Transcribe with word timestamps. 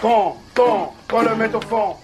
Quand, 0.00 0.36
quand, 0.54 0.94
quand 1.08 1.22
le 1.22 1.34
met 1.34 1.52
au 1.52 1.60
fond. 1.60 1.96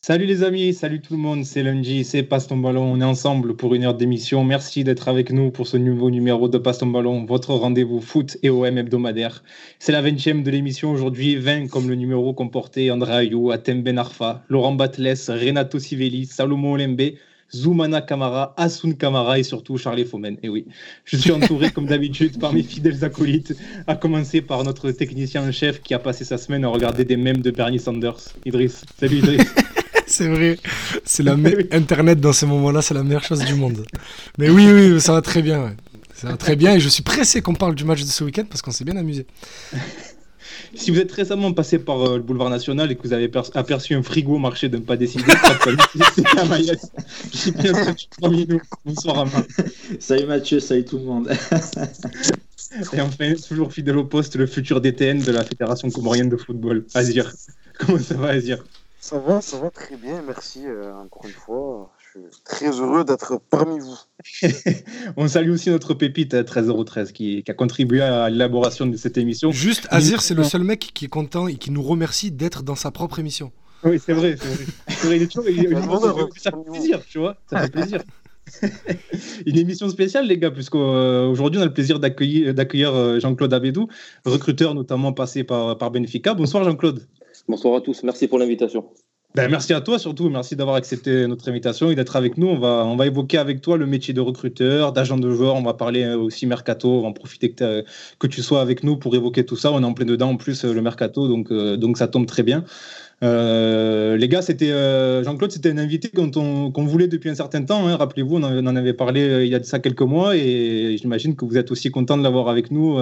Salut 0.00 0.24
les 0.24 0.42
amis, 0.42 0.72
salut 0.72 1.02
tout 1.02 1.12
le 1.12 1.18
monde, 1.18 1.44
c'est 1.44 1.62
Lundi, 1.62 2.04
c'est 2.04 2.22
Passe 2.22 2.46
ton 2.46 2.56
ballon, 2.56 2.84
on 2.84 3.00
est 3.02 3.04
ensemble 3.04 3.54
pour 3.54 3.74
une 3.74 3.84
heure 3.84 3.94
d'émission. 3.94 4.44
Merci 4.44 4.82
d'être 4.82 5.08
avec 5.08 5.30
nous 5.30 5.50
pour 5.50 5.66
ce 5.66 5.76
nouveau 5.76 6.10
numéro 6.10 6.48
de 6.48 6.56
Passe 6.56 6.78
ton 6.78 6.86
ballon, 6.86 7.26
votre 7.26 7.52
rendez-vous 7.52 8.00
foot 8.00 8.38
et 8.42 8.48
OM 8.48 8.78
hebdomadaire. 8.78 9.44
C'est 9.78 9.92
la 9.92 10.02
20e 10.02 10.42
de 10.42 10.50
l'émission 10.50 10.90
aujourd'hui, 10.90 11.36
20 11.36 11.68
comme 11.68 11.86
le 11.86 11.96
numéro 11.96 12.32
comportait 12.32 12.90
André 12.90 13.12
Ayou, 13.12 13.50
Atem 13.50 13.82
Ben 13.82 13.98
Arfa, 13.98 14.42
Laurent 14.48 14.72
Batles, 14.72 15.16
Renato 15.28 15.78
Sivelli, 15.78 16.24
Salomon 16.24 16.72
Olembe, 16.72 17.12
Zoumana 17.54 18.00
Kamara, 18.00 18.54
Asun 18.56 18.92
Kamara 18.92 19.38
et 19.38 19.42
surtout 19.42 19.76
Charlie 19.76 20.04
Fomen. 20.04 20.36
Et 20.42 20.48
oui, 20.48 20.66
je 21.04 21.16
suis 21.16 21.32
entouré 21.32 21.70
comme 21.70 21.86
d'habitude 21.86 22.38
par 22.38 22.52
mes 22.52 22.62
fidèles 22.62 23.04
acolytes, 23.04 23.54
à 23.86 23.94
commencer 23.94 24.40
par 24.40 24.64
notre 24.64 24.90
technicien 24.90 25.46
en 25.46 25.52
chef 25.52 25.82
qui 25.82 25.94
a 25.94 25.98
passé 25.98 26.24
sa 26.24 26.38
semaine 26.38 26.64
à 26.64 26.68
regarder 26.68 27.04
des 27.04 27.16
mèmes 27.16 27.42
de 27.42 27.50
Bernie 27.50 27.78
Sanders. 27.78 28.18
Idriss, 28.46 28.84
salut 28.98 29.18
Idriss. 29.18 29.42
c'est 30.06 30.28
vrai. 30.28 30.58
C'est 31.04 31.22
la 31.22 31.36
Internet 31.72 32.20
dans 32.20 32.32
ces 32.32 32.46
moments-là, 32.46 32.82
c'est 32.82 32.94
la 32.94 33.02
meilleure 33.02 33.24
chose 33.24 33.44
du 33.44 33.54
monde. 33.54 33.84
Mais 34.38 34.48
oui, 34.48 34.66
oui, 34.72 35.00
ça 35.00 35.12
va 35.12 35.22
très 35.22 35.42
bien. 35.42 35.74
Ça 36.14 36.28
va 36.28 36.36
très 36.36 36.54
bien 36.54 36.74
et 36.74 36.80
je 36.80 36.88
suis 36.88 37.02
pressé 37.02 37.42
qu'on 37.42 37.54
parle 37.54 37.74
du 37.74 37.84
match 37.84 38.02
de 38.02 38.06
ce 38.06 38.22
week-end 38.22 38.44
parce 38.48 38.62
qu'on 38.62 38.70
s'est 38.70 38.84
bien 38.84 38.96
amusé. 38.96 39.26
Si 40.74 40.90
vous 40.90 40.98
êtes 40.98 41.12
récemment 41.12 41.52
passé 41.52 41.78
par 41.78 42.02
euh, 42.02 42.16
le 42.16 42.22
boulevard 42.22 42.50
national 42.50 42.90
et 42.90 42.96
que 42.96 43.02
vous 43.02 43.12
avez 43.12 43.30
aperçu 43.54 43.94
un 43.94 44.02
frigo 44.02 44.34
au 44.34 44.38
marché 44.38 44.68
de 44.68 44.78
ne 44.78 44.82
pas 44.82 44.96
décider, 44.96 45.24
c'est 46.14 46.38
Amaïs. 46.38 46.90
Bonsoir 48.84 49.20
Ama. 49.20 49.44
Salut 50.00 50.26
Mathieu, 50.26 50.60
salut 50.60 50.84
tout 50.84 50.98
le 50.98 51.04
monde. 51.04 51.30
et 52.92 53.00
enfin, 53.00 53.34
toujours 53.46 53.72
fidèle 53.72 53.98
au 53.98 54.04
poste, 54.04 54.36
le 54.36 54.46
futur 54.46 54.80
DTN 54.80 55.20
de 55.20 55.32
la 55.32 55.44
Fédération 55.44 55.90
comorienne 55.90 56.28
de 56.28 56.36
football, 56.36 56.86
Azir. 56.94 57.32
Comment 57.78 57.98
ça 57.98 58.14
va 58.14 58.28
Azir? 58.28 58.64
Ça 59.00 59.18
va, 59.18 59.40
ça 59.40 59.58
va 59.58 59.70
très 59.70 59.96
bien, 59.96 60.22
merci 60.26 60.62
euh, 60.64 60.94
encore 60.94 61.24
une 61.24 61.32
fois. 61.32 61.90
Je 62.14 62.20
suis 62.30 62.42
très 62.44 62.78
heureux 62.78 63.04
d'être 63.04 63.40
parmi 63.48 63.78
vous. 63.78 63.98
On 65.16 65.28
salue 65.28 65.50
aussi 65.50 65.70
notre 65.70 65.94
pépite 65.94 66.34
13h13 66.34 67.12
qui, 67.12 67.42
qui 67.42 67.50
a 67.50 67.54
contribué 67.54 68.02
à 68.02 68.28
l'élaboration 68.28 68.84
de 68.84 68.96
cette 68.98 69.16
émission. 69.16 69.50
Juste, 69.50 69.86
Azir, 69.90 70.20
c'est 70.20 70.34
le 70.34 70.44
seul 70.44 70.62
mec 70.62 70.90
qui 70.92 71.06
est 71.06 71.08
content 71.08 71.48
et 71.48 71.54
qui 71.54 71.70
nous 71.70 71.82
remercie 71.82 72.30
d'être 72.30 72.62
dans 72.62 72.74
sa 72.74 72.90
propre 72.90 73.18
émission. 73.18 73.50
Oui, 73.82 73.98
c'est 73.98 74.12
vrai, 74.12 74.36
c'est 74.38 75.06
vrai. 75.06 75.16
Il 75.16 75.22
est 75.22 75.26
toujours, 75.26 75.46
ça 76.36 76.50
fait 76.50 76.70
plaisir, 76.70 77.00
tu 77.08 77.18
vois, 77.18 77.38
ça 77.48 77.62
fait 77.62 77.70
plaisir. 77.70 78.02
Une 79.46 79.56
émission 79.56 79.88
spéciale, 79.88 80.26
les 80.26 80.36
gars, 80.36 80.50
puisqu'aujourd'hui, 80.50 81.60
on 81.60 81.62
a 81.62 81.66
le 81.66 81.72
plaisir 81.72 81.98
d'accueillir 81.98 82.94
euh, 82.94 83.20
Jean-Claude 83.20 83.54
Abédou, 83.54 83.88
recruteur 84.26 84.74
notamment 84.74 85.14
passé 85.14 85.44
par, 85.44 85.78
par 85.78 85.90
Benfica. 85.90 86.34
Bonsoir, 86.34 86.64
Jean-Claude. 86.64 87.06
Bonsoir 87.48 87.76
à 87.76 87.80
tous, 87.80 88.02
merci 88.02 88.28
pour 88.28 88.38
l'invitation. 88.38 88.84
Ben, 89.34 89.50
merci 89.50 89.72
à 89.72 89.80
toi 89.80 89.98
surtout, 89.98 90.28
merci 90.28 90.56
d'avoir 90.56 90.76
accepté 90.76 91.26
notre 91.26 91.48
invitation 91.48 91.90
et 91.90 91.94
d'être 91.94 92.16
avec 92.16 92.36
nous. 92.36 92.48
On 92.48 92.96
va, 92.96 93.06
évoquer 93.06 93.38
avec 93.38 93.62
toi 93.62 93.78
le 93.78 93.86
métier 93.86 94.12
de 94.12 94.20
recruteur, 94.20 94.92
d'agent 94.92 95.16
de 95.16 95.30
joueur, 95.30 95.54
on 95.54 95.62
va 95.62 95.72
parler 95.72 96.02
euh, 96.02 96.18
aussi 96.18 96.44
mercato, 96.44 96.98
on 96.98 97.00
va 97.00 97.08
en 97.08 97.12
profiter 97.14 97.50
que, 97.50 97.82
que, 98.18 98.26
tu 98.26 98.42
sois 98.42 98.60
avec 98.60 98.84
nous 98.84 98.98
pour 98.98 99.14
évoquer 99.14 99.46
tout 99.46 99.56
ça. 99.56 99.72
On 99.72 99.82
est 99.82 99.86
en 99.86 99.94
plein 99.94 100.04
dedans 100.04 100.28
en 100.28 100.36
plus 100.36 100.66
euh, 100.66 100.74
le 100.74 100.82
mercato, 100.82 101.28
donc, 101.28 101.50
euh, 101.50 101.78
ça 101.94 102.08
tombe 102.08 102.26
très 102.26 102.42
bien. 102.42 102.62
les 103.22 104.28
gars, 104.28 104.42
c'était 104.42 104.70
Jean-Claude, 105.24 105.50
c'était 105.50 105.70
un 105.70 105.78
invité 105.78 106.10
qu'on 106.10 106.84
voulait 106.84 107.08
depuis 107.08 107.30
un 107.30 107.34
certain 107.34 107.62
temps. 107.62 107.88
Hein. 107.88 107.96
Rappelez-vous, 107.96 108.36
on, 108.36 108.42
en 108.42 108.76
avait 108.76 108.92
parlé 108.92 109.46
il 109.46 109.48
y 109.48 109.54
a 109.54 109.62
ça 109.62 109.78
quelques 109.78 110.02
mois 110.02 110.36
et 110.36 110.98
j'imagine 111.00 111.36
que 111.36 111.46
vous 111.46 111.56
êtes 111.56 111.70
aussi 111.70 111.90
content 111.90 112.18
de 112.18 112.22
l'avoir 112.22 112.50
avec 112.50 112.70
nous 112.70 112.98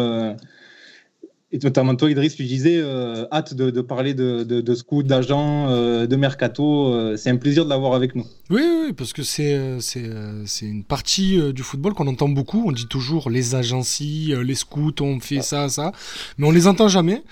et 1.53 1.59
notamment 1.59 1.97
toi, 1.97 2.09
Idriss, 2.09 2.37
tu 2.37 2.45
disais 2.45 2.79
euh, 2.79 3.27
hâte 3.33 3.55
de, 3.55 3.81
parler 3.81 4.15
de, 4.15 4.45
de, 4.45 4.61
de 4.61 4.75
scout, 4.75 5.05
d'agent, 5.05 5.69
euh, 5.69 6.07
de 6.07 6.15
mercato. 6.15 6.93
Euh, 6.93 7.17
c'est 7.17 7.29
un 7.29 7.37
plaisir 7.37 7.65
de 7.65 7.71
l'avoir 7.71 7.95
avec 7.95 8.15
nous. 8.15 8.25
Oui, 8.51 8.63
oui 8.63 8.93
parce 8.93 9.13
que 9.13 9.25
c'est, 9.25 9.59
c'est, 9.81 10.09
c'est 10.47 10.67
une 10.67 10.85
partie 10.85 11.53
du 11.53 11.63
football 11.63 11.95
qu'on 11.95 12.07
entend 12.07 12.29
beaucoup. 12.29 12.63
On 12.67 12.73
dit 12.73 12.87
toujours 12.87 13.31
les 13.31 13.57
agencies, 13.57 14.33
les 14.45 14.55
scouts, 14.55 14.95
on 15.01 15.19
fait 15.19 15.43
ça, 15.43 15.69
ça. 15.69 15.91
Mais 16.39 16.47
on 16.47 16.53
les 16.53 16.69
entend 16.69 16.87
jamais. 16.87 17.25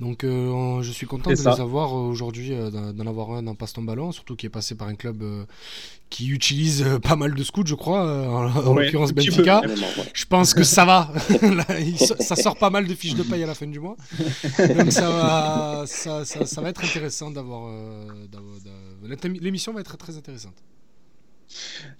Donc 0.00 0.22
je 0.22 0.90
suis 0.92 1.06
content 1.06 1.30
de 1.30 1.36
les 1.36 1.46
avoir 1.46 1.92
aujourd'hui, 1.92 2.52
d'en 2.70 3.06
avoir 3.06 3.32
un 3.32 3.42
dans 3.42 3.54
Passe 3.54 3.74
ton 3.74 3.82
ballon, 3.82 4.12
surtout 4.12 4.36
qui 4.36 4.46
est 4.46 4.50
passé 4.50 4.74
par 4.74 4.88
un 4.88 4.94
club 4.94 5.22
qui 6.10 6.28
utilise 6.28 6.82
euh, 6.82 6.98
pas 6.98 7.16
mal 7.16 7.34
de 7.34 7.42
scouts, 7.42 7.64
je 7.64 7.76
crois, 7.76 8.04
euh, 8.04 8.26
en, 8.26 8.74
l'occurrence 8.74 9.12
Benfica. 9.12 9.62
Je 10.12 10.26
pense 10.26 10.52
que 10.52 10.64
ça 10.64 10.84
va. 10.84 11.10
ça 12.20 12.36
sort 12.36 12.58
pas 12.58 12.68
mal 12.68 12.86
de 12.86 12.94
fiches 12.94 13.14
de 13.14 13.22
paille 13.22 13.44
à 13.44 13.46
la 13.46 13.54
fin 13.54 13.66
du 13.66 13.78
mois. 13.78 13.96
Donc 14.58 14.92
ça 14.92 15.08
va, 15.08 15.84
ça, 15.86 16.24
ça, 16.24 16.60
va 16.60 16.68
être 16.68 16.84
intéressant 16.84 17.30
d'avoir. 17.30 17.68
Euh, 17.68 18.26
l'émission 19.40 19.72
va 19.72 19.80
être 19.80 19.96
très 19.96 20.16
intéressante. 20.16 20.56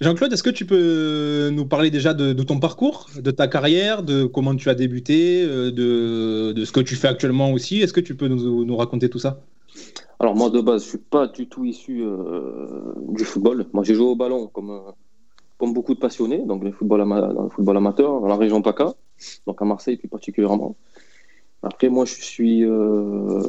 Jean-Claude, 0.01 0.33
est-ce 0.33 0.43
que 0.43 0.51
tu 0.51 0.65
peux 0.65 1.51
nous 1.53 1.67
parler 1.67 1.91
déjà 1.91 2.15
de, 2.15 2.33
ton 2.43 2.59
parcours, 2.59 3.11
de 3.17 3.31
ta 3.31 3.49
carrière, 3.49 4.03
de 4.03 4.25
comment 4.25 4.55
tu 4.55 4.69
as 4.71 4.75
débuté, 4.75 5.45
de, 5.45 6.53
de 6.53 6.65
ce 6.65 6.73
que 6.73 6.81
tu 6.81 6.97
fais 6.97 7.09
actuellement 7.09 7.53
aussi? 7.53 7.81
Est-ce 7.81 7.93
que 7.93 8.01
tu 8.01 8.15
peux 8.15 8.29
nous, 8.29 8.77
raconter 8.77 9.11
tout 9.11 9.19
ça? 9.19 9.41
Alors 10.19 10.37
moi 10.37 10.51
de 10.51 10.61
base, 10.61 10.85
je 10.85 10.89
suis 10.91 10.99
pas 10.99 11.27
du 11.27 11.49
tout 11.49 11.65
issu 11.65 12.03
euh, 12.03 12.93
du 13.09 13.25
football. 13.25 13.67
Moi 13.73 13.85
j'ai 13.85 13.95
joué 13.95 14.07
au 14.07 14.17
ballon 14.17 14.49
comme, 14.49 14.71
euh, 14.71 15.67
beaucoup 15.67 15.95
de 15.95 15.99
passionnés, 15.99 16.45
donc 16.45 16.63
le 16.63 16.73
football 16.73 17.01
dans 17.09 17.45
le 17.45 17.49
football 17.49 17.77
amateur, 17.79 18.21
dans 18.21 18.27
la 18.27 18.37
région 18.37 18.61
PACA, 18.61 18.95
donc 19.47 19.63
à 19.63 19.65
Marseille 19.65 19.97
plus 19.97 20.09
particulièrement. 20.09 20.77
Après 21.63 21.89
moi 21.89 22.05
je 22.05 22.15
suis, 22.15 22.65
euh, 22.65 23.41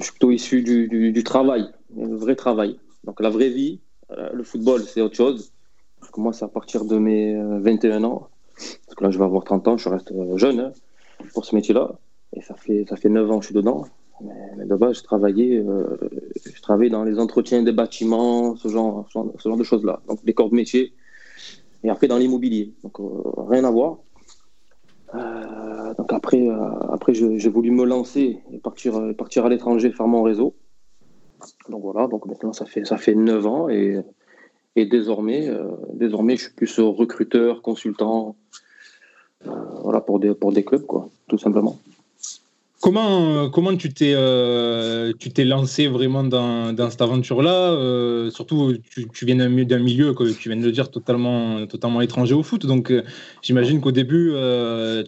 plutôt 0.00 0.30
issu 0.30 0.62
du, 0.62 1.22
travail, 1.24 1.68
le 1.96 2.16
vrai 2.16 2.36
travail. 2.36 2.78
Donc 3.04 3.20
la 3.20 3.28
vraie 3.28 3.50
vie, 3.50 3.80
le 4.10 4.42
football 4.42 4.82
c'est 4.82 5.00
autre 5.00 5.16
chose. 5.16 5.52
Moi 6.16 6.32
c'est 6.32 6.44
à 6.44 6.48
partir 6.48 6.84
de 6.84 6.98
mes 6.98 7.34
21 7.60 8.04
ans, 8.04 8.28
parce 8.56 8.94
que 8.96 9.04
là 9.04 9.10
je 9.10 9.18
vais 9.18 9.24
avoir 9.24 9.44
30 9.44 9.68
ans, 9.68 9.76
je 9.76 9.88
reste 9.88 10.12
jeune 10.36 10.60
hein, 10.60 10.72
pour 11.34 11.44
ce 11.44 11.54
métier-là. 11.54 11.92
Et 12.34 12.42
ça 12.42 12.54
fait, 12.54 12.84
ça 12.88 12.96
fait 12.96 13.08
9 13.08 13.30
ans 13.30 13.38
que 13.38 13.42
je 13.42 13.46
suis 13.48 13.54
dedans. 13.54 13.86
Mais, 14.20 14.64
de 14.64 14.74
base, 14.74 14.98
je 14.98 15.02
travaillais, 15.02 15.56
euh, 15.58 15.96
je 16.44 16.88
dans 16.88 17.04
les 17.04 17.18
entretiens 17.18 17.62
des 17.62 17.72
bâtiments, 17.72 18.56
ce 18.56 18.68
genre, 18.68 19.06
ce 19.12 19.48
genre 19.48 19.56
de 19.56 19.64
choses-là. 19.64 20.00
Donc, 20.08 20.24
des 20.24 20.34
corps 20.34 20.50
de 20.50 20.56
métier. 20.56 20.92
Et 21.84 21.90
après, 21.90 22.08
dans 22.08 22.18
l'immobilier. 22.18 22.74
Donc, 22.82 22.98
euh, 23.00 23.04
rien 23.48 23.64
à 23.64 23.70
voir. 23.70 23.98
Euh, 25.14 25.94
donc, 25.94 26.12
après, 26.12 26.48
après 26.90 27.14
j'ai 27.14 27.48
voulu 27.48 27.70
me 27.70 27.84
lancer 27.84 28.40
et 28.52 28.58
partir, 28.58 29.14
partir 29.16 29.46
à 29.46 29.48
l'étranger, 29.48 29.90
faire 29.92 30.08
mon 30.08 30.22
réseau. 30.22 30.54
Donc, 31.68 31.82
voilà. 31.82 32.06
Donc, 32.08 32.26
maintenant, 32.26 32.52
ça 32.52 32.66
fait, 32.66 32.84
ça 32.84 32.96
fait 32.96 33.14
9 33.14 33.46
ans. 33.46 33.68
Et, 33.68 34.00
et 34.76 34.86
désormais, 34.86 35.50
désormais, 35.94 36.36
je 36.36 36.42
suis 36.44 36.52
plus 36.52 36.78
recruteur, 36.78 37.62
consultant. 37.62 38.36
voilà, 39.82 40.00
pour 40.00 40.20
des, 40.20 40.34
pour 40.34 40.52
des 40.52 40.64
clubs, 40.64 40.86
quoi, 40.86 41.08
tout 41.28 41.38
simplement. 41.38 41.78
Comment, 42.80 43.50
comment 43.50 43.76
tu 43.76 43.92
t'es 43.92 44.12
euh, 44.14 45.12
lancé 45.38 45.88
vraiment 45.88 46.22
dans, 46.22 46.72
dans 46.72 46.90
cette 46.90 47.02
aventure-là 47.02 47.72
euh, 47.72 48.30
Surtout, 48.30 48.74
tu, 48.90 49.08
tu 49.08 49.26
viens 49.26 49.34
d'un 49.34 49.48
milieu, 49.48 50.14
que 50.14 50.32
tu 50.32 50.48
viens 50.48 50.58
de 50.58 50.64
le 50.64 50.70
dire, 50.70 50.88
totalement, 50.88 51.66
totalement 51.66 52.00
étranger 52.02 52.34
au 52.34 52.44
foot. 52.44 52.66
Donc, 52.66 52.92
euh, 52.92 53.02
j'imagine 53.42 53.80
qu'au 53.80 53.90
début, 53.90 54.32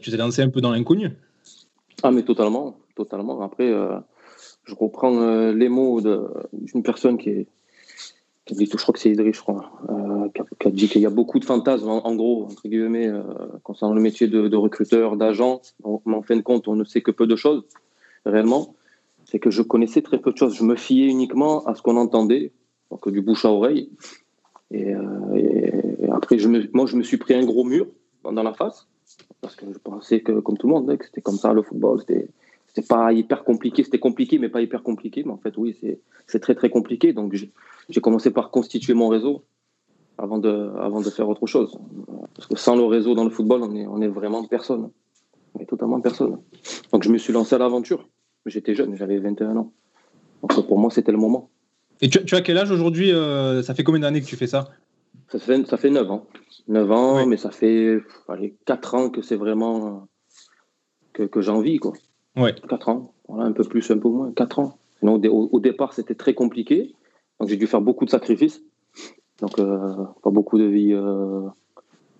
tu 0.00 0.10
t'es 0.10 0.16
lancé 0.16 0.42
un 0.42 0.48
peu 0.48 0.60
dans 0.60 0.72
l'inconnu. 0.72 1.12
Ah, 2.02 2.10
mais 2.10 2.24
totalement. 2.24 2.76
totalement. 2.96 3.40
Après, 3.40 3.72
je 4.70 4.74
reprends 4.74 5.50
les 5.50 5.68
mots 5.68 6.00
d'une 6.00 6.82
personne 6.82 7.18
qui 7.18 7.30
est, 7.30 7.46
je 8.48 8.76
crois 8.76 8.92
que 8.92 8.98
c'est 8.98 9.10
Idriss, 9.10 9.36
je 9.36 9.42
crois, 9.42 9.70
euh, 9.88 10.28
qui, 10.58 10.68
a, 10.68 10.70
dit 10.70 10.88
qu'il 10.88 11.02
y 11.02 11.06
a 11.06 11.10
beaucoup 11.10 11.38
de 11.38 11.44
fantasmes, 11.44 11.88
en, 11.88 12.14
gros, 12.14 12.44
entre 12.44 12.68
guillemets, 12.68 13.08
euh, 13.08 13.22
concernant 13.62 13.94
le 13.94 14.00
métier 14.00 14.28
de, 14.28 14.56
recruteur, 14.56 15.16
d'agent. 15.16 15.60
Mais 16.06 16.14
en 16.14 16.22
fin 16.22 16.36
de 16.36 16.42
compte, 16.42 16.68
on 16.68 16.76
ne 16.76 16.84
sait 16.84 17.00
que 17.00 17.10
peu 17.10 17.26
de 17.26 17.36
choses, 17.36 17.64
réellement. 18.24 18.74
C'est 19.24 19.38
que 19.38 19.50
je 19.50 19.62
connaissais 19.62 20.02
très 20.02 20.18
peu 20.18 20.32
de 20.32 20.36
choses. 20.36 20.54
Je 20.54 20.64
me 20.64 20.76
fiais 20.76 21.06
uniquement 21.06 21.64
à 21.66 21.74
ce 21.74 21.82
qu'on 21.82 21.96
entendait, 21.96 22.52
donc 22.90 23.08
du 23.08 23.20
bouche 23.20 23.44
à 23.44 23.50
oreille. 23.50 23.90
Et, 24.70 24.94
euh, 24.94 26.10
après, 26.12 26.38
je 26.38 26.48
me, 26.48 26.68
moi, 26.72 26.86
je 26.86 26.96
me 26.96 27.02
suis 27.02 27.16
pris 27.16 27.34
un 27.34 27.44
gros 27.44 27.64
mur 27.64 27.86
dans 28.24 28.42
la 28.42 28.52
face, 28.52 28.86
parce 29.40 29.54
que 29.54 29.66
je 29.72 29.78
pensais 29.78 30.20
que, 30.20 30.32
comme 30.40 30.58
tout 30.58 30.66
le 30.66 30.74
monde, 30.74 30.96
que 30.96 31.04
c'était 31.04 31.22
comme 31.22 31.36
ça 31.36 31.52
le 31.52 31.62
football. 31.62 32.02
C'était 32.72 32.86
pas 32.86 33.12
hyper 33.12 33.42
compliqué, 33.42 33.82
c'était 33.82 33.98
compliqué, 33.98 34.38
mais 34.38 34.48
pas 34.48 34.62
hyper 34.62 34.82
compliqué. 34.84 35.24
Mais 35.24 35.32
en 35.32 35.38
fait, 35.38 35.56
oui, 35.56 35.76
c'est 36.26 36.38
très 36.38 36.54
très 36.54 36.70
compliqué. 36.70 37.12
Donc, 37.12 37.34
j'ai 37.34 38.00
commencé 38.00 38.30
par 38.30 38.50
constituer 38.50 38.94
mon 38.94 39.08
réseau 39.08 39.42
avant 40.18 40.38
de, 40.38 40.70
avant 40.78 41.00
de 41.00 41.10
faire 41.10 41.28
autre 41.28 41.46
chose. 41.46 41.76
Parce 42.36 42.46
que 42.46 42.56
sans 42.56 42.76
le 42.76 42.84
réseau 42.84 43.14
dans 43.14 43.24
le 43.24 43.30
football, 43.30 43.62
on 43.64 43.74
est, 43.74 43.86
on 43.86 44.00
est 44.00 44.08
vraiment 44.08 44.44
personne. 44.44 44.90
On 45.54 45.60
est 45.60 45.66
totalement 45.66 46.00
personne. 46.00 46.38
Donc, 46.92 47.02
je 47.02 47.10
me 47.10 47.18
suis 47.18 47.32
lancé 47.32 47.56
à 47.56 47.58
l'aventure. 47.58 48.08
J'étais 48.46 48.76
jeune, 48.76 48.94
j'avais 48.94 49.18
21 49.18 49.56
ans. 49.56 49.72
Donc, 50.42 50.66
pour 50.66 50.78
moi, 50.78 50.92
c'était 50.92 51.12
le 51.12 51.18
moment. 51.18 51.50
Et 52.00 52.08
tu, 52.08 52.24
tu 52.24 52.36
as 52.36 52.40
quel 52.40 52.56
âge 52.56 52.70
aujourd'hui 52.70 53.10
euh, 53.10 53.62
Ça 53.62 53.74
fait 53.74 53.82
combien 53.82 54.02
d'années 54.02 54.20
que 54.20 54.26
tu 54.26 54.36
fais 54.36 54.46
ça? 54.46 54.68
Ça 55.28 55.40
fait, 55.40 55.66
ça 55.66 55.76
fait 55.76 55.90
9 55.90 56.08
ans. 56.08 56.26
9 56.68 56.90
ans, 56.92 57.26
mais 57.26 57.36
ça 57.36 57.50
fait 57.50 57.98
allez, 58.28 58.54
4 58.64 58.94
ans 58.94 59.10
que 59.10 59.22
c'est 59.22 59.36
vraiment 59.36 60.06
que, 61.12 61.24
que 61.24 61.40
j'en 61.40 61.60
vis. 61.60 61.78
Quoi. 61.78 61.94
Ouais. 62.36 62.54
4 62.68 62.88
ans. 62.88 63.12
voilà, 63.28 63.44
un 63.44 63.52
peu 63.52 63.64
plus, 63.64 63.90
un 63.90 63.98
peu 63.98 64.08
moins, 64.08 64.32
4 64.32 64.58
ans. 64.58 64.78
Sinon, 64.98 65.14
au, 65.14 65.60
départ, 65.60 65.94
c'était 65.94 66.14
très 66.14 66.34
compliqué. 66.34 66.94
Donc, 67.38 67.48
j'ai 67.48 67.56
dû 67.56 67.66
faire 67.66 67.80
beaucoup 67.80 68.04
de 68.04 68.10
sacrifices. 68.10 68.62
Donc, 69.40 69.58
euh, 69.58 70.04
pas 70.22 70.30
beaucoup 70.30 70.58
de 70.58 70.64
vie, 70.64 70.92
euh, 70.92 71.48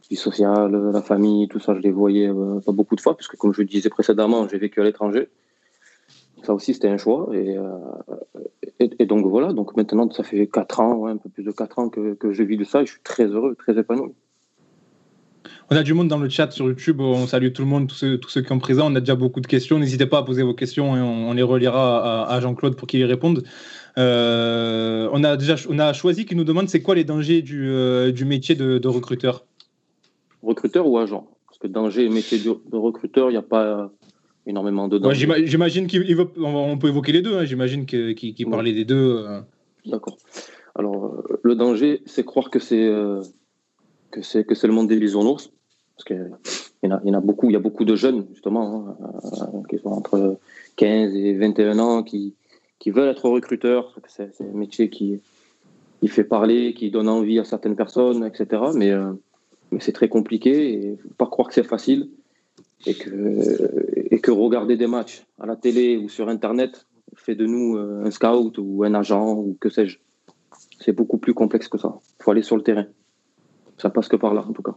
vie 0.09 0.17
sociale, 0.17 0.91
la 0.93 1.03
famille, 1.03 1.47
tout 1.49 1.61
ça, 1.61 1.75
je 1.75 1.81
les 1.81 1.91
voyais 1.91 2.29
euh, 2.29 2.61
pas 2.61 2.73
beaucoup 2.73 2.97
de 2.97 3.01
fois, 3.01 3.17
puisque, 3.17 3.37
comme 3.37 3.53
je 3.53 3.63
disais 3.63 3.91
précédemment, 3.91 4.49
j'ai 4.49 4.59
vécu 4.59 4.81
à 4.81 4.85
l'étranger. 4.85 5.29
Ça 6.43 6.55
aussi, 6.55 6.73
c'était 6.73 6.89
un 6.89 6.97
choix. 6.97 7.29
Et, 7.35 7.57
et, 8.79 9.05
donc, 9.05 9.27
voilà. 9.27 9.53
Donc, 9.53 9.77
maintenant, 9.77 10.11
ça 10.11 10.25
fait 10.25 10.47
4 10.47 10.81
ans, 10.81 11.07
un 11.07 11.19
peu 11.19 11.29
plus 11.29 11.45
de 11.45 11.53
4 11.53 11.79
ans 11.79 11.89
que, 11.91 12.15
que 12.15 12.33
je 12.33 12.43
vis 12.43 12.57
de 12.57 12.65
ça 12.65 12.81
et 12.81 12.87
je 12.87 12.93
suis 12.93 13.03
très 13.03 13.27
heureux, 13.27 13.55
très 13.55 13.79
épanoui. 13.79 14.15
On 15.71 15.77
a 15.77 15.83
du 15.83 15.95
monde 15.95 16.09
dans 16.09 16.19
le 16.19 16.29
chat 16.29 16.51
sur 16.51 16.67
YouTube. 16.67 17.01
On 17.01 17.27
salue 17.27 17.53
tout 17.53 17.63
le 17.63 17.69
monde, 17.69 17.89
tous 17.89 17.95
ceux, 17.95 18.19
tous 18.19 18.29
ceux 18.29 18.41
qui 18.43 18.49
sont 18.49 18.59
présents. 18.59 18.91
On 18.91 18.97
a 18.97 19.01
déjà 19.01 19.15
beaucoup 19.15 19.41
de 19.41 19.47
questions. 19.47 19.79
N'hésitez 19.79 20.07
pas 20.07 20.19
à 20.19 20.23
poser 20.23 20.43
vos 20.43 20.55
questions 20.55 20.97
et 20.97 21.01
on, 21.01 21.33
les 21.33 21.43
relira 21.43 22.29
à, 22.29 22.41
Jean-Claude 22.41 22.77
pour 22.77 22.89
qu'il 22.89 23.01
y 23.01 23.05
réponde. 23.05 23.45
Euh, 23.99 25.09
on 25.13 25.23
a 25.25 25.37
déjà 25.37 25.57
on 25.69 25.79
a 25.79 25.93
choisi 25.93 26.25
qui 26.25 26.35
nous 26.35 26.45
demande 26.45 26.69
c'est 26.69 26.83
quoi 26.83 26.95
les 26.95 27.05
dangers 27.05 27.43
du, 27.43 27.69
euh, 27.69 28.13
du 28.13 28.25
métier 28.25 28.55
de, 28.55 28.89
recruteur? 28.89 29.45
Recruteur 30.43 30.87
ou 30.87 30.99
agent? 30.99 31.27
Parce 31.47 31.59
que 31.59 31.67
danger 31.67 32.05
et 32.05 32.09
métier 32.09 32.39
de, 32.39 32.77
recruteur, 32.77 33.31
il 33.31 33.33
n'y 33.33 33.39
a 33.39 33.43
pas 33.43 33.91
énormément 34.47 34.89
de 34.89 34.99
danger. 34.99 35.29
J'imagine 35.45 35.87
qu'on 35.87 36.79
peut 36.79 36.89
évoquer 36.89 37.13
les 37.13 37.23
deux. 37.23 37.37
Hein. 37.37 37.45
J'imagine 37.45 37.87
qu'il 37.87 38.51
parlait 38.51 38.73
des 38.73 38.85
deux. 38.85 39.25
Euh. 39.29 39.41
D'accord. 39.87 40.17
Alors, 40.75 41.23
le 41.43 41.55
danger, 41.55 42.03
c'est 42.07 42.25
croire 42.25 42.51
que 42.51 42.59
c'est 42.59 42.89
que 44.11 44.23
c'est 44.23 44.45
que 44.45 44.55
c'est 44.55 44.67
le 44.67 44.73
monde 44.73 44.89
des 44.89 44.99
bisounours. 44.99 45.53
Parce 45.97 46.05
qu'il 46.05 46.31
y, 46.83 46.89
en 46.89 47.15
a, 47.15 47.21
beaucoup, 47.21 47.51
il 47.51 47.53
y 47.53 47.57
a 47.57 47.61
beaucoup 47.61 47.85
de 47.85 47.95
jeunes, 47.95 48.27
justement, 48.33 48.97
hein, 49.03 49.63
qui 49.69 49.79
sont 49.79 49.91
entre 49.91 50.39
15 50.77 51.15
et 51.15 51.35
21 51.35 51.79
ans, 51.79 52.03
qui, 52.03 52.35
qui 52.79 52.91
veulent 52.91 53.11
être 53.11 53.29
recruteurs. 53.29 53.95
C'est 54.07 54.41
un 54.41 54.57
métier 54.57 54.89
qui, 54.89 55.21
qui 56.01 56.09
fait 56.09 56.25
parler, 56.25 56.73
qui 56.73 56.91
donne 56.91 57.09
envie 57.09 57.39
à 57.39 57.45
certaines 57.45 57.77
personnes, 57.77 58.25
etc. 58.25 58.63
Mais, 58.75 58.91
euh, 58.91 59.13
mais 59.71 59.81
c'est 59.81 59.93
très 59.93 60.09
compliqué 60.09 60.73
et 60.73 60.87
il 60.93 60.97
faut 60.97 61.15
pas 61.19 61.27
croire 61.27 61.49
que 61.49 61.55
c'est 61.55 61.63
facile 61.63 62.09
et 62.87 62.95
que, 62.95 64.11
et 64.11 64.19
que 64.21 64.31
regarder 64.31 64.77
des 64.77 64.87
matchs 64.87 65.27
à 65.39 65.47
la 65.47 65.57
télé 65.57 65.99
ou 65.99 66.09
sur 66.09 66.29
Internet 66.31 66.87
fait 67.15 67.35
de 67.35 67.47
nous 67.47 67.77
euh, 67.77 68.05
un 68.05 68.11
scout 68.11 68.57
ou 68.59 68.85
un 68.85 68.95
agent 68.95 69.35
ou 69.35 69.57
que 69.61 69.69
sais-je. 69.69 69.99
C'est 70.81 70.93
beaucoup 70.93 71.19
plus 71.19 71.35
complexe 71.35 71.69
que 71.69 71.77
ça. 71.77 71.99
Il 72.19 72.23
faut 72.23 72.31
aller 72.31 72.43
sur 72.43 72.57
le 72.57 72.63
terrain. 72.63 72.87
Ça 73.81 73.89
passe 73.89 74.09
que 74.09 74.17
par 74.17 74.35
là, 74.35 74.45
en 74.47 74.53
tout 74.53 74.63
cas. 74.63 74.77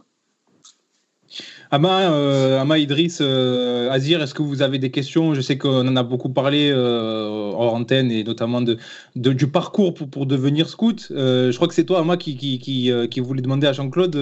Ama, 1.70 2.12
euh, 2.12 2.60
Ama 2.60 2.78
Idriss, 2.78 3.18
euh, 3.20 3.90
Azir, 3.90 4.22
est-ce 4.22 4.32
que 4.32 4.42
vous 4.42 4.62
avez 4.62 4.78
des 4.78 4.90
questions? 4.90 5.34
Je 5.34 5.40
sais 5.40 5.58
qu'on 5.58 5.86
en 5.86 5.96
a 5.96 6.02
beaucoup 6.02 6.28
parlé 6.28 6.70
euh, 6.70 7.52
hors 7.52 7.74
antenne 7.74 8.10
et 8.10 8.22
notamment 8.22 8.62
de, 8.62 8.78
du 9.16 9.48
parcours 9.48 9.92
pour, 9.92 10.08
pour 10.08 10.26
devenir 10.26 10.68
scout. 10.68 11.08
je 11.10 11.54
crois 11.54 11.68
que 11.68 11.74
c'est 11.74 11.84
toi, 11.84 12.00
Ama, 12.00 12.16
qui, 12.16 12.36
qui, 12.36 12.58
qui, 12.58 12.92
qui, 13.10 13.20
voulait 13.20 13.42
demander 13.42 13.66
à 13.66 13.72
Jean-Claude, 13.72 14.16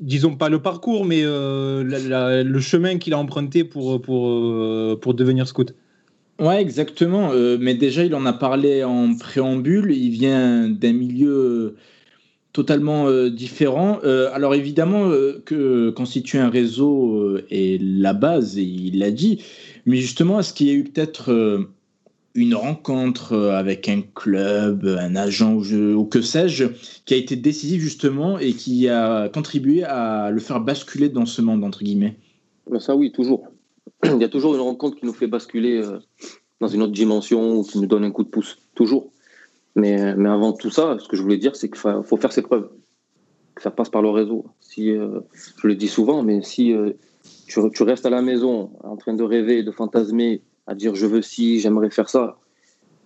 disons 0.00 0.34
pas 0.36 0.48
le 0.48 0.60
parcours, 0.60 1.04
mais 1.04 1.22
le 1.22 2.60
chemin 2.60 2.98
qu'il 2.98 3.14
a 3.14 3.18
emprunté 3.18 3.64
pour, 3.64 4.02
pour, 4.02 4.98
pour 5.00 5.14
devenir 5.14 5.46
scout. 5.46 5.74
Ouais, 6.38 6.60
exactement. 6.60 7.30
mais 7.58 7.74
déjà, 7.74 8.04
il 8.04 8.14
en 8.14 8.26
a 8.26 8.32
parlé 8.32 8.84
en 8.84 9.14
préambule. 9.16 9.92
Il 9.92 10.10
vient 10.10 10.68
d'un 10.68 10.92
milieu 10.92 11.76
totalement 12.56 13.06
euh, 13.06 13.28
différent. 13.28 13.98
Euh, 14.02 14.30
alors 14.32 14.54
évidemment 14.54 15.10
euh, 15.10 15.42
que 15.44 15.90
constituer 15.90 16.38
un 16.38 16.48
réseau 16.48 17.36
est 17.50 17.78
la 17.82 18.14
base, 18.14 18.56
et 18.56 18.62
il 18.62 18.98
l'a 18.98 19.10
dit, 19.10 19.42
mais 19.84 19.98
justement, 19.98 20.40
est-ce 20.40 20.54
qu'il 20.54 20.68
y 20.68 20.70
a 20.70 20.72
eu 20.72 20.84
peut-être 20.84 21.68
une 22.34 22.54
rencontre 22.54 23.36
avec 23.36 23.90
un 23.90 24.00
club, 24.14 24.86
un 24.86 25.16
agent 25.16 25.56
ou, 25.56 26.04
que 26.04 26.22
sais-je, 26.22 26.64
qui 27.04 27.12
a 27.12 27.18
été 27.18 27.36
décisif 27.36 27.82
justement 27.82 28.38
et 28.38 28.54
qui 28.54 28.88
a 28.88 29.28
contribué 29.28 29.84
à 29.84 30.30
le 30.30 30.40
faire 30.40 30.60
basculer 30.60 31.10
dans 31.10 31.26
ce 31.26 31.42
monde, 31.42 31.62
entre 31.62 31.84
guillemets? 31.84 32.16
Ben 32.70 32.80
Ça 32.80 32.96
oui, 32.96 33.12
toujours. 33.12 33.44
Il 34.04 34.18
y 34.18 34.24
a 34.24 34.30
toujours 34.30 34.54
une 34.54 34.62
rencontre 34.62 34.96
qui 34.98 35.04
nous 35.04 35.12
fait 35.12 35.26
basculer 35.26 35.82
dans 36.60 36.68
une 36.68 36.82
autre 36.82 36.92
dimension 36.92 37.58
ou 37.58 37.62
qui 37.64 37.78
nous 37.78 37.86
donne 37.86 38.04
un 38.04 38.10
coup 38.10 38.24
de 38.24 38.30
pouce, 38.30 38.56
toujours. 38.74 39.10
Mais, 39.76 40.00
avant 40.00 40.54
tout 40.54 40.70
ça, 40.70 40.96
ce 40.98 41.06
que 41.06 41.16
je 41.16 41.22
voulais 41.22 41.36
dire, 41.36 41.54
c'est 41.54 41.68
qu'il 41.68 41.78
faut 41.78 42.16
faire 42.16 42.32
ses 42.32 42.40
preuves. 42.40 42.70
Ça 43.58 43.70
passe 43.70 43.90
par 43.90 44.00
le 44.00 44.08
réseau. 44.08 44.46
Si, 44.60 44.90
euh, 44.90 45.20
je 45.58 45.66
le 45.66 45.74
dis 45.74 45.88
souvent, 45.88 46.22
mais 46.22 46.42
si 46.42 46.72
euh, 46.72 46.92
tu, 47.46 47.82
restes 47.82 48.06
à 48.06 48.10
la 48.10 48.22
maison 48.22 48.70
en 48.82 48.96
train 48.96 49.12
de 49.12 49.22
rêver, 49.22 49.62
de 49.62 49.70
fantasmer, 49.70 50.42
à 50.66 50.74
dire 50.74 50.94
je 50.94 51.06
veux 51.06 51.22
ci, 51.22 51.60
j'aimerais 51.60 51.90
faire 51.90 52.08
ça, 52.08 52.38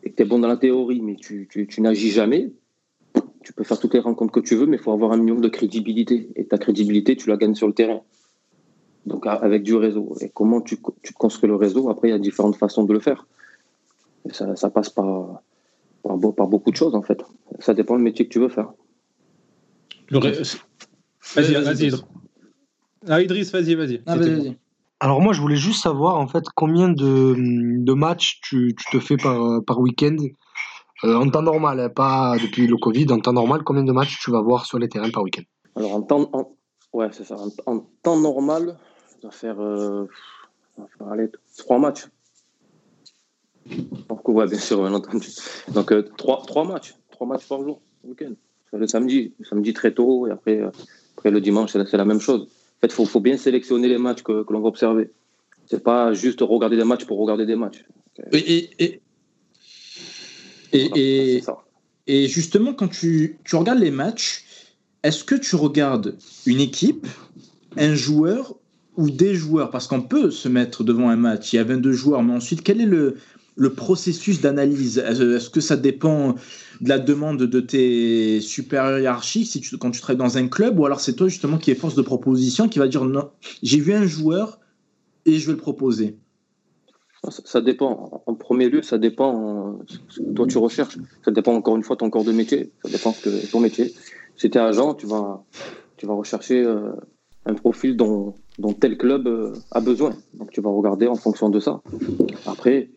et 0.04 0.10
que 0.10 0.16
tu 0.16 0.22
es 0.22 0.24
bon 0.24 0.38
dans 0.38 0.48
la 0.48 0.56
théorie, 0.56 1.00
mais 1.00 1.16
tu, 1.16 1.48
n'agis 1.78 2.10
jamais, 2.10 2.52
tu 3.42 3.52
peux 3.52 3.64
faire 3.64 3.78
toutes 3.78 3.94
les 3.94 4.00
rencontres 4.00 4.32
que 4.32 4.40
tu 4.40 4.54
veux, 4.54 4.66
mais 4.66 4.76
il 4.76 4.82
faut 4.82 4.92
avoir 4.92 5.10
un 5.10 5.16
minimum 5.16 5.40
de 5.40 5.48
crédibilité. 5.48 6.30
Et 6.36 6.46
ta 6.46 6.56
crédibilité, 6.56 7.16
tu 7.16 7.28
la 7.28 7.36
gagnes 7.36 7.56
sur 7.56 7.66
le 7.66 7.74
terrain. 7.74 8.02
Donc 9.06 9.26
avec 9.26 9.64
du 9.64 9.74
réseau. 9.74 10.14
Et 10.20 10.28
comment 10.28 10.60
tu, 10.60 10.76
construis 11.18 11.48
le 11.48 11.56
réseau? 11.56 11.90
Après, 11.90 12.08
il 12.08 12.10
y 12.12 12.14
a 12.14 12.18
différentes 12.18 12.56
façons 12.56 12.84
de 12.84 12.92
le 12.92 13.00
faire. 13.00 13.26
ça 14.30 14.70
passe 14.70 14.90
par 14.90 15.42
par, 16.02 16.16
beaucoup 16.16 16.70
de 16.70 16.76
choses 16.76 16.94
en 16.94 17.02
fait. 17.02 17.22
Ça 17.58 17.74
dépend 17.74 17.96
du 17.96 18.02
métier 18.02 18.26
que 18.26 18.32
tu 18.32 18.38
veux 18.38 18.48
faire. 18.48 18.72
Vas-y, 21.34 21.54
vas-y. 21.54 21.92
Ah, 23.08 23.22
Idriss, 23.22 23.52
vas-y, 23.52 23.74
vas-y. 23.74 24.02
Ah, 24.06 24.16
Alors 25.00 25.20
moi, 25.22 25.32
je 25.32 25.40
voulais 25.40 25.56
juste 25.56 25.82
savoir 25.82 26.16
en 26.16 26.26
fait 26.26 26.44
combien 26.54 26.88
de, 26.88 27.34
de 27.36 27.92
matchs 27.92 28.40
tu, 28.42 28.74
tu, 28.76 28.84
te 28.90 29.02
fais 29.02 29.16
par, 29.16 29.62
par 29.64 29.80
week-end 29.80 30.16
euh, 31.04 31.14
en 31.14 31.30
temps 31.30 31.42
normal, 31.42 31.80
hein, 31.80 31.88
pas 31.88 32.36
depuis 32.36 32.66
le 32.66 32.76
Covid, 32.76 33.06
en 33.10 33.20
temps 33.20 33.32
normal, 33.32 33.62
combien 33.64 33.82
de 33.82 33.92
matchs 33.92 34.18
tu 34.20 34.30
vas 34.30 34.42
voir 34.42 34.66
sur 34.66 34.78
les 34.78 34.88
terrains 34.88 35.10
par 35.10 35.22
week-end? 35.22 35.42
Alors 35.76 35.94
en 35.94 36.02
temps, 36.02 36.30
ouais, 36.92 37.08
c'est 37.12 37.24
ça. 37.24 37.36
En, 37.66 37.86
temps 38.02 38.20
normal, 38.20 38.76
je 39.16 39.22
dois 39.22 39.30
faire, 39.30 39.60
euh, 39.60 40.06
allez, 41.10 41.30
trois 41.56 41.78
matchs. 41.78 42.06
Donc, 44.08 44.28
ouais, 44.28 44.46
bien 44.46 44.58
sûr, 44.58 44.82
bien 44.82 44.94
entendu. 44.94 45.28
Donc, 45.72 45.92
euh, 45.92 46.02
trois, 46.16 46.42
trois 46.46 46.64
matchs, 46.64 46.94
trois 47.10 47.26
matchs 47.26 47.46
par 47.46 47.62
jour, 47.62 47.80
week-end. 48.04 48.32
Le 48.72 48.86
samedi, 48.86 49.32
le 49.38 49.44
samedi 49.44 49.72
très 49.72 49.92
tôt, 49.92 50.28
et 50.28 50.30
après, 50.30 50.60
euh, 50.60 50.70
après 51.16 51.30
le 51.30 51.40
dimanche, 51.40 51.72
c'est 51.72 51.96
la, 51.96 52.04
même 52.04 52.20
chose. 52.20 52.42
En 52.42 52.80
fait, 52.80 52.86
il 52.86 52.92
faut, 52.92 53.04
faut, 53.04 53.20
bien 53.20 53.36
sélectionner 53.36 53.88
les 53.88 53.98
matchs 53.98 54.22
que, 54.22 54.42
que 54.44 54.52
l'on 54.52 54.60
va 54.60 54.68
observer. 54.68 55.10
C'est 55.66 55.82
pas 55.82 56.12
juste 56.12 56.40
regarder 56.40 56.76
des 56.76 56.84
matchs 56.84 57.04
pour 57.04 57.18
regarder 57.18 57.46
des 57.46 57.56
matchs. 57.56 57.84
Et, 58.32 58.70
et, 58.78 59.00
et, 60.72 61.42
et, 62.06 62.28
justement, 62.28 62.74
quand 62.74 62.88
tu, 62.88 63.38
tu 63.44 63.56
regardes 63.56 63.78
les 63.78 63.90
matchs, 63.90 64.44
est-ce 65.02 65.24
que 65.24 65.34
tu 65.34 65.56
regardes 65.56 66.16
une 66.46 66.60
équipe, 66.60 67.06
un 67.76 67.94
joueur 67.94 68.54
ou 68.96 69.10
des 69.10 69.34
joueurs? 69.34 69.70
Parce 69.70 69.86
qu'on 69.86 70.02
peut 70.02 70.30
se 70.30 70.48
mettre 70.48 70.84
devant 70.84 71.08
un 71.08 71.16
match, 71.16 71.52
il 71.52 71.56
y 71.56 71.58
a 71.58 71.64
22 71.64 71.92
joueurs, 71.92 72.22
mais 72.22 72.34
ensuite, 72.34 72.62
quel 72.62 72.80
est 72.80 72.86
le, 72.86 73.16
le 73.60 73.74
processus 73.74 74.40
d'analyse 74.40 74.96
Est-ce 74.96 75.50
que 75.50 75.60
ça 75.60 75.76
dépend 75.76 76.34
de 76.80 76.88
la 76.88 76.98
demande 76.98 77.42
de 77.42 77.60
tes 77.60 78.40
supérieurs 78.40 78.98
hiérarchiques 78.98 79.48
si 79.48 79.60
tu, 79.60 79.76
quand 79.76 79.90
tu 79.90 80.00
travailles 80.00 80.16
dans 80.16 80.38
un 80.38 80.48
club 80.48 80.78
ou 80.78 80.86
alors 80.86 81.00
c'est 81.00 81.12
toi 81.12 81.28
justement 81.28 81.58
qui 81.58 81.70
est 81.70 81.74
force 81.74 81.94
de 81.94 82.00
proposition 82.00 82.70
qui 82.70 82.78
va 82.78 82.88
dire 82.88 83.04
non, 83.04 83.28
j'ai 83.62 83.78
vu 83.78 83.92
un 83.92 84.06
joueur 84.06 84.60
et 85.26 85.38
je 85.38 85.46
vais 85.46 85.52
le 85.52 85.58
proposer? 85.58 86.16
Ça, 87.28 87.60
dépend. 87.60 88.22
En 88.24 88.34
premier 88.34 88.70
lieu, 88.70 88.80
ça 88.80 88.96
dépend 88.96 89.78
ce 89.86 90.20
que 90.20 90.32
toi 90.32 90.46
tu 90.46 90.56
recherches. 90.56 90.96
Ça 91.22 91.30
dépend 91.30 91.52
encore 91.52 91.76
une 91.76 91.82
fois 91.82 91.96
ton 91.96 92.08
corps 92.08 92.24
de 92.24 92.32
métier. 92.32 92.72
Ça 92.82 92.90
dépend 92.90 93.10
de 93.10 93.50
ton 93.52 93.60
métier. 93.60 93.92
Si 94.36 94.48
tu 94.48 94.56
es 94.56 94.60
agent, 94.60 94.94
tu 94.94 95.06
vas, 95.06 95.44
tu 95.98 96.06
vas 96.06 96.14
rechercher 96.14 96.64
euh, 96.64 96.92
un 97.44 97.52
profil 97.52 97.94
dont, 97.94 98.36
dont 98.58 98.72
tel 98.72 98.96
club 98.96 99.26
euh, 99.26 99.52
a 99.70 99.80
besoin. 99.80 100.16
Donc 100.32 100.50
tu 100.50 100.62
vas 100.62 100.70
regarder 100.70 101.08
en 101.08 101.14
fonction 101.14 101.50
de 101.50 101.60
ça. 101.60 101.82
Après, 102.46 102.88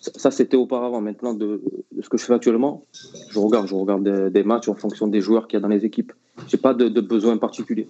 ça, 0.00 0.30
c'était 0.30 0.56
auparavant. 0.56 1.00
Maintenant, 1.00 1.34
de, 1.34 1.62
ce 2.00 2.08
que 2.08 2.16
je 2.16 2.24
fais 2.24 2.34
actuellement, 2.34 2.84
je 3.30 3.38
regarde, 3.38 3.66
je 3.66 3.74
regarde 3.74 4.30
des, 4.30 4.42
matchs 4.42 4.68
en 4.68 4.74
fonction 4.74 5.06
des 5.06 5.20
joueurs 5.20 5.48
qu'il 5.48 5.56
y 5.56 5.58
a 5.58 5.60
dans 5.60 5.68
les 5.68 5.84
équipes. 5.84 6.12
Je 6.48 6.56
n'ai 6.56 6.60
pas 6.60 6.74
de, 6.74 7.00
besoin 7.00 7.36
particulier. 7.38 7.88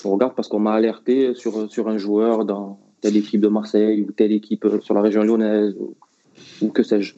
Je 0.00 0.08
regarde 0.08 0.34
parce 0.34 0.48
qu'on 0.48 0.58
m'a 0.58 0.74
alerté 0.74 1.34
sur, 1.34 1.70
sur 1.70 1.88
un 1.88 1.98
joueur 1.98 2.44
dans 2.44 2.78
telle 3.00 3.16
équipe 3.16 3.40
de 3.40 3.48
Marseille 3.48 4.02
ou 4.02 4.12
telle 4.12 4.32
équipe 4.32 4.66
sur 4.80 4.94
la 4.94 5.00
région 5.00 5.22
lyonnaise 5.22 5.74
ou, 6.60 6.68
que 6.68 6.82
sais-je. 6.82 7.16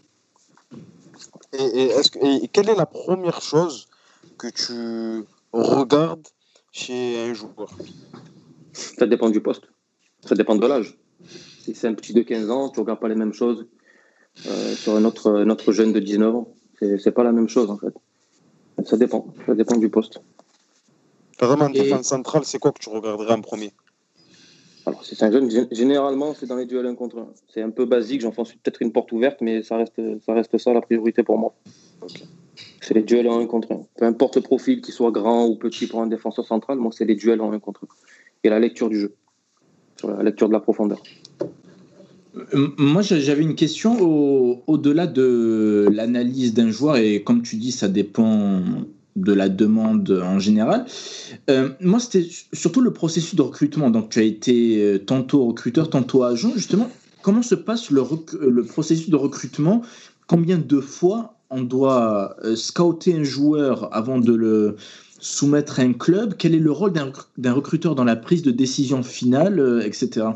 Et, 1.52 1.90
et 2.22 2.48
quelle 2.48 2.68
est 2.68 2.76
la 2.76 2.86
première 2.86 3.40
chose 3.40 3.88
que 4.36 4.48
tu 4.48 5.26
regardes 5.52 6.26
chez 6.72 7.18
un 7.18 7.34
joueur? 7.34 7.70
Ça 8.72 9.06
dépend 9.06 9.30
du 9.30 9.40
poste. 9.40 9.64
Ça 10.24 10.34
dépend 10.34 10.56
de 10.56 10.66
l'âge. 10.66 10.96
Si 11.60 11.74
c'est 11.74 11.88
un 11.88 11.94
petit 11.94 12.12
de 12.12 12.22
15 12.22 12.50
ans, 12.50 12.68
tu 12.68 12.78
ne 12.78 12.84
regardes 12.84 13.00
pas 13.00 13.08
les 13.08 13.14
mêmes 13.14 13.32
choses 13.32 13.66
euh, 14.46 14.74
sur 14.74 14.94
un 14.96 15.04
autre, 15.04 15.72
jeune 15.72 15.92
de 15.92 16.00
19 16.00 16.34
ans. 16.34 16.48
C'est 16.80 17.12
pas 17.12 17.24
la 17.24 17.32
même 17.32 17.48
chose, 17.48 17.70
en 17.70 17.76
fait. 17.76 17.94
Ça 18.84 18.96
dépend. 18.96 19.26
Ça 19.46 19.54
dépend 19.54 19.76
du 19.76 19.88
poste. 19.88 20.20
Vraiment, 21.40 21.66
en 21.66 21.70
défense 21.70 22.06
centrale, 22.06 22.42
c'est 22.44 22.58
quoi 22.58 22.72
que 22.72 22.78
tu 22.78 22.88
regarderais 22.88 23.34
en 23.34 23.40
premier? 23.40 23.72
Alors, 24.86 25.04
c'est 25.04 25.22
un 25.22 25.30
jeune, 25.30 25.50
généralement, 25.70 26.34
c'est 26.34 26.46
dans 26.46 26.56
les 26.56 26.64
duels 26.64 26.86
1 26.86 26.94
contre 26.94 27.18
1. 27.18 27.26
C'est 27.52 27.62
un 27.62 27.70
peu 27.70 27.84
basique, 27.84 28.22
j'enfonce 28.22 28.52
peut-être 28.52 28.80
une 28.80 28.90
porte 28.90 29.12
ouverte, 29.12 29.40
mais 29.40 29.62
ça 29.62 29.76
reste, 29.76 30.00
ça 30.24 30.32
reste 30.32 30.56
ça 30.56 30.72
la 30.72 30.80
priorité 30.80 31.22
pour 31.22 31.36
moi. 31.36 31.54
C'est 32.80 32.94
les 32.94 33.02
duels 33.02 33.28
en 33.28 33.38
1 33.38 33.46
contre 33.46 33.72
1. 33.72 33.82
Peu 33.96 34.06
importe 34.06 34.36
le 34.36 34.42
profil, 34.42 34.80
qu'il 34.80 34.94
soit 34.94 35.10
grand 35.10 35.46
ou 35.46 35.56
petit 35.56 35.86
pour 35.86 36.00
un 36.00 36.06
défenseur 36.06 36.46
central, 36.46 36.78
moi, 36.78 36.90
c'est 36.90 37.04
les 37.04 37.16
duels 37.16 37.40
en 37.40 37.52
1 37.52 37.58
contre 37.58 37.84
1. 37.84 37.88
Et 38.44 38.48
la 38.48 38.58
lecture 38.58 38.88
du 38.88 38.98
jeu, 38.98 39.14
la 40.04 40.22
lecture 40.22 40.48
de 40.48 40.54
la 40.54 40.60
profondeur. 40.60 41.02
Euh, 42.54 42.68
moi, 42.78 43.02
j'avais 43.02 43.42
une 43.42 43.54
question 43.54 44.62
au-delà 44.66 45.06
de 45.06 45.88
l'analyse 45.92 46.54
d'un 46.54 46.70
joueur, 46.70 46.96
et 46.96 47.22
comme 47.22 47.42
tu 47.42 47.56
dis, 47.56 47.72
ça 47.72 47.88
dépend 47.88 48.62
de 49.16 49.32
la 49.32 49.48
demande 49.48 50.10
en 50.24 50.38
général. 50.38 50.86
Euh, 51.50 51.70
moi, 51.80 51.98
c'était 51.98 52.28
surtout 52.52 52.80
le 52.80 52.92
processus 52.92 53.34
de 53.34 53.42
recrutement. 53.42 53.90
Donc, 53.90 54.10
tu 54.10 54.20
as 54.20 54.22
été 54.22 54.82
euh, 54.82 54.98
tantôt 54.98 55.46
recruteur, 55.46 55.90
tantôt 55.90 56.22
agent. 56.22 56.52
Justement, 56.54 56.88
comment 57.22 57.42
se 57.42 57.54
passe 57.56 57.90
le, 57.90 58.02
le 58.40 58.64
processus 58.64 59.10
de 59.10 59.16
recrutement? 59.16 59.82
Combien 60.26 60.58
de 60.58 60.80
fois 60.80 61.34
on 61.50 61.62
doit 61.62 62.36
scouter 62.54 63.16
un 63.16 63.24
joueur 63.24 63.88
avant 63.96 64.18
de 64.18 64.34
le 64.34 64.76
soumettre 65.18 65.80
à 65.80 65.82
un 65.82 65.94
club? 65.94 66.34
Quel 66.38 66.54
est 66.54 66.60
le 66.60 66.70
rôle 66.70 66.92
d'un 66.92 67.52
recruteur 67.52 67.94
dans 67.94 68.04
la 68.04 68.16
prise 68.16 68.42
de 68.42 68.50
décision 68.50 69.02
finale, 69.02 69.82
etc. 69.84 70.26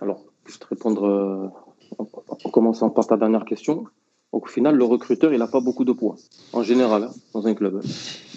Alors, 0.00 0.24
je 0.46 0.52
vais 0.52 0.58
te 0.58 0.66
répondre 0.66 1.04
euh, 1.04 1.48
en 1.98 2.50
commençant 2.50 2.90
par 2.90 3.06
ta 3.06 3.16
dernière 3.16 3.44
question. 3.44 3.84
au 4.32 4.44
final, 4.46 4.76
le 4.76 4.84
recruteur, 4.84 5.32
il 5.32 5.38
n'a 5.38 5.46
pas 5.46 5.60
beaucoup 5.60 5.84
de 5.84 5.92
poids, 5.92 6.16
en 6.52 6.62
général, 6.62 7.04
hein, 7.04 7.10
dans 7.32 7.46
un 7.46 7.54
club. 7.54 7.82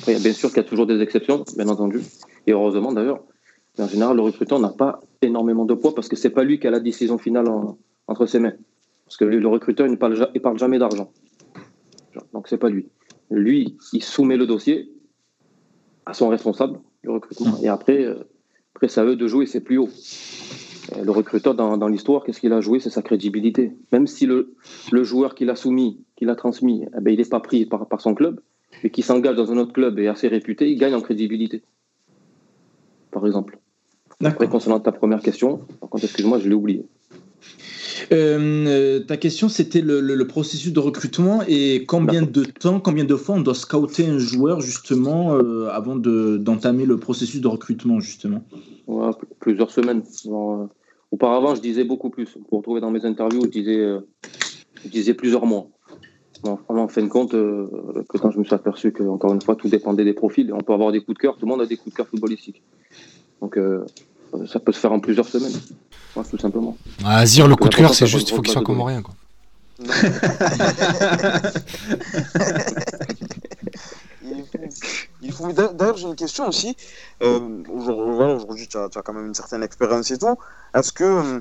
Bien 0.05 0.33
sûr 0.33 0.49
qu'il 0.49 0.57
y 0.57 0.65
a 0.65 0.69
toujours 0.69 0.85
des 0.85 1.01
exceptions, 1.01 1.43
bien 1.55 1.67
entendu, 1.67 2.01
et 2.45 2.51
heureusement 2.51 2.91
d'ailleurs. 2.91 3.21
Mais 3.77 3.83
en 3.83 3.87
général, 3.87 4.15
le 4.15 4.23
recruteur 4.23 4.59
n'a 4.59 4.69
pas 4.69 4.99
énormément 5.21 5.65
de 5.65 5.73
poids 5.73 5.93
parce 5.93 6.07
que 6.07 6.15
c'est 6.15 6.29
pas 6.31 6.43
lui 6.43 6.59
qui 6.59 6.67
a 6.67 6.71
la 6.71 6.79
décision 6.79 7.17
finale 7.17 7.47
entre 8.07 8.25
ses 8.25 8.39
mains. 8.39 8.53
Parce 9.05 9.17
que 9.17 9.25
le 9.25 9.47
recruteur, 9.47 9.87
il 9.87 9.91
ne 9.91 9.95
parle, 9.95 10.57
jamais 10.57 10.79
d'argent. 10.79 11.11
Donc, 12.33 12.47
c'est 12.47 12.57
pas 12.57 12.69
lui. 12.69 12.87
Lui, 13.29 13.77
il 13.93 14.03
soumet 14.03 14.35
le 14.37 14.45
dossier 14.45 14.91
à 16.05 16.13
son 16.13 16.29
responsable 16.29 16.79
du 17.03 17.09
recrutement. 17.09 17.57
Et 17.61 17.67
après, 17.67 18.03
euh, 18.03 18.23
après 18.75 18.97
à 18.99 19.05
eux 19.05 19.15
de 19.15 19.27
jouer, 19.27 19.45
c'est 19.45 19.61
plus 19.61 19.77
haut. 19.77 19.89
Euh, 20.95 21.03
le 21.03 21.11
recruteur 21.11 21.55
dans, 21.55 21.87
l'histoire, 21.87 22.23
qu'est-ce 22.23 22.39
qu'il 22.39 22.53
a 22.53 22.61
joué? 22.61 22.79
C'est 22.79 22.89
sa 22.89 23.01
crédibilité. 23.01 23.73
Même 23.91 24.07
si 24.07 24.25
le, 24.25 24.53
le 24.91 25.03
joueur 25.03 25.35
qu'il 25.35 25.49
a 25.49 25.55
soumis, 25.55 25.99
qu'il 26.15 26.29
a 26.29 26.35
transmis, 26.35 26.85
eh 26.85 27.01
ben, 27.01 27.11
il 27.11 27.17
n'est 27.17 27.25
pas 27.25 27.39
pris 27.39 27.65
par, 27.65 27.87
par 27.87 28.01
son 28.01 28.13
club, 28.13 28.39
et 28.83 28.89
qui 28.89 29.01
s'engage 29.01 29.35
dans 29.35 29.51
un 29.51 29.57
autre 29.57 29.73
club 29.73 29.99
et 29.99 30.03
est 30.03 30.07
assez 30.07 30.27
réputé, 30.27 30.69
il 30.71 30.77
gagne 30.77 30.93
en 30.93 31.01
crédibilité. 31.01 31.63
Par 33.11 33.25
exemple. 33.25 33.59
Après, 34.23 34.47
concernant 34.47 34.79
ta 34.79 34.91
première 34.91 35.21
question, 35.21 35.61
par 35.79 35.89
contre, 35.89 36.05
excuse-moi, 36.05 36.39
je 36.39 36.49
l'ai 36.49 36.55
oublié. 36.55 36.85
Euh, 38.11 38.99
ta 39.01 39.17
question, 39.17 39.49
c'était 39.49 39.81
le, 39.81 40.27
processus 40.27 40.71
de 40.71 40.79
recrutement 40.79 41.41
et 41.47 41.85
combien 41.85 42.21
de 42.21 42.43
temps, 42.43 42.79
combien 42.79 43.03
de 43.05 43.15
fois 43.15 43.35
on 43.35 43.41
doit 43.41 43.55
scouter 43.55 44.07
un 44.07 44.17
joueur 44.17 44.61
justement 44.61 45.35
euh, 45.35 45.67
avant 45.69 45.95
d'entamer 45.95 46.85
le 46.85 46.97
processus 46.97 47.41
de 47.41 47.47
recrutement 47.47 47.99
justement? 47.99 48.43
Plusieurs 49.39 49.71
semaines. 49.71 50.03
Auparavant, 51.11 51.55
je 51.55 51.61
disais 51.61 51.83
beaucoup 51.83 52.09
plus. 52.09 52.37
Pour 52.49 52.59
retrouver 52.59 52.81
dans 52.81 52.91
mes 52.91 53.05
interviews, 53.05 53.43
je 53.45 53.49
disais, 53.49 53.77
euh, 53.77 53.99
je 54.83 54.89
disais 54.89 55.13
plusieurs 55.13 55.45
mois. 55.45 55.67
en 56.43 56.87
fin 56.87 57.01
de 57.01 57.07
compte, 57.07 57.33
euh, 57.33 57.67
que 58.09 58.17
quand 58.17 58.31
je 58.31 58.39
me 58.39 58.43
suis 58.43 58.53
aperçu 58.53 58.91
que, 58.91 59.03
encore 59.03 59.33
une 59.33 59.41
fois, 59.41 59.55
tout 59.55 59.69
dépendait 59.69 60.03
des 60.03 60.13
profils. 60.13 60.51
On 60.53 60.59
peut 60.59 60.73
avoir 60.73 60.91
des 60.91 60.99
coups 60.99 61.17
de 61.17 61.21
cœur, 61.21 61.37
tout 61.37 61.45
le 61.45 61.51
monde 61.51 61.61
a 61.61 61.65
des 61.65 61.77
coups 61.77 61.91
de 61.91 61.97
cœur 61.97 62.07
footballistiques. 62.07 62.61
Donc, 63.41 63.57
euh, 63.57 63.85
ça 64.45 64.59
peut 64.59 64.71
se 64.71 64.79
faire 64.79 64.91
en 64.91 64.99
plusieurs 64.99 65.27
semaines, 65.27 65.59
tout 66.29 66.37
simplement. 66.37 66.77
Ah, 67.03 67.19
Azir, 67.19 67.47
le 67.47 67.55
coup 67.55 67.69
de 67.69 67.75
cœur, 67.75 67.93
c'est 67.93 68.07
juste, 68.07 68.29
il 68.29 68.35
faut 68.35 68.41
qu'il 68.41 68.51
soit 68.51 68.63
comme 68.63 68.81
rien. 68.81 69.01
Quoi. 69.01 69.15
D'ailleurs, 75.97 76.07
j'ai 76.07 76.07
une 76.07 76.15
question 76.15 76.47
aussi. 76.47 76.75
Euh, 77.23 77.63
Aujourd'hui, 77.69 78.67
tu 78.67 78.77
as, 78.77 78.89
quand 78.89 79.13
même 79.13 79.27
une 79.27 79.33
certaine 79.33 79.63
expérience 79.63 80.11
et 80.11 80.17
tout. 80.17 80.35
Est-ce 80.73 80.91
que 80.91 81.03
euh, 81.03 81.39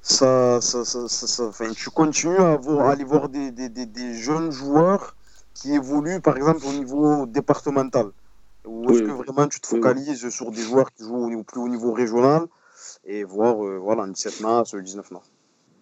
ça, 0.00 0.60
ça, 0.60 0.84
ça, 0.84 1.08
ça 1.08 1.50
tu 1.74 1.90
continues 1.90 2.38
à, 2.38 2.58
aller 2.90 3.04
voir 3.04 3.28
des, 3.28 3.50
des, 3.50 3.68
des, 3.68 4.14
jeunes 4.14 4.50
joueurs 4.50 5.14
qui 5.54 5.74
évoluent, 5.74 6.20
par 6.20 6.36
exemple, 6.36 6.64
au 6.66 6.72
niveau 6.72 7.26
départemental? 7.26 8.06
Ou 8.64 8.90
est-ce 8.90 9.02
que 9.02 9.10
vraiment 9.10 9.48
tu 9.48 9.60
te 9.60 9.66
focalises 9.66 10.28
sur 10.28 10.50
des 10.50 10.62
joueurs 10.62 10.92
qui 10.92 11.04
jouent 11.04 11.32
au 11.32 11.42
plus 11.42 11.60
haut 11.60 11.68
niveau 11.68 11.92
régional 11.92 12.46
et 13.04 13.24
voir 13.24 13.64
euh, 13.64 13.78
voilà, 13.78 14.04
un 14.04 14.08
17 14.08 14.40
mars, 14.40 14.74
le 14.74 14.82
19 14.82 15.10
mars? 15.10 15.30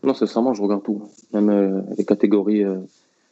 Non, 0.03 0.15
sincèrement, 0.15 0.55
je 0.55 0.63
regarde 0.63 0.83
tout. 0.83 1.03
Même 1.33 1.51
euh, 1.51 1.83
les 1.97 2.05
catégories 2.05 2.65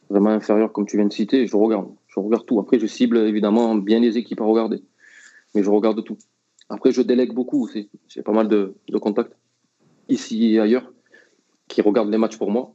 vraiment 0.09 0.29
inférieures, 0.29 0.71
comme 0.71 0.85
tu 0.85 0.97
viens 0.97 1.07
de 1.07 1.13
citer, 1.13 1.45
je 1.45 1.55
regarde 1.55 1.87
je 2.09 2.19
regarde 2.19 2.45
tout. 2.45 2.59
Après, 2.59 2.79
je 2.79 2.87
cible 2.87 3.17
évidemment 3.19 3.75
bien 3.75 3.99
les 3.99 4.17
équipes 4.17 4.41
à 4.41 4.43
regarder, 4.43 4.81
mais 5.55 5.63
je 5.63 5.69
regarde 5.69 6.03
tout. 6.03 6.17
Après, 6.69 6.91
je 6.91 7.01
délègue 7.01 7.33
beaucoup 7.33 7.63
aussi. 7.63 7.89
J'ai 8.07 8.21
pas 8.21 8.31
mal 8.31 8.47
de, 8.47 8.75
contacts 9.01 9.35
ici 10.07 10.55
et 10.55 10.59
ailleurs 10.59 10.91
qui 11.67 11.81
regardent 11.81 12.11
les 12.11 12.17
matchs 12.17 12.37
pour 12.37 12.51
moi 12.51 12.73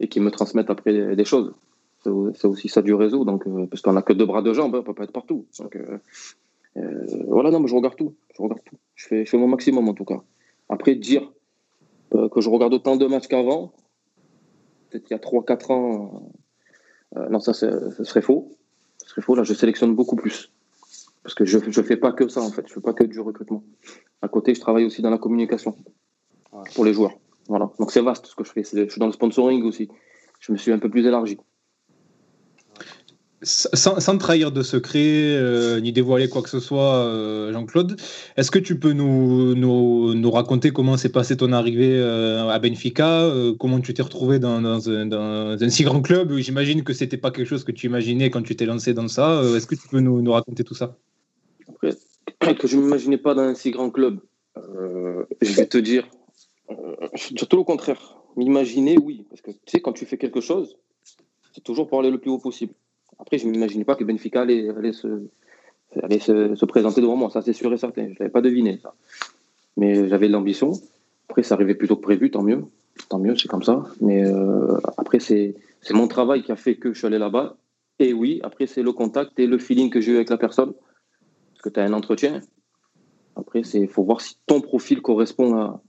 et 0.00 0.08
qui 0.08 0.20
me 0.20 0.30
transmettent 0.30 0.70
après 0.70 1.14
des, 1.14 1.24
choses. 1.24 1.54
C'est 2.02 2.46
aussi 2.46 2.68
ça 2.68 2.82
du 2.82 2.92
réseau, 2.92 3.24
donc 3.24 3.46
euh, 3.46 3.66
parce 3.66 3.80
qu'on 3.80 3.92
n'a 3.92 4.02
que 4.02 4.12
deux 4.12 4.26
bras 4.26 4.42
de 4.42 4.52
jambes, 4.52 4.74
hein, 4.74 4.80
on 4.80 4.84
peut 4.84 4.94
pas 4.94 5.04
être 5.04 5.12
partout. 5.12 5.46
Donc, 5.58 5.76
euh, 5.76 5.98
euh, 6.76 7.06
voilà, 7.28 7.50
non, 7.50 7.60
mais 7.60 7.68
je 7.68 7.74
regarde 7.74 7.96
tout. 7.96 8.14
Je 8.36 8.42
regarde 8.42 8.60
tout. 8.64 8.76
Je 8.94 9.06
fais, 9.06 9.24
je 9.24 9.30
fais 9.30 9.38
mon 9.38 9.48
maximum 9.48 9.88
en 9.88 9.94
tout 9.94 10.04
cas. 10.04 10.22
Après, 10.68 10.94
dire 10.94 11.30
que 12.10 12.40
je 12.40 12.48
regarde 12.48 12.72
autant 12.72 12.96
de 12.96 13.06
matchs 13.06 13.26
qu'avant, 13.26 13.72
peut-être 14.88 15.10
il 15.10 15.14
y 15.14 15.16
a 15.16 15.18
3-4 15.18 15.72
ans, 15.72 16.30
euh, 17.16 17.28
non, 17.28 17.40
ça, 17.40 17.52
ce 17.52 18.04
serait 18.04 18.22
faux. 18.22 18.56
Ce 19.02 19.10
serait 19.10 19.22
faux. 19.22 19.34
Là, 19.34 19.42
je 19.42 19.54
sélectionne 19.54 19.94
beaucoup 19.94 20.16
plus. 20.16 20.50
Parce 21.22 21.34
que 21.34 21.44
je 21.44 21.58
ne 21.58 21.82
fais 21.86 21.96
pas 21.96 22.12
que 22.12 22.28
ça, 22.28 22.40
en 22.40 22.50
fait. 22.50 22.66
Je 22.66 22.72
ne 22.72 22.74
fais 22.74 22.80
pas 22.80 22.92
que 22.92 23.04
du 23.04 23.20
recrutement. 23.20 23.62
À 24.22 24.28
côté, 24.28 24.54
je 24.54 24.60
travaille 24.60 24.84
aussi 24.84 25.02
dans 25.02 25.10
la 25.10 25.18
communication 25.18 25.76
pour 26.74 26.84
les 26.84 26.92
joueurs. 26.92 27.14
Voilà. 27.48 27.70
Donc, 27.78 27.90
c'est 27.90 28.02
vaste 28.02 28.26
ce 28.26 28.34
que 28.34 28.44
je 28.44 28.52
fais. 28.52 28.62
Je 28.62 28.88
suis 28.88 28.98
dans 28.98 29.06
le 29.06 29.12
sponsoring 29.12 29.62
aussi. 29.64 29.88
Je 30.40 30.52
me 30.52 30.56
suis 30.56 30.72
un 30.72 30.78
peu 30.78 30.90
plus 30.90 31.06
élargi 31.06 31.38
sans, 33.42 34.18
trahir 34.18 34.52
de 34.52 34.62
secret 34.62 35.00
euh, 35.00 35.80
ni 35.80 35.92
dévoiler 35.92 36.28
quoi 36.28 36.42
que 36.42 36.48
ce 36.48 36.60
soit, 36.60 36.96
euh, 36.96 37.52
Jean-Claude, 37.52 38.00
est-ce 38.36 38.50
que 38.50 38.58
tu 38.58 38.78
peux 38.78 38.92
nous, 38.92 39.54
nous, 39.54 40.30
raconter 40.30 40.70
comment 40.70 40.96
s'est 40.96 41.10
passée 41.10 41.36
ton 41.36 41.52
arrivée 41.52 41.98
euh, 41.98 42.48
à 42.48 42.58
Benfica 42.58 43.30
Comment 43.58 43.80
tu 43.80 43.94
t'es 43.94 44.02
retrouvé 44.02 44.38
dans, 44.38 44.88
un, 44.88 45.68
si 45.68 45.84
grand 45.84 46.00
club? 46.00 46.36
J'imagine 46.38 46.84
que 46.84 46.92
c'était 46.92 47.16
pas 47.16 47.30
quelque 47.30 47.48
chose 47.48 47.64
que 47.64 47.72
tu 47.72 47.86
imaginais 47.86 48.30
quand 48.30 48.42
tu 48.42 48.56
t'es 48.56 48.66
lancé 48.66 48.94
dans 48.94 49.08
ça. 49.08 49.42
est-ce 49.56 49.66
que 49.66 49.74
tu 49.74 49.88
peux 49.88 50.00
nous, 50.00 50.32
raconter 50.32 50.64
tout 50.64 50.74
ça? 50.74 50.96
Que 52.58 52.68
je 52.68 52.76
ne 52.76 52.82
m'imaginais 52.82 53.16
pas 53.16 53.34
dans 53.34 53.42
un 53.42 53.54
si 53.54 53.70
grand 53.70 53.90
club, 53.90 54.18
je 55.40 55.52
vais 55.52 55.66
te 55.66 55.78
dire, 55.78 56.06
tout 57.48 57.56
le 57.56 57.64
contraire. 57.64 58.18
M'imaginer, 58.36 58.98
oui. 58.98 59.24
Parce 59.30 59.40
que 59.40 59.50
tu 59.50 59.58
sais, 59.66 59.80
quand 59.80 59.92
tu 59.92 60.04
fais 60.04 60.18
quelque 60.18 60.40
chose, 60.40 60.76
c'est 61.54 61.62
toujours 61.62 61.86
pour 61.86 62.00
aller 62.00 62.10
le 62.10 62.18
plus 62.18 62.30
haut 62.30 62.38
possible. 62.38 62.74
Après, 63.18 63.38
je 63.38 63.46
ne 63.46 63.52
m'imaginais 63.52 63.84
pas 63.84 63.94
que 63.94 64.04
Benfica 64.04 64.42
allait, 64.42 64.92
se, 64.92 66.64
présenter 66.64 67.00
devant 67.00 67.16
moi. 67.16 67.30
Ça, 67.30 67.42
c'est 67.42 67.52
sûr 67.52 67.72
et 67.72 67.78
certain. 67.78 68.04
Je 68.04 68.10
ne 68.10 68.16
l'avais 68.18 68.30
pas 68.30 68.40
deviné, 68.40 68.78
ça. 68.82 68.94
Mais 69.76 70.08
j'avais 70.08 70.28
l'ambition. 70.28 70.72
Après, 71.28 71.42
ça 71.42 71.54
arrivait 71.54 71.74
plutôt 71.74 71.96
que 71.96 72.02
prévu, 72.02 72.30
tant 72.30 72.42
mieux. 72.42 72.64
Tant 73.08 73.18
mieux, 73.18 73.36
c'est 73.36 73.48
comme 73.48 73.62
ça. 73.62 73.84
Mais 74.00 74.24
euh, 74.24 74.78
après, 74.96 75.18
c'est 75.20 75.54
mon 75.90 76.08
travail 76.08 76.42
qui 76.42 76.52
a 76.52 76.56
fait 76.56 76.76
que 76.76 76.92
je 76.92 76.98
suis 76.98 77.06
allé 77.06 77.18
là-bas. 77.18 77.56
Et 77.98 78.12
oui, 78.12 78.40
après, 78.42 78.66
c'est 78.66 78.82
le 78.82 78.92
contact 78.92 79.38
et 79.38 79.46
le 79.46 79.58
feeling 79.58 79.90
que 79.90 80.00
j'ai 80.00 80.12
eu 80.12 80.16
avec 80.16 80.30
la 80.30 80.38
personne. 80.38 80.72
Parce 81.52 81.62
que 81.62 81.68
tu 81.68 81.80
as 81.80 81.84
un 81.84 81.92
entretien. 81.92 82.40
Après, 83.36 83.60
il 83.60 83.88
faut 83.88 84.04
voir 84.04 84.20
si 84.20 84.36
ton 84.46 84.60
profil 84.60 85.02
correspond 85.02 85.56
à, 85.56 85.82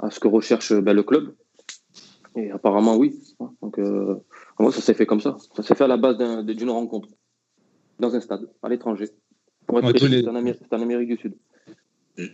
à 0.00 0.10
ce 0.10 0.18
que 0.18 0.28
recherche 0.28 0.72
ben, 0.72 0.94
le 0.94 1.02
club. 1.02 1.34
Et 2.36 2.50
apparemment, 2.50 2.96
oui. 2.96 3.20
Donc, 3.62 3.78
euh, 3.78 4.16
moi, 4.62 4.72
ça 4.72 4.80
s'est 4.80 4.94
fait 4.94 5.06
comme 5.06 5.20
ça? 5.20 5.36
Ça 5.56 5.62
s'est 5.62 5.74
fait 5.74 5.84
à 5.84 5.88
la 5.88 5.96
base 5.96 6.18
d'une 6.44 6.70
rencontre, 6.70 7.08
dans 7.98 8.14
un 8.14 8.20
stade, 8.20 8.48
à 8.62 8.68
l'étranger. 8.68 9.08
Pour 9.66 9.78
être 9.78 9.98
c'est 9.98 10.28
en, 10.28 10.82
Amérique 10.82 11.08
du 11.08 11.16
Sud. 11.16 11.34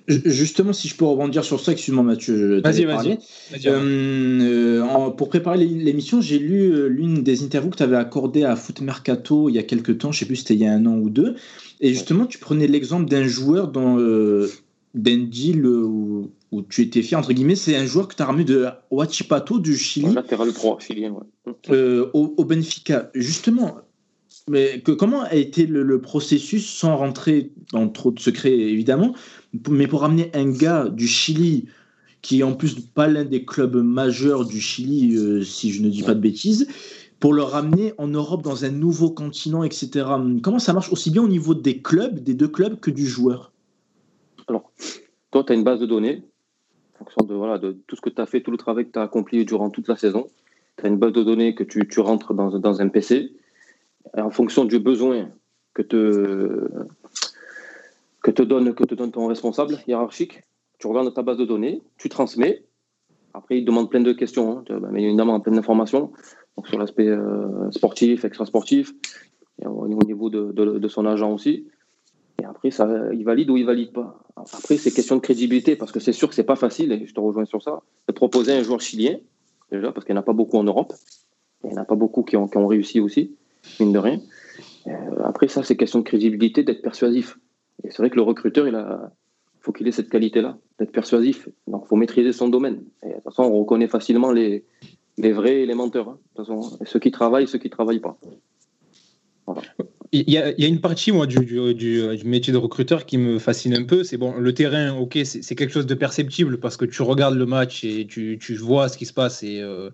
Justement, 0.08 0.72
si 0.72 0.88
je 0.88 0.96
peux 0.96 1.04
rebondir 1.04 1.44
sur 1.44 1.60
ça, 1.60 1.72
excuse-moi 1.72 2.02
Mathieu. 2.02 2.60
Vas-y, 2.60 2.84
vas-y. 2.86 3.18
Euh, 3.66 4.80
euh, 4.82 5.10
pour 5.10 5.28
préparer 5.28 5.58
l'émission, 5.58 6.20
j'ai 6.20 6.38
lu 6.38 6.88
l'une 6.88 7.22
des 7.22 7.44
interviews 7.44 7.70
que 7.70 7.76
tu 7.76 7.82
avais 7.82 7.96
accordées 7.96 8.42
à 8.42 8.56
Foot 8.56 8.80
Mercato 8.80 9.48
il 9.48 9.54
y 9.54 9.58
a 9.58 9.62
quelques 9.62 9.98
temps, 9.98 10.10
je 10.10 10.16
ne 10.16 10.20
sais 10.20 10.26
plus 10.26 10.36
si 10.36 10.42
c'était 10.42 10.54
il 10.54 10.60
y 10.60 10.66
a 10.66 10.72
un 10.72 10.86
an 10.86 10.96
ou 10.96 11.10
deux. 11.10 11.36
Et 11.80 11.90
justement, 11.90 12.26
tu 12.26 12.38
prenais 12.38 12.66
l'exemple 12.66 13.08
d'un 13.08 13.24
joueur 13.24 13.68
dans, 13.68 13.96
d'un 14.94 15.18
deal 15.18 15.64
où, 16.56 16.62
tu 16.62 16.82
étais 16.82 17.02
fier, 17.02 17.18
entre 17.18 17.32
guillemets, 17.32 17.56
c'est 17.56 17.76
un 17.76 17.86
joueur 17.86 18.08
que 18.08 18.14
tu 18.14 18.22
as 18.22 18.26
ramené 18.26 18.44
de 18.44 18.66
Huachipato 18.90 19.58
du 19.58 19.76
Chili. 19.76 20.12
Latéral 20.12 20.52
3, 20.52 20.80
chilien, 20.80 21.12
ouais. 21.12 21.54
Euh, 21.70 22.10
au, 22.12 22.44
Benfica. 22.44 23.10
Justement, 23.14 23.76
mais 24.48 24.80
que, 24.80 24.92
comment 24.92 25.22
a 25.22 25.34
été 25.34 25.66
le, 25.66 26.00
processus, 26.00 26.66
sans 26.68 26.96
rentrer 26.96 27.52
dans 27.72 27.88
trop 27.88 28.10
de 28.10 28.20
secrets 28.20 28.56
évidemment, 28.56 29.14
mais 29.68 29.86
pour 29.86 30.04
amener 30.04 30.30
un 30.34 30.50
gars 30.50 30.88
du 30.88 31.06
Chili, 31.06 31.66
qui 32.22 32.40
est 32.40 32.42
en 32.42 32.54
plus 32.54 32.80
pas 32.80 33.06
l'un 33.06 33.24
des 33.24 33.44
clubs 33.44 33.76
majeurs 33.76 34.44
du 34.44 34.60
Chili, 34.60 35.16
euh, 35.16 35.42
si 35.42 35.72
je 35.72 35.82
ne 35.82 35.88
dis 35.88 36.02
pas 36.02 36.14
de 36.14 36.20
bêtises, 36.20 36.68
pour 37.20 37.32
le 37.32 37.42
ramener 37.42 37.92
en 37.98 38.08
Europe 38.08 38.42
dans 38.42 38.64
un 38.64 38.70
nouveau 38.70 39.10
continent, 39.10 39.62
etc. 39.64 40.06
Comment 40.42 40.58
ça 40.58 40.72
marche 40.72 40.92
aussi 40.92 41.10
bien 41.10 41.22
au 41.22 41.28
niveau 41.28 41.54
des 41.54 41.80
clubs, 41.80 42.18
des 42.18 42.34
deux 42.34 42.48
clubs, 42.48 42.78
que 42.78 42.90
du 42.90 43.06
joueur? 43.06 43.52
Alors, 44.48 44.70
toi, 45.30 45.44
tu 45.44 45.52
as 45.52 45.56
une 45.56 45.64
base 45.64 45.80
de 45.80 45.86
données, 45.86 46.22
fonction 46.98 47.24
de, 47.24 47.34
voilà, 47.34 47.58
de 47.58 47.76
tout 47.86 47.96
ce 47.96 48.00
que 48.00 48.10
tu 48.10 48.20
as 48.20 48.26
fait, 48.26 48.40
tout 48.40 48.50
le 48.50 48.56
travail 48.56 48.86
que 48.86 48.92
tu 48.92 48.98
as 48.98 49.02
accompli 49.02 49.44
durant 49.44 49.70
toute 49.70 49.88
la 49.88 49.96
saison. 49.96 50.26
Tu 50.76 50.86
as 50.86 50.88
une 50.88 50.96
base 50.96 51.12
de 51.12 51.22
données 51.22 51.54
que 51.54 51.64
tu, 51.64 51.86
tu 51.88 52.00
rentres 52.00 52.34
dans, 52.34 52.58
dans, 52.58 52.80
un 52.80 52.88
PC. 52.88 53.32
Et 54.16 54.20
en 54.20 54.30
fonction 54.30 54.64
du 54.64 54.78
besoin 54.78 55.28
que 55.74 55.82
te, 55.82 56.68
que, 58.22 58.30
te 58.30 58.42
donne, 58.42 58.74
que 58.74 58.84
te 58.84 58.94
donne 58.94 59.10
ton 59.10 59.26
responsable 59.26 59.78
hiérarchique, 59.86 60.42
tu 60.78 60.86
regardes 60.86 61.12
ta 61.14 61.22
base 61.22 61.38
de 61.38 61.44
données, 61.44 61.82
tu 61.98 62.08
transmets. 62.08 62.64
Après, 63.34 63.58
il 63.58 63.64
demande 63.64 63.90
plein 63.90 64.00
de 64.00 64.12
questions, 64.12 64.58
hein, 64.58 64.80
mais 64.90 65.02
évidemment 65.02 65.40
plein 65.40 65.54
d'informations 65.54 66.12
sur 66.64 66.78
l'aspect 66.78 67.08
euh, 67.08 67.70
sportif, 67.70 68.24
extra-sportif, 68.24 68.92
au 69.64 69.88
niveau 69.88 70.30
de, 70.30 70.88
son 70.88 71.06
agent 71.06 71.32
aussi. 71.32 71.66
Et 72.40 72.44
après, 72.44 72.70
ça, 72.70 72.88
il 73.12 73.24
valide 73.24 73.50
ou 73.50 73.56
il 73.56 73.64
valide 73.64 73.92
pas. 73.92 74.18
Après, 74.36 74.76
c'est 74.76 74.90
question 74.90 75.16
de 75.16 75.20
crédibilité, 75.20 75.76
parce 75.76 75.92
que 75.92 76.00
c'est 76.00 76.12
sûr 76.12 76.28
que 76.28 76.34
c'est 76.34 76.44
pas 76.44 76.56
facile, 76.56 76.92
et 76.92 77.06
je 77.06 77.14
te 77.14 77.20
rejoins 77.20 77.46
sur 77.46 77.62
ça, 77.62 77.82
de 78.08 78.12
proposer 78.12 78.52
un 78.52 78.62
joueur 78.62 78.80
chilien, 78.80 79.16
déjà, 79.72 79.92
parce 79.92 80.04
qu'il 80.04 80.14
n'y 80.14 80.18
en 80.18 80.22
a 80.22 80.24
pas 80.24 80.32
beaucoup 80.34 80.58
en 80.58 80.64
Europe. 80.64 80.92
Il 81.64 81.70
n'y 81.70 81.78
en 81.78 81.82
a 81.82 81.84
pas 81.84 81.94
beaucoup 81.94 82.22
qui 82.22 82.36
ont, 82.36 82.46
qui 82.46 82.58
ont 82.58 82.66
réussi 82.66 83.00
aussi, 83.00 83.34
mine 83.80 83.92
de 83.92 83.98
rien. 83.98 84.20
Euh, 84.86 84.92
après, 85.24 85.48
ça, 85.48 85.62
c'est 85.62 85.76
question 85.76 86.00
de 86.00 86.04
crédibilité, 86.04 86.62
d'être 86.62 86.82
persuasif. 86.82 87.38
Et 87.82 87.90
c'est 87.90 87.98
vrai 87.98 88.10
que 88.10 88.16
le 88.16 88.22
recruteur, 88.22 88.68
il 88.68 88.74
a, 88.74 89.12
faut 89.60 89.72
qu'il 89.72 89.88
ait 89.88 89.92
cette 89.92 90.10
qualité-là, 90.10 90.58
d'être 90.78 90.92
persuasif. 90.92 91.48
Donc, 91.66 91.82
il 91.86 91.88
faut 91.88 91.96
maîtriser 91.96 92.32
son 92.32 92.48
domaine. 92.48 92.84
Et 93.02 93.08
de 93.08 93.14
toute 93.14 93.24
façon, 93.24 93.44
on 93.44 93.58
reconnaît 93.58 93.88
facilement 93.88 94.30
les, 94.30 94.64
les 95.18 95.32
vrais 95.32 95.62
et 95.62 95.66
les 95.66 95.74
menteurs. 95.74 96.10
Hein, 96.10 96.18
de 96.36 96.42
toute 96.42 96.46
façon, 96.46 96.78
ceux 96.84 97.00
qui 97.00 97.10
travaillent, 97.10 97.48
ceux 97.48 97.58
qui 97.58 97.68
ne 97.68 97.72
travaillent 97.72 98.00
pas. 98.00 98.18
Il, 100.12 100.30
y 100.30 100.38
a, 100.38 100.66
une 100.66 100.80
partie 100.80 101.12
moi 101.12 101.26
du, 101.26 101.40
métier 102.24 102.52
de 102.52 102.58
recruteur 102.58 103.06
qui 103.06 103.18
me 103.18 103.38
fascine 103.38 103.74
un 103.74 103.84
peu. 103.84 104.04
C'est 104.04 104.16
bon, 104.16 104.34
le 104.34 104.54
terrain, 104.54 104.94
ok, 104.94 105.18
c'est 105.24 105.54
quelque 105.54 105.72
chose 105.72 105.86
de 105.86 105.94
perceptible 105.94 106.58
parce 106.58 106.76
que 106.76 106.84
tu 106.84 107.02
regardes 107.02 107.36
le 107.36 107.46
match 107.46 107.84
et 107.84 108.06
tu, 108.06 108.38
vois 108.56 108.88
ce 108.88 108.98
qui 108.98 109.06
se 109.06 109.12
passe 109.12 109.42
et 109.42 109.60
euh, 109.60 109.90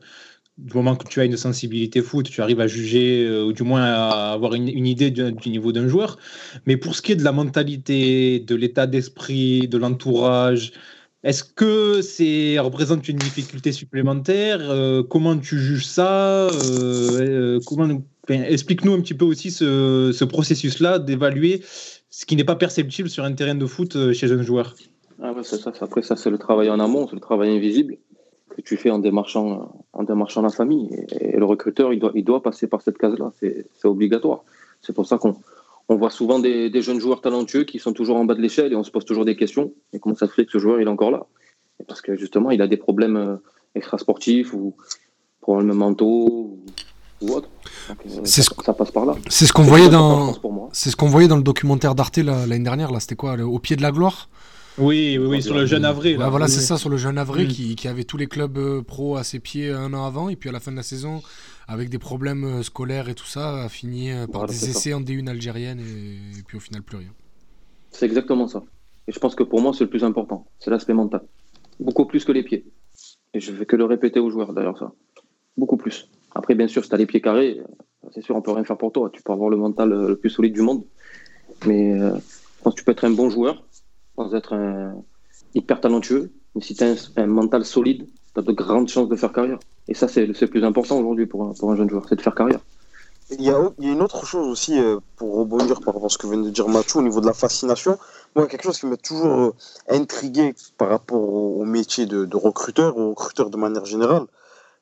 du 0.58 0.74
moment 0.74 0.96
que 0.96 1.08
tu 1.08 1.20
as 1.20 1.24
une 1.24 1.36
sensibilité 1.36 2.02
foot, 2.02 2.28
tu 2.28 2.42
arrives 2.42 2.60
à 2.60 2.66
juger 2.66 3.26
euh, 3.26 3.44
ou 3.44 3.52
du 3.52 3.62
moins 3.62 3.84
à 3.84 4.32
avoir 4.32 4.54
une, 4.54 4.68
idée 4.68 5.10
du, 5.10 5.48
niveau 5.48 5.72
d'un 5.72 5.88
joueur. 5.88 6.18
Mais 6.66 6.76
pour 6.76 6.94
ce 6.94 7.02
qui 7.02 7.12
est 7.12 7.16
de 7.16 7.24
la 7.24 7.32
mentalité, 7.32 8.40
de 8.40 8.54
l'état 8.54 8.86
d'esprit, 8.86 9.68
de 9.68 9.78
l'entourage, 9.78 10.72
est-ce 11.24 11.44
que 11.44 12.02
ça 12.02 12.62
représente 12.62 13.08
une 13.08 13.16
difficulté 13.16 13.72
supplémentaire? 13.72 14.58
Euh, 14.60 15.02
Comment 15.02 15.38
tu 15.38 15.58
juges 15.58 15.86
ça? 15.86 16.48
Euh, 16.48 17.60
euh, 18.30 18.34
Explique-nous 18.34 18.92
un 18.94 19.00
petit 19.00 19.14
peu 19.14 19.24
aussi 19.24 19.50
ce, 19.50 20.24
processus-là 20.24 20.98
d'évaluer 20.98 21.62
ce 22.10 22.26
qui 22.26 22.36
n'est 22.36 22.44
pas 22.44 22.56
perceptible 22.56 23.08
sur 23.08 23.24
un 23.24 23.32
terrain 23.32 23.54
de 23.54 23.66
foot 23.66 24.12
chez 24.12 24.30
un 24.32 24.42
joueur. 24.42 24.74
Ah 25.22 25.32
ça. 25.42 25.72
Après, 25.80 26.02
ça, 26.02 26.16
c'est 26.16 26.30
le 26.30 26.38
travail 26.38 26.68
en 26.68 26.80
amont, 26.80 27.06
c'est 27.08 27.14
le 27.14 27.20
travail 27.20 27.56
invisible 27.56 27.96
que 28.50 28.60
tu 28.60 28.76
fais 28.76 28.90
en 28.90 28.98
démarchant, 28.98 29.72
en 29.92 30.02
démarchant 30.02 30.42
la 30.42 30.50
famille. 30.50 30.90
Et, 31.20 31.36
le 31.36 31.44
recruteur, 31.44 31.92
il 31.92 32.00
doit, 32.00 32.12
il 32.14 32.24
doit 32.24 32.42
passer 32.42 32.66
par 32.66 32.82
cette 32.82 32.98
case-là. 32.98 33.32
C'est 33.40 33.66
obligatoire. 33.84 34.44
C'est 34.82 34.92
pour 34.92 35.06
ça 35.06 35.16
qu'on 35.18 35.36
on 35.88 35.96
voit 35.96 36.10
souvent 36.10 36.38
des, 36.38 36.82
jeunes 36.82 37.00
joueurs 37.00 37.20
talentueux 37.20 37.64
qui 37.64 37.78
sont 37.78 37.92
toujours 37.92 38.16
en 38.16 38.24
bas 38.24 38.34
de 38.34 38.40
l'échelle 38.40 38.72
et 38.72 38.76
on 38.76 38.84
se 38.84 38.90
pose 38.90 39.04
toujours 39.04 39.24
des 39.24 39.36
questions. 39.36 39.72
Et 39.92 39.98
comment 39.98 40.14
ça 40.14 40.26
se 40.26 40.32
fait 40.32 40.44
que 40.44 40.52
ce 40.52 40.58
joueur 40.58 40.80
il 40.80 40.86
est 40.86 40.90
encore 40.90 41.10
là? 41.10 41.26
Parce 41.86 42.00
que 42.00 42.16
justement, 42.16 42.50
il 42.50 42.62
a 42.62 42.66
des 42.66 42.76
problèmes 42.76 43.16
euh, 43.16 43.36
extrasportifs 43.74 44.54
ou 44.54 44.74
problèmes 45.40 45.72
mentaux 45.72 46.58
autres. 47.30 47.48
Euh, 47.90 48.24
ça, 48.24 48.42
ça, 48.64 48.72
passe 48.72 48.90
par 48.90 49.06
là. 49.06 49.14
C'est 49.28 49.46
ce 49.46 49.52
qu'on 49.52 49.62
voyait 49.62 49.88
dans. 49.88 50.34
C'est 50.72 50.90
ce 50.90 50.96
qu'on 50.96 51.08
voyait 51.08 51.28
dans 51.28 51.36
le 51.36 51.42
documentaire 51.42 51.94
d'Arte 51.94 52.18
l'année 52.18 52.58
dernière. 52.58 52.90
Là, 52.90 53.00
c'était 53.00 53.16
quoi 53.16 53.34
Au 53.34 53.58
pied 53.58 53.76
de 53.76 53.82
la 53.82 53.92
gloire? 53.92 54.28
Oui, 54.78 55.18
oui, 55.20 55.26
oui, 55.26 55.42
sur 55.42 55.54
le 55.54 55.66
jeune 55.66 55.84
avril. 55.84 56.16
voilà, 56.16 56.48
c'est 56.48 56.60
ça, 56.60 56.78
sur 56.78 56.88
le 56.88 56.96
jeune 56.96 57.18
avril 57.18 57.48
qui, 57.48 57.76
qui, 57.76 57.88
avait 57.88 58.04
tous 58.04 58.16
les 58.16 58.26
clubs 58.26 58.56
euh, 58.56 58.80
pro 58.80 59.16
à 59.16 59.24
ses 59.24 59.38
pieds 59.38 59.70
un 59.70 59.92
an 59.92 60.06
avant, 60.06 60.30
et 60.30 60.36
puis 60.36 60.48
à 60.48 60.52
la 60.52 60.60
fin 60.60 60.70
de 60.70 60.76
la 60.76 60.82
saison, 60.82 61.20
avec 61.68 61.90
des 61.90 61.98
problèmes 61.98 62.44
euh, 62.44 62.62
scolaires 62.62 63.08
et 63.10 63.14
tout 63.14 63.26
ça, 63.26 63.64
a 63.64 63.68
fini 63.68 64.10
euh, 64.10 64.26
par 64.26 64.46
des 64.46 64.70
essais 64.70 64.94
en 64.94 65.02
D1 65.02 65.28
algérienne 65.28 65.80
et, 65.80 66.42
puis 66.46 66.56
au 66.56 66.60
final 66.60 66.82
plus 66.82 66.96
rien. 66.96 67.10
C'est 67.90 68.06
exactement 68.06 68.48
ça. 68.48 68.62
Et 69.08 69.12
je 69.12 69.18
pense 69.18 69.34
que 69.34 69.42
pour 69.42 69.60
moi, 69.60 69.72
c'est 69.74 69.84
le 69.84 69.90
plus 69.90 70.04
important. 70.04 70.46
C'est 70.58 70.70
l'aspect 70.70 70.94
mental. 70.94 71.22
Beaucoup 71.78 72.06
plus 72.06 72.24
que 72.24 72.32
les 72.32 72.42
pieds. 72.42 72.64
Et 73.34 73.40
je 73.40 73.52
vais 73.52 73.66
que 73.66 73.76
le 73.76 73.84
répéter 73.84 74.20
aux 74.20 74.30
joueurs 74.30 74.54
d'ailleurs, 74.54 74.78
ça. 74.78 74.92
Beaucoup 75.58 75.76
plus. 75.76 76.08
Après, 76.34 76.54
bien 76.54 76.68
sûr, 76.68 76.82
si 76.82 76.88
tu 76.88 76.94
as 76.94 76.98
les 76.98 77.06
pieds 77.06 77.20
carrés, 77.20 77.60
c'est 78.14 78.22
sûr, 78.22 78.36
on 78.36 78.42
peut 78.42 78.52
rien 78.52 78.64
faire 78.64 78.78
pour 78.78 78.92
toi. 78.92 79.10
Tu 79.12 79.22
peux 79.22 79.32
avoir 79.32 79.50
le 79.50 79.56
mental 79.56 79.92
euh, 79.92 80.08
le 80.08 80.16
plus 80.16 80.30
solide 80.30 80.54
du 80.54 80.62
monde. 80.62 80.84
Mais 81.66 81.96
je 81.96 82.62
pense 82.62 82.74
que 82.74 82.78
tu 82.80 82.84
peux 82.84 82.92
être 82.92 83.04
un 83.04 83.10
bon 83.10 83.30
joueur 83.30 83.62
sans 84.16 84.34
être 84.34 84.54
un 84.54 84.96
hyper 85.54 85.80
talentueux. 85.80 86.32
Mais 86.54 86.60
si 86.60 86.74
tu 86.74 86.82
as 86.82 86.96
un 87.16 87.26
mental 87.26 87.64
solide, 87.64 88.06
tu 88.34 88.40
as 88.40 88.42
de 88.42 88.52
grandes 88.52 88.88
chances 88.88 89.08
de 89.08 89.16
faire 89.16 89.32
carrière. 89.32 89.58
Et 89.88 89.94
ça, 89.94 90.08
c'est 90.08 90.26
le 90.26 90.46
plus 90.46 90.64
important 90.64 90.98
aujourd'hui 90.98 91.26
pour, 91.26 91.44
un, 91.44 91.52
pour 91.52 91.70
un 91.70 91.76
jeune 91.76 91.90
joueur, 91.90 92.06
c'est 92.08 92.16
de 92.16 92.22
faire 92.22 92.34
carrière. 92.34 92.60
Il 93.30 93.42
y, 93.42 93.50
a, 93.50 93.70
une 93.78 94.02
autre 94.02 94.26
chose 94.26 94.46
aussi, 94.46 94.78
euh, 94.78 94.98
pour 95.16 95.34
rebondir 95.36 95.80
par 95.80 95.94
rapport 95.94 96.06
à 96.06 96.08
ce 96.10 96.18
que 96.18 96.26
vient 96.26 96.38
de 96.38 96.50
dire 96.50 96.68
Mathieu, 96.68 96.98
au 96.98 97.02
niveau 97.02 97.20
de 97.20 97.26
la 97.26 97.32
fascination. 97.32 97.98
Moi, 98.36 98.46
quelque 98.46 98.64
chose 98.64 98.78
qui 98.78 98.86
m'a 98.86 98.96
toujours 98.96 99.26
euh, 99.26 99.54
intrigué 99.88 100.54
par 100.76 100.88
rapport 100.90 101.22
au, 101.22 101.64
métier 101.64 102.04
de, 102.04 102.36
recruteur, 102.36 102.96
au 102.98 103.10
recruteur 103.10 103.48
de 103.48 103.56
manière 103.56 103.86
générale, 103.86 104.26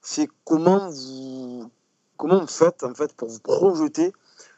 c'est 0.02 0.28
comment 0.44 0.88
vous, 0.90 1.70
comment 2.16 2.40
vous 2.40 2.46
faites 2.46 2.82
en 2.84 2.94
fait, 2.94 3.12
pour 3.14 3.28
vous 3.28 3.40
projeter 3.40 4.12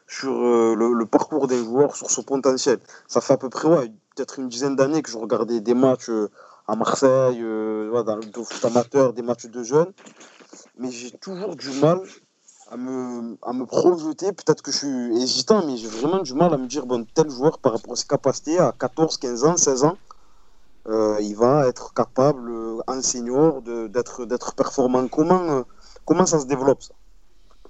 sur 0.07 0.31
euh, 0.31 0.75
le, 0.75 1.05
parcours 1.05 1.47
des 1.47 1.63
joueurs, 1.63 1.95
sur 1.95 2.09
son 2.09 2.23
potentiel. 2.23 2.79
Ça 3.07 3.21
fait 3.21 3.33
à 3.33 3.37
peu 3.37 3.49
près 3.49 3.67
ouais, 3.67 3.91
peut-être 4.15 4.39
une 4.39 4.49
dizaine 4.49 4.75
d'années 4.75 5.01
que 5.01 5.09
je 5.09 5.17
regardais 5.17 5.59
des 5.59 5.73
matchs 5.73 6.09
à 6.67 6.75
Marseille, 6.75 7.39
euh, 7.41 8.03
dans 8.03 8.15
le 8.15 8.43
foot 8.43 8.65
amateur, 8.65 9.13
des 9.13 9.21
matchs 9.21 9.47
de 9.47 9.63
jeunes. 9.63 9.91
Mais 10.77 10.91
j'ai 10.91 11.11
toujours 11.11 11.55
du 11.55 11.69
mal 11.79 11.99
à 12.71 12.77
me, 12.77 13.37
à 13.41 13.53
me 13.53 13.65
projeter. 13.65 14.31
Peut-être 14.31 14.61
que 14.61 14.71
je 14.71 14.77
suis 14.77 15.21
hésitant, 15.21 15.65
mais 15.65 15.77
j'ai 15.77 15.87
vraiment 15.87 16.21
du 16.21 16.33
mal 16.33 16.53
à 16.53 16.57
me 16.57 16.67
dire, 16.67 16.85
bon, 16.85 17.05
tel 17.13 17.29
joueur, 17.29 17.59
par 17.59 17.73
rapport 17.73 17.93
à 17.93 17.95
ses 17.95 18.07
capacités, 18.07 18.59
à 18.59 18.73
14, 18.77 19.17
15 19.17 19.43
ans, 19.45 19.57
16 19.57 19.83
ans, 19.83 19.97
euh, 20.87 21.17
il 21.21 21.35
va 21.35 21.67
être 21.67 21.93
capable, 21.93 22.51
en 22.87 23.01
senior, 23.01 23.61
d'être 23.61 24.55
performant. 24.55 25.07
Comment, 25.07 25.43
euh, 25.51 25.61
comment 26.05 26.25
ça 26.25 26.39
se 26.39 26.45
développe, 26.45 26.81
ça? 26.81 26.93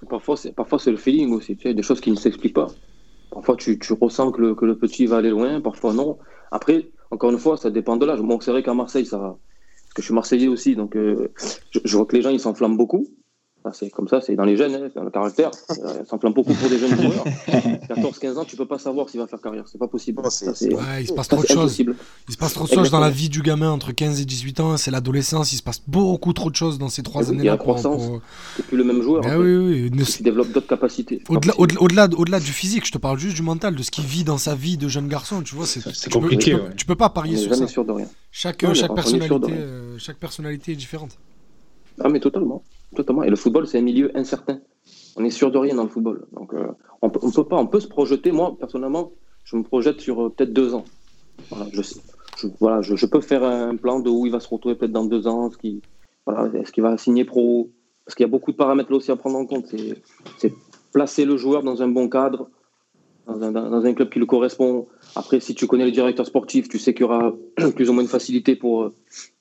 Parfois, 0.09 0.79
c'est 0.79 0.91
le 0.91 0.97
feeling 0.97 1.33
aussi, 1.33 1.55
tu 1.55 1.63
sais, 1.63 1.73
des 1.73 1.81
choses 1.81 2.01
qui 2.01 2.11
ne 2.11 2.17
s'expliquent 2.17 2.55
pas. 2.55 2.67
Parfois, 3.31 3.55
tu, 3.55 3.79
tu 3.79 3.93
ressens 3.93 4.31
que 4.31 4.41
le, 4.41 4.77
petit 4.77 5.05
va 5.05 5.17
aller 5.17 5.29
loin, 5.29 5.61
parfois 5.61 5.93
non. 5.93 6.17
Après, 6.51 6.89
encore 7.09 7.31
une 7.31 7.39
fois, 7.39 7.57
ça 7.57 7.69
dépend 7.69 7.95
de 7.95 8.05
l'âge. 8.05 8.21
Bon, 8.21 8.39
c'est 8.39 8.51
vrai 8.51 8.63
qu'à 8.63 8.73
Marseille, 8.73 9.05
ça, 9.05 9.17
parce 9.17 9.93
que 9.93 10.01
je 10.01 10.05
suis 10.05 10.13
Marseillais 10.13 10.47
aussi, 10.47 10.75
donc 10.75 10.95
euh, 10.95 11.31
je, 11.71 11.97
vois 11.97 12.05
que 12.05 12.15
les 12.15 12.21
gens 12.21 12.31
ils 12.31 12.39
s'enflamment 12.39 12.75
beaucoup 12.75 13.07
c'est 13.71 13.89
comme 13.89 14.07
ça, 14.07 14.19
c'est 14.19 14.35
dans 14.35 14.43
les 14.43 14.57
jeunes, 14.57 14.75
hein, 14.75 14.87
c'est 14.87 14.95
dans 14.95 15.05
le 15.05 15.11
caractère. 15.11 15.51
Euh, 15.83 16.03
ça 16.05 16.15
me 16.15 16.33
beaucoup 16.33 16.53
pour 16.53 16.69
des 16.69 16.77
jeunes 16.77 16.95
joueurs. 16.95 17.25
14-15 17.89 18.37
ans, 18.37 18.45
tu 18.45 18.55
peux 18.55 18.65
pas 18.65 18.77
savoir 18.77 19.09
s'il 19.09 19.19
va 19.19 19.27
faire 19.27 19.41
carrière. 19.41 19.65
C'est 19.67 19.77
pas 19.77 19.87
possible. 19.87 20.21
il 20.23 21.07
se 21.07 21.13
passe 21.13 21.27
trop 21.27 21.41
de 21.41 21.47
choses. 21.47 21.77
Il 21.79 22.33
se 22.33 22.37
passe 22.37 22.53
trop 22.53 22.65
de 22.65 22.71
choses 22.71 22.91
dans 22.91 22.99
la 22.99 23.09
vie 23.09 23.27
du 23.27 23.41
gamin 23.41 23.71
entre 23.71 23.91
15 23.91 24.21
et 24.21 24.25
18 24.25 24.59
ans. 24.59 24.77
C'est 24.77 24.91
l'adolescence. 24.91 25.51
Il 25.51 25.57
se 25.57 25.63
passe 25.63 25.81
beaucoup 25.87 26.31
trop 26.31 26.49
de 26.49 26.55
choses 26.55 26.77
dans 26.77 26.89
ces 26.89 27.03
trois 27.03 27.29
années-là. 27.29 27.43
Il 27.43 27.47
y 27.47 27.49
a 27.49 27.57
croissance. 27.57 28.03
C'est 28.55 28.65
plus 28.65 28.77
le 28.77 28.83
même 28.83 29.01
joueur. 29.01 29.23
Ben 29.23 29.37
oui, 29.37 29.89
oui. 29.91 30.05
Tu 30.05 30.23
développes 30.23 30.51
d'autres 30.51 30.67
capacités. 30.67 31.21
Au-delà, 31.27 31.53
au-delà, 31.57 32.07
au-delà, 32.15 32.39
du 32.39 32.51
physique, 32.51 32.85
je 32.85 32.91
te 32.91 32.97
parle 32.97 33.17
juste 33.17 33.35
du 33.35 33.41
mental, 33.41 33.75
de 33.75 33.83
ce 33.83 33.91
qu'il 33.91 34.05
vit 34.05 34.23
dans 34.23 34.37
sa 34.37 34.55
vie 34.55 34.77
de 34.77 34.87
jeune 34.87 35.07
garçon. 35.07 35.41
Tu 35.41 35.55
vois, 35.55 35.65
c'est, 35.65 35.81
compliqué. 36.11 36.55
tu, 36.77 36.85
peux, 36.85 36.95
pas 36.95 37.09
parier 37.09 37.37
sur 37.37 37.53
ça. 37.55 37.67
sûr 37.67 37.83
de 37.83 37.91
rien. 37.91 38.07
Chaque, 38.31 38.65
chaque 38.73 38.95
personnalité, 38.95 39.51
euh, 39.51 39.97
chaque 39.97 40.17
personnalité 40.17 40.73
est 40.73 40.77
différente. 40.77 41.17
Ah, 41.99 42.09
mais 42.09 42.19
totalement. 42.19 42.63
Totalement. 42.95 43.23
Et 43.23 43.29
le 43.29 43.35
football, 43.35 43.67
c'est 43.67 43.79
un 43.79 43.81
milieu 43.81 44.11
incertain. 44.15 44.59
On 45.15 45.23
est 45.23 45.29
sûr 45.29 45.51
de 45.51 45.57
rien 45.57 45.75
dans 45.75 45.83
le 45.83 45.89
football. 45.89 46.25
Donc, 46.33 46.53
euh, 46.53 46.67
on, 47.01 47.09
peut, 47.09 47.19
peut 47.19 47.43
pas. 47.43 47.57
On 47.57 47.67
peut 47.67 47.79
se 47.79 47.87
projeter. 47.87 48.31
Moi, 48.31 48.55
personnellement, 48.59 49.11
je 49.43 49.55
me 49.55 49.63
projette 49.63 50.01
sur 50.01 50.25
euh, 50.25 50.29
peut-être 50.29 50.53
deux 50.53 50.73
ans. 50.73 50.85
Voilà, 52.59 52.81
je, 52.81 53.05
peux 53.05 53.21
faire 53.21 53.43
un 53.43 53.75
plan 53.75 53.99
de 53.99 54.09
où 54.09 54.25
il 54.25 54.31
va 54.31 54.39
se 54.39 54.47
retrouver 54.47 54.75
peut-être 54.75 54.91
dans 54.91 55.05
deux 55.05 55.27
ans. 55.27 55.49
Ce 55.51 55.57
qui, 55.57 55.81
voilà, 56.25 56.49
est-ce 56.59 56.71
qu'il 56.71 56.83
va 56.83 56.97
signer 56.97 57.25
pro? 57.25 57.69
Parce 58.05 58.15
qu'il 58.15 58.23
y 58.23 58.29
a 58.29 58.31
beaucoup 58.31 58.51
de 58.51 58.57
paramètres 58.57 58.91
là 58.91 58.97
aussi 58.97 59.11
à 59.11 59.15
prendre 59.15 59.37
en 59.37 59.45
compte. 59.45 59.73
C'est 60.37 60.53
placer 60.91 61.25
le 61.25 61.37
joueur 61.37 61.63
dans 61.63 61.81
un 61.81 61.87
bon 61.87 62.09
cadre, 62.09 62.49
dans 63.27 63.85
un, 63.85 63.93
club 63.93 64.09
qui 64.09 64.19
le 64.19 64.25
correspond. 64.25 64.87
Après, 65.15 65.39
si 65.39 65.55
tu 65.55 65.67
connais 65.67 65.85
le 65.85 65.91
directeur 65.91 66.25
sportif, 66.25 66.67
tu 66.67 66.79
sais 66.79 66.93
qu'il 66.93 67.01
y 67.01 67.05
aura 67.05 67.33
plus 67.75 67.89
ou 67.89 67.93
moins 67.93 68.03
de 68.03 68.09
facilité 68.09 68.55
pour, 68.55 68.91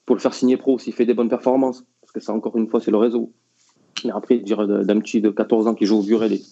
pour 0.06 0.16
le 0.16 0.20
faire 0.20 0.34
signer 0.34 0.56
pro 0.56 0.78
s'il 0.78 0.92
fait 0.92 1.06
des 1.06 1.14
bonnes 1.14 1.28
performances. 1.28 1.84
Parce 2.00 2.12
que 2.12 2.20
ça, 2.20 2.32
encore 2.32 2.56
une 2.56 2.68
fois, 2.68 2.80
c'est 2.80 2.90
le 2.90 2.96
réseau. 2.96 3.32
Mais 4.04 4.10
après, 4.10 4.38
dire 4.38 4.66
d'un 4.66 5.00
petit 5.00 5.20
de 5.20 5.30
14 5.30 5.66
ans 5.68 5.74
qui 5.74 5.86
joue 5.86 5.98
au 5.98 6.02
Burel, 6.02 6.32
Il 6.32 6.42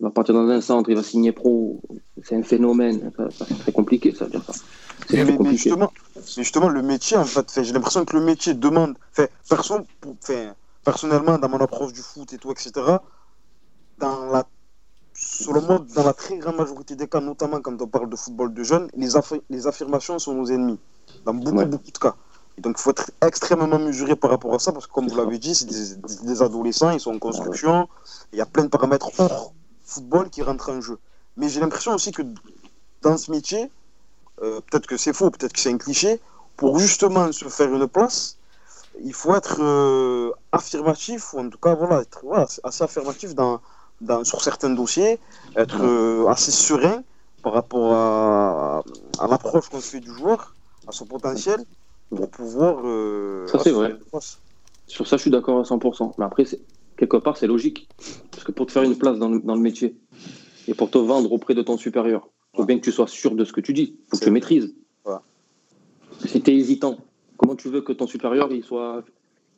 va 0.00 0.10
partir 0.10 0.34
dans 0.34 0.48
un 0.48 0.60
centre, 0.60 0.90
il 0.90 0.96
va 0.96 1.02
signer 1.02 1.32
pro. 1.32 1.80
C'est 2.22 2.36
un 2.36 2.42
phénomène. 2.42 3.12
Ça, 3.16 3.28
c'est 3.46 3.58
très 3.58 3.72
compliqué, 3.72 4.14
ça 4.14 4.24
veut 4.24 4.32
dire 4.32 4.44
ça. 4.44 4.52
C'est 5.08 5.24
Mais, 5.24 5.36
mais 5.38 5.56
justement, 6.36 6.68
le 6.68 6.82
métier, 6.82 7.16
en 7.16 7.24
fait, 7.24 7.50
fait, 7.50 7.64
j'ai 7.64 7.72
l'impression 7.72 8.04
que 8.04 8.16
le 8.16 8.24
métier 8.24 8.54
demande. 8.54 8.94
Fait, 9.12 9.30
perso, 9.48 9.78
pour- 10.00 10.16
fait, 10.20 10.50
personnellement, 10.84 11.38
dans 11.38 11.48
mon 11.48 11.58
approche 11.58 11.92
du 11.92 12.00
foot 12.02 12.32
et 12.32 12.38
tout, 12.38 12.50
etc., 12.52 12.70
dans 13.98 14.26
la, 14.26 14.46
selon 15.14 15.62
moi, 15.62 15.84
dans 15.94 16.04
la 16.04 16.12
très 16.12 16.36
grande 16.38 16.56
majorité 16.56 16.94
des 16.96 17.06
cas, 17.08 17.20
notamment 17.20 17.60
quand 17.60 17.80
on 17.80 17.86
parle 17.86 18.08
de 18.10 18.16
football 18.16 18.52
de 18.54 18.62
jeunes, 18.64 18.88
les, 18.96 19.14
affi- 19.14 19.42
les 19.50 19.66
affirmations 19.66 20.18
sont 20.18 20.34
nos 20.34 20.46
ennemis. 20.46 20.78
Dans 21.24 21.34
beaucoup, 21.34 21.56
Ouais. 21.58 21.66
beaucoup 21.66 21.90
de 21.92 21.98
cas. 21.98 22.14
Donc, 22.62 22.76
il 22.78 22.82
faut 22.82 22.90
être 22.90 23.10
extrêmement 23.26 23.78
mesuré 23.78 24.14
par 24.14 24.30
rapport 24.30 24.54
à 24.54 24.60
ça, 24.60 24.70
parce 24.70 24.86
que, 24.86 24.92
comme 24.92 25.08
vous 25.08 25.16
l'avez 25.16 25.38
dit, 25.38 25.54
c'est 25.54 25.66
des, 25.66 26.42
adolescents, 26.42 26.90
ils 26.90 27.00
sont 27.00 27.12
en 27.12 27.18
construction, 27.18 27.88
il 28.32 28.38
y 28.38 28.40
a 28.40 28.46
plein 28.46 28.62
de 28.62 28.68
paramètres 28.68 29.10
hors 29.18 29.52
football 29.84 30.30
qui 30.30 30.42
rentrent 30.42 30.70
en 30.70 30.80
jeu. 30.80 30.98
Mais 31.36 31.48
j'ai 31.48 31.58
l'impression 31.58 31.92
aussi 31.92 32.12
que 32.12 32.22
dans 33.02 33.16
ce 33.16 33.32
métier, 33.32 33.68
euh, 34.42 34.60
peut-être 34.60 34.86
que 34.86 34.96
c'est 34.96 35.12
faux, 35.12 35.30
peut-être 35.30 35.52
que 35.52 35.58
c'est 35.58 35.72
un 35.72 35.78
cliché, 35.78 36.20
pour 36.56 36.78
justement 36.78 37.32
se 37.32 37.48
faire 37.48 37.74
une 37.74 37.88
place, 37.88 38.36
il 39.02 39.12
faut 39.12 39.34
être 39.34 39.56
euh, 39.60 40.30
affirmatif, 40.52 41.34
ou 41.34 41.40
en 41.40 41.48
tout 41.48 41.58
cas, 41.58 41.74
voilà, 41.74 42.02
être 42.02 42.24
assez 42.62 42.84
affirmatif 42.84 43.34
dans, 43.34 43.60
dans, 44.00 44.22
sur 44.22 44.40
certains 44.40 44.70
dossiers, 44.70 45.18
être 45.56 45.82
euh, 45.82 46.28
assez 46.28 46.52
serein 46.52 47.02
par 47.42 47.54
rapport 47.54 47.92
à 49.18 49.26
l'approche 49.26 49.68
qu'on 49.68 49.80
se 49.80 49.90
fait 49.90 50.00
du 50.00 50.14
joueur, 50.14 50.54
à 50.86 50.92
son 50.92 51.06
potentiel, 51.06 51.64
pour 52.14 52.28
pouvoir. 52.30 52.82
euh, 52.84 53.46
Ça, 53.46 53.58
c'est 53.58 53.70
vrai. 53.70 53.96
Sur 54.86 55.06
ça, 55.06 55.16
je 55.16 55.22
suis 55.22 55.30
d'accord 55.30 55.58
à 55.60 55.62
100%. 55.62 56.14
Mais 56.18 56.24
après, 56.24 56.44
quelque 56.96 57.16
part, 57.16 57.36
c'est 57.36 57.46
logique. 57.46 57.88
Parce 58.30 58.44
que 58.44 58.52
pour 58.52 58.66
te 58.66 58.72
faire 58.72 58.82
une 58.82 58.96
place 58.96 59.18
dans 59.18 59.28
le, 59.28 59.40
dans 59.40 59.54
le 59.54 59.60
métier 59.60 59.96
et 60.68 60.74
pour 60.74 60.90
te 60.90 60.98
vendre 60.98 61.32
auprès 61.32 61.54
de 61.54 61.62
ton 61.62 61.76
supérieur, 61.76 62.28
il 62.54 62.58
faut 62.58 62.64
bien 62.64 62.78
que 62.78 62.84
tu 62.84 62.92
sois 62.92 63.06
sûr 63.06 63.34
de 63.34 63.44
ce 63.44 63.52
que 63.52 63.60
tu 63.60 63.72
dis. 63.72 63.96
Il 63.98 64.10
faut 64.10 64.18
que 64.18 64.24
tu 64.24 64.30
maîtrises. 64.30 64.74
Ouais. 65.06 65.14
Si 66.26 66.40
tu 66.42 66.50
es 66.50 66.56
hésitant, 66.56 66.98
comment 67.36 67.56
tu 67.56 67.68
veux 67.68 67.80
que 67.80 67.92
ton 67.92 68.06
supérieur 68.06 68.52
il 68.52 68.62
soit, 68.62 69.02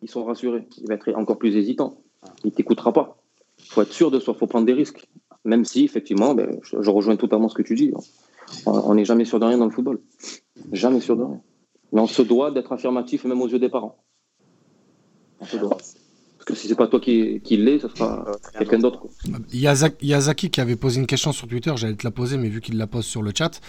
il 0.03 0.09
soit 0.09 0.25
rassuré? 0.25 0.67
Il 0.79 0.87
va 0.88 0.95
être 0.95 1.12
encore 1.17 1.38
plus 1.38 1.57
hésitant. 1.57 1.97
Il 2.45 2.53
t'écoutera 2.53 2.93
pas. 2.93 3.17
Il 3.59 3.67
faut 3.67 3.83
être 3.83 3.93
sûr 3.93 4.11
de 4.11 4.21
soi. 4.21 4.35
Il 4.37 4.38
faut 4.38 4.47
prendre 4.47 4.67
des 4.67 4.73
risques. 4.73 5.07
Même 5.45 5.64
si, 5.64 5.85
effectivement, 5.85 6.35
ben, 6.35 6.59
je, 6.62 6.81
je 6.81 6.90
rejoins 6.90 7.17
totalement 7.17 7.49
ce 7.49 7.55
que 7.55 7.62
tu 7.62 7.75
dis. 7.75 7.93
On 8.67 8.95
n'est 8.95 9.05
jamais 9.05 9.25
sûr 9.25 9.40
de 9.40 9.45
rien 9.45 9.59
dans 9.59 9.64
le 9.67 9.71
football. 9.71 10.01
Jamais 10.73 11.01
sûr 11.01 11.17
de 11.17 11.23
rien. 11.25 11.40
Mais 11.95 12.01
on 12.01 12.07
se 12.07 12.23
doit 12.23 12.51
d'être 12.51 12.73
affirmatif, 12.73 13.25
même 13.25 13.41
aux 13.41 13.49
yeux 13.49 13.59
des 13.59 13.69
parents. 13.71 13.97
On 15.41 15.47
se 15.47 15.57
doit. 15.57 15.71
Parce 16.37 16.45
que 16.47 16.55
si 16.55 16.69
c'est 16.69 16.75
pas 16.75 16.89
toi 16.89 17.01
qui, 17.01 17.41
qui 17.41 17.57
l'est, 17.57 17.79
ce 17.79 17.89
sera 17.89 18.25
Euh, 18.29 18.35
quelqu'un 18.59 18.79
d'autre. 18.81 18.99
quoi. 19.01 19.11
Il 19.53 19.61
y, 19.61 19.67
a 19.67 19.75
Zak- 19.75 19.97
il 20.03 20.09
y 20.09 20.15
a 20.15 20.21
Zaki 20.21 20.51
qui 20.51 20.61
avait 20.61 20.77
posé 20.77 21.01
une 21.01 21.07
question 21.07 21.33
sur 21.33 21.47
Twitter, 21.49 21.73
j'allais 21.77 21.95
te 21.95 22.05
la 22.05 22.11
poser, 22.11 22.37
mais 22.37 22.49
vu 22.49 22.61
qu'il 22.61 22.77
la 22.77 22.87
pose 22.87 23.07
sur 23.07 23.23
le 23.23 23.33
chat, 23.35 23.61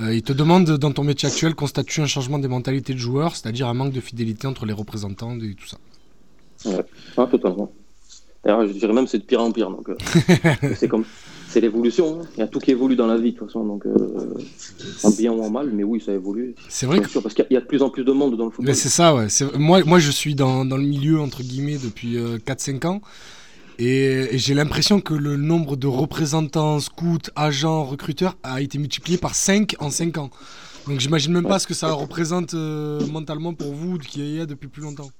euh, 0.00 0.12
il 0.12 0.22
te 0.22 0.32
demande 0.32 0.64
dans 0.78 0.90
ton 0.90 1.04
métier 1.04 1.28
actuel, 1.28 1.54
constates-tu 1.54 2.00
un 2.00 2.06
changement 2.06 2.38
des 2.40 2.48
mentalités 2.48 2.94
de 2.94 2.98
joueurs, 2.98 3.36
c'est-à-dire 3.36 3.68
un 3.68 3.74
manque 3.74 3.92
de 3.92 4.00
fidélité 4.00 4.46
entre 4.48 4.66
les 4.66 4.72
représentants 4.72 5.38
et 5.38 5.54
tout 5.54 5.66
ça? 5.66 5.78
Ah, 7.16 7.26
totalement. 7.26 7.70
D'ailleurs, 8.46 8.66
je 8.68 8.72
dirais 8.72 8.92
même 8.92 9.04
que 9.06 9.10
c'est 9.10 9.18
de 9.18 9.24
pire 9.24 9.40
en 9.42 9.50
pire. 9.50 9.70
Donc, 9.70 9.88
euh, 9.88 9.96
c'est 10.76 10.86
comme, 10.86 11.04
c'est 11.48 11.60
l'évolution. 11.60 12.20
hein. 12.22 12.26
Il 12.36 12.40
y 12.40 12.42
a 12.42 12.46
tout 12.46 12.60
qui 12.60 12.70
évolue 12.70 12.94
dans 12.94 13.08
la 13.08 13.16
vie 13.16 13.32
de 13.32 13.38
toute 13.38 13.48
façon, 13.48 13.64
donc 13.64 13.84
euh, 13.86 13.96
en 15.02 15.10
bien 15.10 15.32
ou 15.32 15.42
en 15.42 15.50
mal. 15.50 15.70
Mais 15.72 15.82
oui, 15.82 16.00
ça 16.00 16.12
évolue. 16.12 16.54
C'est 16.68 16.86
vrai 16.86 16.98
Bien 16.98 17.04
que 17.06 17.10
sûr, 17.10 17.22
parce 17.22 17.34
qu'il 17.34 17.44
y 17.50 17.56
a- 17.56 17.58
a 17.58 17.60
de 17.60 17.66
plus 17.66 17.82
en 17.82 17.90
plus 17.90 18.04
de 18.04 18.12
monde 18.12 18.36
dans 18.36 18.44
le 18.44 18.50
football. 18.50 18.66
Mais 18.68 18.74
c'est 18.74 18.88
ça, 18.88 19.14
ouais. 19.16 19.26
Moi, 19.58 19.82
moi, 19.84 19.98
je 19.98 20.10
suis 20.12 20.36
dans, 20.36 20.64
dans 20.64 20.76
le 20.76 20.84
milieu, 20.84 21.20
entre 21.20 21.42
guillemets, 21.42 21.76
depuis 21.76 22.16
euh, 22.18 22.38
4-5 22.38 22.86
ans. 22.86 23.00
Et, 23.78 24.34
et 24.34 24.38
j'ai 24.38 24.54
l'impression 24.54 25.00
que 25.00 25.12
le 25.12 25.36
nombre 25.36 25.74
de 25.76 25.86
représentants, 25.88 26.78
scouts, 26.78 27.18
agents, 27.34 27.84
recruteurs 27.84 28.36
a 28.44 28.60
été 28.62 28.78
multiplié 28.78 29.18
par 29.18 29.34
5 29.34 29.74
en 29.80 29.90
5 29.90 30.16
ans. 30.18 30.30
Donc 30.86 31.00
j'imagine 31.00 31.32
même 31.32 31.46
pas 31.46 31.58
ce 31.58 31.66
que 31.66 31.74
ça 31.74 31.92
représente 31.92 32.54
euh, 32.54 33.04
mentalement 33.08 33.52
pour 33.54 33.72
vous 33.74 33.98
qui 33.98 34.20
y 34.20 34.38
est 34.38 34.46
depuis 34.46 34.68
plus 34.68 34.82
longtemps. 34.82 35.10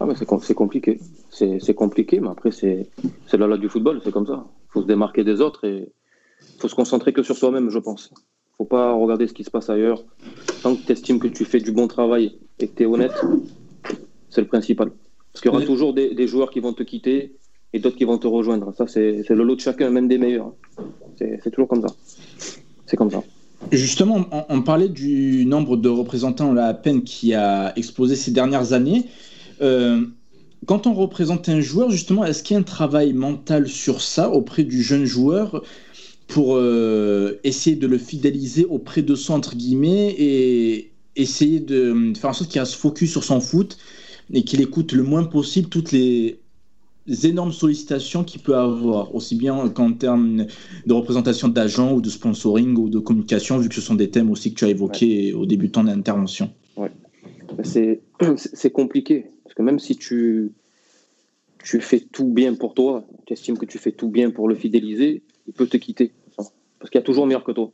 Ah, 0.00 0.06
mais 0.06 0.14
c'est, 0.14 0.24
com- 0.24 0.40
c'est 0.42 0.54
compliqué. 0.54 0.98
C'est, 1.30 1.74
compliqué, 1.74 2.20
mais 2.20 2.28
après, 2.28 2.50
c'est, 2.50 2.88
la 3.32 3.46
loi 3.46 3.58
du 3.58 3.68
football, 3.68 4.00
c'est 4.02 4.10
comme 4.10 4.26
ça. 4.26 4.44
Il 4.48 4.72
faut 4.72 4.82
se 4.82 4.86
démarquer 4.86 5.24
des 5.24 5.40
autres 5.40 5.64
et 5.64 5.92
il 6.40 6.60
faut 6.60 6.68
se 6.68 6.74
concentrer 6.74 7.12
que 7.12 7.22
sur 7.22 7.36
soi-même, 7.36 7.70
je 7.70 7.78
pense. 7.78 8.10
faut 8.56 8.64
pas 8.64 8.92
regarder 8.92 9.26
ce 9.26 9.34
qui 9.34 9.44
se 9.44 9.50
passe 9.50 9.68
ailleurs. 9.70 10.02
Tant 10.62 10.74
que 10.74 10.82
tu 10.84 10.92
estimes 10.92 11.18
que 11.18 11.28
tu 11.28 11.44
fais 11.44 11.60
du 11.60 11.72
bon 11.72 11.86
travail 11.86 12.38
et 12.58 12.68
que 12.68 12.74
tu 12.74 12.82
es 12.82 12.86
honnête, 12.86 13.14
c'est 14.30 14.40
le 14.40 14.46
principal. 14.46 14.90
Parce 15.32 15.42
qu'il 15.42 15.50
y 15.50 15.54
aura 15.54 15.64
toujours 15.64 15.94
des, 15.94 16.14
des 16.14 16.26
joueurs 16.26 16.50
qui 16.50 16.60
vont 16.60 16.72
te 16.72 16.82
quitter 16.82 17.36
et 17.72 17.78
d'autres 17.78 17.96
qui 17.96 18.04
vont 18.04 18.18
te 18.18 18.26
rejoindre. 18.26 18.74
Ça, 18.74 18.86
c'est, 18.86 19.28
le 19.28 19.44
lot 19.44 19.54
de 19.54 19.60
chacun, 19.60 19.90
même 19.90 20.08
des 20.08 20.18
meilleurs. 20.18 20.52
C'est, 21.16 21.40
c'est 21.42 21.50
toujours 21.50 21.68
comme 21.68 21.86
ça. 21.86 21.94
C'est 22.86 22.96
comme 22.96 23.10
ça. 23.10 23.22
Justement, 23.70 24.26
on, 24.32 24.44
on 24.48 24.62
parlait 24.62 24.88
du 24.88 25.44
nombre 25.46 25.76
de 25.76 25.88
représentants 25.88 26.52
là, 26.52 26.66
à 26.66 26.74
peine 26.74 27.02
qui 27.02 27.34
a 27.34 27.76
explosé 27.76 28.16
ces 28.16 28.30
dernières 28.32 28.72
années. 28.72 29.04
Euh, 29.60 30.04
quand 30.66 30.86
on 30.86 30.94
représente 30.94 31.48
un 31.48 31.60
joueur, 31.60 31.90
justement, 31.90 32.24
est-ce 32.24 32.42
qu'il 32.42 32.54
y 32.54 32.56
a 32.56 32.60
un 32.60 32.64
travail 32.64 33.12
mental 33.12 33.68
sur 33.68 34.02
ça 34.02 34.30
auprès 34.30 34.64
du 34.64 34.82
jeune 34.82 35.04
joueur 35.04 35.62
pour 36.28 36.56
euh, 36.56 37.40
essayer 37.44 37.76
de 37.76 37.86
le 37.86 37.98
fidéliser 37.98 38.64
auprès 38.64 39.02
de 39.02 39.14
soi, 39.14 39.36
entre 39.36 39.56
guillemets, 39.56 40.14
et 40.18 40.92
essayer 41.16 41.60
de 41.60 42.12
faire 42.16 42.30
en 42.30 42.32
sorte 42.32 42.50
qu'il 42.50 42.64
se 42.64 42.76
focus 42.76 43.10
sur 43.10 43.24
son 43.24 43.40
foot 43.40 43.78
et 44.32 44.44
qu'il 44.44 44.60
écoute 44.60 44.92
le 44.92 45.02
moins 45.02 45.24
possible 45.24 45.68
toutes 45.68 45.92
les, 45.92 46.38
énormes 47.24 47.50
sollicitations 47.50 48.22
qu'il 48.22 48.40
peut 48.40 48.54
avoir, 48.54 49.12
aussi 49.14 49.34
bien 49.34 49.68
qu'en 49.70 49.92
termes 49.92 50.46
de 50.86 50.92
représentation 50.92 51.48
d'agents 51.48 51.92
ou 51.94 52.00
de 52.00 52.08
sponsoring 52.08 52.76
ou 52.76 52.88
de 52.88 53.00
communication, 53.00 53.58
vu 53.58 53.68
que 53.68 53.74
ce 53.74 53.80
sont 53.80 53.96
des 53.96 54.10
thèmes 54.10 54.30
aussi 54.30 54.52
que 54.52 54.60
tu 54.60 54.64
as 54.64 54.68
évoqués 54.68 55.32
au 55.32 55.44
début 55.44 55.68
de 55.68 55.72
ton 55.72 55.88
intervention. 55.88 56.50
C'est 57.64 58.00
c'est 58.36 58.70
compliqué. 58.70 59.26
Même 59.62 59.78
si 59.78 59.96
tu, 59.96 60.52
fais 61.58 62.00
tout 62.00 62.28
bien 62.28 62.54
pour 62.54 62.74
toi, 62.74 63.04
tu 63.26 63.32
estimes 63.32 63.58
que 63.58 63.66
tu 63.66 63.78
fais 63.78 63.92
tout 63.92 64.08
bien 64.08 64.30
pour 64.30 64.48
le 64.48 64.54
fidéliser, 64.54 65.22
il 65.46 65.52
peut 65.52 65.66
te 65.66 65.76
quitter. 65.76 66.12
Parce 66.36 66.90
qu'il 66.90 66.98
y 66.98 67.02
a 67.02 67.04
toujours 67.04 67.26
meilleur 67.26 67.44
que 67.44 67.52
toi. 67.52 67.70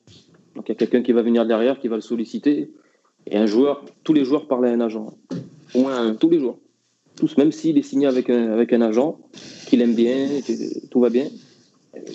Donc 0.54 0.68
il 0.68 0.70
y 0.70 0.72
a 0.72 0.74
quelqu'un 0.74 1.02
qui 1.02 1.12
va 1.12 1.22
venir 1.22 1.46
derrière, 1.46 1.78
qui 1.78 1.88
va 1.88 1.96
le 1.96 2.02
solliciter. 2.02 2.70
Et 3.26 3.36
un 3.36 3.46
joueur, 3.46 3.84
tous 4.04 4.12
les 4.12 4.24
joueurs 4.24 4.46
parlent 4.46 4.66
à 4.66 4.70
un 4.70 4.80
agent. 4.80 5.14
Au 5.74 5.80
moins 5.80 6.14
tous 6.14 6.30
les 6.30 6.40
joueurs. 6.40 6.58
Tous, 7.16 7.36
même 7.38 7.52
s'il 7.52 7.78
est 7.78 7.82
signé 7.82 8.06
avec 8.06 8.28
un, 8.28 8.52
avec 8.52 8.72
un 8.72 8.82
agent, 8.82 9.18
qu'il 9.66 9.80
aime 9.80 9.94
bien, 9.94 10.28
tout 10.90 11.00
va 11.00 11.08
bien, 11.08 11.28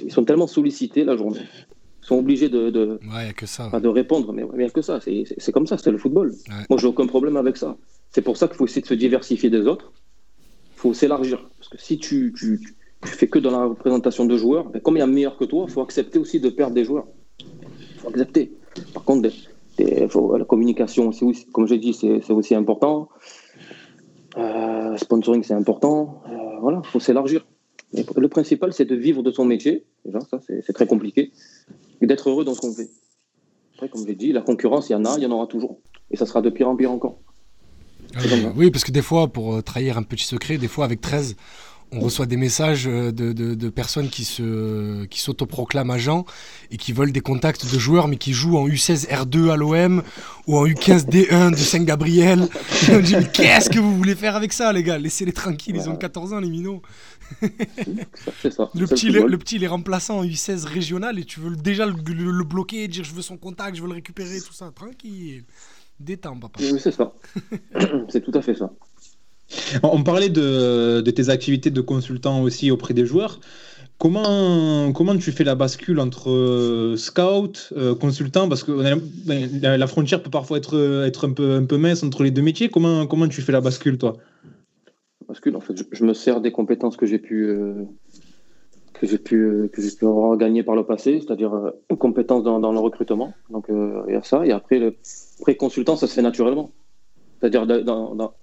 ils 0.04 0.12
sont 0.12 0.24
tellement 0.24 0.48
sollicités 0.48 1.04
la 1.04 1.18
journée. 1.18 1.40
Sont 2.12 2.20
obligés 2.20 2.50
de, 2.50 2.70
de, 2.70 3.00
Ouais, 3.14 3.28
y 3.28 3.30
a 3.30 3.34
que 3.34 3.46
ça. 3.46 3.70
pas 3.70 3.80
de 3.80 3.88
répondre, 3.88 4.34
mais 4.34 4.44
bien 4.54 4.68
que 4.68 4.82
ça, 4.82 5.00
c'est 5.00 5.52
comme 5.54 5.66
ça, 5.66 5.78
c'est 5.78 5.92
le 5.92 5.98
football. 5.98 6.28
Ouais. 6.50 6.66
Moi, 6.70 6.78
j'ai 6.78 6.88
aucun 6.88 7.08
problème 7.08 7.38
avec 7.38 7.56
ça. 7.56 7.78
C'est 8.12 8.22
pour 8.22 8.36
ça 8.36 8.48
qu'il 8.50 8.58
faut 8.58 8.66
essayer 8.66 8.82
de 8.82 8.88
se 8.88 8.94
diversifier 8.94 9.50
des 9.50 9.62
autres. 9.66 9.94
Il 10.76 10.80
faut 10.82 10.94
s'élargir. 10.94 11.48
Parce 11.58 11.70
que 11.70 11.78
si 11.80 11.98
tu, 12.00 12.34
tu, 12.38 12.76
fais 13.06 13.28
que 13.30 13.40
dans 13.40 13.52
la 13.52 13.64
représentation 13.66 14.26
de 14.26 14.36
joueurs, 14.36 14.66
ben, 14.70 14.82
comme 14.82 14.98
il 14.98 15.00
y 15.00 15.04
a 15.04 15.08
meilleur 15.08 15.38
que 15.38 15.46
toi, 15.46 15.66
il 15.70 15.72
faut 15.72 15.82
accepter 15.82 16.20
aussi 16.20 16.42
de 16.42 16.50
perdre 16.50 16.74
des 16.76 16.84
joueurs. 16.84 17.08
Il 17.40 18.00
faut 18.02 18.10
accepter. 18.10 18.52
Par 18.94 19.06
contre, 19.06 19.22
des- 19.30 19.34
des- 19.86 20.08
faut- 20.10 20.36
la 20.36 20.44
communication, 20.44 21.08
aussi, 21.08 21.24
aussi, 21.24 21.46
comme 21.54 21.66
j'ai 21.66 21.78
dit, 21.78 21.94
c'est 21.94 22.30
aussi 22.34 22.56
important. 22.56 23.08
Euh, 24.38 24.98
sponsoring, 24.98 25.44
c'est 25.44 25.54
important. 25.54 26.22
Euh, 26.30 26.60
voilà, 26.60 26.82
il 26.84 26.88
faut 26.90 27.00
s'élargir. 27.00 27.46
Le 28.18 28.28
principal, 28.28 28.74
c'est 28.74 28.86
de 28.86 28.96
vivre 28.96 29.24
de 29.24 29.32
son 29.32 29.46
métier. 29.46 29.86
Déjà, 30.06 30.20
ça, 30.22 30.40
c'est 30.46 30.74
très 30.74 30.88
compliqué. 30.88 31.32
Et 32.02 32.08
d'être 32.08 32.30
heureux 32.30 32.44
dans 32.46 32.54
ce 32.56 32.60
qu'on 32.62 32.74
fait. 32.74 32.90
Après, 33.76 33.90
comme 33.90 34.02
je 34.02 34.08
l'ai 34.08 34.16
dit, 34.16 34.32
la 34.32 34.42
concurrence, 34.42 34.90
il 34.90 34.94
y 34.94 34.96
en 34.96 35.06
a, 35.06 35.16
il 35.18 35.24
y 35.24 35.26
en 35.26 35.32
aura 35.32 35.48
toujours. 35.48 35.80
Et 36.12 36.18
ça 36.18 36.26
sera 36.26 36.42
de 36.42 36.50
pire 36.50 36.68
en 36.70 36.76
pire 36.76 36.92
encore. 36.92 37.18
Euh, 38.18 38.52
oui, 38.56 38.72
parce 38.72 38.84
que 38.84 38.92
des 38.92 39.02
fois, 39.02 39.28
pour 39.28 39.56
euh, 39.56 39.62
trahir 39.62 39.98
un 39.98 40.04
petit 40.04 40.26
secret, 40.26 40.58
des 40.58 40.68
fois 40.68 40.84
avec 40.86 41.00
13, 41.00 41.36
on 41.94 42.00
reçoit 42.00 42.26
des 42.26 42.38
messages 42.38 42.88
euh, 42.88 43.12
de, 43.12 43.34
de- 43.34 43.54
de 43.54 43.70
personnes 43.70 44.10
qui 44.10 44.24
se 44.24 45.04
qui 45.06 45.20
s'autoproclament 45.20 45.92
agents 45.92 46.26
et 46.72 46.78
qui 46.78 46.94
veulent 46.94 47.12
des 47.12 47.20
contacts 47.22 47.66
de 47.72 47.78
joueurs 47.80 48.08
mais 48.08 48.16
qui 48.16 48.32
jouent 48.32 48.58
en 48.58 48.66
U16 48.68 49.08
R2 49.10 49.50
à 49.52 49.58
l'OM 49.58 50.02
ou 50.48 50.58
en 50.58 50.66
U15 50.66 51.06
D1 51.10 51.52
de 51.52 51.56
Saint-Gabriel. 51.58 52.48
Et 52.90 52.92
on 52.96 53.00
dit 53.00 53.16
mais 53.18 53.28
qu'est-ce 53.32 53.70
que 53.70 53.80
vous 53.80 53.96
voulez 53.98 54.16
faire 54.16 54.36
avec 54.38 54.54
ça 54.54 54.72
les 54.72 54.84
gars? 54.84 54.98
Laissez-les 54.98 55.34
tranquilles, 55.34 55.76
ils 55.76 55.90
ont 55.90 55.96
14 55.98 56.32
ans 56.34 56.40
les 56.40 56.50
minots. 56.50 56.82
Ça, 57.40 58.32
C'est 58.42 58.52
ça. 58.52 58.70
Le 58.76 58.86
petit, 58.88 59.10
le, 59.10 59.38
petit 59.38 59.56
il 59.56 59.64
est 59.64 59.68
remplaçant 59.68 60.20
en 60.20 60.24
U16 60.26 60.66
régional 60.66 61.20
et 61.20 61.26
tu 61.26 61.40
veux 61.40 61.56
déjà 61.56 61.86
le, 61.86 61.94
le- 61.94 62.32
le 62.32 62.44
bloquer, 62.44 62.88
dire 62.88 63.04
je 63.04 63.14
veux 63.14 63.22
son 63.22 63.38
contact, 63.38 63.76
je 63.78 63.82
veux 63.82 63.88
le 63.88 63.94
récupérer, 63.96 64.40
tout 64.42 64.54
ça. 64.54 64.72
Tranquille. 64.74 65.44
Détends 66.00 66.38
papa. 66.38 66.60
Oui, 66.62 66.80
c'est 66.80 66.92
ça. 66.92 67.14
c'est 68.10 68.22
tout 68.24 68.32
à 68.34 68.42
fait 68.42 68.56
ça. 68.56 68.72
On 69.84 70.02
parlait 70.04 70.30
de, 70.30 71.02
de 71.02 71.12
tes 71.12 71.30
activités 71.30 71.70
de 71.72 71.82
consultant 71.82 72.42
aussi 72.42 72.72
auprès 72.72 72.94
des 72.94 73.06
joueurs. 73.06 73.40
Comment, 73.98 74.92
comment 74.94 75.16
tu 75.16 75.32
fais 75.32 75.44
la 75.44 75.54
bascule 75.54 76.00
entre 76.00 76.32
euh, 76.32 76.96
scout, 76.98 77.72
euh, 77.78 77.94
consultant? 77.94 78.50
Parce 78.50 78.64
que 78.64 78.72
on 78.72 78.84
a- 78.84 78.96
ben, 78.96 79.60
la, 79.62 79.78
la 79.78 79.88
frontière 79.88 80.24
peut 80.24 80.32
parfois 80.32 80.58
être, 80.58 81.04
être 81.06 81.28
un, 81.28 81.34
peu, 81.34 81.54
un 81.54 81.66
peu 81.66 81.78
mince 81.78 82.02
entre 82.02 82.24
les 82.24 82.32
deux 82.32 82.42
métiers. 82.42 82.70
Comment, 82.70 83.06
comment 83.06 83.28
tu 83.28 83.42
fais 83.44 83.52
la 83.52 83.62
bascule, 83.62 83.98
toi? 84.00 84.18
Que, 85.40 85.56
en 85.56 85.60
fait, 85.60 85.74
je, 85.92 86.06
me 86.06 86.14
sers 86.14 86.42
des 86.42 86.52
compétences 86.52 86.98
que 86.98 87.06
j'ai 87.06 87.20
pu, 87.20 87.46
euh, 87.46 87.86
que 88.94 89.08
j'ai 89.08 89.18
pu, 89.18 89.70
que 89.72 89.82
j'ai 89.82 89.92
pu 89.92 90.06
avoir 90.06 90.36
gagné 90.38 90.64
par 90.64 90.76
le 90.76 90.84
passé, 90.84 91.20
c'est-à-dire 91.20 91.54
euh, 91.54 91.72
une 91.90 91.98
compétence 91.98 92.44
dans, 92.44 92.72
le 92.72 92.80
recrutement. 92.80 93.34
Donc 93.50 93.70
euh, 93.70 94.04
il 94.08 94.14
y 94.14 94.18
a 94.18 94.24
ça. 94.24 94.46
Et 94.46 94.52
après, 94.52 94.80
le 94.80 94.96
pré-consultant, 95.40 95.96
ça 95.96 96.08
se 96.08 96.14
fait 96.14 96.22
naturellement. 96.22 96.72
C'est-à-dire 97.40 97.66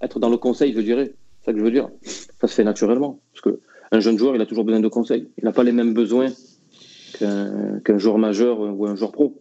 être 0.00 0.18
dans 0.18 0.30
le 0.30 0.36
conseil, 0.36 0.72
je 0.72 0.80
dirais. 0.80 1.12
Ça 1.44 1.52
que 1.52 1.58
je 1.58 1.64
veux 1.64 1.70
dire. 1.70 1.88
Ça 2.02 2.48
se 2.48 2.54
fait 2.54 2.64
naturellement. 2.64 3.20
Parce 3.32 3.42
que 3.42 3.60
un 3.92 4.00
jeune 4.00 4.18
joueur, 4.18 4.34
il 4.34 4.42
a 4.42 4.46
toujours 4.46 4.64
besoin 4.64 4.80
de 4.80 4.88
conseils. 4.88 5.28
Il 5.38 5.44
n'a 5.44 5.52
pas 5.52 5.62
les 5.62 5.72
mêmes 5.72 5.94
besoins 5.94 6.28
qu'un 7.18 7.98
joueur 7.98 8.18
majeur 8.18 8.60
ou 8.60 8.86
un 8.86 8.96
joueur 8.96 9.12
pro. 9.12 9.40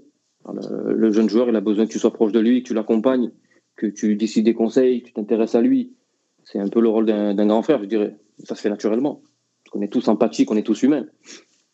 Le, 0.54 0.94
le 0.94 1.12
jeune 1.12 1.30
joueur, 1.30 1.50
il 1.50 1.56
a 1.56 1.62
besoin 1.62 1.86
que 1.86 1.92
tu 1.92 2.00
sois 2.00 2.14
proche 2.14 2.32
de 2.32 2.40
lui, 2.40 2.64
que 2.64 2.68
tu 2.68 2.74
l'accompagnes, 2.74 3.32
que 3.76 3.88
tu 3.88 4.16
décides 4.16 4.46
des 4.46 4.54
conseils, 4.54 5.02
que 5.02 5.08
tu 5.08 5.14
t'intéresses 5.14 5.56
à 5.56 5.62
lui. 5.62 5.97
C'est 6.50 6.60
un 6.60 6.70
peu 6.70 6.80
le 6.80 6.88
rôle 6.88 7.06
d'un 7.06 7.46
grand 7.46 7.62
frère, 7.62 7.80
je 7.82 7.88
dirais. 7.88 8.16
Ça 8.46 8.56
se 8.56 8.62
fait 8.62 8.70
naturellement. 8.70 9.22
Parce 9.64 9.72
qu'on 9.72 9.82
est 9.82 9.92
tous 9.92 10.08
empathiques, 10.08 10.50
on 10.50 10.56
est 10.56 10.64
tous 10.64 10.82
humains. 10.82 11.06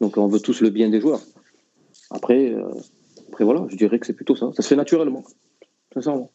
Donc 0.01 0.17
on 0.17 0.27
veut 0.27 0.39
tous 0.39 0.61
le 0.61 0.71
bien 0.71 0.89
des 0.89 0.99
joueurs. 0.99 1.21
Après, 2.09 2.51
euh, 2.51 2.63
après 3.31 3.43
voilà, 3.43 3.65
je 3.69 3.75
dirais 3.75 3.99
que 3.99 4.07
c'est 4.07 4.13
plutôt 4.13 4.35
ça. 4.35 4.51
Ça 4.55 4.63
se 4.63 4.67
fait 4.67 4.75
naturellement. 4.75 5.23
Sincèrement. 5.93 6.31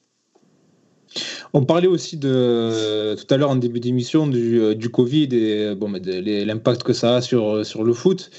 On 1.53 1.65
parlait 1.65 1.89
aussi 1.89 2.17
de 2.17 3.17
tout 3.17 3.35
à 3.35 3.37
l'heure 3.39 3.51
en 3.51 3.57
début 3.57 3.81
d'émission 3.81 4.29
du, 4.29 4.61
euh, 4.61 4.75
du 4.75 4.91
Covid 4.91 5.29
et 5.33 5.75
bon, 5.75 5.93
l'impact 5.93 6.85
que 6.85 6.93
ça 6.93 7.17
a 7.17 7.21
sur, 7.21 7.67
sur 7.67 7.83
le 7.83 7.93
foot. 7.93 8.31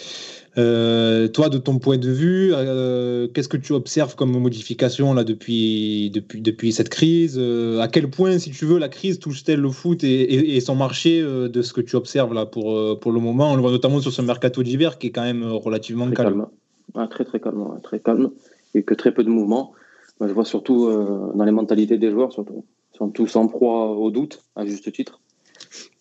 Euh, 0.60 1.28
toi, 1.30 1.48
de 1.50 1.58
ton 1.58 1.80
point 1.80 1.98
de 1.98 2.10
vue, 2.10 2.52
euh, 2.54 3.28
qu'est-ce 3.34 3.48
que 3.48 3.58
tu 3.58 3.72
observes 3.74 4.15
comme 4.15 4.32
modification 4.38 5.13
là 5.13 5.24
depuis, 5.24 6.10
depuis, 6.12 6.41
depuis 6.41 6.74
cette 6.74 6.89
crise? 6.89 7.38
Euh, 7.39 7.80
À 7.80 7.88
quel 7.88 8.10
point, 8.10 8.38
si 8.39 8.52
tu 8.52 8.65
veux, 8.65 8.78
la 8.78 8.89
crise 8.89 9.19
touche-t-elle 9.19 9.62
le 9.62 9.69
foot 9.69 10.04
et, 10.04 10.08
et- 10.22 10.56
et 10.58 10.60
son 10.60 10.76
marché 10.76 11.22
de 11.22 11.62
ce 11.62 11.72
que 11.72 11.82
tu 11.82 11.95
observes 11.95 12.34
là 12.34 12.45
pour, 12.45 13.00
pour 13.00 13.12
le 13.12 13.19
moment? 13.19 13.52
On 13.54 13.56
le 13.56 13.62
voit 13.62 13.72
notamment 13.72 14.02
sur 14.02 14.12
ce 14.12 14.22
mercato 14.22 14.62
d'hiver 14.63 14.98
qui 14.98 15.08
est 15.08 15.12
quand 15.12 15.24
même 15.24 15.43
relativement 15.43 16.06
Très 16.08 16.15
calme. 16.15 16.30
calme. 16.39 16.48
Ah, 16.95 17.08
très 17.08 17.24
très 17.24 17.39
calme, 17.39 17.80
très 17.84 18.00
calme. 18.00 18.32
Et 18.76 18.84
que 18.84 18.93
très 18.93 19.13
peu 19.13 19.24
de 19.24 19.30
mouvements. 19.30 19.74
Moi, 20.19 20.28
je 20.28 20.34
vois 20.34 20.45
surtout 20.45 20.89
dans 21.36 21.45
les 21.45 21.52
mentalités 21.52 21.98
des 21.98 22.12
joueurs, 22.12 22.34
surtout. 22.34 22.65
Ils 22.93 22.98
sont 22.98 23.10
tous 23.10 23.36
en 23.38 23.48
proie 23.48 23.91
au 23.95 24.12
doute, 24.12 24.43
à 24.56 24.65
juste 24.65 24.91
titre. 24.91 25.22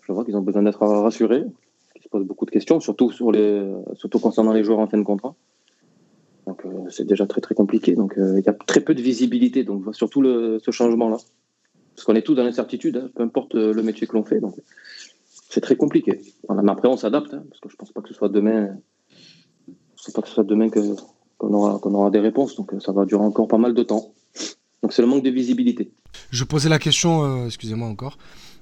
Je 0.07 0.13
vois 0.13 0.25
qu'ils 0.25 0.37
ont 0.37 0.43
besoin 0.43 0.63
d'être 0.65 0.81
rassurés. 0.85 1.45
Se 2.09 2.11
posent 2.11 2.27
beaucoup 2.27 2.47
de 2.47 2.51
questions, 2.51 2.81
surtout, 2.81 3.11
sur 3.11 3.31
les, 3.31 3.71
surtout 3.95 4.19
concernant 4.19 4.55
les 4.55 4.65
joueurs 4.65 4.79
en 4.79 4.87
fin 4.87 4.97
de 4.97 5.03
contrat. 5.03 5.35
Donc 6.47 6.65
euh, 6.65 6.89
c'est 6.89 7.07
déjà 7.07 7.27
très 7.27 7.43
très 7.43 7.55
compliqué. 7.55 7.95
Donc 7.95 8.17
euh, 8.17 8.39
il 8.39 8.47
y 8.47 8.49
a 8.49 8.55
très 8.55 8.81
peu 8.81 8.95
de 8.95 9.03
visibilité. 9.03 9.63
Donc 9.63 9.95
surtout 9.95 10.23
le, 10.23 10.59
ce 10.65 10.71
changement-là. 10.71 11.19
Parce 11.95 12.07
qu'on 12.07 12.15
est 12.15 12.23
tous 12.23 12.35
dans 12.35 12.45
l'incertitude, 12.45 12.97
hein, 12.97 13.11
peu 13.15 13.23
importe 13.23 13.55
euh, 13.57 13.75
le 13.75 13.83
métier 13.83 14.07
que 14.07 14.15
l'on 14.15 14.25
fait. 14.25 14.41
Donc 14.41 14.57
c'est 15.51 15.61
très 15.61 15.77
compliqué. 15.77 16.23
Mais 16.49 16.73
après 16.73 16.89
on 16.89 16.97
s'adapte, 16.97 17.35
hein, 17.35 17.45
parce 17.51 17.61
que 17.61 17.69
je 17.69 17.77
pense 17.77 17.93
pas 17.93 18.01
que 18.01 18.09
ce 18.09 18.15
soit 18.15 18.31
demain. 18.31 18.79
Je 19.67 20.03
sais 20.03 20.13
pas 20.13 20.23
que 20.23 20.29
ce 20.29 20.35
soit 20.35 20.45
demain 20.45 20.71
que 20.71 20.81
qu'on 21.37 21.53
aura 21.53 21.79
qu'on 21.79 21.93
aura 21.93 22.11
des 22.11 22.21
réponses. 22.21 22.57
Donc 22.57 22.73
ça 22.81 22.93
va 22.93 23.05
durer 23.05 23.25
encore 23.25 23.49
pas 23.49 23.59
mal 23.59 23.75
de 23.75 23.83
temps. 23.83 24.15
Donc 24.83 24.95
c'est 24.95 25.03
le 25.03 25.09
manque 25.09 25.25
de 25.25 25.31
visibilité. 25.31 25.93
Je 26.31 26.45
posais 26.45 26.71
la 26.71 26.79
question, 26.79 27.45
excusez-moi 27.45 27.89
encore. 27.89 28.17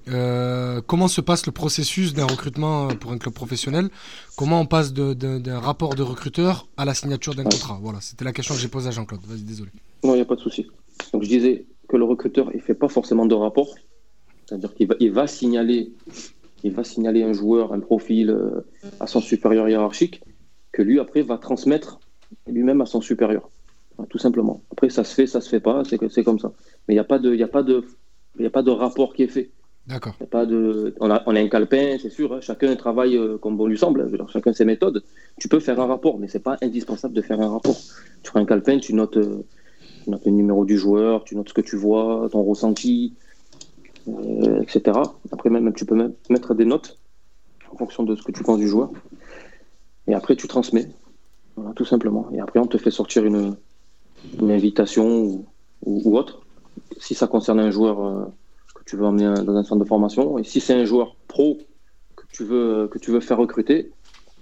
Euh, 0.09 0.81
comment 0.87 1.09
se 1.09 1.21
passe 1.21 1.47
le 1.47 1.53
processus 1.53 2.15
d'un 2.15 2.27
recrutement 2.27 2.89
euh, 2.89 2.95
pour 2.95 3.13
un 3.13 3.19
club 3.19 3.35
professionnel? 3.35 3.89
Comment 4.37 4.61
on 4.61 4.67
passe 4.67 4.93
d'un 4.93 5.59
rapport 5.59 5.95
de 5.95 6.03
recruteur 6.03 6.69
à 6.77 6.85
la 6.85 6.95
signature 6.95 7.35
d'un 7.35 7.45
contrat? 7.45 7.79
Voilà, 7.83 8.01
c'était 8.01 8.25
la 8.25 8.33
question 8.33 8.55
que 8.55 8.61
j'ai 8.61 8.69
posée 8.69 8.89
à 8.89 8.93
Jean-Claude. 8.93 9.21
Vas-y, 9.27 9.43
désolé. 9.43 9.71
Non, 10.05 10.13
il 10.13 10.17
n'y 10.17 10.23
a 10.23 10.27
pas 10.27 10.37
de 10.37 10.41
souci. 10.41 10.67
Donc 11.13 11.25
je 11.25 11.29
disais 11.29 11.67
que 11.89 11.97
le 11.97 12.05
recruteur, 12.05 12.51
il 12.55 12.61
fait 12.61 12.75
pas 12.75 12.89
forcément 12.89 13.27
de 13.27 13.35
rapport. 13.35 13.75
C'est-à-dire 14.47 14.75
qu'il 14.75 15.13
va, 15.13 15.27
signaler, 15.27 15.93
va 16.65 16.85
signaler 16.85 17.25
un 17.25 17.33
joueur, 17.33 17.73
un 17.73 17.81
profil 17.81 18.31
euh, 18.31 18.61
à 19.01 19.09
son 19.09 19.21
supérieur 19.21 19.69
hiérarchique, 19.69 20.23
que 20.71 20.83
lui 20.83 21.01
après 21.01 21.23
va 21.23 21.37
transmettre 21.37 21.99
lui-même 22.47 22.81
à 22.81 22.87
son 22.87 23.01
supérieur. 23.01 23.51
Tout 24.11 24.19
simplement. 24.19 24.63
Après, 24.71 24.91
ça 24.91 25.05
se 25.05 25.15
fait, 25.15 25.27
ça 25.27 25.41
se 25.41 25.49
fait 25.49 25.59
pas, 25.59 25.83
c'est 25.85 26.23
comme 26.23 26.39
ça. 26.39 26.53
Mais 26.87 26.95
il 26.95 26.99
n'y 26.99 27.01
a 27.01 27.07
a 27.09 27.37
y 27.37 27.43
a 27.43 28.51
pas 28.51 28.63
de 28.63 28.71
rapport 28.71 29.15
qui 29.15 29.23
est 29.23 29.29
fait. 29.29 29.51
D'accord. 29.87 30.15
On 31.01 31.11
a, 31.11 31.23
un 31.27 31.49
calepin, 31.49 31.97
c'est 32.01 32.11
sûr. 32.11 32.33
hein. 32.33 32.41
chacun 32.41 32.75
travaille 32.75 33.17
euh, 33.17 33.39
comme 33.39 33.57
bon 33.57 33.67
lui 33.67 33.79
semble. 33.79 34.11
Dire, 34.11 34.29
chacun 34.29 34.53
ses 34.53 34.65
méthodes. 34.65 35.05
Tu 35.39 35.49
peux 35.49 35.61
faire 35.61 35.79
un 35.81 35.87
rapport, 35.87 36.19
mais 36.19 36.27
c'est 36.27 36.41
pas 36.41 36.57
indispensable 36.61 37.15
de 37.15 37.23
faire 37.23 37.41
un 37.41 37.51
rapport. 37.51 37.77
Tu 38.23 38.31
prends 38.31 38.41
un 38.41 38.47
calepin, 38.47 38.79
tu 38.79 38.95
notes, 38.95 39.17
euh, 39.17 39.45
le 40.09 40.31
numéro 40.31 40.65
du 40.65 40.77
joueur, 40.77 41.23
tu 41.23 41.37
notes 41.37 41.51
ce 41.51 41.55
que 41.55 41.61
tu 41.61 41.77
vois, 41.77 42.29
ton 42.33 42.43
ressenti, 42.43 43.15
euh, 44.09 44.61
etc. 44.61 44.99
Après, 45.31 45.51
même, 45.51 45.73
tu 45.73 45.85
peux 45.85 46.13
mettre 46.31 46.55
des 46.55 46.65
notes 46.65 46.99
en 47.71 47.77
fonction 47.77 48.03
de 48.03 48.17
ce 48.17 48.23
que 48.23 48.33
tu 48.33 48.43
penses 48.43 48.59
du 48.59 48.67
joueur. 48.67 48.91
Et 50.09 50.15
après, 50.15 50.35
tu 50.35 50.49
transmets. 50.49 50.89
Voilà, 51.55 51.73
tout 51.75 51.85
simplement. 51.85 52.29
Et 52.33 52.41
après, 52.41 52.59
on 52.59 52.67
te 52.67 52.77
fait 52.77 52.91
sortir 52.91 53.25
une, 53.25 53.57
invitation 54.43 55.45
ou, 55.85 56.17
autre. 56.17 56.41
Si 56.99 57.15
ça 57.15 57.29
concerne 57.29 57.61
un 57.61 57.71
joueur 57.71 58.31
tu 58.87 58.97
veux 58.97 59.05
emmener 59.05 59.43
dans 59.45 59.57
un 59.57 59.65
centre 59.65 59.83
de 59.83 59.89
formation, 59.89 60.39
et 60.39 60.45
si 60.45 60.61
c'est 60.61 60.75
un 60.75 60.85
joueur 60.85 61.17
pro 61.29 61.59
que 62.15 62.23
tu 62.33 62.45
veux, 62.45 62.89
que 62.89 62.99
tu 62.99 63.11
veux 63.11 63.21
faire 63.21 63.39
recruter, 63.39 63.91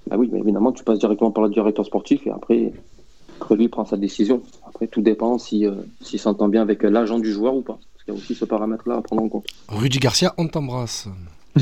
bah 0.07 0.17
oui, 0.19 0.29
mais 0.31 0.41
évidemment, 0.41 0.73
tu 0.73 0.85
passes 0.85 0.99
directement 0.99 1.31
par 1.31 1.45
le 1.45 1.51
directeur 1.51 1.87
sportif 1.87 2.27
et 2.27 2.31
après, 2.31 2.73
après 3.41 3.57
lui 3.57 3.69
prend 3.69 3.85
sa 3.87 3.97
décision. 3.97 4.43
Après, 4.67 4.87
tout 4.87 5.01
dépend 5.01 5.39
si, 5.39 5.67
euh, 5.67 5.73
s'il 6.03 6.19
s'entend 6.19 6.49
bien 6.49 6.63
avec 6.63 6.83
l'agent 6.83 7.19
du 7.19 7.33
joueur 7.33 7.55
ou 7.55 7.63
pas. 7.63 7.79
Parce 7.95 8.05
qu'il 8.05 8.15
y 8.15 8.17
a 8.17 8.21
aussi 8.21 8.35
ce 8.35 8.45
paramètre-là 8.45 8.97
à 8.97 9.03
prendre 9.03 9.23
en 9.23 9.29
compte. 9.29 9.47
Rudy 9.69 9.99
Garcia, 9.99 10.35
on 10.37 10.47
t'embrasse. 10.49 11.09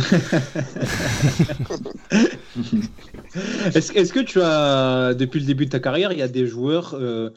Est-ce 3.75 3.93
est-ce 3.93 4.13
que 4.13 4.21
tu 4.21 4.41
as, 4.41 5.15
depuis 5.15 5.41
le 5.41 5.47
début 5.47 5.67
de 5.67 5.71
ta 5.71 5.81
carrière, 5.81 6.13
il 6.13 6.19
y 6.19 6.23
a 6.23 6.29
des 6.29 6.47
joueurs 6.47 6.95
euh, 6.95 7.31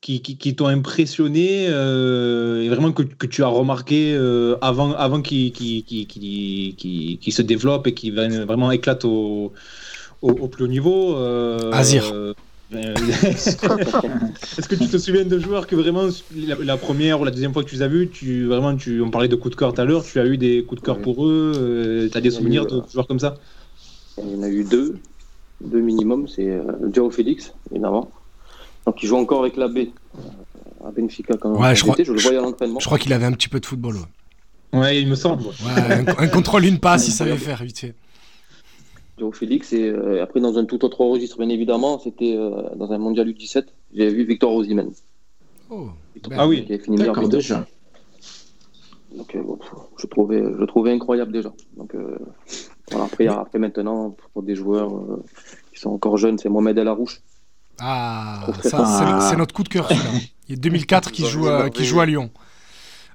qui, 0.00 0.22
qui- 0.22 0.38
qui 0.38 0.54
t'ont 0.54 0.66
impressionné 0.68 1.66
euh, 1.68 2.62
et 2.62 2.68
vraiment 2.68 2.92
que, 2.92 3.02
que 3.02 3.26
tu 3.26 3.42
as 3.42 3.48
remarqué 3.48 4.14
euh, 4.14 4.56
avant, 4.60 4.92
avant 4.92 5.20
qu'ils 5.22 5.52
qu'ils- 5.52 5.84
qu'ils 5.84 7.32
se 7.32 7.42
développent 7.42 7.86
et 7.86 7.94
qui 7.94 8.10
vraiment 8.10 8.70
éclatent 8.70 9.04
au, 9.04 9.52
au, 10.22 10.30
au 10.30 10.48
plus 10.48 10.64
haut 10.64 10.68
niveau 10.68 11.16
euh, 11.16 11.72
Azir. 11.74 12.02
euh, 12.12 12.34
Est-ce 14.58 14.68
que 14.68 14.74
tu 14.74 14.88
te 14.88 14.98
souviens 14.98 15.24
de 15.24 15.38
joueurs 15.38 15.66
que 15.68 15.76
vraiment 15.76 16.08
la, 16.32 16.56
la 16.56 16.76
première 16.78 17.20
ou 17.20 17.24
la 17.24 17.30
deuxième 17.30 17.52
fois 17.52 17.62
que 17.62 17.68
tu 17.68 17.76
les 17.76 17.82
as 17.82 17.88
vus, 17.88 18.10
tu 18.10 18.46
vraiment 18.46 18.76
tu 18.76 19.00
on 19.00 19.10
parlait 19.10 19.28
de 19.28 19.36
coups 19.36 19.52
de 19.54 19.56
cœur 19.58 19.72
tout 19.72 19.80
à 19.80 19.84
l'heure, 19.84 20.02
tu 20.04 20.18
as 20.18 20.26
eu 20.26 20.36
des 20.36 20.64
coups 20.66 20.80
de 20.80 20.84
cœur 20.84 20.96
Oui. 20.96 21.02
pour 21.02 21.26
eux, 21.26 22.08
tu 22.10 22.18
as 22.18 22.20
des 22.20 22.30
souvenirs 22.30 22.62
eu, 22.62 22.66
de 22.66 22.76
euh, 22.76 22.82
joueurs 22.92 23.06
comme 23.06 23.20
ça? 23.20 23.34
Il 24.18 24.28
y 24.28 24.34
en 24.34 24.42
a 24.42 24.48
eu 24.48 24.64
deux, 24.64 25.00
deux 25.60 25.80
minimum. 25.80 26.28
C'est 26.28 26.50
euh, 26.50 26.92
Joao 26.92 27.10
Félix, 27.10 27.54
évidemment. 27.70 28.12
Donc, 28.86 29.02
il 29.02 29.06
joue 29.06 29.16
encore 29.16 29.40
avec 29.40 29.56
la 29.56 29.68
B 29.68 29.78
à 30.84 30.90
Benfica 30.92 31.36
quand, 31.36 31.52
Ouais, 31.52 31.58
quand 31.60 31.74
je 31.74 31.82
crois- 31.82 31.94
j'étais. 31.96 32.04
je 32.04 32.12
le 32.12 32.20
voyais 32.20 32.38
à 32.38 32.42
l'entraînement. 32.42 32.78
Je 32.80 32.86
crois 32.86 32.98
qu'il 32.98 33.12
avait 33.12 33.26
un 33.26 33.32
petit 33.32 33.48
peu 33.48 33.58
de 33.60 33.66
football. 33.66 33.96
Ouais. 34.72 34.78
Ouais, 34.80 35.00
il 35.00 35.08
me 35.08 35.14
semble. 35.14 35.42
ouais. 35.44 35.52
Ouais, 35.64 35.92
un, 36.18 36.24
un 36.24 36.28
contrôle, 36.28 36.64
une 36.64 36.78
passe, 36.78 37.08
il 37.08 37.12
savait 37.12 37.36
faire 37.36 37.62
vite 37.62 37.78
fait. 37.78 37.94
Joao 39.18 39.32
Félix. 39.32 39.72
Et 39.72 39.88
euh, 39.88 40.22
après, 40.22 40.40
dans 40.40 40.58
un 40.58 40.64
tout 40.66 40.84
autre 40.84 41.00
registre, 41.04 41.38
bien 41.38 41.48
évidemment, 41.48 41.98
c'était 41.98 42.36
euh, 42.36 42.74
dans 42.76 42.92
un 42.92 42.98
mondial 42.98 43.28
U17. 43.28 43.64
J'ai 43.94 44.08
vu 44.10 44.24
Victor 44.24 44.52
Osimhen. 44.54 44.90
Oh. 45.70 45.88
Victor 46.14 46.30
Ben, 46.30 46.36
Ah 46.38 46.46
oui. 46.46 46.64
qui 46.66 46.74
a 46.74 46.78
fini 46.78 46.96
meilleur 46.98 47.28
déjà. 47.28 47.66
Donc, 49.16 49.34
euh, 49.34 49.42
bon, 49.42 49.58
je, 49.98 50.06
trouvais, 50.06 50.38
je 50.42 50.58
le 50.60 50.66
trouvais 50.66 50.92
incroyable 50.92 51.32
déjà. 51.32 51.52
Donc, 51.76 51.94
euh, 51.94 52.18
voilà, 52.90 53.06
après, 53.06 53.26
après, 53.26 53.58
maintenant, 53.58 54.14
pour 54.34 54.42
des 54.42 54.54
joueurs 54.54 54.94
euh, 54.94 55.24
qui 55.72 55.80
sont 55.80 55.90
encore 55.90 56.18
jeunes, 56.18 56.38
c'est 56.38 56.48
Mohamed 56.50 56.76
El 56.76 56.88
Arouche. 56.88 57.22
Ah, 57.78 58.46
ça, 58.62 58.70
c'est- 58.70 58.76
Ah. 58.78 59.26
c'est 59.30 59.36
notre 59.36 59.54
coup 59.54 59.62
de 59.62 59.68
cœur. 59.68 59.88
celui-là. 59.88 60.10
Il 60.48 60.54
y 60.54 60.58
a 60.58 60.60
2004 60.60 61.10
qui 61.12 61.26
joue, 61.26 61.46
à, 61.48 61.70
qui 61.70 61.84
joue 61.84 62.00
à 62.00 62.06
Lyon. 62.06 62.30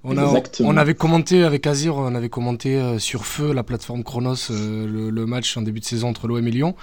On, 0.04 0.17
a, 0.17 0.34
on 0.62 0.78
avait 0.78 0.95
commenté 0.95 1.43
avec 1.43 1.67
Azir, 1.67 1.95
on 1.95 2.15
avait 2.15 2.28
commenté 2.28 2.76
euh, 2.76 2.97
sur 2.97 3.24
Feu, 3.24 3.54
la 3.54 3.62
plateforme 3.62 4.04
Chronos, 4.04 4.50
euh, 4.50 4.88
le, 4.88 5.12
le 5.12 5.26
match 5.28 5.56
en 5.58 5.62
début 5.62 5.80
de 5.80 5.86
saison 5.86 6.08
entre 6.10 6.28
l'OM 6.28 6.45
et 6.47 6.50
Lyon. 6.50 6.76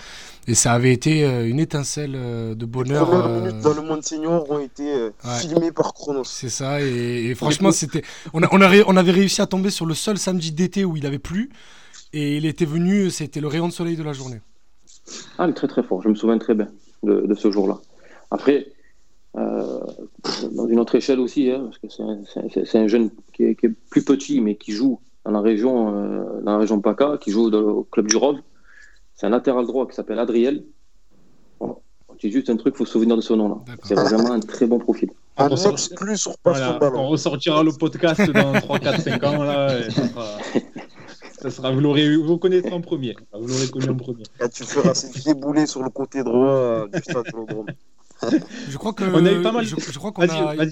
Et 0.46 0.54
ça 0.54 0.72
avait 0.72 0.92
été 0.92 1.24
euh, 1.24 1.48
une 1.48 1.58
étincelle 1.58 2.12
euh, 2.14 2.54
de 2.54 2.60
Les 2.60 2.66
bonheur. 2.70 3.08
premières 3.10 3.26
euh, 3.26 3.40
minutes 3.40 3.60
dans 3.60 3.74
le 3.74 3.82
monde 3.82 4.04
senior 4.04 4.48
ont 4.48 4.60
été 4.60 4.88
euh, 4.94 5.10
Ouais. 5.24 5.38
filmées 5.40 5.72
par 5.72 5.94
Chronos. 5.94 6.22
C'est 6.24 6.48
ça, 6.48 6.80
et, 6.80 7.24
et 7.30 7.34
franchement, 7.34 7.72
c'était. 7.72 8.02
On, 8.34 8.42
a- 8.44 8.48
on, 8.52 8.60
a 8.60 8.68
ré- 8.68 8.84
on 8.86 8.96
avait 8.96 9.10
réussi 9.10 9.42
à 9.42 9.46
tomber 9.46 9.70
sur 9.70 9.84
le 9.84 9.94
seul 9.94 10.16
samedi 10.16 10.52
d'été 10.52 10.84
où 10.84 10.96
il 10.96 11.04
avait 11.04 11.18
plu, 11.18 11.50
et 12.12 12.36
il 12.36 12.46
était 12.46 12.66
venu, 12.66 13.10
c'était 13.10 13.40
le 13.40 13.48
rayon 13.48 13.66
de 13.66 13.72
soleil 13.72 13.96
de 13.96 14.04
la 14.04 14.12
journée. 14.12 14.40
Ah, 15.38 15.46
il 15.46 15.50
est 15.50 15.54
très 15.54 15.66
très 15.66 15.82
fort. 15.82 16.02
Je 16.02 16.08
me 16.08 16.14
souviens 16.14 16.38
très 16.38 16.54
bien 16.54 16.68
de, 17.02 17.20
de 17.26 17.34
ce 17.34 17.50
jour-là. 17.50 17.78
Après, 18.30 18.68
euh, 19.36 19.78
dans 20.52 20.66
une 20.66 20.80
autre 20.80 20.94
échelle 20.94 21.20
aussi, 21.20 21.50
hein, 21.50 21.64
parce 21.64 21.78
que 21.78 21.88
c'est 21.88 22.02
un, 22.02 22.18
c'est 22.32 22.60
un- 22.60 22.64
c'est 22.64 22.78
un 22.78 22.88
jeune 22.88 23.10
qui 23.32 23.44
est, 23.44 23.54
qui 23.54 23.66
est 23.66 23.74
plus 23.90 24.04
petit, 24.04 24.40
mais 24.40 24.56
qui 24.56 24.72
joue 24.72 25.00
dans 25.24 25.30
la 25.32 25.40
région, 25.40 25.94
euh, 25.94 26.40
dans 26.42 26.52
la 26.52 26.58
région 26.58 26.80
PACA, 26.80 27.18
qui 27.20 27.30
joue 27.30 27.50
dans- 27.50 27.60
au 27.60 27.84
club 27.84 28.06
du 28.08 28.16
Rove. 28.16 28.38
C'est 29.14 29.26
un 29.26 29.30
latéral 29.30 29.66
droit 29.66 29.86
qui 29.86 29.94
s'appelle 29.94 30.18
Adriel. 30.18 30.64
Bon, 31.60 31.78
dis 32.20 32.30
juste 32.30 32.50
un 32.50 32.56
truc, 32.56 32.74
il 32.74 32.78
faut 32.78 32.84
se 32.86 32.92
souvenir 32.92 33.16
de 33.16 33.20
ce 33.20 33.34
nom-là. 33.34 33.56
C'est 33.84 33.94
vraiment 33.94 34.32
un 34.32 34.40
très 34.40 34.66
bon 34.66 34.78
profil. 34.78 35.10
Un 35.36 35.48
On 35.50 35.70
exclu 35.70 36.16
sur 36.16 36.32
Voilà, 36.44 36.78
on 36.94 37.08
ressortira 37.08 37.62
le 37.62 37.70
podcast 37.72 38.28
dans 38.32 38.52
3, 38.54 38.78
4, 38.80 39.00
5 39.00 39.22
ans. 39.24 39.42
Là, 39.44 39.78
et 39.78 39.90
ça 39.90 40.08
sera, 40.08 40.26
ça 41.40 41.50
sera, 41.50 41.70
vous 41.70 41.80
l'aurez 41.80 42.16
vous 42.16 42.38
connaîtrez 42.38 42.72
en 42.72 42.80
premier. 42.80 43.14
Vous 43.32 43.46
l'aurez 43.46 43.68
connu 43.70 43.88
en 43.90 43.96
premier. 43.96 44.24
Et 44.44 44.48
tu 44.48 44.64
feras 44.64 44.94
ces 44.94 45.10
déboulés 45.22 45.66
sur 45.66 45.82
le 45.82 45.90
côté 45.90 46.22
droit 46.22 46.48
euh, 46.48 46.88
du 46.88 47.00
stade 47.02 47.24
Vélodrome. 47.26 47.66
Je 48.68 48.76
crois 48.76 48.92
que 48.92 49.04
On 49.04 49.24
a 49.24 49.32
eu 49.32 49.42
pas 49.42 49.52
mal- 49.52 49.64
Je, 49.64 49.76
je 49.78 49.98
crois 49.98 50.10
qu'on 50.10 50.22
a. 50.22 50.54
y 50.56 50.66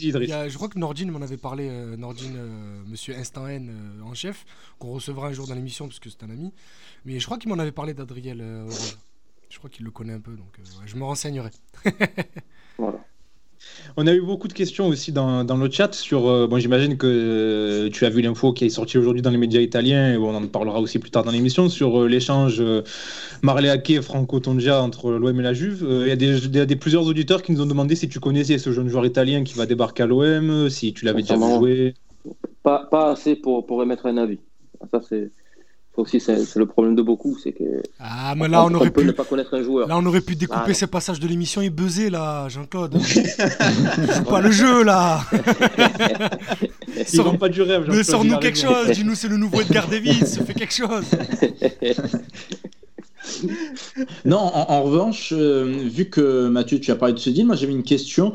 je 0.51 0.55
crois 0.57 0.69
que 0.69 0.79
Nordine 0.79 1.11
m'en 1.13 1.23
avait 1.23 1.37
parlé. 1.37 1.69
euh, 1.71 1.97
Nordine, 1.97 2.35
euh, 2.37 2.83
Monsieur 2.89 3.15
Instant 3.17 3.47
N 3.47 3.71
euh, 3.71 4.03
en 4.05 4.15
chef, 4.15 4.45
qu'on 4.81 4.91
recevra 4.93 5.29
un 5.29 5.33
jour 5.33 5.47
dans 5.47 5.55
l'émission 5.55 5.87
parce 5.87 6.01
que 6.01 6.11
c'est 6.11 6.25
un 6.25 6.31
ami. 6.31 6.53
Mais 7.05 7.21
je 7.21 7.25
crois 7.27 7.39
qu'il 7.39 7.49
m'en 7.49 7.59
avait 7.61 7.71
parlé 7.73 7.95
d'Adriel 7.95 8.41
euh. 8.41 8.69
Je 9.49 9.59
crois 9.59 9.71
qu'il 9.71 9.85
le 9.85 9.93
connaît 9.93 10.13
un 10.15 10.21
peu, 10.21 10.33
donc 10.33 10.59
euh, 10.59 10.63
ouais, 10.81 10.87
je 10.87 10.97
me 10.97 11.05
renseignerai. 11.05 11.51
Voilà. 12.79 12.99
On 13.97 14.07
a 14.07 14.13
eu 14.13 14.21
beaucoup 14.21 14.49
de 14.49 14.53
questions 14.53 14.89
aussi 14.89 15.13
dans, 15.13 15.45
dans 15.45 15.57
le 15.57 15.71
chat 15.71 15.95
sur. 15.95 16.29
euh, 16.29 16.47
bon, 16.47 16.59
j'imagine 16.59 16.97
que 16.97 17.07
euh, 17.07 17.91
tu 17.91 18.05
as 18.05 18.11
vu 18.11 18.21
l'info 18.23 18.53
qui 18.53 18.65
est 18.65 18.69
sortie 18.69 18.99
aujourd'hui 18.99 19.23
dans 19.23 19.31
les 19.31 19.39
médias 19.39 19.61
italiens, 19.61 20.13
et 20.13 20.17
on 20.17 20.35
en 20.35 20.47
parlera 20.47 20.81
aussi 20.81 20.99
plus 20.99 21.11
tard 21.11 21.25
dans 21.25 21.31
l'émission, 21.31 21.69
sur 21.69 22.03
euh, 22.03 22.09
l'échange 22.09 22.61
euh, 22.61 22.83
Marleake 23.43 23.91
et 23.91 24.03
Franco 24.03 24.41
Tongia 24.41 24.83
entre 24.83 25.13
l'OM 25.13 25.39
et 25.39 25.43
la 25.43 25.53
Juve. 25.53 25.87
Il 25.89 26.09
y 26.09 26.61
a, 26.61 26.67
des, 26.67 26.77
plusieurs 26.77 27.07
auditeurs 27.07 27.43
qui 27.43 27.53
nous 27.53 27.61
ont 27.61 27.67
demandé 27.67 27.95
si 27.97 28.09
tu 28.09 28.21
connaissais 28.21 28.59
ce 28.59 28.73
jeune 28.73 28.89
joueur 28.89 29.07
italien 29.07 29.45
qui 29.45 29.55
va 29.55 29.67
débarquer 29.67 30.03
à 30.05 30.07
l'OM, 30.07 30.69
si 30.69 30.93
tu 30.93 31.05
l'avais 31.05 31.23
déjà 31.23 31.37
vu 31.37 31.43
jouer. 31.43 31.95
Pas, 32.63 32.87
pas 32.91 33.13
assez 33.13 33.37
pour, 33.37 33.65
pour 33.67 33.83
émettre 33.83 34.07
un 34.07 34.17
avis. 34.17 34.41
Ça, 34.91 35.01
c'est 35.09 35.31
aussi, 35.99 36.21
c'est 36.21 36.57
le 36.57 36.67
problème 36.67 36.95
de 36.95 37.03
beaucoup. 37.03 37.37
C'est 37.43 37.53
que 37.53 37.83
Ah, 37.99 38.35
mais 38.37 38.49
là, 38.49 38.65
on 38.65 38.75
aurait 38.75 38.91
peut 38.91 39.01
pu. 39.03 39.07
ne 39.07 39.13
pas 39.13 39.25
connaître 39.25 39.55
un 39.55 39.63
joueur. 39.63 39.89
Là, 39.89 39.97
on 39.99 40.07
aurait 40.07 40.21
pu 40.21 40.37
découper 40.37 40.61
Ah, 40.71 40.75
ces 40.75 40.87
passages 40.87 41.21
de 41.21 41.27
l'émission 41.29 41.61
et 41.63 41.71
buzzer, 41.71 42.11
là, 42.11 42.49
Jean-Claude. 42.49 42.99
Joue 44.17 44.25
pas 44.25 44.41
le 44.41 44.51
jeu, 44.51 44.83
là. 44.85 45.21
Ils 46.97 47.05
Sors- 47.07 47.27
n'ont 47.33 47.39
pas 47.39 47.49
du 47.49 47.63
rêve. 47.63 47.81
Mais 47.83 47.87
Jean-Claude, 47.87 48.05
sors-nous 48.05 48.39
quelque 48.39 48.59
chose. 48.59 48.91
Dis-nous, 48.93 49.15
c'est 49.15 49.29
le 49.29 49.37
nouveau 49.37 49.61
Edgar 49.61 49.87
Davis. 49.89 50.39
Fais 50.47 50.55
quelque 50.55 50.75
chose. 50.75 51.05
Non, 54.25 54.39
en, 54.39 54.71
en 54.71 54.83
revanche, 54.83 55.33
euh, 55.37 55.65
vu 55.85 56.09
que 56.11 56.49
Mathieu, 56.49 56.81
tu 56.81 56.91
as 56.91 56.97
parlé 56.97 57.15
de 57.15 57.19
ce 57.19 57.31
deal, 57.31 57.47
moi 57.47 57.57
j'avais 57.57 57.73
une 57.73 57.83
question. 57.83 58.33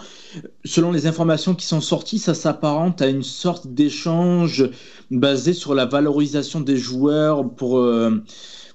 Selon 0.66 0.92
les 0.92 1.08
informations 1.08 1.56
qui 1.56 1.66
sont 1.66 1.82
sorties, 1.82 2.20
ça 2.20 2.34
s'apparente 2.34 3.02
à 3.02 3.08
une 3.08 3.24
sorte 3.24 3.68
d'échange 3.68 4.70
basé 5.10 5.54
sur 5.54 5.74
la 5.76 5.86
valorisation 5.86 6.62
des 6.62 6.78
joueurs 6.78 7.50
pour, 7.56 7.80
euh, 7.80 8.24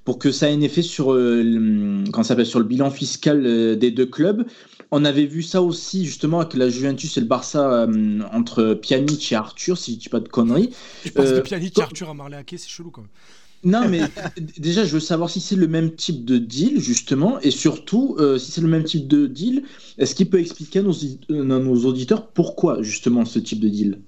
pour 0.05 0.19
que 0.19 0.31
ça 0.31 0.51
ait 0.51 0.55
un 0.55 0.61
effet 0.61 0.83
sur, 0.83 1.13
euh, 1.13 2.05
ça 2.15 2.23
s'appelle, 2.25 2.47
sur 2.47 2.59
le 2.59 2.65
bilan 2.65 2.91
fiscal 2.91 3.45
euh, 3.47 3.77
des 3.77 3.91
deux 3.91 4.07
clubs. 4.07 4.45
On 4.93 5.05
avait 5.05 5.27
vu 5.27 5.43
ça 5.43 5.63
aussi 5.63 6.07
justement 6.07 6.41
avec 6.41 6.55
la 6.55 6.69
Juventus 6.69 7.17
et 7.17 7.21
le 7.21 7.27
Barça 7.27 7.69
euh, 7.73 8.21
entre 8.33 8.75
Pjanic 8.75 9.33
et 9.33 9.35
Arthur, 9.35 9.77
si 9.77 9.95
je 9.95 9.99
dis 9.99 10.09
pas 10.09 10.21
de 10.21 10.29
conneries. 10.29 10.71
Je 11.05 11.11
pense 11.11 11.27
Euh, 11.27 11.41
que 11.41 11.49
Pjanic 11.49 11.77
et 11.79 11.83
Arthur 11.83 12.09
à 12.11 12.15
Marleake, 12.15 12.55
c'est 12.57 12.69
chelou, 12.69 12.91
quand 12.91 13.01
même. 13.01 13.11
Non, 13.65 13.89
mais 13.89 14.01
déjà, 14.59 14.85
je 14.85 14.93
veux 14.93 15.01
savoir 15.01 15.31
si 15.31 15.41
c'est 15.41 15.57
le 15.57 15.67
même 15.67 15.93
type 15.93 16.25
de 16.25 16.39
deal, 16.39 16.79
justement, 16.79 17.41
et 17.41 17.51
surtout, 17.51 18.17
euh, 18.19 18.39
si 18.39 18.53
c'est 18.53 18.61
le 18.61 18.69
même 18.69 18.85
type 18.85 19.09
de 19.09 19.27
deal, 19.27 19.65
est-ce 19.99 20.15
qu'il 20.15 20.31
peut 20.31 20.39
expliquer 20.39 20.81
à 20.81 20.83
nos, 20.83 20.95
euh, 21.31 21.41
à 21.43 21.59
nos 21.59 21.87
auditeurs 21.87 22.29
pourquoi, 22.29 22.83
justement, 22.83 23.25
ce 23.25 23.39
type 23.39 23.61
de 23.61 23.69
deal? 23.69 24.01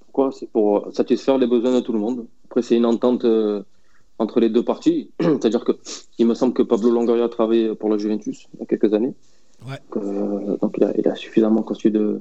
Pourquoi? 0.00 0.32
C'est 0.32 0.50
pour 0.50 0.88
satisfaire 0.92 1.38
les 1.38 1.46
besoins 1.46 1.74
de 1.74 1.80
tout 1.80 1.92
le 1.92 1.98
monde. 1.98 2.26
Après, 2.46 2.62
c'est 2.62 2.76
une 2.76 2.86
entente 2.86 3.24
euh, 3.24 3.62
entre 4.18 4.40
les 4.40 4.50
deux 4.50 4.64
parties. 4.64 5.10
C'est-à-dire 5.20 5.64
que 5.64 5.72
il 6.18 6.26
me 6.26 6.34
semble 6.34 6.52
que 6.52 6.62
Pablo 6.62 6.90
Longoria 6.90 7.24
a 7.24 7.28
travaillé 7.28 7.74
pour 7.74 7.88
la 7.88 7.96
Juventus 7.96 8.48
il 8.54 8.60
y 8.60 8.62
a 8.62 8.66
quelques 8.66 8.92
années. 8.92 9.14
Ouais. 9.66 9.78
Donc, 9.94 10.04
euh, 10.04 10.56
donc 10.60 10.74
il, 10.78 10.84
a, 10.84 10.92
il 10.98 11.08
a 11.08 11.14
suffisamment 11.14 11.62
constitué 11.62 11.90
de, 11.90 12.20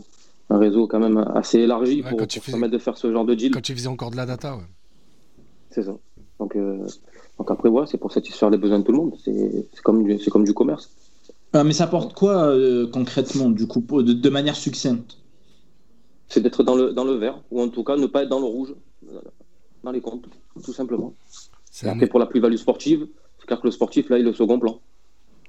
un 0.49 0.57
réseau 0.57 0.87
quand 0.87 0.99
même 0.99 1.17
assez 1.35 1.59
élargi 1.59 2.03
Ouais, 2.03 2.09
pour, 2.09 2.27
permettre 2.45 2.73
de 2.73 2.77
faire 2.77 2.97
ce 2.97 3.11
genre 3.11 3.25
de 3.25 3.35
deal. 3.35 3.51
Quand 3.51 3.61
tu 3.61 3.73
faisais 3.73 3.87
encore 3.87 4.11
de 4.11 4.17
la 4.17 4.25
data, 4.25 4.55
ouais. 4.55 4.63
C'est 5.71 5.83
ça. 5.83 5.95
Donc, 6.39 6.55
euh, 6.55 6.85
donc 7.37 7.51
après, 7.51 7.69
voilà, 7.69 7.87
c'est 7.87 7.97
pour 7.97 8.11
satisfaire 8.11 8.49
les 8.49 8.57
besoins 8.57 8.79
de 8.79 8.83
tout 8.85 8.91
le 8.91 8.97
monde. 8.97 9.15
C'est 9.23 9.67
c'est 9.73 9.81
comme, 9.81 10.03
du- 10.03 10.19
c'est 10.19 10.31
comme 10.31 10.45
du 10.45 10.53
commerce. 10.53 10.89
Ah, 11.53 11.63
Mais 11.63 11.73
ça 11.73 11.83
apporte 11.85 12.13
quoi, 12.13 12.47
euh, 12.47 12.87
concrètement, 12.87 13.49
du 13.51 13.67
coup, 13.67 13.81
de, 14.03 14.13
de 14.13 14.29
manière 14.29 14.55
succincte? 14.55 15.17
C'est 16.29 16.41
d'être 16.41 16.63
dans 16.63 16.75
le, 16.75 16.93
dans 16.93 17.03
le 17.03 17.13
vert, 17.13 17.41
ou 17.51 17.61
en 17.61 17.69
tout 17.69 17.83
cas 17.83 17.95
ne 17.97 18.05
pas 18.07 18.23
être 18.23 18.29
dans 18.29 18.39
le 18.39 18.45
rouge, 18.45 18.73
euh, 19.11 19.19
dans 19.83 19.91
les 19.91 20.01
comptes, 20.01 20.27
tout 20.63 20.73
simplement. 20.73 21.15
C'est 21.71 21.87
Et 22.01 22.05
un- 22.05 22.07
pour 22.07 22.19
la 22.19 22.27
plus-value 22.27 22.57
sportive, 22.57 23.07
c'est 23.39 23.47
clair 23.47 23.61
que 23.61 23.67
le 23.67 23.71
sportif, 23.71 24.09
là, 24.09 24.19
il 24.19 24.27
est 24.27 24.31
au 24.31 24.33
second 24.33 24.59
plan. 24.59 24.81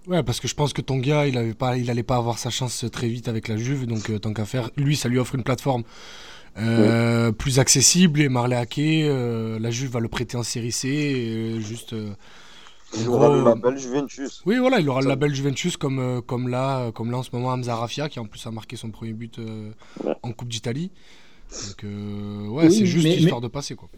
Ouais, 0.06 0.22
parce 0.22 0.40
que 0.40 0.48
je 0.48 0.54
pense 0.54 0.72
que 0.72 0.80
ton 0.80 0.96
gars, 0.96 1.26
il 1.26 1.36
avait 1.36 1.52
pas, 1.54 1.76
il 1.76 1.90
allait 1.90 2.02
pas 2.02 2.16
avoir 2.16 2.38
sa 2.38 2.48
chance 2.48 2.86
très 2.90 3.06
vite 3.08 3.28
avec 3.28 3.48
la 3.48 3.56
Juve, 3.58 3.86
donc 3.86 4.08
euh, 4.10 4.18
tant 4.18 4.32
qu'à 4.32 4.46
faire, 4.46 4.70
lui, 4.76 4.96
ça 4.96 5.08
lui 5.10 5.18
offre 5.18 5.34
une 5.34 5.42
plateforme 5.42 5.84
euh, 6.58 7.32
plus 7.32 7.58
accessible 7.58 8.20
et 8.20 8.28
Marleake, 8.28 8.78
euh, 8.78 9.58
la 9.58 9.70
Juve 9.70 9.90
va 9.92 10.00
le 10.00 10.08
prêter 10.08 10.36
en 10.36 10.42
série 10.42 10.72
C, 10.72 10.88
et, 10.88 11.56
euh, 11.56 11.60
juste. 11.60 11.92
euh, 11.92 12.12
Il 12.98 13.08
aura 13.08 13.28
gros, 13.28 13.36
le 13.36 13.44
label 13.44 13.78
Juventus. 13.78 14.42
Oui, 14.46 14.56
voilà, 14.58 14.80
il 14.80 14.88
aura 14.88 15.00
le 15.00 15.04
Ça- 15.04 15.10
label 15.10 15.32
Juventus 15.34 15.76
comme, 15.76 16.20
comme, 16.26 16.48
là, 16.48 16.90
comme 16.92 17.10
là 17.12 17.18
en 17.18 17.22
ce 17.22 17.30
moment 17.32 17.50
Hamza 17.50 17.76
Rafia, 17.76 18.08
qui 18.08 18.18
en 18.18 18.26
plus 18.26 18.44
a 18.46 18.50
marqué 18.50 18.74
son 18.76 18.90
premier 18.90 19.12
but 19.12 19.38
euh, 19.38 19.70
Ouais. 20.04 20.14
en 20.22 20.32
Coupe 20.32 20.48
d'Italie. 20.48 20.90
Donc, 21.68 21.84
euh, 21.84 22.46
ouais, 22.48 22.66
Oui, 22.66 22.74
c'est 22.74 22.86
juste 22.86 23.04
mais- 23.06 23.16
histoire 23.16 23.40
de 23.40 23.48
passer, 23.48 23.74
quoi. 23.76 23.88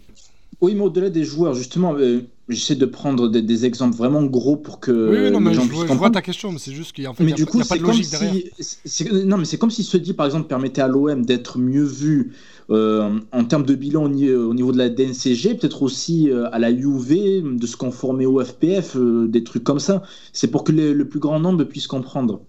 Oui, 0.62 0.74
mais 0.74 0.80
au-delà 0.82 1.10
des 1.10 1.24
joueurs, 1.24 1.54
justement, 1.54 1.94
euh, 1.96 2.20
j'essaie 2.48 2.76
de 2.76 2.86
prendre 2.86 3.28
des, 3.28 3.42
des 3.42 3.66
exemples 3.66 3.96
vraiment 3.96 4.22
gros 4.24 4.56
pour 4.56 4.80
que 4.80 4.92
oui, 5.06 5.18
oui, 5.18 5.30
non, 5.32 5.40
les 5.40 5.52
mais 5.52 5.58
je, 5.58 5.60
gens 5.60 5.66
vois- 5.68 5.88
je 5.88 5.96
vois 5.96 6.10
comprendre. 6.10 6.10
ta 6.10 6.22
question, 6.22 6.52
mais 6.52 6.58
c'est 6.58 6.72
juste 6.72 6.92
qu'il 6.92 7.04
y 7.04 7.06
a, 7.06 7.10
en 7.10 7.14
fait, 7.14 7.24
Mais 7.24 7.30
y 7.30 7.34
a 7.34 7.36
du 7.36 7.46
coup, 7.46 7.58
y 7.58 7.62
a 7.62 7.64
pas 7.64 7.74
c'est 7.74 7.78
de 7.78 7.82
comme 7.82 8.02
logique 8.02 8.08
derrière. 8.10 8.34
si, 8.34 8.52
c'est- 8.58 9.10
non, 9.24 9.36
mais 9.36 9.44
c'est 9.44 9.58
comme 9.58 9.70
si 9.70 9.82
ce 9.84 9.96
dit, 9.96 10.12
par 10.14 10.26
exemple, 10.26 10.48
permettait 10.48 10.80
à 10.82 10.88
l'OM 10.88 11.24
d'être 11.24 11.58
mieux 11.58 11.84
vu 11.84 12.32
euh, 12.70 13.20
en 13.32 13.44
termes 13.44 13.64
de 13.66 13.74
bilan 13.74 14.04
au, 14.04 14.08
ni- 14.08 14.30
au 14.30 14.54
niveau 14.54 14.72
de 14.72 14.78
la 14.78 14.88
DNCG, 14.88 15.54
peut-être 15.54 15.82
aussi 15.82 16.30
euh, 16.30 16.48
à 16.52 16.58
la 16.58 16.70
UV, 16.70 17.42
de 17.42 17.66
se 17.66 17.76
conformer 17.76 18.26
au 18.26 18.40
FPF, 18.42 18.96
euh, 18.96 19.28
des 19.28 19.44
trucs 19.44 19.64
comme 19.64 19.80
ça. 19.80 20.02
C'est 20.32 20.50
pour 20.50 20.64
que 20.64 20.72
le, 20.72 20.92
le 20.92 21.08
plus 21.08 21.20
grand 21.20 21.38
nombre 21.40 21.64
puisse 21.64 21.86
comprendre. 21.86 22.42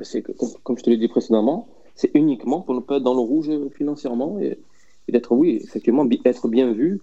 C'est 0.00 0.22
que, 0.22 0.32
comme, 0.32 0.50
comme 0.62 0.78
je 0.78 0.82
te 0.84 0.90
l'ai 0.90 0.96
dit 0.96 1.08
précédemment, 1.08 1.68
c'est 1.94 2.10
uniquement 2.14 2.62
pour 2.62 2.74
ne 2.74 2.80
pas 2.80 2.96
être 2.96 3.02
dans 3.02 3.14
le 3.14 3.20
rouge 3.20 3.50
financièrement 3.76 4.38
et, 4.38 4.58
et 5.08 5.12
d'être, 5.12 5.32
oui, 5.32 5.60
effectivement, 5.64 6.06
être 6.24 6.48
bien 6.48 6.72
vu 6.72 7.00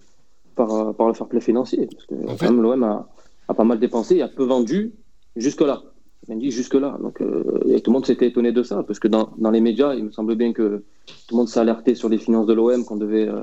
par, 0.54 0.94
par 0.94 1.08
le 1.08 1.14
fair 1.14 1.26
play 1.26 1.40
financier. 1.40 1.86
Parce 1.92 2.06
que 2.06 2.14
En 2.30 2.36
fait- 2.36 2.46
même, 2.46 2.62
l'OM 2.62 2.82
a, 2.82 3.08
a 3.48 3.54
pas 3.54 3.64
mal 3.64 3.78
dépensé 3.78 4.16
et 4.16 4.22
a 4.22 4.28
peu 4.28 4.44
vendu 4.44 4.92
jusque-là. 5.36 5.82
On 6.28 6.36
dit 6.36 6.50
jusque-là. 6.50 6.98
Donc, 7.02 7.20
euh, 7.20 7.42
et 7.68 7.80
tout 7.80 7.90
le 7.90 7.94
monde 7.94 8.06
s'était 8.06 8.26
étonné 8.26 8.50
de 8.52 8.62
ça, 8.62 8.82
parce 8.82 8.98
que 8.98 9.06
dans, 9.08 9.30
dans 9.38 9.50
les 9.50 9.60
médias, 9.60 9.94
il 9.94 10.04
me 10.04 10.10
semble 10.10 10.34
bien 10.34 10.52
que 10.52 10.82
tout 11.28 11.34
le 11.34 11.36
monde 11.36 11.48
s'est 11.48 11.60
alerté 11.60 11.94
sur 11.94 12.08
les 12.08 12.18
finances 12.18 12.46
de 12.46 12.52
l'OM, 12.52 12.84
qu'on 12.84 12.96
devait, 12.96 13.28
euh, 13.28 13.42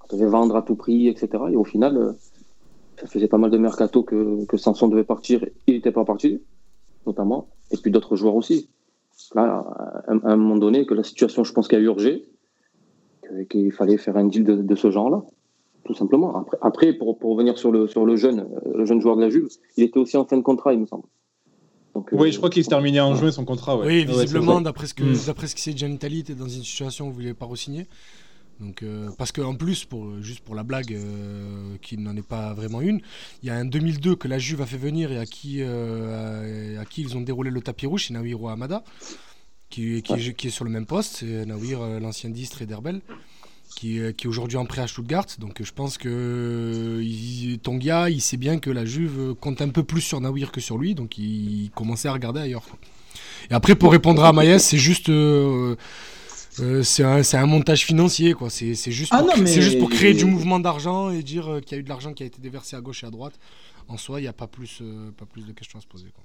qu'on 0.00 0.16
devait 0.16 0.28
vendre 0.28 0.56
à 0.56 0.62
tout 0.62 0.74
prix, 0.74 1.08
etc. 1.08 1.28
Et 1.50 1.56
au 1.56 1.64
final, 1.64 1.96
euh, 1.96 2.12
ça 3.00 3.06
faisait 3.06 3.28
pas 3.28 3.38
mal 3.38 3.50
de 3.50 3.56
mercato 3.58 4.02
que, 4.02 4.44
que 4.44 4.56
Sanson 4.58 4.88
devait 4.88 5.04
partir. 5.04 5.44
Il 5.66 5.74
n'était 5.74 5.92
pas 5.92 6.04
parti, 6.04 6.42
notamment. 7.06 7.48
Et 7.70 7.76
puis 7.78 7.90
d'autres 7.90 8.16
joueurs 8.16 8.34
aussi. 8.34 8.68
Là, 9.34 9.64
à 10.06 10.12
un, 10.12 10.18
à 10.18 10.32
un 10.32 10.36
moment 10.36 10.56
donné, 10.56 10.84
que 10.86 10.92
la 10.94 11.04
situation, 11.04 11.44
je 11.44 11.52
pense, 11.54 11.68
qu'elle 11.68 11.80
a 11.80 11.84
urgé, 11.84 12.26
que- 13.30 13.42
qu'il 13.44 13.72
fallait 13.72 13.96
faire 13.96 14.16
un 14.16 14.24
deal 14.26 14.44
de, 14.44 14.56
de 14.56 14.74
ce 14.74 14.90
genre-là, 14.90 15.22
tout 15.84 15.94
simplement. 15.94 16.36
Après, 16.36 16.58
après 16.60 16.92
pour, 16.92 17.18
pour 17.18 17.32
revenir 17.32 17.56
sur 17.58 17.70
le, 17.72 17.88
sur 17.88 18.04
le 18.04 18.16
jeune, 18.16 18.40
euh, 18.40 18.78
le 18.78 18.84
jeune 18.84 19.00
joueur 19.00 19.16
de 19.16 19.22
la 19.22 19.30
Juve, 19.30 19.48
il 19.76 19.84
était 19.84 19.98
aussi 19.98 20.16
en 20.16 20.24
fin 20.24 20.36
de 20.36 20.42
contrat, 20.42 20.72
il 20.74 20.80
me 20.80 20.86
semble. 20.86 21.04
Donc, 21.94 22.10
Oui, 22.12 22.28
euh, 22.28 22.32
je 22.32 22.36
crois 22.38 22.50
qu'il 22.50 22.62
se 22.62 22.68
terminait 22.68 23.00
en 23.00 23.14
juin 23.16 23.32
son 23.32 23.44
contrat. 23.44 23.76
Ouais. 23.76 23.86
Oui, 23.86 24.04
visiblement, 24.04 24.60
d'après 24.60 24.86
ce 24.86 24.94
que 24.94 25.02
Mm. 25.04 25.26
d'après 25.26 25.46
ce 25.48 25.54
qui 25.56 25.62
s'est 25.62 25.72
dit 25.72 25.84
en 25.84 25.90
Italie, 25.90 26.20
était 26.20 26.34
dans 26.36 26.48
une 26.48 26.62
situation 26.62 27.06
où 27.06 27.10
il 27.10 27.14
voulait 27.14 27.34
pas 27.34 27.46
re-signer. 27.46 27.86
Donc, 28.60 28.82
euh, 28.82 29.08
parce 29.16 29.32
qu'en 29.32 29.54
plus, 29.54 29.86
pour, 29.86 30.20
juste 30.20 30.40
pour 30.44 30.54
la 30.54 30.62
blague, 30.62 30.92
euh, 30.92 31.76
qui 31.80 31.96
n'en 31.96 32.14
est 32.14 32.26
pas 32.26 32.52
vraiment 32.52 32.82
une, 32.82 33.00
il 33.42 33.46
y 33.48 33.50
a 33.50 33.54
un 33.54 33.64
2002 33.64 34.16
que 34.16 34.28
la 34.28 34.38
Juve 34.38 34.60
a 34.60 34.66
fait 34.66 34.76
venir 34.76 35.10
et 35.10 35.16
à 35.18 35.24
qui, 35.24 35.62
euh, 35.62 36.76
à, 36.76 36.82
à 36.82 36.84
qui 36.84 37.00
ils 37.00 37.16
ont 37.16 37.22
déroulé 37.22 37.50
le 37.50 37.62
tapis 37.62 37.86
rouge, 37.86 38.04
c'est 38.06 38.12
Nawiro 38.14 38.48
Hamada, 38.50 38.84
qui, 39.70 40.02
qui, 40.02 40.12
est, 40.12 40.34
qui 40.34 40.48
est 40.48 40.50
sur 40.50 40.64
le 40.64 40.70
même 40.70 40.86
poste, 40.86 41.16
c'est 41.20 41.46
Nawir, 41.46 41.80
euh, 41.80 42.00
l'ancien 42.00 42.28
d'Istre 42.30 42.62
et 42.62 42.66
qui, 43.76 43.98
est- 43.98 44.14
qui 44.16 44.26
est 44.26 44.28
aujourd'hui 44.28 44.56
en 44.58 44.66
prêt 44.66 44.82
à 44.82 44.86
Stuttgart. 44.86 45.26
Donc 45.38 45.62
je 45.62 45.72
pense 45.72 45.96
que 45.96 46.08
euh, 46.08 47.02
il, 47.02 47.58
Tonga, 47.60 48.10
il 48.10 48.20
sait 48.20 48.36
bien 48.36 48.58
que 48.58 48.70
la 48.70 48.84
Juve 48.84 49.34
compte 49.40 49.62
un 49.62 49.68
peu 49.68 49.82
plus 49.84 50.00
sur 50.00 50.20
Nawir 50.20 50.52
que 50.52 50.60
sur 50.60 50.76
lui, 50.76 50.94
donc 50.94 51.16
il 51.18 51.70
commençait 51.74 52.08
à 52.08 52.12
regarder 52.12 52.40
ailleurs. 52.40 52.64
quoi. 52.66 52.78
Et 53.50 53.54
après, 53.54 53.74
pour 53.74 53.92
répondre 53.92 54.24
à 54.24 54.32
Maïs, 54.32 54.62
c'est 54.62 54.78
juste. 54.78 55.08
euh, 55.08 55.76
euh, 56.58 56.82
c'est 56.82 57.04
un, 57.04 57.46
montage 57.46 57.84
financier, 57.84 58.34
quoi. 58.34 58.50
C'est 58.50 58.74
juste, 58.74 59.12
Ah 59.14 59.24
c'est 59.46 59.62
juste 59.62 59.78
pour 59.78 59.88
créer 59.88 60.14
du 60.14 60.24
mouvement 60.24 60.60
d'argent 60.60 61.10
et 61.10 61.22
dire 61.22 61.48
euh, 61.48 61.60
qu'il 61.60 61.72
y 61.72 61.74
a 61.76 61.80
eu 61.80 61.84
de 61.84 61.88
l'argent 61.88 62.12
qui 62.12 62.22
a 62.22 62.26
été 62.26 62.40
déversé 62.40 62.76
à 62.76 62.80
gauche 62.80 63.02
et 63.04 63.06
à 63.06 63.10
droite. 63.10 63.38
En 63.88 63.96
soi, 63.96 64.20
il 64.20 64.24
n'y 64.24 64.28
a 64.28 64.32
pas 64.32 64.46
plus, 64.46 64.78
euh, 64.82 65.10
pas 65.16 65.26
plus 65.26 65.46
de 65.46 65.52
questions 65.52 65.78
à 65.78 65.82
se 65.82 65.86
poser. 65.86 66.08
Quoi. 66.14 66.24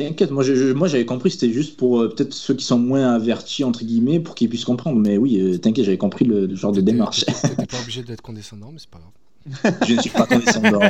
T'inquiète, 0.00 0.30
moi, 0.30 0.42
je- 0.42 0.54
je- 0.54 0.72
moi 0.72 0.88
j'avais 0.88 1.04
compris, 1.04 1.30
c'était 1.30 1.50
juste 1.50 1.76
pour 1.76 2.00
euh, 2.00 2.08
peut-être 2.08 2.32
ceux 2.32 2.54
qui 2.54 2.64
sont 2.64 2.78
moins 2.78 3.12
avertis, 3.12 3.64
entre 3.64 3.84
guillemets, 3.84 4.18
pour 4.18 4.34
qu'ils 4.34 4.48
puissent 4.48 4.64
comprendre. 4.64 4.98
Mais 4.98 5.18
oui, 5.18 5.38
euh, 5.38 5.58
t'inquiète, 5.58 5.84
j'avais 5.84 5.98
compris 5.98 6.24
le, 6.24 6.46
le 6.46 6.54
genre 6.56 6.72
de 6.72 6.80
démarche. 6.80 7.26
t'étais- 7.26 7.48
T'étais 7.48 7.66
pas 7.66 7.80
obligé 7.82 8.02
d'être 8.02 8.22
condescendant, 8.22 8.70
mais 8.72 8.78
c'est 8.78 8.88
pas 8.88 8.98
grave. 8.98 9.12
je 9.86 9.94
ne 9.94 10.00
suis 10.00 10.08
pas 10.08 10.24
condescendant. 10.24 10.80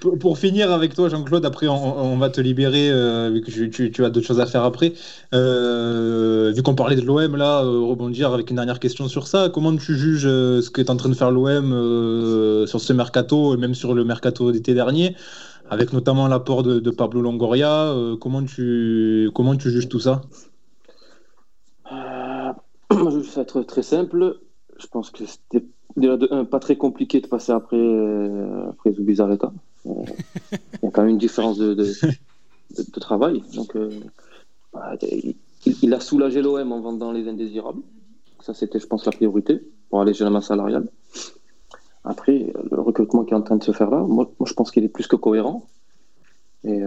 pour, 0.20 0.36
finir 0.38 0.72
avec 0.72 0.94
toi, 0.94 1.08
Jean-Claude, 1.08 1.44
après 1.44 1.68
on, 1.68 2.16
va 2.18 2.28
te 2.28 2.40
libérer 2.40 2.90
euh, 2.90 3.30
vu 3.32 3.40
que 3.42 3.86
tu, 3.88 4.04
as 4.04 4.10
d'autres 4.10 4.26
choses 4.26 4.40
à 4.40 4.46
faire 4.46 4.64
après. 4.64 4.94
Euh, 5.34 6.52
vu 6.54 6.64
qu'on 6.64 6.74
parlait 6.74 6.96
de 6.96 7.02
l'OM, 7.02 7.36
là, 7.36 7.62
euh, 7.62 7.80
rebondir 7.80 8.32
avec 8.32 8.50
une 8.50 8.56
dernière 8.56 8.80
question 8.80 9.06
sur 9.06 9.28
ça. 9.28 9.48
Comment 9.48 9.76
tu 9.76 9.96
juges 9.96 10.22
ce 10.22 10.70
que 10.70 10.80
est 10.80 10.90
en 10.90 10.96
train 10.96 11.08
de 11.08 11.14
faire 11.14 11.30
l'OM 11.30 12.66
sur 12.66 12.80
ce 12.80 12.92
mercato 12.92 13.54
et 13.54 13.56
même 13.56 13.76
sur 13.76 13.94
le 13.94 14.04
mercato 14.04 14.50
d'été 14.50 14.74
dernier, 14.74 15.14
avec 15.70 15.92
notamment 15.92 16.28
l'apport 16.28 16.62
de, 16.62 16.90
Pablo 16.90 17.20
Longoria 17.20 17.94
Comment 18.20 18.42
tu 18.44 19.30
comment 19.34 19.56
tu 19.56 19.70
juges 19.70 19.88
tout 19.88 20.00
ça? 20.00 20.22
Moi, 21.90 23.10
je 23.10 23.18
vais 23.18 23.42
être 23.42 23.62
très 23.62 23.82
simple. 23.82 24.38
Je 24.78 24.86
pense 24.86 25.10
que 25.10 25.24
c'était 25.26 25.66
pas 26.50 26.60
très 26.60 26.76
compliqué 26.76 27.20
de 27.20 27.26
passer 27.26 27.52
après, 27.52 27.76
euh, 27.76 28.68
après 28.70 28.92
Zubizarreta. 28.92 29.52
Euh, 29.86 29.92
il 30.52 30.84
y 30.84 30.86
a 30.86 30.90
quand 30.90 31.02
même 31.02 31.10
une 31.10 31.18
différence 31.18 31.58
de, 31.58 31.74
de, 31.74 33.00
travail. 33.00 33.42
Donc, 33.54 33.76
euh, 33.76 33.90
bah, 34.72 34.96
il, 35.82 35.94
a 35.94 36.00
soulagé 36.00 36.42
l'OM 36.42 36.72
en 36.72 36.80
vendant 36.80 37.12
les 37.12 37.28
indésirables. 37.28 37.82
Ça, 38.40 38.54
c'était, 38.54 38.78
je 38.78 38.86
pense, 38.86 39.04
la 39.04 39.12
priorité 39.12 39.60
pour 39.90 40.00
alléger 40.00 40.24
la 40.24 40.30
masse 40.30 40.46
salariale. 40.46 40.88
Après, 42.08 42.52
le 42.70 42.80
recrutement 42.80 43.24
qui 43.24 43.32
est 43.32 43.36
en 43.36 43.42
train 43.42 43.56
de 43.56 43.62
se 43.62 43.72
faire 43.72 43.90
là, 43.90 44.00
moi, 44.00 44.30
je 44.44 44.52
pense 44.54 44.70
qu'il 44.70 44.82
est 44.82 44.88
plus 44.88 45.06
que 45.06 45.16
cohérent. 45.16 45.66
Et, 46.64 46.80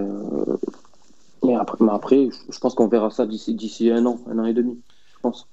mais 1.44 1.56
après, 1.56 2.30
je 2.50 2.60
pense 2.60 2.74
qu'on 2.74 2.88
verra 2.88 3.12
ça 3.12 3.26
d'ici, 3.26 3.90
un 3.92 4.06
an, 4.06 4.20
un 4.30 4.40
an 4.40 4.46
et 4.46 4.54
demi. 4.54 4.80
Je 5.14 5.20
pense. 5.22 5.48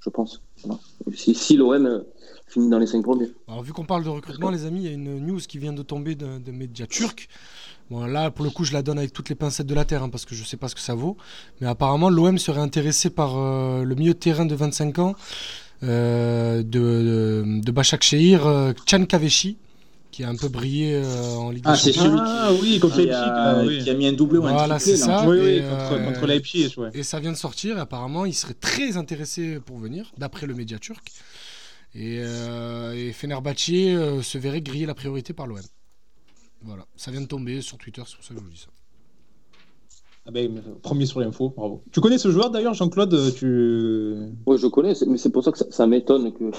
Je 0.00 0.10
pense. 0.10 0.42
Si, 1.14 1.56
l'OM 1.56 2.04
fini 2.48 2.68
dans 2.68 2.78
les 2.78 2.86
cinq 2.86 3.02
premiers. 3.02 3.30
Alors, 3.48 3.62
vu 3.62 3.72
qu'on 3.72 3.84
parle 3.84 4.04
de 4.04 4.08
recrutement, 4.08 4.50
les 4.50 4.66
amis, 4.66 4.80
il 4.80 4.86
y 4.86 4.88
a 4.88 4.92
une 4.92 5.24
news 5.24 5.38
qui 5.38 5.58
vient 5.58 5.72
de 5.72 5.82
tomber 5.82 6.14
d'un 6.14 6.40
média 6.52 6.86
turc. 6.86 7.28
Bon, 7.90 8.04
là, 8.06 8.30
pour 8.30 8.44
le 8.44 8.50
coup, 8.50 8.64
je 8.64 8.72
la 8.72 8.82
donne 8.82 8.98
avec 8.98 9.12
toutes 9.12 9.28
les 9.28 9.34
pincettes 9.34 9.66
de 9.66 9.74
la 9.74 9.84
terre, 9.84 10.02
hein, 10.02 10.08
parce 10.08 10.24
que 10.24 10.34
je 10.34 10.42
ne 10.42 10.46
sais 10.46 10.56
pas 10.56 10.68
ce 10.68 10.74
que 10.74 10.80
ça 10.80 10.94
vaut. 10.94 11.16
Mais 11.60 11.66
apparemment, 11.66 12.10
l'OM 12.10 12.38
serait 12.38 12.60
intéressé 12.60 13.10
par 13.10 13.36
euh, 13.36 13.84
le 13.84 13.94
milieu 13.94 14.14
de 14.14 14.18
terrain 14.18 14.44
de 14.44 14.54
25 14.54 14.98
ans 14.98 15.10
euh, 15.10 15.14
de, 15.82 16.62
de, 16.62 17.60
de 17.60 17.72
Bachak 17.72 18.02
Shehir, 18.02 18.46
euh, 18.46 18.72
Chan 18.86 19.04
Kaveshi, 19.04 19.56
qui 20.12 20.24
a 20.24 20.28
un 20.28 20.36
peu 20.36 20.48
brillé 20.48 20.94
euh, 20.94 21.34
en 21.36 21.50
Ligue 21.50 21.64
ah, 21.66 21.76
des 21.76 21.92
Champions. 21.92 22.16
Ah 22.18 22.50
oui, 22.60 22.78
contre 22.78 22.98
Leipzig. 22.98 23.78
Qui, 23.78 23.84
qui, 23.84 23.90
a 23.90 23.94
mis 23.94 24.06
un 24.06 24.12
doublé 24.12 24.38
ou 24.38 24.46
un 24.46 24.52
voilà, 24.52 24.78
c'est 24.78 24.96
ça. 24.96 25.26
Oui, 25.26 25.38
oui, 25.40 25.62
contre, 25.62 26.04
contre 26.04 26.26
Leipzig. 26.26 26.74
Ouais. 26.76 26.90
Et 26.94 27.02
ça 27.02 27.18
vient 27.18 27.32
de 27.32 27.36
sortir. 27.36 27.78
Et 27.78 27.80
apparemment, 27.80 28.26
il 28.26 28.34
serait 28.34 28.54
très 28.54 28.96
intéressé 28.96 29.58
pour 29.58 29.78
venir, 29.78 30.12
d'après 30.18 30.46
le 30.46 30.54
média 30.54 30.78
turc. 30.78 31.10
Et, 31.94 32.18
euh, 32.20 32.94
et 32.94 33.12
Fenerbahce 33.12 33.70
euh, 33.70 34.22
se 34.22 34.38
verrait 34.38 34.62
griller 34.62 34.86
la 34.86 34.94
priorité 34.94 35.32
par 35.32 35.46
l'OM. 35.46 35.60
Voilà, 36.62 36.86
ça 36.96 37.10
vient 37.10 37.20
de 37.20 37.26
tomber 37.26 37.60
sur 37.60 37.76
Twitter, 37.76 38.02
c'est 38.06 38.16
pour 38.16 38.24
ça 38.24 38.34
que 38.34 38.40
je 38.40 38.44
vous 38.44 38.50
dis 38.50 38.60
ça. 38.60 38.68
Ah 40.24 40.30
ben, 40.30 40.62
premier 40.82 41.06
sur 41.06 41.18
l'info, 41.18 41.52
bravo. 41.56 41.82
Tu 41.90 42.00
connais 42.00 42.18
ce 42.18 42.30
joueur 42.30 42.50
d'ailleurs, 42.50 42.74
Jean-Claude 42.74 43.34
tu... 43.34 44.14
Oui, 44.46 44.56
je 44.56 44.68
connais, 44.68 44.92
mais 45.08 45.18
c'est 45.18 45.30
pour 45.30 45.42
ça 45.42 45.50
que 45.50 45.58
ça, 45.58 45.86
m'étonne 45.88 46.32
que, 46.32 46.52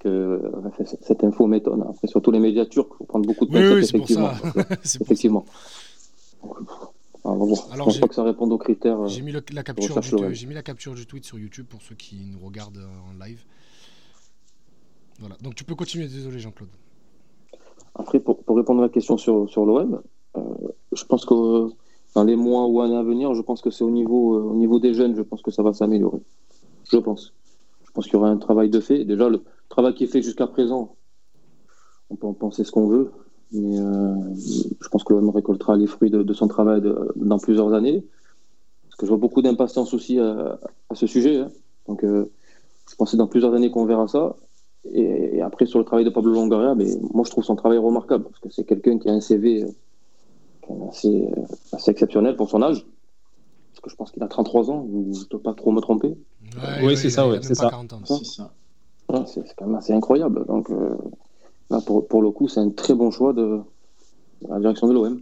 que 0.00 0.40
cette 0.84 1.24
info 1.24 1.46
m'étonne. 1.46 1.82
Après, 1.88 2.08
surtout 2.08 2.30
les 2.30 2.40
médias 2.40 2.66
turcs, 2.66 2.88
il 2.92 2.96
faut 2.98 3.04
prendre 3.04 3.26
beaucoup 3.26 3.46
de 3.46 3.52
temps, 3.52 3.74
oui, 3.74 3.82
effectivement. 3.82 4.30
effectivement. 5.00 5.46
Alors, 7.24 7.54
je 7.54 7.78
pense 7.78 7.98
pas 7.98 8.08
que 8.08 8.14
ça 8.14 8.22
réponde 8.22 8.52
aux 8.52 8.58
critères. 8.58 9.06
J'ai 9.08 9.22
mis, 9.22 9.32
la 9.32 9.62
capture 9.62 9.98
du, 9.98 10.46
mis 10.46 10.54
la 10.54 10.62
capture 10.62 10.94
du 10.94 11.06
tweet 11.06 11.24
sur 11.24 11.38
YouTube 11.38 11.66
pour 11.66 11.80
ceux 11.80 11.94
qui 11.94 12.16
nous 12.30 12.38
regardent 12.44 12.86
en 13.08 13.24
live. 13.24 13.42
Voilà. 15.20 15.36
Donc 15.42 15.54
tu 15.54 15.64
peux 15.64 15.74
continuer, 15.74 16.06
désolé 16.06 16.38
Jean-Claude. 16.38 16.70
Après, 17.94 18.20
pour, 18.20 18.38
répondre 18.48 18.80
à 18.80 18.86
la 18.86 18.88
question 18.88 19.16
sur, 19.16 19.48
sur 19.50 19.64
l'OM, 19.64 20.02
euh, 20.36 20.40
je 20.92 21.04
pense 21.04 21.24
que 21.24 21.70
dans 22.14 22.24
les 22.24 22.36
mois 22.36 22.66
ou 22.66 22.80
années 22.80 22.96
à 22.96 23.02
venir, 23.02 23.34
je 23.34 23.42
pense 23.42 23.60
que 23.60 23.70
c'est 23.70 23.84
au 23.84 23.90
niveau, 23.90 24.36
euh, 24.36 24.42
au 24.42 24.54
niveau 24.54 24.78
des 24.78 24.94
jeunes, 24.94 25.14
je 25.16 25.22
pense 25.22 25.42
que 25.42 25.50
ça 25.50 25.62
va 25.62 25.72
s'améliorer. 25.72 26.20
Je 26.90 26.96
pense. 26.98 27.32
Je 27.84 27.92
pense 27.92 28.06
qu'il 28.06 28.14
y 28.14 28.16
aura 28.16 28.28
un 28.28 28.36
travail 28.36 28.70
de 28.70 28.80
fait. 28.80 29.04
Déjà, 29.04 29.28
le 29.28 29.42
travail 29.68 29.94
qui 29.94 30.04
est 30.04 30.08
fait 30.08 30.22
jusqu'à 30.22 30.46
présent, 30.46 30.96
on 32.10 32.16
peut 32.16 32.26
en 32.26 32.34
penser 32.34 32.64
ce 32.64 32.72
qu'on 32.72 32.86
veut, 32.86 33.12
mais 33.52 33.78
euh, 33.78 34.14
je 34.80 34.88
pense 34.88 35.04
que 35.04 35.14
récoltera 35.14 35.76
les 35.76 35.86
fruits 35.86 36.10
de, 36.10 36.32
son 36.32 36.48
travail 36.48 36.82
dans 37.16 37.38
plusieurs 37.38 37.72
années. 37.72 38.04
Parce 38.84 38.96
que 38.96 39.06
je 39.06 39.10
vois 39.10 39.18
beaucoup 39.18 39.42
d'impatience 39.42 39.94
aussi 39.94 40.18
à, 40.18 40.58
ce 40.92 41.06
sujet. 41.06 41.38
Hein. 41.38 41.50
Donc, 41.86 42.02
je 42.02 42.96
pense 42.96 43.08
que 43.08 43.10
c'est 43.12 43.16
dans 43.16 43.28
plusieurs 43.28 43.54
années 43.54 43.70
qu'on 43.70 43.86
verra 43.86 44.08
ça. 44.08 44.36
Et, 44.92 45.40
après, 45.42 45.66
sur 45.66 45.78
le 45.78 45.84
travail 45.84 46.04
de 46.04 46.10
Pablo 46.10 46.32
Longoria, 46.32 46.74
mais 46.74 46.86
moi, 47.12 47.24
je 47.24 47.30
trouve 47.30 47.44
son 47.44 47.56
travail 47.56 47.78
remarquable 47.78 48.24
parce 48.24 48.38
que 48.38 48.50
c'est 48.50 48.64
quelqu'un 48.64 48.98
qui 48.98 49.08
a 49.08 49.12
un 49.12 49.20
CV 49.20 49.64
euh, 49.64 49.68
assez, 50.88 51.22
euh, 51.22 51.42
assez, 51.72 51.90
exceptionnel 51.90 52.36
pour 52.36 52.50
son 52.50 52.62
âge. 52.62 52.86
Parce 53.72 53.80
que 53.82 53.90
je 53.90 53.96
pense 53.96 54.10
qu'il 54.10 54.22
a 54.22 54.28
33 54.28 54.70
ans, 54.70 54.86
je 54.90 55.20
ne 55.20 55.28
dois 55.28 55.42
pas 55.42 55.54
trop 55.54 55.72
me 55.72 55.80
tromper. 55.80 56.14
oui, 56.82 56.96
c'est 56.96 57.10
ça, 57.10 57.26
c'est 57.42 57.54
ça. 57.54 57.70
c'est 59.26 59.54
quand 59.56 59.66
même 59.66 59.76
assez 59.76 59.92
incroyable. 59.92 60.44
Donc, 60.46 60.70
euh, 60.70 60.96
là, 61.70 61.80
pour, 61.80 62.06
pour, 62.06 62.22
le 62.22 62.30
coup, 62.30 62.48
c'est 62.48 62.60
un 62.60 62.70
très 62.70 62.94
bon 62.94 63.10
choix 63.10 63.32
de, 63.32 63.60
la 64.48 64.58
direction 64.58 64.88
de 64.88 64.92
l'OM. 64.94 65.20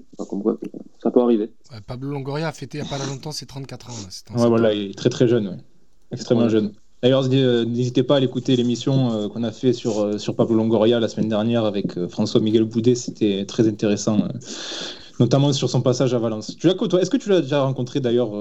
Ça 1.03 1.11
peut 1.11 1.21
arriver. 1.21 1.51
Pablo 1.87 2.11
Longoria 2.11 2.49
a 2.49 2.53
fêté 2.53 2.79
il 2.79 2.83
n'y 2.83 2.89
a 2.89 2.91
pas 2.91 3.05
longtemps 3.05 3.33
ses 3.33 3.47
34 3.47 3.91
ans. 3.91 3.93
ouais, 4.37 4.49
voilà, 4.49 4.73
il 4.73 4.91
est 4.91 4.99
très 4.99 5.11
très 5.11 5.29
jeune, 5.29 5.63
extrêmement 6.11 6.49
jeune. 6.49 6.73
D'ailleurs, 7.03 7.29
euh, 7.33 7.65
n'hésitez 7.65 8.03
pas 8.03 8.17
à 8.17 8.21
l'écouter 8.21 8.57
l'émission 8.57 9.13
euh, 9.13 9.29
qu'on 9.29 9.45
a 9.45 9.53
fait 9.53 9.73
sur, 9.73 10.01
euh, 10.01 10.19
sur 10.19 10.35
Pablo 10.35 10.57
Longoria 10.57 10.99
la 10.99 11.07
semaine 11.07 11.29
dernière 11.29 11.65
avec 11.65 12.07
François 12.09 12.41
Miguel 12.41 12.65
Boudet. 12.65 12.97
C'était 12.97 13.45
très 13.47 13.69
intéressant, 13.69 14.27
notamment 15.21 15.53
sur 15.53 15.69
son 15.69 15.81
passage 15.81 16.15
à 16.15 16.19
Valence. 16.19 16.57
Tu 16.57 16.69
toi 16.75 17.01
Est-ce 17.01 17.11
que 17.11 17.17
tu 17.17 17.29
l'as 17.29 17.41
déjà 17.41 17.63
rencontré 17.63 18.01
d'ailleurs, 18.01 18.33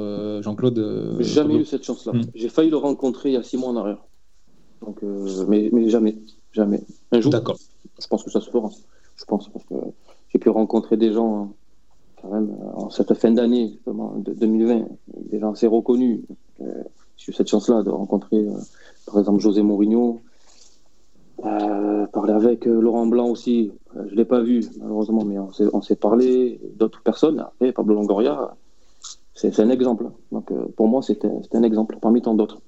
Jean-Claude 0.42 1.18
Jamais 1.20 1.56
eu 1.56 1.66
cette 1.66 1.84
chance-là. 1.84 2.14
Hmm. 2.14 2.24
J'ai 2.36 2.50
failli 2.50 2.70
le 2.70 2.78
rencontrer 2.78 3.30
il 3.30 3.34
y 3.34 3.38
a 3.38 3.44
six 3.44 3.58
mois 3.58 3.70
en 3.70 3.76
arrière. 3.76 4.04
Donc, 4.82 5.02
mais, 5.48 5.70
mais, 5.74 5.90
jamais, 5.90 6.18
jamais. 6.52 6.84
Un 7.12 7.22
jour. 7.22 7.32
D'accord. 7.32 7.58
Je 8.00 8.08
pense 8.08 8.24
que 8.24 8.30
ça 8.30 8.42
se 8.42 8.50
fera. 8.50 8.70
Je 9.16 9.26
pense 9.26 9.50
parce 9.50 9.66
que 9.66 9.76
j'ai 10.30 10.40
pu 10.40 10.50
rencontrer 10.50 10.98
des 10.98 11.14
gens 11.14 11.42
hein, 11.42 11.50
quand 12.22 12.30
même 12.30 12.56
en 12.76 12.90
cette 12.90 13.14
fin 13.16 13.32
d'année, 13.32 13.80
de 13.88 14.34
2020, 14.34 14.86
des 15.32 15.40
gens 15.40 15.54
assez 15.54 15.68
reconnus 15.68 16.22
j'ai 17.18 17.32
eu 17.32 17.34
cette 17.34 17.50
chance-là 17.50 17.84
de 17.84 17.90
rencontrer, 17.90 18.38
euh, 18.38 18.54
par 19.06 19.20
exemple, 19.20 19.40
José 19.40 19.62
Mourinho, 19.62 20.22
euh, 21.46 22.06
parler 22.08 22.34
avec 22.34 22.68
euh, 22.68 22.80
Laurent 22.80 23.08
Blanc 23.08 23.28
aussi. 23.30 23.72
Je 24.06 24.12
ne 24.12 24.18
l'ai 24.18 24.26
pas 24.26 24.42
vu, 24.42 24.64
malheureusement, 24.80 25.24
mais 25.26 25.38
on 25.40 25.82
s'est 25.82 25.96
parlé. 25.96 26.60
D'autres 26.78 27.02
personnes. 27.02 27.40
Après, 27.40 27.72
Pablo 27.72 27.96
Longoria, 27.96 28.56
c'est 29.34 29.60
un 29.60 29.70
exemple. 29.70 30.06
Donc, 30.32 30.52
pour 30.76 30.88
moi, 30.88 31.02
c'était 31.02 31.30
un 31.54 31.64
exemple 31.64 31.98
parmi 32.02 32.22
tant 32.22 32.34
d'autres. 32.34 32.60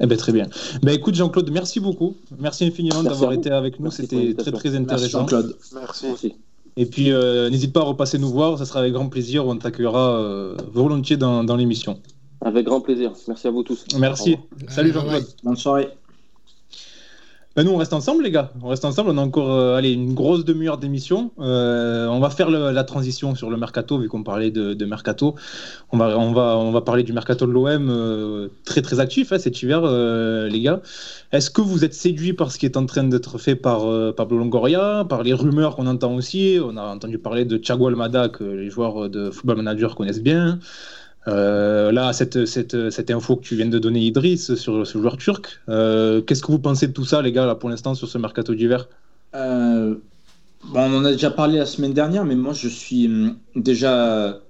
Eh 0.00 0.06
ben, 0.06 0.16
très 0.16 0.32
bien. 0.32 0.46
Ben, 0.82 0.94
écoute, 0.94 1.14
Jean-Claude, 1.14 1.50
merci 1.52 1.78
beaucoup. 1.80 2.14
Merci 2.38 2.64
infiniment 2.64 3.02
d'avoir 3.02 3.32
été 3.32 3.50
avec 3.50 3.80
nous. 3.80 3.90
C'était 3.90 4.34
très, 4.34 4.52
très 4.52 4.74
intéressant. 4.74 5.20
Jean-Claude. 5.20 5.56
Merci. 5.74 6.34
Et 6.76 6.86
puis, 6.86 7.10
n'hésite 7.50 7.72
pas 7.72 7.80
à 7.80 7.84
repasser 7.84 8.18
nous 8.18 8.30
voir. 8.30 8.58
Ça 8.58 8.64
sera 8.64 8.80
avec 8.80 8.92
grand 8.92 9.08
plaisir. 9.08 9.46
On 9.46 9.56
t'accueillera 9.56 10.54
volontiers 10.72 11.16
dans, 11.16 11.44
dans 11.44 11.56
l'émission. 11.56 11.98
Avec 12.42 12.64
grand 12.64 12.80
plaisir. 12.80 13.12
Merci 13.28 13.48
à 13.48 13.50
vous 13.50 13.62
tous. 13.62 13.84
Merci. 13.98 14.38
Salut 14.68 14.92
Jean-Claude. 14.92 15.26
Bonne 15.44 15.56
soirée. 15.56 15.88
Ben 17.56 17.64
nous, 17.64 17.72
on 17.72 17.78
reste 17.78 17.92
ensemble, 17.92 18.22
les 18.22 18.30
gars. 18.30 18.52
On 18.62 18.68
reste 18.68 18.84
ensemble. 18.84 19.10
On 19.10 19.18
a 19.18 19.20
encore 19.20 19.52
euh, 19.52 19.74
allez, 19.74 19.90
une 19.90 20.14
grosse 20.14 20.44
demi-heure 20.44 20.78
d'émission. 20.78 21.32
Euh, 21.40 22.06
on 22.06 22.20
va 22.20 22.30
faire 22.30 22.48
la 22.48 22.84
transition 22.84 23.34
sur 23.34 23.50
le 23.50 23.56
mercato, 23.56 23.98
vu 23.98 24.08
qu'on 24.08 24.22
parlait 24.22 24.52
de, 24.52 24.84
mercato. 24.84 25.34
On 25.90 25.98
va, 25.98 26.80
parler 26.82 27.02
du 27.02 27.12
mercato 27.12 27.46
de 27.46 27.50
l'OM, 27.50 27.88
euh, 27.90 28.48
très 28.64 28.82
très 28.82 29.00
actif 29.00 29.32
hein, 29.32 29.38
cet 29.40 29.60
hiver, 29.62 29.82
les 29.82 30.60
gars. 30.60 30.80
Est-ce 31.32 31.50
que 31.50 31.60
vous 31.60 31.84
êtes 31.84 31.94
séduits 31.94 32.34
par 32.34 32.52
ce 32.52 32.58
qui 32.58 32.66
est 32.66 32.76
en 32.76 32.86
train 32.86 33.02
d'être 33.02 33.36
fait 33.38 33.56
par 33.56 33.80
Pablo 34.14 34.38
Longoria, 34.38 35.04
par 35.08 35.24
les 35.24 35.32
rumeurs 35.32 35.74
qu'on 35.74 35.88
entend 35.88 36.14
aussi? 36.14 36.58
On 36.64 36.76
a 36.76 36.82
entendu 36.82 37.18
parler 37.18 37.44
de 37.44 37.56
Thiago 37.56 37.88
Almada, 37.88 38.28
que 38.28 38.44
les 38.44 38.70
joueurs 38.70 39.10
de 39.10 39.28
Football 39.32 39.56
Manager 39.56 39.96
connaissent 39.96 40.22
bien. 40.22 40.60
Euh, 41.28 41.92
là, 41.92 42.12
cette, 42.12 42.36
info 43.10 43.36
que 43.36 43.42
tu 43.42 43.56
viens 43.56 43.66
de 43.66 43.78
donner, 43.78 44.00
Idriss, 44.00 44.54
sur 44.54 44.86
ce 44.86 44.98
joueur 44.98 45.16
turc, 45.16 45.60
euh, 45.68 46.22
qu'est-ce 46.22 46.42
que 46.42 46.50
vous 46.50 46.58
pensez 46.58 46.88
de 46.88 46.92
tout 46.92 47.04
ça, 47.04 47.20
les 47.22 47.32
gars, 47.32 47.46
là, 47.46 47.54
pour 47.54 47.68
l'instant, 47.68 47.94
sur 47.94 48.08
ce 48.08 48.18
mercato 48.18 48.54
d'hiver? 48.54 48.88
Euh, 49.34 49.96
bon, 50.64 50.80
On 50.80 50.98
en 50.98 51.04
a 51.04 51.12
déjà 51.12 51.30
parlé 51.30 51.58
la 51.58 51.66
semaine 51.66 51.92
dernière, 51.92 52.24
mais 52.24 52.36
moi, 52.36 52.52
je 52.52 52.68
suis 52.68 53.06
hum, 53.06 53.36
déjà 53.54 54.40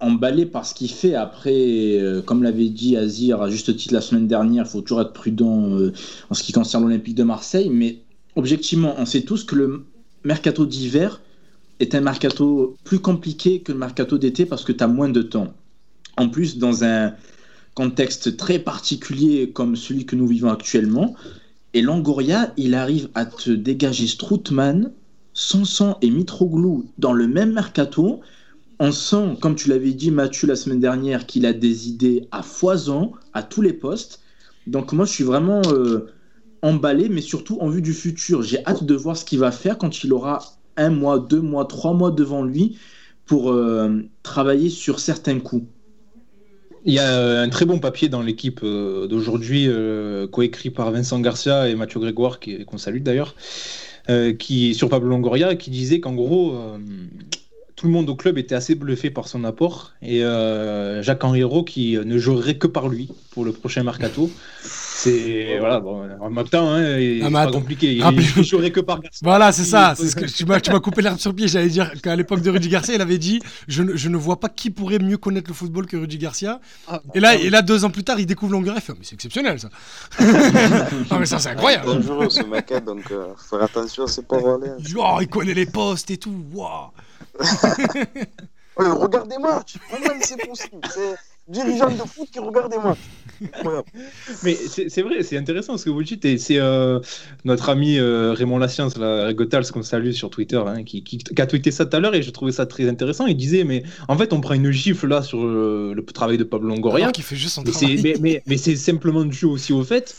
emballé 0.00 0.46
par 0.46 0.66
ce 0.66 0.74
qu'il 0.74 0.90
fait. 0.90 1.14
Après, 1.14 2.00
comme 2.24 2.42
l'avait 2.44 2.68
dit 2.68 2.96
Azir 2.96 3.42
à 3.42 3.50
juste 3.50 3.76
titre 3.76 3.94
la 3.94 4.00
semaine 4.00 4.28
dernière, 4.28 4.64
il 4.64 4.68
faut 4.68 4.80
toujours 4.80 5.00
être 5.00 5.12
prudent 5.12 5.72
en 6.30 6.34
ce 6.34 6.42
qui 6.44 6.52
concerne 6.52 6.84
l'Olympique 6.84 7.16
de 7.16 7.24
Marseille. 7.24 7.68
Mais 7.68 7.98
objectivement, 8.36 8.94
on 8.98 9.06
sait 9.06 9.22
tous 9.22 9.42
que 9.42 9.56
le 9.56 9.84
mercato 10.22 10.66
d'hiver 10.66 11.20
est 11.80 11.96
un 11.96 12.00
mercato 12.00 12.76
plus 12.84 13.00
compliqué 13.00 13.60
que 13.60 13.72
le 13.72 13.78
mercato 13.78 14.18
d'été 14.18 14.46
parce 14.46 14.64
que 14.64 14.70
tu 14.70 14.84
as 14.84 14.88
moins 14.88 15.08
de 15.08 15.22
temps. 15.22 15.52
En 16.18 16.28
plus, 16.28 16.58
dans 16.58 16.84
un 16.84 17.14
contexte 17.74 18.36
très 18.36 18.58
particulier 18.58 19.50
comme 19.50 19.76
celui 19.76 20.04
que 20.04 20.16
nous 20.16 20.26
vivons 20.26 20.50
actuellement, 20.50 21.14
et 21.74 21.82
Langoria, 21.82 22.52
il 22.56 22.74
arrive 22.74 23.08
à 23.14 23.24
te 23.24 23.50
dégager 23.50 24.06
Stroutman 24.06 24.90
Sanson 25.32 25.96
et 26.02 26.10
Mitroglou 26.10 26.90
dans 26.98 27.12
le 27.12 27.28
même 27.28 27.52
mercato, 27.52 28.20
on 28.80 28.90
sent, 28.90 29.36
comme 29.40 29.54
tu 29.54 29.68
l'avais 29.68 29.92
dit 29.92 30.10
Mathieu 30.10 30.48
la 30.48 30.56
semaine 30.56 30.80
dernière, 30.80 31.26
qu'il 31.26 31.46
a 31.46 31.52
des 31.52 31.88
idées 31.88 32.26
à 32.32 32.42
foison 32.42 33.12
à 33.34 33.44
tous 33.44 33.62
les 33.62 33.72
postes. 33.72 34.20
Donc 34.66 34.92
moi 34.92 35.04
je 35.04 35.12
suis 35.12 35.24
vraiment 35.24 35.62
euh, 35.66 36.10
emballé, 36.62 37.08
mais 37.08 37.20
surtout 37.20 37.58
en 37.60 37.68
vue 37.68 37.82
du 37.82 37.92
futur. 37.92 38.42
J'ai 38.42 38.66
hâte 38.66 38.82
de 38.82 38.94
voir 38.94 39.16
ce 39.16 39.24
qu'il 39.24 39.38
va 39.38 39.52
faire 39.52 39.78
quand 39.78 40.02
il 40.02 40.12
aura 40.12 40.40
un 40.76 40.90
mois, 40.90 41.20
deux 41.20 41.40
mois, 41.40 41.66
trois 41.66 41.92
mois 41.92 42.10
devant 42.10 42.42
lui 42.42 42.76
pour 43.24 43.52
euh, 43.52 44.02
travailler 44.24 44.70
sur 44.70 44.98
certains 44.98 45.38
coups. 45.38 45.66
Il 46.88 46.94
y 46.94 47.00
a 47.00 47.42
un 47.42 47.50
très 47.50 47.66
bon 47.66 47.80
papier 47.80 48.08
dans 48.08 48.22
l'équipe 48.22 48.60
euh, 48.62 49.06
d'aujourd'hui, 49.08 49.66
euh, 49.68 50.26
coécrit 50.26 50.70
par 50.70 50.90
Vincent 50.90 51.20
Garcia 51.20 51.68
et 51.68 51.74
Mathieu 51.74 52.00
Grégoire, 52.00 52.40
qu'on 52.66 52.78
salue 52.78 53.02
d'ailleurs, 53.02 53.34
qui 54.38 54.74
sur 54.74 54.88
Pablo 54.88 55.10
Longoria, 55.10 55.54
qui 55.54 55.68
disait 55.68 56.00
qu'en 56.00 56.14
gros, 56.14 56.58
tout 57.78 57.86
le 57.86 57.92
monde 57.92 58.10
au 58.10 58.16
club 58.16 58.38
était 58.38 58.56
assez 58.56 58.74
bluffé 58.74 59.08
par 59.10 59.28
son 59.28 59.44
apport 59.44 59.92
et 60.02 60.20
Jacques 61.02 61.22
Henriero 61.22 61.62
qui 61.62 61.96
ne 61.96 62.18
jouerait 62.18 62.58
que 62.58 62.66
par 62.66 62.88
lui 62.88 63.08
pour 63.30 63.44
le 63.44 63.52
prochain 63.52 63.84
mercato. 63.84 64.28
C'est 64.64 65.58
voilà, 65.60 65.78
bon, 65.78 66.08
en 66.20 66.28
même 66.28 66.48
temps, 66.48 66.70
hein, 66.72 66.82
c'est 66.82 67.20
Ah, 67.22 67.30
pas 67.30 67.42
attends, 67.42 67.52
compliqué. 67.60 67.94
Il, 67.94 68.02
rappelez- 68.02 68.26
il 68.36 68.42
jouerait 68.44 68.72
que 68.72 68.80
par 68.80 69.00
Garcia. 69.00 69.20
Voilà, 69.22 69.52
c'est 69.52 69.62
ça. 69.62 69.94
C'est 69.96 70.08
ce 70.08 70.16
que 70.16 70.24
tu 70.24 70.44
m'as, 70.44 70.58
tu 70.58 70.72
m'as 70.72 70.80
coupé 70.80 71.02
l'herbe 71.02 71.18
sur 71.20 71.30
le 71.30 71.36
pied. 71.36 71.46
J'allais 71.46 71.68
dire 71.68 71.92
qu'à 72.02 72.16
l'époque 72.16 72.40
de 72.42 72.50
Rudy 72.50 72.68
Garcia, 72.68 72.96
il 72.96 73.00
avait 73.00 73.18
dit 73.18 73.38
je 73.68 73.84
ne, 73.84 73.94
je 73.94 74.08
ne 74.08 74.16
vois 74.16 74.40
pas 74.40 74.48
qui 74.48 74.70
pourrait 74.70 74.98
mieux 74.98 75.16
connaître 75.16 75.48
le 75.48 75.54
football 75.54 75.86
que 75.86 75.96
Rudy 75.96 76.18
Garcia. 76.18 76.60
Ah, 76.88 77.00
Et 77.14 77.20
là, 77.20 77.28
ah 77.30 77.36
et 77.36 77.48
là 77.48 77.62
deux 77.62 77.84
ans 77.84 77.90
plus 77.90 78.02
tard, 78.02 78.18
il 78.18 78.26
découvre 78.26 78.60
fait 78.80 78.92
mais 78.92 78.98
c'est 79.02 79.14
exceptionnel 79.14 79.60
ça. 79.60 79.68
non 80.20 81.18
mais 81.20 81.26
ça 81.26 81.38
c'est 81.38 81.50
incroyable. 81.50 81.86
dangereux 81.86 82.28
ce 82.28 82.42
mec, 82.42 82.72
hein, 82.72 82.80
donc 82.84 83.08
euh, 83.12 83.26
faut 83.36 83.56
faire 83.56 83.62
attention 83.66 84.02
à 84.02 84.08
ses 84.08 84.22
paroles. 84.22 84.64
hein. 84.66 84.74
Il 84.80 84.84
dit, 84.84 84.94
Oh, 84.98 85.18
il 85.20 85.28
connaît 85.28 85.54
les 85.54 85.66
postes 85.66 86.10
et 86.10 86.16
tout. 86.16 86.34
Waouh. 86.52 86.90
Ouais, 88.78 88.86
regarde 88.88 89.28
des 89.28 89.38
matchs, 89.38 89.74
comment 89.90 90.06
c'est 90.20 90.36
possible 90.46 90.80
C'est 90.94 91.16
dirigeant 91.48 91.90
de 91.90 91.96
foot 92.08 92.28
qui 92.30 92.38
regarde 92.38 92.70
des 92.70 92.78
matchs. 92.78 92.98
Mais 94.44 94.54
c'est 94.54 95.02
vrai, 95.02 95.22
c'est 95.24 95.36
intéressant 95.36 95.76
ce 95.76 95.84
que 95.86 95.90
vous 95.90 96.02
dites. 96.04 96.24
Et 96.24 96.38
c'est 96.38 96.58
euh, 96.58 97.00
notre 97.44 97.70
ami 97.70 97.98
euh, 97.98 98.32
Raymond 98.34 98.58
Lassiance, 98.58 98.96
la 98.96 99.32
Gotals, 99.32 99.66
qu'on 99.72 99.82
salue 99.82 100.12
sur 100.12 100.30
Twitter, 100.30 100.62
hein, 100.64 100.84
qui, 100.84 101.02
qui- 101.02 101.18
qui 101.18 101.42
a 101.42 101.46
tweeté 101.46 101.72
ça 101.72 101.86
tout 101.86 101.96
à 101.96 102.00
l'heure 102.00 102.14
et 102.14 102.22
je 102.22 102.30
trouvais 102.30 102.52
ça 102.52 102.66
très 102.66 102.88
intéressant. 102.88 103.26
Il 103.26 103.36
disait, 103.36 103.64
mais 103.64 103.82
en 104.06 104.16
fait, 104.16 104.32
on 104.32 104.40
prend 104.40 104.54
une 104.54 104.70
gifle 104.70 105.08
là 105.08 105.22
sur 105.22 105.44
le, 105.44 105.92
le 105.94 106.04
travail 106.04 106.38
de 106.38 106.44
Pablo 106.44 106.68
Longoria. 106.68 107.10
Qu'il 107.10 107.24
fait 107.24 107.36
juste 107.36 107.54
son 107.54 107.64
travail. 107.64 108.16
mais, 108.20 108.42
mais 108.46 108.56
c'est 108.58 108.76
simplement 108.76 109.24
dû 109.24 109.44
aussi 109.44 109.72
au 109.72 109.82
fait 109.82 110.14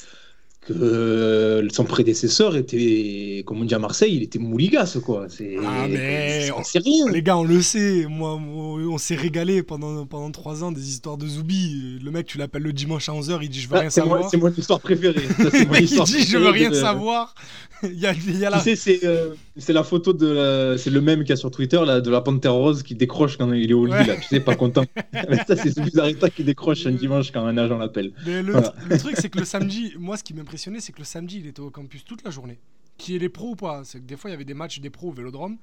que 0.74 0.80
euh, 0.80 1.67
son 1.72 1.84
prédécesseur 1.84 2.55
était, 2.55 3.43
comme 3.45 3.61
on 3.61 3.65
dit 3.65 3.74
à 3.74 3.80
Marseille, 3.80 4.15
il 4.15 4.24
était 4.24 4.39
mouligasse, 4.39 4.97
quoi. 4.99 5.28
C'est 5.30 5.55
Ah, 5.65 5.88
mais 5.89 6.49
c'est- 6.63 6.80
rien. 6.80 7.05
Les 7.11 7.22
gars, 7.22 7.38
on 7.38 7.43
le 7.43 7.61
sait. 7.61 8.05
Moi, 8.07 8.36
on 8.36 8.97
s'est 8.97 9.15
régalé 9.15 9.63
pendant 9.63 10.05
pendant 10.05 10.32
trois 10.32 10.63
ans 10.63 10.72
des 10.72 10.89
histoires 10.89 11.17
de 11.17 11.28
Zoubi. 11.28 11.99
Le 12.03 12.11
mec, 12.11 12.26
tu 12.28 12.38
l'appelles 12.38 12.63
le 12.63 12.74
dimanche 12.74 13.09
à 13.09 13.13
11h, 13.13 13.39
il 13.41 13.49
dit 13.49 13.61
je 13.61 13.67
veux 13.70 13.76
Ah, 13.78 13.82
rien 13.82 13.89
savoir. 13.89 14.30
c'est 14.30 14.38
mon 14.38 14.49
histoire 14.51 14.80
préférée. 14.80 15.22
Ça, 15.38 15.49
c'est 15.51 15.65
mon 15.65 15.74
il 15.76 15.84
histoire 15.84 16.05
dit 16.07 16.22
je 16.24 16.38
veux 16.38 16.49
rien 16.49 16.70
de- 16.70 16.76
savoir. 16.76 17.34
il 17.84 17.99
y 17.99 18.05
a, 18.05 18.13
il 18.13 18.38
y 18.38 18.45
a 18.45 18.49
la... 18.49 18.57
Tu 18.59 18.63
sais, 18.63 18.76
c'est 18.76 19.05
euh, 19.05 19.34
c'est 19.60 19.74
la 19.74 19.84
photo 19.84 20.14
de 20.14 20.28
la- 20.28 20.78
c'est 20.78 20.89
le 20.89 21.01
même 21.01 21.20
qu'il 21.22 21.30
y 21.30 21.34
a 21.34 21.36
sur 21.38 21.51
Twitter 21.51 21.82
là, 21.86 22.01
de 22.01 22.10
la 22.10 22.22
panthère 22.22 22.53
rose 22.53 22.84
qui 22.84 22.95
décroche 22.95 23.38
quand 23.38 23.51
il 23.53 23.70
est 23.70 23.74
au 23.74 23.86
lit 23.86 23.91
Ouais. 23.93 24.05
là, 24.07 24.16
tu 24.16 24.24
sais 24.24 24.39
pas 24.39 24.55
content. 24.55 24.86
Mais 25.14 25.38
ça 25.47 25.55
c'est 25.55 25.70
Zubizarreta 25.72 26.30
qui 26.30 26.43
décroche 26.43 26.86
un 26.86 26.91
dimanche 26.91 27.32
quand 27.32 27.45
un 27.45 27.57
agent 27.57 27.78
l'appelle. 27.78 28.12
Mais 28.26 28.41
le, 28.41 28.51
Voilà. 28.53 28.74
le 28.89 28.97
truc, 28.97 29.16
c'est 29.18 29.30
que 29.30 29.39
le 29.39 29.45
samedi, 29.45 29.93
moi, 29.97 30.18
ce 30.18 30.24
qui 30.24 30.34
m'impressionnait, 30.34 30.80
c'est 30.80 30.91
que 30.93 30.99
le 30.99 31.05
samedi, 31.05 31.39
il 31.39 31.47
était 31.47 31.60
au 31.62 31.70
campus 31.70 32.03
toute 32.05 32.24
la 32.24 32.32
journée. 32.32 32.60
Qui 32.97 33.16
est 33.16 33.20
les 33.20 33.30
pros 33.30 33.51
ou 33.51 33.55
pas 33.55 33.82
C'est 33.86 33.99
que 33.99 34.05
des 34.05 34.18
fois, 34.18 34.30
il 34.30 34.34
y 34.34 34.36
avait 34.36 34.45
des 34.45 34.53
matchs 34.53 34.80
des 34.80 34.89
pros 34.89 35.10
au 35.10 35.12
vélodrome. 35.14 35.57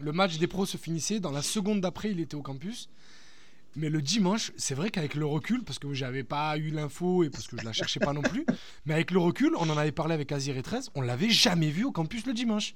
Le 0.00 0.12
match 0.12 0.38
des 0.38 0.46
pros 0.46 0.66
se 0.66 0.76
finissait. 0.76 1.20
Dans 1.20 1.30
la 1.30 1.40
seconde 1.42 1.80
d'après, 1.80 2.10
il 2.10 2.20
était 2.20 2.34
au 2.34 2.42
campus. 2.42 2.88
Mais 3.76 3.88
le 3.90 4.00
dimanche, 4.02 4.52
c'est 4.56 4.74
vrai 4.74 4.90
qu'avec 4.90 5.14
le 5.16 5.26
recul, 5.26 5.64
parce 5.64 5.78
que 5.80 5.92
j'avais 5.92 6.22
pas 6.22 6.56
eu 6.58 6.70
l'info 6.70 7.24
et 7.24 7.30
parce 7.30 7.48
que 7.48 7.56
je 7.58 7.64
la 7.64 7.72
cherchais 7.72 7.98
pas 8.00 8.12
non 8.12 8.22
plus, 8.22 8.46
mais 8.86 8.94
avec 8.94 9.10
le 9.10 9.18
recul, 9.18 9.52
on 9.58 9.68
en 9.68 9.76
avait 9.76 9.90
parlé 9.92 10.14
avec 10.14 10.30
Azir 10.30 10.56
et 10.56 10.62
13, 10.62 10.90
on 10.94 11.00
l'avait 11.00 11.30
jamais 11.30 11.70
vu 11.70 11.84
au 11.84 11.90
campus 11.92 12.24
le 12.26 12.32
dimanche. 12.34 12.74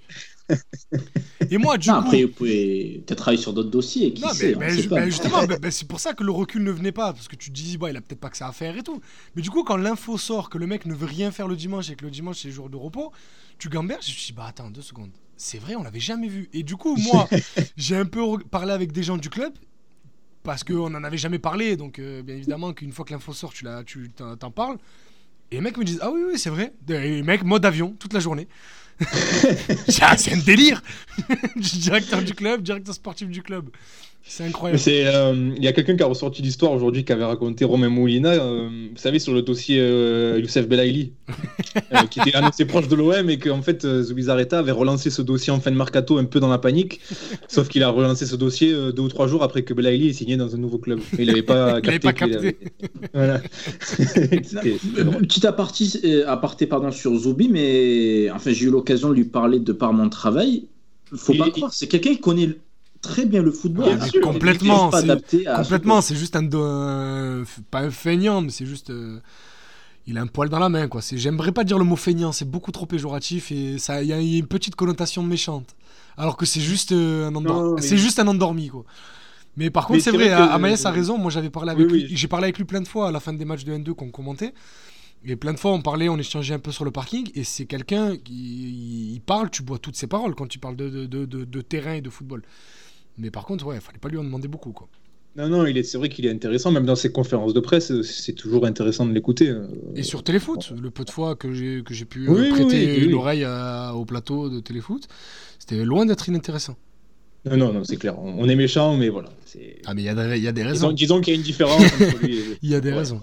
Et 1.51 1.57
moi, 1.59 1.79
du 1.79 1.89
Non, 1.89 2.01
coup. 2.01 2.07
après, 2.07 2.25
vous 2.25 2.33
pouvez 2.33 3.03
peut-être 3.07 3.19
travailler 3.19 3.41
sur 3.41 3.53
d'autres 3.53 3.71
dossiers. 3.71 4.13
Qui 4.13 4.23
Non, 4.23 4.31
sait, 4.31 4.55
mais, 4.55 4.57
on 4.57 4.59
mais 4.77 4.83
pas. 4.89 5.01
mais 5.01 5.07
justement, 5.07 5.39
mais 5.63 5.71
c'est 5.71 5.87
pour 5.89 6.01
ça 6.01 6.13
que 6.15 6.25
le 6.25 6.33
recul 6.33 6.63
ne 6.63 6.71
venait 6.71 6.93
pas, 6.93 7.13
parce 7.13 7.29
que 7.29 7.37
tu 7.37 7.51
te 7.51 7.55
dis, 7.55 7.79
bah, 7.79 7.91
il 7.91 7.97
a 7.97 8.01
peut-être 8.01 8.21
pas 8.21 8.29
que 8.31 8.37
ça 8.37 8.49
à 8.49 8.53
faire 8.53 8.77
et 8.77 8.83
tout. 8.83 9.01
Mais 9.35 9.43
du 9.43 9.51
coup, 9.51 9.63
quand 9.65 9.77
l'info 9.77 10.19
sort 10.19 10.51
que 10.51 10.59
le 10.59 10.67
mec 10.67 10.85
ne 10.85 10.95
veut 10.95 11.07
rien 11.07 11.31
faire 11.31 11.49
le 11.49 11.57
dimanche 11.57 11.91
et 11.91 11.97
que 11.97 12.05
le 12.05 12.11
dimanche 12.11 12.41
c'est 12.41 12.49
le 12.49 12.55
jour 12.55 12.69
de 12.71 12.77
repos, 12.77 13.13
tu 13.59 13.69
gamberges, 13.69 14.05
je 14.07 14.11
me 14.11 14.17
suis 14.17 14.27
dit, 14.33 14.37
bah 14.37 14.47
attends, 14.49 14.71
deux 14.71 14.83
secondes. 14.83 15.11
C'est 15.37 15.59
vrai, 15.59 15.75
on 15.77 15.83
l'avait 15.83 16.01
jamais 16.01 16.29
vu. 16.29 16.49
Et 16.53 16.63
du 16.65 16.77
coup, 16.77 16.97
moi, 16.97 17.29
j'ai 17.77 17.97
un 17.97 18.07
peu 18.07 18.21
parlé 18.51 18.73
avec 18.73 18.93
des 18.93 19.03
gens 19.05 19.17
du 19.17 19.31
club, 19.31 19.53
parce 20.49 20.65
qu'on 20.65 20.89
n'en 20.89 21.05
avait 21.05 21.19
jamais 21.19 21.39
parlé, 21.39 21.77
donc 21.77 21.99
euh, 21.99 22.23
bien 22.23 22.35
évidemment 22.35 22.73
qu'une 22.73 22.91
fois 22.91 23.05
que 23.05 23.13
l'info 23.13 23.35
sort, 23.35 23.53
tu 23.53 23.65
la- 23.67 23.85
tu 23.85 24.09
t'en 24.09 24.35
t'en 24.35 24.51
parles. 24.51 24.79
Et 25.51 25.57
les 25.57 25.61
mecs 25.61 25.77
me 25.77 25.85
disent, 25.85 25.99
ah 26.01 26.11
oui, 26.11 26.23
oui, 26.27 26.39
c'est 26.39 26.49
vrai. 26.49 26.73
Et 26.89 27.17
les 27.17 27.23
mecs, 27.23 27.45
mode 27.45 27.67
avion, 27.67 27.95
toute 27.99 28.15
la 28.15 28.21
journée. 28.21 28.49
C'est 29.89 30.33
un 30.33 30.39
délire 30.39 30.83
Directeur 31.57 32.23
du 32.23 32.33
club, 32.33 32.63
directeur 32.63 32.95
sportif 32.95 33.29
du 33.29 33.43
club. 33.43 33.69
C'est 34.31 34.45
incroyable. 34.45 34.79
c'est 34.79 35.07
euh, 35.07 35.53
il 35.57 35.63
y 35.65 35.69
a 35.69 35.73
quelqu'un 35.73 35.97
qui 35.97 36.03
a 36.03 36.07
ressorti 36.07 36.43
l'histoire 36.43 36.71
aujourd'hui 36.73 37.03
qui 37.05 37.13
avait 37.13 37.25
raconté 37.25 37.65
Romain 37.65 37.89
Moulina, 37.89 38.33
euh, 38.35 38.69
vous 38.93 38.97
savez 39.01 39.19
sur 39.19 39.33
le 39.33 39.41
dossier 39.43 39.79
euh, 39.81 40.39
Youssef 40.41 40.69
Belaïli, 40.69 41.13
euh, 41.95 41.99
qui 42.11 42.21
était 42.21 42.35
annoncé 42.35 42.67
proche 42.67 42.89
de 42.89 42.95
l'OM 42.95 43.31
et 43.31 43.39
qu'en 43.39 43.63
fait 43.63 43.85
euh, 43.87 44.03
Zubizarreta 44.03 44.59
avait 44.59 44.71
relancé 44.73 45.09
ce 45.11 45.23
dossier 45.23 45.51
en 45.53 45.61
fin 45.61 45.71
de 45.71 45.77
mercato 45.77 46.19
un 46.19 46.25
peu 46.25 46.41
dans 46.41 46.49
la 46.49 46.59
panique, 46.59 47.01
sauf 47.49 47.69
qu'il 47.69 47.83
a 47.83 47.89
relancé 47.89 48.27
ce 48.27 48.37
dossier 48.37 48.73
euh, 48.73 48.93
deux 48.93 49.03
ou 49.03 49.09
trois 49.09 49.29
jours 49.29 49.43
après 49.43 49.63
que 49.63 49.73
Belaïli 49.73 50.09
ait 50.11 50.13
signé 50.13 50.37
dans 50.37 50.55
un 50.55 50.59
nouveau 50.59 50.79
club. 50.79 51.01
Il 51.19 51.27
n'avait 51.27 51.43
pas 51.43 51.81
Il 51.83 51.89
avait 51.89 51.99
capté. 51.99 52.01
pas 52.01 52.13
qu'il 52.13 52.31
capté. 52.33 52.59
Voilà. 53.15 53.41
C'était- 53.81 54.43
c'était 54.45 54.77
Euh, 54.99 55.05
drôle. 55.05 55.23
Petit 55.23 55.47
aparté, 55.47 55.85
euh, 56.05 56.25
aparté 56.29 56.67
pardon, 56.67 56.91
sur 56.91 57.15
Zoubi, 57.17 57.49
mais 57.49 58.31
enfin, 58.31 58.53
j'ai 58.53 58.67
eu 58.67 58.71
l'occasion 58.71 59.09
de 59.09 59.15
lui 59.15 59.25
parler 59.25 59.59
de 59.59 59.73
par 59.73 59.93
mon 59.93 60.09
travail. 60.09 60.67
Faut 61.15 61.33
Il- 61.33 61.39
pas 61.39 61.47
il- 61.47 61.53
croire, 61.53 61.73
c'est 61.73 61.87
quelqu'un 61.87 62.11
qui 62.11 62.21
connaît 62.21 62.51
très 63.03 63.25
bien 63.27 63.43
le 63.43 63.51
football. 63.53 63.97
Bien 63.97 64.07
sûr, 64.07 64.21
complètement, 64.21 64.91
pas 64.91 64.99
c'est- 65.01 65.05
adapté 65.11 65.47
à 65.47 65.57
Complètement, 65.63 66.01
c'est 66.01 66.17
juste 66.17 66.37
un, 66.37 66.45
un- 66.53 67.45
Pas 67.71 67.81
un 67.81 67.91
feignant, 67.91 68.41
mais 68.43 68.51
c'est 68.51 68.67
juste. 68.67 68.91
euh, 68.91 69.21
Il 70.11 70.17
a 70.17 70.23
un 70.23 70.27
poil 70.27 70.49
dans 70.49 70.59
la 70.59 70.71
main, 70.71 70.89
quoi. 70.89 71.03
C'est- 71.03 71.19
J'aimerais 71.19 71.53
pas 71.53 71.65
dire 71.65 71.79
le 71.79 71.85
mot 71.85 71.95
feignant, 71.97 72.33
c'est 72.33 72.49
beaucoup 72.49 72.73
trop 72.73 72.87
péjoratif 72.87 73.53
et 73.53 73.77
ça, 73.79 74.03
il 74.03 74.09
y, 74.09 74.13
a 74.15 74.21
il 74.21 74.27
y 74.29 74.37
a 74.37 74.39
une 74.39 74.47
petite 74.47 74.75
connotation 74.75 75.23
méchante. 75.23 75.77
Alors 76.17 76.39
que 76.39 76.47
c'est 76.47 76.63
juste 76.63 76.93
euh, 76.93 77.29
un 77.29 77.35
endormi. 77.35 77.75
Mais- 77.77 77.83
C'est 77.83 77.99
juste 77.99 78.19
un 78.19 78.27
endormi, 78.27 78.69
quoi. 78.69 78.85
Mais 79.59 79.69
par 79.69 79.87
contre, 79.87 80.01
c'est 80.03 80.11
vrai, 80.11 80.29
vrai 80.31 80.37
que- 80.47 80.53
Amaïs 80.53 80.87
a 80.87 80.91
raison. 80.91 81.19
Moi, 81.19 81.31
j'avais 81.31 81.51
parlé 81.51 81.73
avec 81.73 81.87
Oui, 81.89 81.93
lui. 81.93 82.03
oui. 82.09 82.17
J'ai 82.17 82.27
parlé 82.27 82.45
avec 82.45 82.57
lui 82.57 82.65
plein 82.65 82.81
de 82.81 82.89
fois 82.89 83.09
à 83.09 83.13
la 83.13 83.21
fin 83.21 83.35
des 83.35 83.45
matchs 83.45 83.65
de 83.65 83.73
N2 83.75 83.93
qu'on 83.93 84.09
commentait. 84.11 84.55
Et 85.27 85.37
plein 85.37 85.53
de 85.53 85.59
fois, 85.59 85.73
on 85.73 85.83
parlait, 85.83 86.09
on 86.09 86.17
échangeait 86.17 86.55
un 86.55 86.59
peu 86.61 86.73
sur 86.73 86.85
le 86.87 86.91
parking. 86.91 87.29
Et 87.35 87.45
c'est 87.45 87.67
quelqu'un 87.67 88.17
qui 88.17 89.13
il 89.15 89.21
parle, 89.21 89.51
tu 89.51 89.63
bois 89.63 89.79
toutes 89.79 89.97
ses 89.97 90.07
paroles 90.07 90.35
quand 90.35 90.47
tu 90.47 90.59
parles 90.59 90.77
de, 90.77 90.89
de, 90.89 91.05
de- 91.07 91.27
de- 91.27 91.45
de 91.45 91.61
terrain 91.61 91.95
et 91.95 92.01
de 92.01 92.09
football. 92.09 92.43
Mais 93.19 93.31
par 93.31 93.45
contre, 93.47 93.67
ouais, 93.67 93.77
il 93.77 93.81
fallait 93.81 93.99
pas 93.99 94.09
lui 94.09 94.19
en 94.19 94.25
demander 94.25 94.49
beaucoup, 94.49 94.73
quoi. 94.73 94.89
Non, 95.37 95.49
non, 95.49 95.67
est, 95.67 95.83
c'est 95.85 95.99
vrai 95.99 96.09
qu'il 96.09 96.27
est 96.27 96.31
intéressant, 96.31 96.71
même 96.73 96.87
dans 96.87 96.97
ses 96.97 97.13
conférences 97.13 97.55
de 97.55 97.61
presse, 97.61 97.93
euh, 97.93 98.03
c'est 98.03 98.33
toujours 98.33 98.67
intéressant 98.67 99.07
de 99.07 99.13
l'écouter. 99.13 99.49
euh. 99.51 99.67
Et 99.95 100.03
sur 100.03 100.25
Téléfoot, 100.25 100.73
le 100.81 100.91
peu 100.91 101.05
de 101.05 101.11
fois 101.11 101.37
que 101.37 101.53
j'ai 101.53 101.83
que 101.85 101.95
j'ai 101.95 102.07
pu 102.07 102.29
Oui, 102.29 102.47
euh, 102.49 102.51
prêter 102.51 102.97
oui, 102.97 103.05
oui. 103.07 103.09
l'oreille 103.13 103.47
au 103.95 104.05
plateau 104.05 104.49
de 104.49 104.59
Téléfoot, 104.61 105.07
c'était 105.59 105.85
loin 105.85 106.07
d'être 106.07 106.29
inintéressant. 106.29 106.77
Non, 107.45 107.57
non, 107.57 107.73
non, 107.73 107.85
c'est 107.85 107.97
clair. 107.97 108.19
On, 108.19 108.49
est 108.49 108.57
méchant, 108.57 108.97
mais 108.97 109.09
voilà. 109.11 109.29
Ah 109.87 109.95
mais 109.95 110.03
il 110.03 110.07
y, 110.07 110.09
a 110.09 110.15
des- 110.15 110.37
il 110.39 110.43
y 110.43 110.49
a 110.49 110.53
des 110.53 110.65
raisons. 110.65 110.91
disons 110.93 111.21
qu'il 111.21 111.33
y 111.35 111.37
a 111.37 111.39
une 111.39 111.45
différence 111.45 111.83
entre 111.85 112.19
lui 112.27 112.37
et... 112.39 112.43
Il 112.63 112.71
y 112.71 112.75
a 112.75 112.81
des 112.81 112.91
Ouais. 112.91 112.97
raisons. 112.99 113.23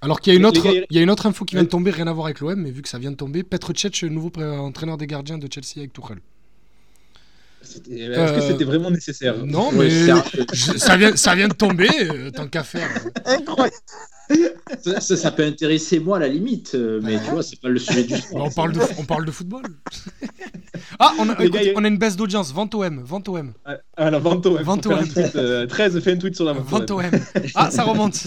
Alors 0.00 0.20
qu'il 0.20 0.32
y 0.32 0.36
a 0.36 0.38
une 0.38 0.46
autre, 0.46 0.64
il- 0.66 0.86
y 0.96 0.98
a 0.98 1.02
une 1.02 1.10
autre 1.10 1.26
info 1.26 1.44
qui 1.44 1.56
vient 1.56 1.64
de 1.64 1.68
tomber, 1.68 1.90
rien 1.90 2.06
à 2.06 2.12
voir 2.12 2.26
avec 2.26 2.38
l'OM, 2.40 2.54
mais 2.54 2.70
vu 2.70 2.80
que 2.82 2.88
ça 2.88 2.98
vient 2.98 3.10
de 3.10 3.16
tomber, 3.16 3.42
Petr 3.42 3.72
Cech, 3.76 4.04
nouveau 4.04 4.30
entraîneur 4.38 4.96
des 4.98 5.06
gardiens 5.08 5.36
de 5.36 5.48
Chelsea 5.52 5.78
avec 5.78 5.92
Tuchel. 5.92 6.18
Est-ce 7.66 8.32
que 8.32 8.38
Euh, 8.40 8.48
c'était 8.48 8.64
vraiment 8.64 8.90
nécessaire? 8.90 9.34
Non, 9.44 9.70
mais 9.72 9.90
je- 9.90 10.78
ça 10.78 10.96
vient, 10.96 11.14
ça 11.16 11.34
vient 11.34 11.48
de 11.48 11.54
tomber, 11.54 11.88
euh, 12.00 12.30
tant 12.30 12.46
qu'à 12.46 12.62
faire. 12.64 12.88
Incroyable. 13.26 13.76
Ça, 14.82 15.00
ça, 15.00 15.16
ça 15.16 15.30
peut 15.30 15.44
intéresser 15.44 16.00
moi 16.00 16.16
à 16.16 16.20
la 16.20 16.28
limite, 16.28 16.72
euh, 16.74 17.00
mais 17.02 17.18
tu 17.24 17.30
vois, 17.30 17.42
c'est 17.42 17.60
pas 17.60 17.68
le 17.68 17.78
sujet 17.78 18.02
du 18.04 18.14
Bah, 18.14 18.18
sport. 18.20 18.44
on, 18.46 18.50
parle 18.50 18.72
de, 18.72 18.80
on 18.98 19.04
parle 19.04 19.24
de 19.24 19.30
football. 19.30 19.62
ah, 20.98 21.12
on 21.18 21.28
a, 21.28 21.32
écoute, 21.34 21.52
gars, 21.52 21.60
on 21.76 21.84
a 21.84 21.88
une 21.88 21.98
baisse 21.98 22.16
d'audience. 22.16 22.52
Vente 22.52 22.74
OM, 22.74 23.02
vente 23.04 23.28
OM, 23.28 23.52
Ah, 23.64 23.76
ah, 23.96 24.10
la 24.10 24.18
vente 24.18 24.44
au 24.46 24.56
M. 24.58 24.64
Vente 24.64 24.84
faut 24.84 24.90
faire 24.90 24.98
au 24.98 25.02
un 25.02 25.06
tweet, 25.06 25.36
euh, 25.36 25.66
13 25.66 26.00
fait 26.00 26.12
un 26.12 26.16
tweet 26.16 26.34
sur 26.34 26.44
la 26.44 26.52
vente 26.54 26.90
au 26.90 26.96
vente 26.98 27.12
M. 27.14 27.20
OM. 27.36 27.42
Ah, 27.54 27.70
ça 27.70 27.84
remonte. 27.84 28.26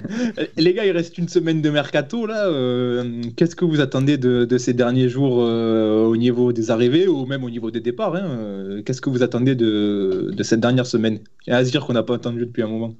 Les 0.56 0.74
gars, 0.74 0.84
il 0.86 0.92
reste 0.92 1.18
une 1.18 1.28
semaine 1.28 1.60
de 1.62 1.70
mercato 1.70 2.26
là. 2.26 2.46
euh, 2.46 3.22
Qu'est-ce 3.36 3.56
que 3.56 3.64
vous 3.64 3.80
attendez 3.80 4.16
de, 4.16 4.44
de 4.44 4.58
ces 4.58 4.72
derniers 4.74 5.08
jours 5.08 5.38
euh, 5.40 6.04
au 6.06 6.16
niveau 6.16 6.52
des 6.52 6.70
arrivées 6.70 7.08
ou 7.08 7.26
même 7.26 7.42
au 7.44 7.50
niveau 7.50 7.70
des 7.70 7.80
départs 7.80 8.14
hein, 8.14 8.80
Qu'est-ce 8.86 9.00
que 9.00 9.10
vous 9.10 9.22
attendez 9.22 9.54
de, 9.56 10.30
de 10.32 10.42
cette 10.42 10.60
dernière 10.60 10.86
semaine? 10.86 11.18
Il 11.46 11.50
y 11.50 11.52
a 11.52 11.56
à 11.58 11.64
se 11.64 11.70
dire 11.70 11.84
qu'on 11.84 11.92
n'a 11.94 12.02
pas 12.02 12.14
entendu 12.14 12.40
depuis 12.40 12.62
un 12.62 12.68
moment. 12.68 12.94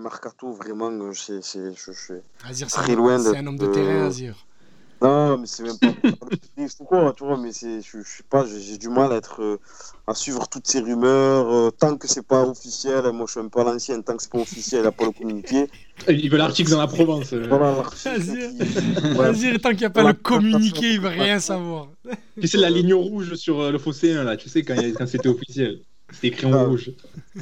Mercato, 0.00 0.52
vraiment, 0.52 0.90
euh, 0.90 1.12
c'est, 1.14 1.42
c'est, 1.42 1.74
je, 1.74 1.92
je- 1.92 2.14
Azir, 2.44 2.68
Très 2.68 2.86
c'est 2.86 2.94
loin 2.96 3.18
c'est 3.18 3.36
un 3.36 3.46
homme 3.46 3.56
de 3.58 3.66
terrain, 3.66 4.06
Azir. 4.06 4.46
Non, 5.02 5.38
mais 5.38 5.46
c'est 5.46 5.62
même 5.62 5.78
pas. 5.78 5.94
quoi, 6.84 7.14
tu 7.16 7.24
vois, 7.24 7.38
mais 7.38 7.52
c'est, 7.52 7.80
je, 7.80 7.98
je 8.02 8.08
sais 8.08 8.22
pas, 8.28 8.44
j'ai 8.44 8.60
j'ai 8.60 8.78
du 8.78 8.88
mal 8.88 9.12
à 9.12 9.16
être, 9.16 9.42
euh, 9.42 9.58
à 10.06 10.14
suivre 10.14 10.46
toutes 10.48 10.66
ces 10.66 10.80
rumeurs. 10.80 11.48
euh, 11.48 11.70
tant 11.70 11.96
que 11.96 12.06
c'est 12.06 12.26
pas 12.26 12.42
officiel, 12.42 13.10
moi 13.12 13.24
je 13.26 13.32
suis 13.32 13.40
un 13.40 13.48
peu 13.48 13.60
à 13.60 13.64
l'ancienne, 13.64 14.02
tant 14.02 14.16
que 14.16 14.22
c'est 14.22 14.32
pas 14.32 14.38
officiel, 14.38 14.82
il 14.82 14.86
a 14.86 14.92
pas 14.92 15.06
le 15.06 15.12
communiqué. 15.12 15.66
Il 16.08 16.30
veut 16.30 16.38
l'article 16.38 16.70
dans 16.70 16.78
la 16.78 16.86
Provence. 16.86 17.32
euh. 17.32 17.46
Voilà, 17.48 17.76
l'article 17.76 18.30
ouais. 19.18 19.32
Vas-y, 19.32 19.58
tant 19.60 19.70
qu'il 19.70 19.78
n'y 19.78 19.84
a 19.86 19.90
pas 19.90 20.04
le 20.04 20.12
communiqué, 20.14 20.92
il 20.94 21.00
veut 21.00 21.08
rien 21.08 21.40
savoir. 21.40 21.88
Tu 22.40 22.46
sais, 22.48 22.58
la 22.58 22.70
ligne 22.70 22.94
rouge 22.94 23.34
sur 23.34 23.60
euh, 23.60 23.70
le 23.70 23.78
fossé, 23.78 24.14
là, 24.14 24.36
tu 24.36 24.48
sais, 24.48 24.62
quand, 24.62 24.74
il 24.74 24.80
y 24.88 24.92
a- 24.92 24.96
quand 24.96 25.06
c'était 25.06 25.28
officiel. 25.28 25.80
C'était 26.12 26.28
écrit 26.28 26.46
en 26.46 26.52
Ah. 26.54 26.64
rouge. 26.64 26.90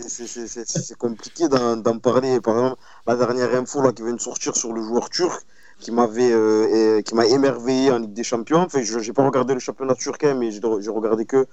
C'est- 0.06 0.94
compliqué 0.96 1.48
d'en 1.48 1.98
parler. 1.98 2.40
Par 2.40 2.54
exemple, 2.56 2.80
la 3.06 3.16
dernière 3.16 3.54
info 3.54 3.80
là, 3.82 3.92
qui 3.92 4.02
vient 4.02 4.12
de 4.14 4.20
sortir 4.20 4.54
sur 4.56 4.72
le 4.72 4.82
joueur 4.82 5.08
turc 5.10 5.40
qui 5.80 5.90
m'avait 5.92 6.32
euh, 6.32 7.00
qui 7.02 7.14
m'a 7.14 7.26
émerveillé 7.26 7.90
en 7.92 7.98
Ligue 7.98 8.12
des 8.12 8.24
Champions. 8.24 8.62
Enfin, 8.66 8.82
je 8.82 8.98
n'ai 8.98 9.12
pas 9.12 9.24
regardé 9.24 9.54
le 9.54 9.60
championnat 9.60 9.94
turc, 9.94 10.22
hein, 10.24 10.34
mais 10.34 10.50
j'ai 10.50 10.90
regardé 10.90 11.24
que, 11.24 11.46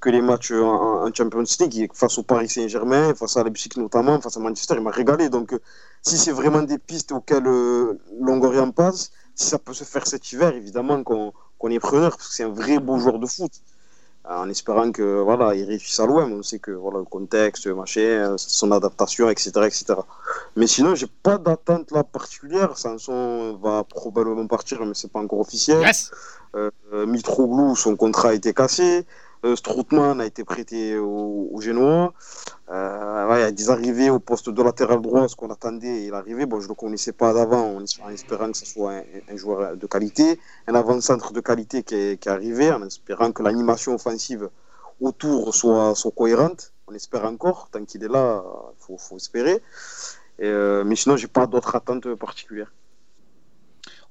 que 0.00 0.10
les 0.10 0.20
matchs 0.20 0.52
en, 0.52 1.04
en- 1.06 1.14
Champions 1.14 1.44
League 1.60 1.90
face 1.94 2.18
au 2.18 2.22
Paris 2.22 2.48
Saint-Germain, 2.48 3.14
face 3.14 3.36
à 3.38 3.42
Leipzig 3.44 3.70
notamment, 3.76 4.20
face 4.20 4.36
à 4.36 4.40
Manchester. 4.40 4.74
Il 4.76 4.82
m'a 4.82 4.90
régalé. 4.90 5.28
Donc, 5.30 5.52
euh, 5.54 5.58
si 6.02 6.16
c'est 6.18 6.32
vraiment 6.32 6.62
des 6.62 6.78
pistes 6.78 7.12
auxquelles 7.12 7.46
euh, 7.46 7.98
Longoria 8.20 8.64
passe, 8.72 9.10
si 9.34 9.46
ça 9.46 9.58
peut 9.58 9.74
se 9.74 9.84
faire 9.84 10.06
cet 10.06 10.30
hiver, 10.32 10.54
évidemment 10.54 11.02
qu'on 11.02 11.32
qu'on 11.58 11.70
est 11.70 11.78
preneur, 11.78 12.16
parce 12.16 12.28
que 12.28 12.34
c'est 12.34 12.44
un 12.44 12.48
vrai 12.62 12.78
beau 12.78 12.98
joueur 12.98 13.18
de 13.18 13.26
foot 13.26 13.52
en 14.24 14.48
espérant 14.48 14.92
que 14.92 15.20
voilà 15.22 15.54
il 15.54 15.64
réussisse 15.64 15.98
à 15.98 16.06
l'OM 16.06 16.32
on 16.32 16.42
sait 16.42 16.58
que 16.58 16.70
voilà 16.70 16.98
le 16.98 17.04
contexte 17.04 17.66
machin 17.66 18.00
euh, 18.00 18.34
son 18.36 18.70
adaptation 18.70 19.28
etc 19.30 19.50
etc 19.64 19.94
mais 20.56 20.66
sinon 20.66 20.94
j'ai 20.94 21.06
pas 21.22 21.38
d'attente 21.38 21.90
là 21.92 22.04
particulière. 22.04 22.76
Sanson 22.76 23.58
va 23.62 23.84
probablement 23.84 24.46
partir 24.46 24.84
mais 24.84 24.94
c'est 24.94 25.10
pas 25.12 25.20
encore 25.20 25.40
officiel. 25.40 25.80
Yes. 25.80 26.10
Euh, 26.56 26.70
Mitroglou 27.06 27.76
son 27.76 27.94
contrat 27.96 28.30
a 28.30 28.34
été 28.34 28.52
cassé 28.52 29.06
euh, 29.44 29.56
Strootman 29.56 30.20
a 30.20 30.26
été 30.26 30.44
prêté 30.44 30.98
au, 30.98 31.48
au 31.52 31.60
Génois 31.60 32.12
il 32.68 33.38
y 33.38 33.42
a 33.42 33.50
des 33.50 33.70
arrivées 33.70 34.10
au 34.10 34.20
poste 34.20 34.50
de 34.50 34.62
latéral 34.62 35.00
droit 35.00 35.26
ce 35.28 35.34
qu'on 35.34 35.50
attendait 35.50 36.04
il 36.06 36.14
arrivé 36.14 36.46
bon 36.46 36.60
je 36.60 36.68
le 36.68 36.74
connaissais 36.74 37.12
pas 37.12 37.32
d'avant 37.32 37.76
en, 37.76 38.10
espérant 38.12 38.50
que 38.52 38.58
ce 38.58 38.66
soit 38.66 39.02
un, 39.28 39.36
joueur 39.36 39.76
de 39.76 39.86
qualité 39.86 40.38
un 40.66 40.74
avant-centre 40.74 41.32
de 41.32 41.40
qualité 41.40 41.82
qui 41.82 41.94
est, 41.94 42.16
qui 42.20 42.28
arrivé, 42.28 42.70
en 42.72 42.82
espérant 42.84 43.32
que 43.32 43.42
l'animation 43.42 43.94
offensive 43.94 44.48
autour 45.00 45.54
soit, 45.54 45.94
soit 45.94 46.12
cohérente. 46.12 46.72
On 46.86 46.94
espère 46.94 47.24
encore, 47.24 47.68
tant 47.70 47.84
qu'il 47.84 48.02
est 48.04 48.08
là, 48.08 48.42
il 48.44 48.84
faut, 48.84 48.98
faut 48.98 49.16
espérer. 49.16 49.62
Euh, 50.40 50.84
mais 50.84 50.96
sinon, 50.96 51.16
j'ai 51.16 51.28
pas 51.28 51.46
d'autres 51.46 51.74
attentes 51.76 52.14
particulières. 52.14 52.72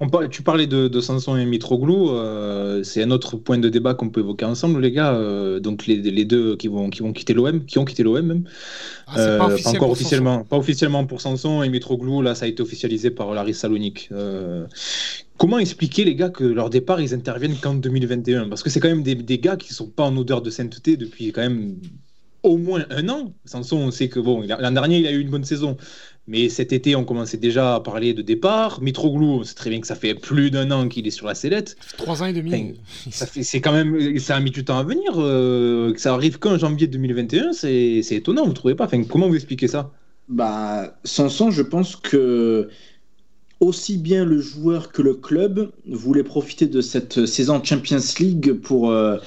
On 0.02 0.08
tu 0.30 0.44
parlais 0.44 0.66
de, 0.66 0.88
de 0.88 1.02
Sanson 1.02 1.36
et 1.36 1.46
Mitroglou, 1.46 2.12
euh, 2.12 2.84
c'est 2.84 3.04
un 3.04 3.12
autre 3.12 3.36
point 3.36 3.58
de 3.58 3.68
débat 3.68 3.94
qu'on 3.96 4.10
peut 4.10 4.22
évoquer 4.22 4.46
ensemble, 4.46 4.80
les 4.80 4.92
gars. 4.94 5.14
euh, 5.14 5.60
donc 5.60 5.88
les, 5.88 5.98
les 5.98 6.24
deux 6.24 6.56
qui 6.56 6.70
vont, 6.70 6.90
qui 6.90 7.02
vont 7.02 7.12
quitter 7.12 7.34
l'OM, 7.34 7.66
qui 7.66 7.80
ont 7.80 7.84
quitté 7.86 8.04
l'OM 8.04 8.26
même. 8.26 8.44
Ah, 9.08 9.20
Euh, 9.20 9.38
pas 9.40 9.48
officiel 9.48 9.76
encore 9.76 9.90
officiellement, 9.92 10.46
pas 10.46 10.58
officiellement 10.58 11.06
pour 11.06 11.20
Sanson 11.22 11.64
et 11.64 11.70
Mitroglou. 11.70 12.22
Là, 12.22 12.34
ça 12.36 12.46
a 12.46 12.48
été 12.48 12.62
officialisé 12.64 13.12
par 13.12 13.34
Laris 13.34 13.56
Salonique. 13.56 14.08
Euh, 14.14 14.68
comment 15.38 15.60
expliquer 15.60 16.06
les 16.06 16.16
gars 16.16 16.30
que 16.30 16.44
leur 16.46 16.70
départ 16.70 17.02
ils 17.02 17.14
interviennent 17.14 17.58
qu'en 17.60 17.74
2021 17.76 18.50
Parce 18.50 18.64
que 18.64 18.70
c'est 18.70 18.80
quand 18.80 18.90
même 18.90 19.04
des, 19.04 19.16
des 19.16 19.40
gars 19.40 19.58
qui 19.58 19.74
sont 19.74 19.90
pas 19.90 20.04
en 20.06 20.16
odeur 20.18 20.42
de 20.42 20.50
sainteté 20.50 20.98
depuis 20.98 21.32
quand 21.34 21.42
même 21.42 21.78
au 22.44 22.58
moins 22.58 22.86
un 22.90 23.10
an. 23.10 23.34
Sanson, 23.46 23.78
on 23.78 23.92
sait 23.92 24.10
que 24.10 24.20
bon, 24.20 24.42
l'an 24.48 24.72
dernier 24.72 25.00
il 25.00 25.08
a 25.08 25.12
eu 25.12 25.20
une 25.20 25.30
bonne 25.30 25.44
saison. 25.44 25.78
Mais 26.30 26.48
cet 26.50 26.72
été, 26.74 26.96
on 26.96 27.04
commençait 27.06 27.38
déjà 27.38 27.76
à 27.76 27.80
parler 27.80 28.14
de 28.14 28.22
départ. 28.22 28.82
Mitroglou, 28.82 29.26
on 29.40 29.44
sait 29.44 29.56
très 29.56 29.70
bien 29.72 29.82
que 29.82 29.88
ça 29.88 29.96
fait 29.96 30.14
plus 30.16 30.52
d'un 30.52 30.70
an 30.72 30.88
qu'il 30.88 31.08
est 31.08 31.12
sur 31.12 31.26
la 31.28 31.36
sellette. 31.36 31.76
Trois 31.98 32.22
ans 32.22 32.28
et 32.28 32.34
demi. 32.34 32.54
Enfin, 32.54 33.12
Ça 33.12 33.26
fait, 33.26 33.44
c'est 33.44 33.62
quand 33.62 33.74
même, 33.74 34.20
ça 34.20 34.36
a 34.36 34.40
mis 34.40 34.52
du 34.52 34.64
temps 34.64 34.78
à 34.78 34.84
venir. 34.84 35.14
euh, 35.18 35.92
que 35.94 36.00
ça 36.00 36.14
arrive 36.14 36.38
qu'en 36.40 36.58
janvier 36.58 36.88
2021, 36.88 37.54
c'est, 37.54 38.02
c'est 38.04 38.16
étonnant, 38.16 38.46
vous 38.46 38.54
trouvez 38.54 38.76
pas? 38.76 38.86
Enfin, 38.86 39.04
comment 39.04 39.28
vous 39.28 39.36
expliquez 39.36 39.68
ça? 39.68 39.92
Bah, 40.28 41.00
Sanson, 41.04 41.50
je 41.52 41.64
pense 41.64 41.96
que 41.96 42.70
aussi 43.60 43.98
bien 43.98 44.24
le 44.24 44.40
joueur 44.40 44.92
que 44.92 45.02
le 45.02 45.16
club 45.16 45.72
voulaient 45.88 46.24
profiter 46.24 46.68
de 46.68 46.82
cette 46.82 47.26
saison 47.26 47.62
Champions 47.64 47.98
League 48.20 48.54
pour 48.54 48.92
euh, 48.92 49.18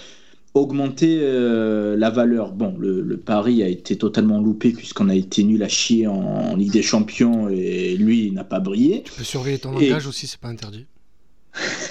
augmenter 0.55 1.18
euh, 1.22 1.96
la 1.96 2.11
valeur. 2.11 2.53
Bon, 2.53 2.76
le, 2.78 3.00
le 3.00 3.16
pari 3.16 3.62
a 3.62 3.68
été 3.68 3.96
totalement 3.96 4.40
loupé 4.40 4.72
puisqu'on 4.72 5.09
a 5.09 5.14
été 5.14 5.42
nul 5.44 5.62
à 5.62 5.68
chier 5.68 6.07
en, 6.07 6.14
en 6.14 6.57
Ligue 6.57 6.72
des 6.72 6.82
Champions 6.82 7.48
et 7.48 7.96
lui 7.96 8.26
il 8.26 8.34
n'a 8.34 8.44
pas 8.44 8.61
brillé. 8.61 9.03
Tu 9.05 9.12
peux 9.12 9.24
surveiller 9.24 9.59
ton 9.59 9.78
Et- 9.78 9.88
langage 9.88 10.07
aussi, 10.07 10.26
c'est 10.26 10.40
pas 10.40 10.48
interdit. 10.48 10.86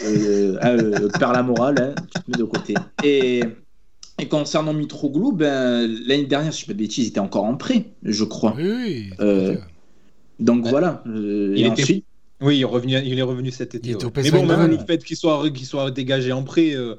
Euh, 0.06 0.58
ah, 0.62 0.70
euh, 0.72 1.10
perd 1.20 1.34
la 1.34 1.44
morale, 1.44 1.76
hein, 1.80 1.96
tu 2.16 2.22
te 2.24 2.32
mets 2.32 2.38
de 2.38 2.44
côté. 2.44 2.74
Et, 3.04 3.44
et 4.20 4.28
concernant 4.28 4.74
Mitroglou, 4.74 5.32
ben, 5.32 5.88
l'année 6.08 6.26
dernière, 6.26 6.54
si 6.54 6.62
je 6.62 6.66
ne 6.66 6.68
dis 6.68 6.68
pas 6.68 6.74
de 6.74 6.80
bêtises, 6.80 7.06
il 7.06 7.10
était 7.10 7.20
encore 7.20 7.44
en 7.46 7.56
prêt, 7.56 7.86
je 8.04 8.24
crois. 8.24 8.56
Oui, 8.58 8.64
oui. 8.72 9.10
Euh, 9.20 9.56
Donc 10.40 10.66
Ouais. 10.66 10.70
voilà. 10.72 11.04
euh, 11.08 11.54
Il 11.56 11.64
et 11.64 11.68
était- 11.68 11.82
ensuite, 11.84 12.06
Oui, 12.42 12.58
il 12.58 12.62
est 12.62 12.66
revenu, 12.66 12.96
il 13.06 13.20
est 13.20 13.22
revenu 13.22 13.52
cet 13.52 13.76
été. 13.76 13.90
Il 13.90 13.94
était 13.94 14.04
ouais. 14.04 14.08
au 14.08 14.12
PSV 14.12 14.32
Mais 14.32 14.40
bon, 14.48 14.58
même 14.58 14.72
le 14.72 14.78
fait 14.80 15.04
qu'il 15.04 15.16
soit, 15.16 15.92
dégagé 15.92 16.32
en 16.32 16.42
prêt, 16.44 16.74
euh, 16.74 16.96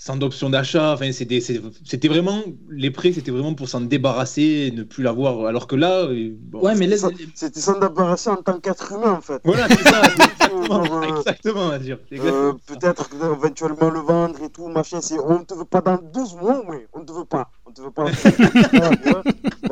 sans 0.00 0.16
d'option 0.16 0.48
d'achat, 0.48 0.94
enfin, 0.94 1.12
c'était, 1.12 2.08
vraiment 2.08 2.42
les 2.70 2.90
prêts, 2.90 3.12
c'était 3.12 3.30
vraiment 3.30 3.52
pour 3.52 3.68
s'en 3.68 3.82
débarrasser 3.82 4.42
et 4.42 4.70
ne 4.70 4.82
plus 4.82 5.02
l'avoir. 5.02 5.44
Alors 5.44 5.66
que 5.66 5.76
là, 5.76 6.06
euh, 6.06 6.30
bon, 6.40 6.60
ouais, 6.62 6.74
mais 6.74 6.86
là, 6.86 6.96
C'était 7.34 7.60
sans 7.60 7.78
débarrasser 7.78 8.30
en 8.30 8.36
tant 8.36 8.58
qu'être 8.60 8.90
humain, 8.92 9.12
en 9.12 9.20
fait. 9.20 9.42
voilà, 9.44 9.68
c'est 9.68 9.82
ça, 9.82 10.00
exactement, 10.06 10.84
euh, 11.02 11.18
exactement 11.18 11.70
Euh, 11.72 12.52
ça. 12.52 12.74
Peut-être 12.74 13.10
éventuellement 13.14 13.90
le 13.90 14.00
vendre 14.00 14.42
et 14.42 14.48
tout, 14.48 14.68
machin. 14.68 15.02
C'est 15.02 15.18
on 15.18 15.40
ne 15.40 15.44
te 15.44 15.52
veut 15.52 15.66
pas 15.66 15.82
dans 15.82 15.98
12 15.98 16.34
mois, 16.36 16.62
oui. 16.66 16.78
On 16.94 17.00
ne 17.00 17.04
te 17.04 17.12
veut 17.12 17.26
pas. 17.26 17.50
On 17.70 17.72
te 17.72 17.82
veut 17.82 17.90
pas. 17.92 18.04
Va 18.04 18.12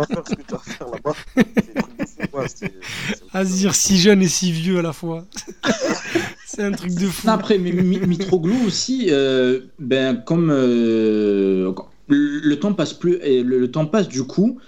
faire 0.07 0.23
ce 0.29 0.35
que 0.35 0.43
tu 0.43 0.71
faire 0.73 0.87
là-bas. 0.89 1.15
C'est- 2.07 2.49
c'est- 2.57 2.73
Azir 3.33 3.75
si 3.75 3.99
jeune 3.99 4.23
et 4.23 4.29
si 4.29 4.53
vieux 4.53 4.79
à 4.79 4.83
la 4.83 4.93
fois. 4.93 5.25
c'est 6.47 6.63
un 6.63 6.71
truc 6.73 6.95
de 6.95 7.07
fou. 7.07 7.27
Non, 7.27 7.33
après, 7.33 7.59
Mi- 7.59 7.73
Mitroglou 7.73 8.57
aussi, 8.67 9.09
euh, 9.11 9.61
ben, 9.81 10.17
comme 10.17 10.51
euh, 10.51 11.73
le, 12.09 12.41
le 12.41 12.61
temps 12.61 12.73
passe 12.73 12.95
plus, 12.95 13.17
et 13.23 13.43
le, 13.43 13.59
le 13.59 13.71
temps 13.71 13.87
passe 13.87 14.09
du 14.09 14.23
coup, 14.25 14.59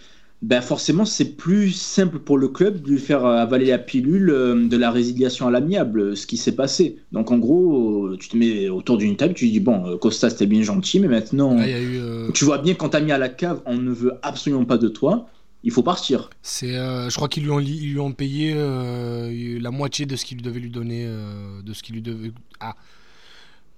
ben 0.43 0.63
forcément 0.63 1.05
c'est 1.05 1.37
plus 1.37 1.71
simple 1.73 2.19
pour 2.19 2.39
le 2.39 2.49
club 2.49 2.81
de 2.81 2.91
lui 2.91 2.99
faire 2.99 3.27
avaler 3.27 3.67
la 3.67 3.79
pilule 3.79 4.31
euh, 4.31 4.69
de 4.69 4.77
la 4.79 4.91
résiliation 4.91 5.47
à 5.47 5.51
l'amiable, 5.51 6.17
ce 6.17 6.27
qui 6.27 6.37
s'est 6.39 6.55
passé. 6.57 6.97
Donc 7.13 7.31
en 7.31 7.39
gros, 7.39 8.07
euh, 8.07 8.17
tu 8.19 8.31
te 8.31 8.37
mets 8.39 8.69
autour 8.71 8.97
d'une 8.97 9.17
table, 9.17 9.35
tu 9.35 9.49
dis 9.51 9.61
bon, 9.61 9.87
euh, 9.87 9.97
Costa 9.99 10.31
c'était 10.31 10.47
bien 10.47 10.63
gentil, 10.63 10.99
mais 11.01 11.09
maintenant, 11.09 11.55
Là, 11.55 11.67
il 11.67 11.71
y 11.71 11.75
a 11.75 11.81
eu. 11.81 11.99
euh, 12.01 12.31
tu 12.33 12.45
vois 12.47 12.59
bien 12.59 12.75
quand 12.75 12.91
t'as 12.91 13.01
mis 13.01 13.13
à 13.13 13.19
la 13.19 13.29
cave, 13.29 13.61
on 13.67 13.77
ne 13.77 13.91
veut 13.93 14.15
absolument 14.23 14.65
pas 14.65 14.79
de 14.79 14.89
toi, 14.89 15.29
il 15.63 15.73
faut 15.73 15.83
partir. 15.83 16.31
C'est, 16.41 16.75
euh, 16.75 17.11
je 17.11 17.17
crois 17.17 17.29
qu'ils 17.29 17.43
lui 17.43 17.51
ont, 17.51 17.61
ils 17.61 17.93
lui 17.93 17.99
ont 18.01 18.13
payé 18.13 18.55
euh, 18.57 19.59
la 19.61 19.71
moitié 19.71 20.07
de 20.07 20.17
ce 20.17 20.25
qu'il 20.25 20.41
devait 20.41 20.61
lui 20.61 20.71
donner, 20.71 21.05
euh, 21.07 21.61
de 21.63 21.75
ce 21.75 21.83
qu'il 21.83 21.97
lui 21.97 22.03
devait. 22.03 22.33
Ah, 22.61 22.77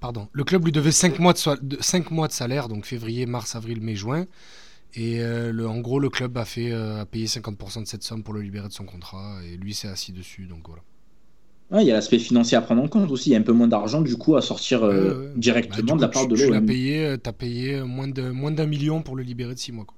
pardon. 0.00 0.28
Le 0.32 0.44
club 0.44 0.64
lui 0.64 0.72
devait 0.72 0.92
5 0.92 1.18
mois 1.18 1.32
de, 1.32 1.38
so- 1.38 1.56
de- 1.60 1.78
cinq 1.80 2.10
mois 2.10 2.28
de 2.28 2.32
salaire, 2.32 2.68
donc 2.68 2.84
février, 2.86 3.26
mars, 3.26 3.54
avril, 3.56 3.80
mai, 3.80 3.96
juin. 3.96 4.26
Et 4.94 5.20
euh, 5.22 5.52
le, 5.52 5.66
en 5.66 5.80
gros, 5.80 5.98
le 5.98 6.10
club 6.10 6.36
a 6.36 6.44
fait 6.44 6.70
euh, 6.70 7.00
a 7.00 7.06
payé 7.06 7.26
50% 7.26 7.82
de 7.82 7.86
cette 7.86 8.02
somme 8.02 8.22
pour 8.22 8.34
le 8.34 8.42
libérer 8.42 8.68
de 8.68 8.72
son 8.72 8.84
contrat, 8.84 9.38
et 9.50 9.56
lui 9.56 9.72
s'est 9.74 9.88
assis 9.88 10.12
dessus, 10.12 10.44
donc 10.46 10.60
voilà. 10.66 10.82
Ouais, 11.70 11.82
il 11.82 11.88
y 11.88 11.90
a 11.90 11.94
l'aspect 11.94 12.18
financier 12.18 12.58
à 12.58 12.60
prendre 12.60 12.82
en 12.82 12.88
compte 12.88 13.10
aussi, 13.10 13.30
il 13.30 13.32
y 13.32 13.36
a 13.36 13.38
un 13.38 13.42
peu 13.42 13.52
moins 13.52 13.68
d'argent 13.68 14.02
du 14.02 14.16
coup 14.16 14.36
à 14.36 14.42
sortir 14.42 14.84
euh. 14.84 15.28
Bah, 15.28 15.32
directement 15.36 15.94
du 15.94 15.96
de 15.96 16.02
la 16.02 16.08
part 16.08 16.22
tu- 16.24 16.28
de 16.28 16.36
tu 16.36 16.50
l'as 16.50 16.56
l'OM. 16.58 16.66
payé, 16.66 17.16
t'as 17.22 17.32
payé 17.32 17.80
moins 17.82 18.08
de 18.08 18.30
moins 18.30 18.50
d'un 18.50 18.66
million 18.66 19.00
pour 19.02 19.16
le 19.16 19.22
libérer 19.22 19.54
de 19.54 19.58
6 19.58 19.72
mois. 19.72 19.86
Quoi. 19.86 19.96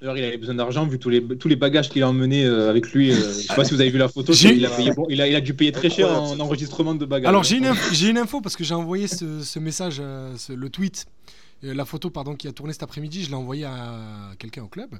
D'ailleurs, 0.00 0.16
il 0.16 0.24
avait 0.24 0.38
besoin 0.38 0.54
d'argent 0.54 0.86
vu 0.86 0.98
tous 0.98 1.10
les, 1.10 1.22
tous 1.22 1.48
les 1.48 1.56
bagages 1.56 1.90
qu'il 1.90 2.02
a 2.02 2.08
emmenés 2.08 2.44
euh, 2.46 2.70
avec 2.70 2.90
lui. 2.92 3.12
euh, 3.12 3.14
je 3.16 3.20
sais 3.46 3.54
pas 3.54 3.64
si 3.64 3.74
vous 3.74 3.80
avez 3.82 3.90
vu 3.90 3.98
la 3.98 4.08
photo, 4.08 4.32
il 4.32 4.64
a, 4.66 4.70
payé, 4.70 4.92
il, 5.10 5.20
a, 5.20 5.28
il 5.28 5.34
a 5.36 5.40
dû 5.42 5.52
payer 5.54 5.72
très 5.72 5.90
cher 5.90 6.08
en 6.08 6.38
enregistrement 6.40 6.94
de 6.94 7.04
bagages. 7.04 7.28
Alors 7.28 7.42
j'ai 7.44 7.56
une, 7.58 7.72
une 8.08 8.18
info 8.18 8.40
parce 8.40 8.56
que 8.56 8.64
j'ai 8.64 8.74
envoyé 8.74 9.06
ce, 9.08 9.40
ce 9.40 9.58
message, 9.58 9.98
euh, 10.00 10.34
ce- 10.38 10.54
le 10.54 10.68
tweet, 10.70 11.04
euh, 11.06 11.39
la 11.62 11.84
photo 11.84 12.10
pardon 12.10 12.34
qui 12.36 12.48
a 12.48 12.52
tourné 12.52 12.72
cet 12.72 12.82
après-midi, 12.82 13.22
je 13.24 13.28
l'ai 13.28 13.34
envoyé 13.34 13.64
à 13.64 14.32
quelqu'un 14.38 14.62
au 14.62 14.68
club 14.68 14.90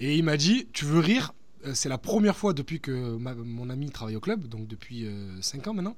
et 0.00 0.16
il 0.16 0.24
m'a 0.24 0.36
dit 0.36 0.66
tu 0.72 0.84
veux 0.84 1.00
rire 1.00 1.32
Euh, 1.66 1.72
C'est 1.74 1.88
la 1.88 1.98
première 1.98 2.36
fois 2.36 2.52
depuis 2.52 2.80
que 2.80 3.16
ma- 3.16 3.34
mon 3.34 3.70
ami 3.70 3.90
travaille 3.90 4.16
au 4.16 4.20
club, 4.20 4.46
donc 4.46 4.66
depuis 4.68 5.06
5 5.40 5.66
ans 5.68 5.74
maintenant, 5.74 5.96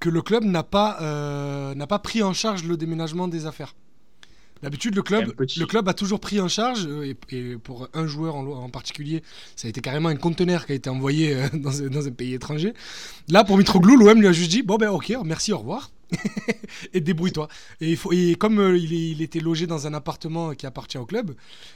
que 0.00 0.08
le 0.10 0.20
club 0.22 0.44
n'a 0.44 0.62
pas 0.64 0.98
euh, 1.00 1.74
n'a 1.74 1.86
pas 1.86 1.98
pris 2.00 2.22
en 2.22 2.32
charge 2.32 2.64
le 2.64 2.76
déménagement 2.76 3.28
des 3.28 3.46
affaires. 3.46 3.74
D'habitude, 4.62 4.94
le 4.94 5.02
club, 5.02 5.32
le 5.38 5.66
club 5.66 5.88
a 5.88 5.94
toujours 5.94 6.20
pris 6.20 6.38
en 6.38 6.48
charge, 6.48 6.86
euh, 6.86 7.06
et, 7.10 7.16
et 7.34 7.56
pour 7.56 7.88
un 7.94 8.06
joueur 8.06 8.34
en, 8.36 8.68
particulier, 8.68 9.22
ça 9.56 9.68
a 9.68 9.70
été 9.70 9.80
carrément 9.80 10.10
un 10.10 10.16
conteneur 10.16 10.66
qui 10.66 10.72
a 10.72 10.74
été 10.74 10.90
envoyé 10.90 11.34
euh, 11.34 11.48
dans, 11.54 11.80
un, 11.82 11.86
dans 11.88 12.06
un 12.06 12.10
pays 12.10 12.34
étranger. 12.34 12.74
Là, 13.28 13.42
pour 13.44 13.56
Mitroglou, 13.56 13.96
l'OM 13.96 14.20
lui 14.20 14.26
a 14.26 14.32
juste 14.32 14.50
dit 14.50 14.62
Bon, 14.62 14.76
ben 14.76 14.90
ok, 14.90 15.14
merci, 15.24 15.52
au 15.54 15.58
revoir. 15.58 15.90
et 16.92 17.00
débrouille-toi. 17.00 17.48
Et, 17.80 17.96
et 18.12 18.34
comme 18.34 18.58
euh, 18.58 18.76
il, 18.78 18.92
est- 18.92 19.10
il 19.12 19.22
était 19.22 19.40
logé 19.40 19.66
dans 19.66 19.86
un 19.86 19.94
appartement 19.94 20.54
qui 20.54 20.66
appartient 20.66 20.98
au 20.98 21.06
club, 21.06 21.34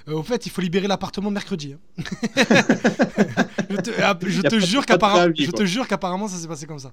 euh, 0.08 0.14
au 0.14 0.22
fait, 0.22 0.46
il 0.46 0.50
faut 0.50 0.60
libérer 0.60 0.86
l'appartement 0.88 1.30
mercredi. 1.30 1.74
hein. 1.74 2.02
je 3.70 3.76
te, 3.76 3.90
ah, 4.02 4.18
je 4.22 4.40
jure 4.60 4.80
qu'apparemment, 4.86 5.22
te 5.52 5.64
jure 5.66 5.88
qu'apparemment, 5.88 6.28
ça 6.28 6.36
s'est 6.38 6.48
passé 6.48 6.66
comme 6.66 6.78
ça. 6.78 6.92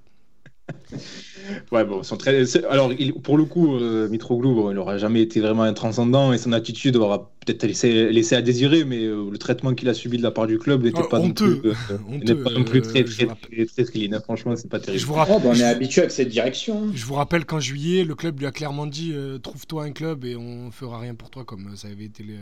Ouais, 1.72 1.84
bon, 1.86 2.03
sont 2.03 2.17
très... 2.17 2.43
Alors, 2.67 2.91
il... 2.93 3.13
pour 3.13 3.38
le 3.38 3.45
coup, 3.45 3.76
euh, 3.76 4.07
Mitroglou, 4.09 4.53
bon, 4.55 4.72
il 4.72 4.76
n'aura 4.76 4.97
jamais 4.97 5.22
été 5.22 5.39
vraiment 5.39 5.63
un 5.63 5.74
transcendant 5.74 6.34
et 6.34 6.38
son 6.38 6.53
attitude 6.53 6.95
aura 6.97 7.32
peut-être 7.45 7.63
laissé, 7.65 8.11
laissé 8.11 8.36
à 8.36 8.41
désirer, 8.41 8.86
mais 8.86 9.03
euh, 9.03 9.30
le 9.32 9.38
traitement 9.38 9.74
qu'il 9.74 9.89
a 9.89 9.93
subi 9.93 10.17
de 10.17 10.24
la 10.24 10.32
part 10.32 10.47
du 10.47 10.59
club 10.59 10.84
n'était 10.84 11.03
Oh, 11.03 11.07
pas, 11.09 11.19
non 11.19 11.26
honteux. 11.26 11.59
plus, 11.59 11.69
euh, 11.69 11.97
n'était 12.09 12.36
pas 12.36 12.51
non 12.51 12.63
plus 12.63 12.80
euh, 12.80 12.82
très, 12.82 13.05
je 13.05 13.11
très, 13.15 13.26
vous 13.26 13.36
très, 13.36 13.65
très, 13.65 13.84
clean. 13.86 14.19
Franchement, 14.22 14.55
c'est 14.55 14.69
pas 14.69 14.80
terrible. 14.80 15.01
Je 15.01 15.05
vous, 15.07 15.13
Oh, 15.13 15.15
rappelle, 15.15 15.41
bah, 15.41 15.49
on 15.51 15.55
est 15.55 15.63
habitué 15.63 16.01
avec 16.01 16.11
cette 16.11 16.30
direction. 16.30 16.91
je 16.93 17.05
vous 17.05 17.15
rappelle 17.15 17.45
qu'en 17.45 17.59
juillet, 17.59 18.03
le 18.03 18.15
club 18.15 18.39
lui 18.39 18.45
a 18.45 18.51
clairement 18.51 18.86
dit 18.88 19.11
euh, 19.13 19.39
trouve-toi 19.39 19.84
un 19.86 19.91
club 19.91 20.26
et 20.26 20.36
on 20.36 20.72
fera 20.72 20.99
rien 20.99 21.15
pour 21.15 21.30
toi, 21.30 21.43
comme 21.43 21.67
euh, 21.74 21.76
ça 21.76 21.88
avait 21.88 22.05
été 22.05 22.24
le, 22.24 22.36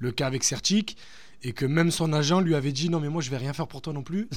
le 0.00 0.10
cas 0.12 0.26
avec 0.26 0.42
Sertic. 0.44 0.96
Et 1.46 1.52
que 1.52 1.66
même 1.66 1.90
son 1.90 2.12
agent 2.14 2.40
lui 2.40 2.54
avait 2.54 2.72
dit 2.72 2.88
non, 2.88 3.00
mais 3.00 3.10
moi 3.10 3.20
je 3.20 3.30
vais 3.30 3.36
rien 3.36 3.52
faire 3.52 3.66
pour 3.66 3.82
toi 3.82 3.92
non 3.92 4.02
plus. 4.02 4.28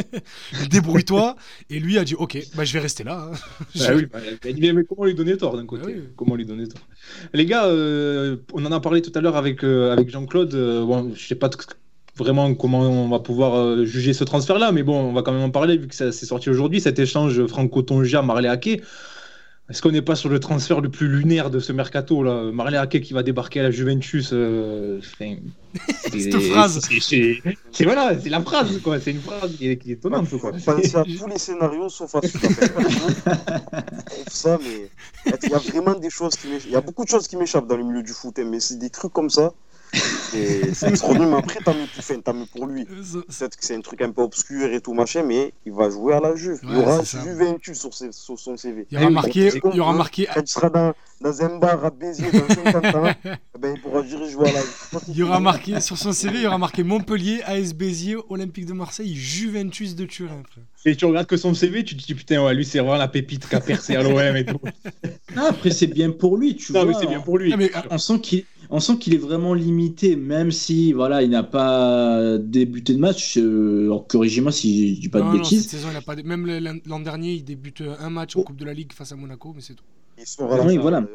Débrouille-toi. 0.70 1.34
Et 1.68 1.80
lui 1.80 1.98
a 1.98 2.04
dit 2.04 2.14
ok, 2.14 2.38
bah, 2.56 2.64
je 2.64 2.72
vais 2.72 2.78
rester 2.78 3.02
là. 3.02 3.28
hein. 3.32 3.36
Ah 3.80 3.94
oui, 3.94 4.06
bah, 4.06 4.20
mais 4.44 4.84
comment 4.84 5.04
lui 5.04 5.14
donner 5.14 5.36
tort 5.36 5.56
d'un 5.56 5.66
côté? 5.66 5.82
Ah 5.84 5.88
oui. 5.88 6.02
Comment 6.16 6.36
lui 6.36 6.46
donner 6.46 6.68
tort? 6.68 6.86
Les 7.32 7.44
gars, 7.44 7.66
euh, 7.66 8.36
on 8.52 8.64
en 8.64 8.70
a 8.72 8.78
parlé 8.80 9.02
tout 9.02 9.12
à 9.16 9.20
l'heure 9.20 9.36
avec, 9.36 9.64
euh, 9.64 9.92
avec 9.92 10.10
Jean-Claude. 10.10 10.54
euh, 10.54 10.84
bon, 10.84 11.12
je 11.14 11.26
sais 11.26 11.34
pas 11.34 11.50
vraiment 12.16 12.54
comment 12.54 12.82
on 12.82 13.08
va 13.08 13.18
pouvoir 13.18 13.56
euh, 13.56 13.84
juger 13.84 14.12
ce 14.12 14.22
transfert-là, 14.22 14.70
mais 14.70 14.84
bon, 14.84 14.96
on 14.96 15.12
va 15.12 15.22
quand 15.22 15.32
même 15.32 15.42
en 15.42 15.50
parler 15.50 15.76
vu 15.76 15.88
que 15.88 15.94
ça 15.96 16.12
s'est 16.12 16.26
sorti 16.26 16.48
aujourd'hui, 16.50 16.80
cet 16.80 17.00
échange 17.00 17.44
Franco-Tonja, 17.46 18.22
Marley 18.22 18.48
Ake. 18.48 18.82
Est-ce 19.70 19.80
qu'on 19.80 19.92
n'est 19.92 20.02
pas 20.02 20.14
sur 20.14 20.28
le 20.28 20.38
transfert 20.40 20.82
le 20.82 20.90
plus 20.90 21.08
lunaire 21.08 21.48
de 21.48 21.58
ce 21.58 21.72
mercato 21.72 22.22
là 22.22 22.50
Marley 22.52 22.76
Ake 22.76 23.00
qui 23.00 23.14
va 23.14 23.22
débarquer 23.22 23.60
à 23.60 23.62
la 23.62 23.70
Juventus. 23.70 24.30
euh, 24.34 24.98
enfin, 24.98 25.36
c'est- 26.10 26.30
Cette 26.30 26.40
phrase. 26.42 26.80
c'est- 27.00 27.84
voilà, 27.84 28.12
c'est 28.20 28.28
la 28.28 28.42
phrase 28.42 28.78
quoi. 28.82 29.00
C'est 29.00 29.12
une 29.12 29.20
phrase 29.22 29.56
qui 29.56 29.70
est, 29.70 29.78
qui 29.78 29.90
est 29.90 29.94
étonnante 29.94 30.28
quoi. 30.38 30.52
Penser 30.52 30.96
à 30.96 31.02
tous 31.04 31.26
les 31.26 31.38
scénarios 31.38 31.88
sauf 31.88 32.14
à 32.14 32.20
ça, 34.28 34.58
mais 34.62 34.90
il 35.42 35.50
y 35.50 35.54
a 35.54 35.58
vraiment 35.58 35.94
des 35.98 36.10
choses 36.10 36.36
qui 36.36 36.48
m'échappent. 36.48 36.66
Il 36.68 36.72
y 36.72 36.76
a 36.76 36.80
beaucoup 36.80 37.04
de 37.04 37.08
choses 37.08 37.26
qui 37.26 37.36
m'échappent 37.36 37.66
dans 37.66 37.76
le 37.78 37.84
milieu 37.84 38.02
du 38.02 38.12
foot, 38.12 38.38
hein, 38.38 38.46
mais 38.50 38.60
c'est 38.60 38.78
des 38.78 38.90
trucs 38.90 39.12
comme 39.12 39.30
ça. 39.30 39.52
C'est 39.94 40.88
extraordinaire. 40.88 41.28
Mais 41.30 41.36
après, 41.38 41.60
tant 41.64 41.72
mieux 41.74 41.86
pour, 41.86 41.98
enfin, 41.98 42.20
tant 42.20 42.34
mieux 42.34 42.46
pour 42.46 42.66
lui. 42.66 42.84
Peut-être 42.84 43.56
que 43.56 43.64
c'est 43.64 43.76
un 43.76 43.80
truc 43.80 44.02
un 44.02 44.10
peu 44.10 44.22
obscur 44.22 44.72
et 44.72 44.80
tout 44.80 44.94
machin, 44.94 45.22
mais 45.22 45.52
il 45.66 45.72
va 45.72 45.90
jouer 45.90 46.14
à 46.14 46.20
la 46.20 46.34
Juve. 46.34 46.58
il 46.62 46.70
y 46.70 46.72
Ouais, 46.72 46.78
aura 46.82 46.98
c'est 47.04 47.18
ça. 47.18 47.24
Juventus 47.24 47.78
sur, 47.78 47.94
ses- 47.94 48.12
sur 48.12 48.38
son 48.38 48.56
CV. 48.56 48.86
Il 48.90 48.98
y 48.98 49.00
aura 49.00 49.10
marqué, 49.10 49.50
c'est 49.50 49.60
il 49.72 49.76
y 49.76 49.80
aura 49.80 49.92
hein. 49.92 49.96
marqué, 49.96 50.26
Quand 50.32 50.40
il 50.40 50.48
sera 50.48 50.70
dans, 50.70 50.92
dans 51.20 51.42
un 51.42 51.58
bar 51.58 51.84
à 51.84 51.90
Béziers 51.90 52.30
dans 52.32 52.54
50 52.72 52.94
ans, 52.94 53.12
ben, 53.60 53.74
il 53.76 53.80
pourra 53.80 54.02
dire 54.02 54.18
je 54.24 54.30
joue 54.30 54.42
à 54.42 54.52
la 54.52 54.60
Juve. 54.60 55.00
il 55.08 55.16
y 55.16 55.22
aura 55.22 55.40
marqué 55.40 55.80
sur 55.80 55.96
son 55.96 56.12
CV, 56.12 56.38
il 56.38 56.42
y 56.42 56.46
aura 56.46 56.58
marqué 56.58 56.82
Montpellier, 56.82 57.42
AS 57.44 57.72
Béziers, 57.74 58.16
Olympique 58.28 58.66
de 58.66 58.72
Marseille, 58.72 59.14
Juventus 59.14 59.94
de 59.94 60.04
Turin. 60.04 60.42
frère. 60.50 60.64
Et 60.86 60.96
tu 60.96 61.06
regardes 61.06 61.26
que 61.26 61.36
son 61.38 61.54
CV, 61.54 61.82
tu 61.84 61.96
te 61.96 62.04
dis 62.04 62.14
putain, 62.14 62.44
ouais, 62.44 62.54
lui 62.54 62.64
c'est 62.64 62.78
vraiment 62.78 62.96
la 62.96 63.08
pépite 63.08 63.48
qui 63.48 63.54
a 63.54 63.60
percé 63.60 63.96
à 63.96 64.02
l'OM 64.02 64.18
et 64.36 64.44
tout. 64.44 64.60
Ah, 65.36 65.46
après, 65.48 65.70
c'est 65.70 65.86
bien 65.86 66.10
pour 66.10 66.36
lui, 66.36 66.56
tu 66.56 66.72
Non, 66.72 66.80
vois. 66.84 66.88
mais 66.92 66.94
c'est 67.00 67.06
bien 67.06 67.20
pour 67.20 67.38
lui. 67.38 67.52
Ah, 67.52 67.56
mais, 67.56 67.70
On 67.90 67.96
sent 67.98 68.20
qu'il 68.20 68.44
on 68.74 68.80
sent 68.80 68.98
qu'il 68.98 69.14
est 69.14 69.18
vraiment 69.18 69.54
limité, 69.54 70.16
même 70.16 70.50
si 70.50 70.92
voilà, 70.92 71.22
il 71.22 71.30
n'a 71.30 71.44
pas 71.44 72.38
débuté 72.38 72.92
de 72.94 72.98
match. 72.98 73.38
Euh, 73.38 73.84
alors, 73.84 74.06
corrigez-moi 74.08 74.50
si 74.50 74.96
je 74.96 75.00
dis 75.00 75.08
pas 75.08 75.20
non, 75.20 75.32
de 75.32 75.38
non, 75.38 75.44
cette 75.44 75.62
bêtises. 75.62 75.70
saison, 75.70 75.88
il 75.92 75.96
a 75.96 76.02
pas, 76.02 76.16
même 76.16 76.44
l'an 76.84 76.98
dernier, 77.00 77.34
il 77.34 77.44
débute 77.44 77.82
un 78.00 78.10
match 78.10 78.36
en 78.36 78.42
Coupe 78.42 78.56
de 78.56 78.64
la 78.64 78.74
Ligue 78.74 78.92
face 78.92 79.12
à 79.12 79.16
Monaco, 79.16 79.52
mais 79.54 79.60
c'est 79.62 79.74
tout. 79.74 79.84
Oui, 80.64 80.76
voilà. 80.76 81.06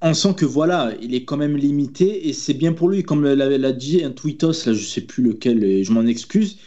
On 0.00 0.14
sent 0.14 0.34
que 0.36 0.46
voilà, 0.46 0.92
il 1.02 1.14
est 1.14 1.24
quand 1.24 1.36
même 1.36 1.56
limité 1.56 2.28
et 2.28 2.32
c'est 2.32 2.54
bien 2.54 2.72
pour 2.72 2.88
lui. 2.88 3.02
Comme 3.02 3.24
l'a, 3.24 3.34
l'a 3.58 3.72
dit 3.72 4.02
un 4.04 4.10
tweetos, 4.10 4.66
là, 4.66 4.72
je 4.72 4.84
sais 4.84 5.02
plus 5.02 5.22
lequel, 5.22 5.62
et 5.64 5.84
je 5.84 5.92
m'en 5.92 6.06
excuse. 6.06 6.58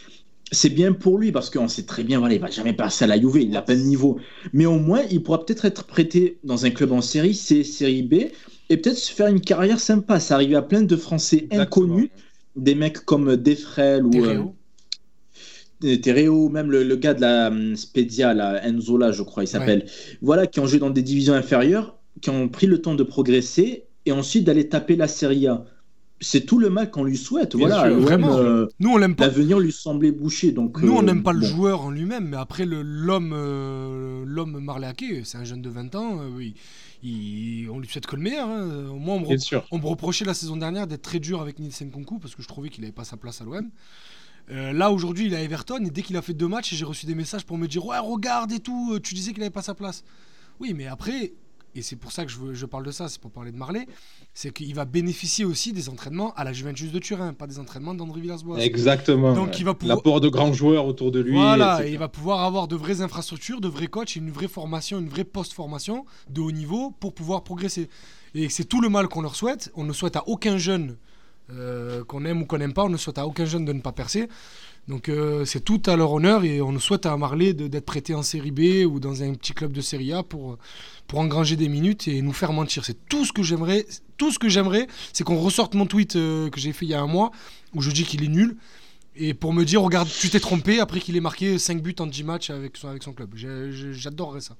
C'est 0.52 0.70
bien 0.70 0.92
pour 0.92 1.18
lui 1.18 1.32
parce 1.32 1.50
qu'on 1.50 1.66
sait 1.68 1.86
très 1.86 2.04
bien, 2.04 2.20
voilà, 2.20 2.34
il 2.36 2.40
va 2.40 2.50
jamais 2.50 2.72
passer 2.72 3.04
à 3.04 3.08
la 3.08 3.20
Juve, 3.20 3.36
il 3.38 3.50
n'a 3.50 3.62
pas 3.62 3.74
de 3.74 3.80
niveau. 3.80 4.18
Mais 4.52 4.64
au 4.64 4.78
moins, 4.78 5.02
il 5.10 5.22
pourra 5.22 5.44
peut-être 5.44 5.64
être 5.64 5.84
prêté 5.86 6.38
dans 6.44 6.64
un 6.64 6.70
club 6.70 6.92
en 6.92 7.02
série 7.02 7.34
C, 7.34 7.64
série 7.64 8.02
B, 8.02 8.14
et 8.68 8.76
peut-être 8.76 8.98
se 8.98 9.12
faire 9.12 9.28
une 9.28 9.40
carrière 9.40 9.80
sympa. 9.80 10.20
Ça 10.20 10.34
arrive 10.34 10.54
à 10.56 10.62
plein 10.62 10.82
de 10.82 10.96
Français 10.96 11.48
inconnus, 11.52 12.10
des 12.56 12.74
mecs 12.74 13.04
comme 13.04 13.36
Defrel 13.36 14.04
ou 14.04 14.12
euh, 15.84 15.96
Terreo, 16.02 16.48
même 16.48 16.70
le, 16.70 16.82
le 16.84 16.96
gars 16.96 17.14
de 17.14 17.20
la 17.20 17.48
hum, 17.48 17.76
Spedia, 17.76 18.34
là, 18.34 18.60
Enzola, 18.64 19.12
je 19.12 19.22
crois, 19.22 19.44
il 19.44 19.48
s'appelle. 19.48 19.86
Voilà, 20.22 20.46
qui 20.46 20.60
ont 20.60 20.66
joué 20.66 20.78
dans 20.78 20.90
des 20.90 21.02
divisions 21.02 21.34
inférieures, 21.34 21.96
qui 22.20 22.30
ont 22.30 22.48
pris 22.48 22.66
le 22.66 22.80
temps 22.80 22.94
de 22.94 23.02
progresser 23.02 23.84
et 24.06 24.12
ensuite 24.12 24.44
d'aller 24.44 24.68
taper 24.68 24.96
la 24.96 25.08
Serie 25.08 25.46
A. 25.48 25.64
C'est 26.18 26.46
tout 26.46 26.58
le 26.58 26.70
mal 26.70 26.90
qu'on 26.90 27.04
lui 27.04 27.18
souhaite. 27.18 27.56
Bien 27.56 27.66
voilà, 27.68 27.82
sûr, 27.90 28.00
vraiment. 28.00 28.38
euh, 28.38 28.66
Nous, 28.80 28.88
on 28.88 28.96
l'aime 28.96 29.14
pas. 29.14 29.26
l'avenir 29.26 29.58
lui 29.58 29.70
semblait 29.70 30.12
bouché. 30.12 30.50
Donc, 30.50 30.80
Nous, 30.80 30.90
on 30.94 31.00
euh, 31.02 31.04
n'aime 31.04 31.22
pas 31.22 31.34
le 31.34 31.42
joueur 31.42 31.82
en 31.82 31.90
lui-même, 31.90 32.28
mais 32.30 32.38
après, 32.38 32.64
l'homme 32.64 33.34
euh, 33.36 34.24
l'homme 34.26 34.58
Marley 34.60 34.86
Ake, 34.86 35.04
c'est 35.24 35.36
un 35.36 35.44
jeune 35.44 35.60
de 35.60 35.68
20 35.68 35.94
ans. 35.94 36.22
euh, 36.22 36.28
oui. 36.34 36.54
Il- 36.54 36.60
on 37.02 37.78
lui 37.78 37.88
souhaite 37.88 38.06
que 38.06 38.16
le 38.16 38.22
meilleur. 38.22 38.48
hein. 38.48 38.88
Au 38.88 38.98
moins, 38.98 39.16
on 39.16 39.20
me, 39.20 39.26
on 39.70 39.78
reprochait 39.90 40.24
la 40.24 40.34
saison 40.34 40.56
dernière 40.56 40.86
d'être 40.86 41.02
très 41.02 41.20
dur 41.20 41.40
avec 41.40 41.58
Nielsen 41.58 41.90
Kunku 41.90 42.18
parce 42.18 42.34
que 42.34 42.42
je 42.42 42.48
trouvais 42.48 42.68
qu'il 42.68 42.82
n'avait 42.82 42.92
pas 42.92 43.04
sa 43.04 43.16
place 43.16 43.40
à 43.40 43.44
l'OM. 43.44 43.70
Euh, 44.50 44.72
là, 44.72 44.90
aujourd'hui, 44.92 45.26
il 45.26 45.34
est 45.34 45.36
à 45.36 45.42
Everton 45.42 45.84
et 45.84 45.90
dès 45.90 46.02
qu'il 46.02 46.16
a 46.16 46.22
fait 46.22 46.32
deux 46.34 46.48
matchs, 46.48 46.72
j'ai 46.74 46.84
reçu 46.84 47.06
des 47.06 47.14
messages 47.16 47.44
pour 47.44 47.58
me 47.58 47.66
dire 47.66 47.84
Ouais, 47.84 47.98
regarde 47.98 48.52
et 48.52 48.60
tout, 48.60 48.92
euh, 48.94 49.00
tu 49.00 49.14
disais 49.14 49.32
qu'il 49.32 49.40
n'avait 49.40 49.50
pas 49.50 49.62
sa 49.62 49.74
place. 49.74 50.04
Oui, 50.60 50.72
mais 50.72 50.86
après, 50.86 51.32
et 51.74 51.82
c'est 51.82 51.96
pour 51.96 52.12
ça 52.12 52.24
que 52.24 52.30
je, 52.30 52.38
veux- 52.38 52.54
je 52.54 52.64
parle 52.64 52.84
de 52.86 52.90
ça, 52.92 53.08
c'est 53.08 53.20
pour 53.20 53.30
parler 53.32 53.50
de 53.52 53.56
Marley, 53.56 53.86
c'est 54.38 54.52
qu'il 54.52 54.74
va 54.74 54.84
bénéficier 54.84 55.46
aussi 55.46 55.72
des 55.72 55.88
entraînements 55.88 56.34
à 56.34 56.44
la 56.44 56.52
Juventus 56.52 56.92
de 56.92 56.98
Turin, 56.98 57.32
pas 57.32 57.46
des 57.46 57.58
entraînements 57.58 57.94
d'André 57.94 58.20
Villas-Boas. 58.20 58.58
Exactement. 58.58 59.32
Donc, 59.32 59.46
ouais. 59.46 59.54
il 59.58 59.64
va 59.64 59.72
pouvoir- 59.72 59.96
L'apport 59.96 60.20
de 60.20 60.28
grands 60.28 60.52
joueurs 60.52 60.84
autour 60.84 61.10
de 61.10 61.20
lui. 61.20 61.32
Voilà, 61.32 61.86
et 61.86 61.90
il 61.90 61.96
va 61.96 62.08
pouvoir 62.08 62.42
avoir 62.44 62.68
de 62.68 62.76
vraies 62.76 63.00
infrastructures, 63.00 63.62
de 63.62 63.68
vrais 63.68 63.86
coachs, 63.86 64.14
une 64.14 64.30
vraie 64.30 64.46
formation, 64.46 64.98
une 64.98 65.08
vraie 65.08 65.24
post-formation 65.24 66.04
de 66.28 66.42
haut 66.42 66.52
niveau 66.52 66.90
pour 67.00 67.14
pouvoir 67.14 67.44
progresser. 67.44 67.88
Et 68.34 68.50
c'est 68.50 68.64
tout 68.66 68.82
le 68.82 68.90
mal 68.90 69.08
qu'on 69.08 69.22
leur 69.22 69.36
souhaite. 69.36 69.72
On 69.74 69.84
ne 69.84 69.94
souhaite 69.94 70.16
à 70.16 70.28
aucun 70.28 70.58
jeune, 70.58 70.98
euh, 71.50 72.04
qu'on 72.04 72.26
aime 72.26 72.42
ou 72.42 72.44
qu'on 72.44 72.58
n'aime 72.58 72.74
pas, 72.74 72.84
on 72.84 72.90
ne 72.90 72.98
souhaite 72.98 73.16
à 73.16 73.26
aucun 73.26 73.46
jeune 73.46 73.64
de 73.64 73.72
ne 73.72 73.80
pas 73.80 73.92
percer. 73.92 74.28
Donc 74.88 75.08
euh, 75.08 75.44
c'est 75.44 75.60
tout 75.60 75.82
à 75.86 75.96
leur 75.96 76.12
honneur 76.12 76.44
et 76.44 76.62
on 76.62 76.70
ne 76.70 76.78
souhaite 76.78 77.06
à 77.06 77.16
Marley 77.16 77.54
d'être 77.54 77.84
prêté 77.84 78.14
en 78.14 78.22
série 78.22 78.52
B 78.52 78.86
ou 78.86 79.00
dans 79.00 79.22
un 79.22 79.34
petit 79.34 79.52
club 79.52 79.72
de 79.72 79.80
série 79.80 80.12
A 80.12 80.22
pour, 80.22 80.58
pour 81.08 81.18
engranger 81.18 81.56
des 81.56 81.68
minutes 81.68 82.06
et 82.06 82.22
nous 82.22 82.32
faire 82.32 82.52
mentir. 82.52 82.84
C'est 82.84 83.08
tout 83.08 83.24
ce 83.24 83.32
que 83.32 83.42
j'aimerais. 83.42 83.86
Tout 84.16 84.30
ce 84.30 84.38
que 84.38 84.48
j'aimerais, 84.48 84.86
c'est 85.12 85.24
qu'on 85.24 85.38
ressorte 85.38 85.74
mon 85.74 85.86
tweet 85.86 86.16
euh, 86.16 86.48
que 86.50 86.60
j'ai 86.60 86.72
fait 86.72 86.86
il 86.86 86.90
y 86.90 86.94
a 86.94 87.00
un 87.00 87.06
mois 87.06 87.32
où 87.74 87.82
je 87.82 87.90
dis 87.90 88.04
qu'il 88.04 88.24
est 88.24 88.28
nul. 88.28 88.56
Et 89.16 89.34
pour 89.34 89.52
me 89.52 89.64
dire, 89.64 89.82
regarde, 89.82 90.08
tu 90.08 90.28
t'es 90.28 90.40
trompé 90.40 90.78
après 90.78 91.00
qu'il 91.00 91.16
ait 91.16 91.20
marqué 91.20 91.58
5 91.58 91.82
buts 91.82 91.96
en 91.98 92.06
10 92.06 92.24
matchs 92.24 92.50
avec 92.50 92.76
son, 92.76 93.12
club. 93.12 93.30
J'adorerais 93.34 94.40
ça. 94.40 94.56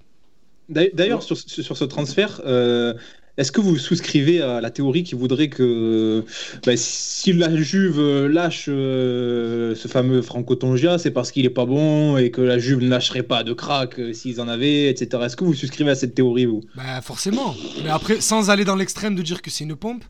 D'ailleurs, 0.68 1.22
sur 1.22 1.36
sur 1.36 1.76
ce 1.76 1.84
transfert, 1.84 2.40
euh, 2.44 2.94
est-ce 3.36 3.52
que 3.52 3.60
vous 3.60 3.76
souscrivez 3.76 4.40
à 4.40 4.60
la 4.60 4.70
théorie 4.70 5.02
qui 5.02 5.14
voudrait 5.14 5.48
que 5.48 6.24
bah, 6.64 6.72
si 6.76 7.32
la 7.32 7.54
Juve 7.54 8.26
lâche 8.26 8.66
euh, 8.68 9.74
ce 9.74 9.88
fameux 9.88 10.22
Franco 10.22 10.54
Tongia, 10.54 10.98
c'est 10.98 11.10
parce 11.10 11.30
qu'il 11.30 11.44
est 11.44 11.50
pas 11.50 11.66
bon 11.66 12.16
et 12.16 12.30
que 12.30 12.40
la 12.40 12.58
Juve 12.58 12.82
ne 12.82 12.88
lâcherait 12.88 13.22
pas 13.22 13.44
de 13.44 13.52
crack 13.52 13.98
euh, 13.98 14.12
s'ils 14.12 14.40
en 14.40 14.48
avaient, 14.48 14.88
etc. 14.88 15.22
Est-ce 15.26 15.36
que 15.36 15.44
vous 15.44 15.54
souscrivez 15.54 15.90
à 15.90 15.94
cette 15.94 16.14
théorie, 16.14 16.46
vous? 16.46 16.62
Bah 16.74 17.00
forcément. 17.02 17.54
Mais 17.84 17.90
après, 17.90 18.20
sans 18.20 18.50
aller 18.50 18.64
dans 18.64 18.76
l'extrême 18.76 19.14
de 19.14 19.22
dire 19.22 19.42
que 19.42 19.50
c'est 19.50 19.64
une 19.64 19.76
pompe, 19.76 20.04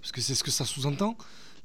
parce 0.00 0.12
que 0.12 0.20
c'est 0.20 0.34
ce 0.34 0.42
que 0.42 0.50
ça 0.50 0.64
sous-entend, 0.64 1.16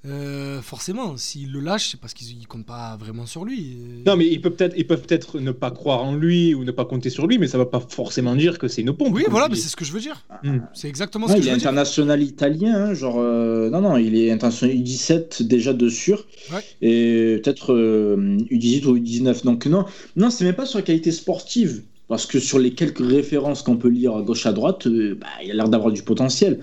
euh, 0.05 0.61
forcément, 0.61 1.17
s'il 1.17 1.51
le 1.51 1.59
lâche, 1.59 1.89
c'est 1.91 1.99
parce 1.99 2.13
qu'ils 2.13 2.37
ne 2.39 2.45
comptent 2.45 2.65
pas 2.65 2.95
vraiment 2.97 3.25
sur 3.25 3.43
lui. 3.43 3.75
Non, 4.05 4.15
mais 4.15 4.27
ils 4.27 4.39
peuvent 4.39 4.51
peut-être 4.53 4.75
ils 4.77 4.85
peuvent 4.85 5.01
peut-être 5.01 5.39
ne 5.39 5.51
pas 5.51 5.71
croire 5.71 6.03
en 6.03 6.15
lui 6.15 6.53
ou 6.53 6.63
ne 6.63 6.71
pas 6.71 6.85
compter 6.85 7.09
sur 7.09 7.25
lui, 7.25 7.39
mais 7.39 7.47
ça 7.47 7.57
va 7.57 7.65
pas 7.65 7.79
forcément 7.79 8.35
dire 8.35 8.59
que 8.59 8.67
c'est 8.67 8.81
une 8.81 8.93
pompe. 8.93 9.13
Oui, 9.15 9.23
voilà, 9.29 9.49
mais 9.49 9.55
c'est 9.55 9.67
ce 9.69 9.75
que 9.75 9.83
je 9.85 9.91
veux 9.91 9.99
dire. 9.99 10.23
Hmm. 10.43 10.59
C'est 10.73 10.87
exactement 10.89 11.25
Ouais, 11.25 11.31
ce 11.33 11.37
que 11.37 11.41
il 11.41 11.43
je 11.45 11.49
est 11.49 11.53
veux 11.53 11.57
dire. 11.59 11.69
international 11.69 12.21
italien, 12.21 12.75
hein, 12.75 12.93
genre 12.93 13.15
euh, 13.17 13.69
non 13.71 13.81
non, 13.81 13.97
il 13.97 14.15
est 14.15 14.29
international 14.31 14.75
U17 14.75 15.41
déjà 15.43 15.73
de 15.73 15.89
sûr, 15.89 16.25
Ouais. 16.53 16.63
et 16.83 17.39
peut-être 17.43 17.73
euh, 17.73 18.37
U18 18.51 18.85
ou 18.85 18.97
U19. 18.97 19.43
Donc 19.43 19.65
non, 19.65 19.85
non, 20.15 20.29
c'est 20.29 20.45
même 20.45 20.55
pas 20.55 20.67
sur 20.67 20.77
la 20.77 20.83
qualité 20.83 21.11
sportive, 21.11 21.81
parce 22.07 22.27
que 22.27 22.39
sur 22.39 22.59
les 22.59 22.71
quelques 22.75 22.99
références 23.05 23.63
qu'on 23.63 23.77
peut 23.77 23.89
lire 23.89 24.15
à 24.15 24.21
gauche 24.21 24.45
à 24.45 24.53
droite, 24.53 24.85
euh, 24.85 25.17
bah, 25.19 25.25
il 25.43 25.49
a 25.49 25.55
l'air 25.55 25.69
d'avoir 25.69 25.91
du 25.91 26.03
potentiel. 26.03 26.59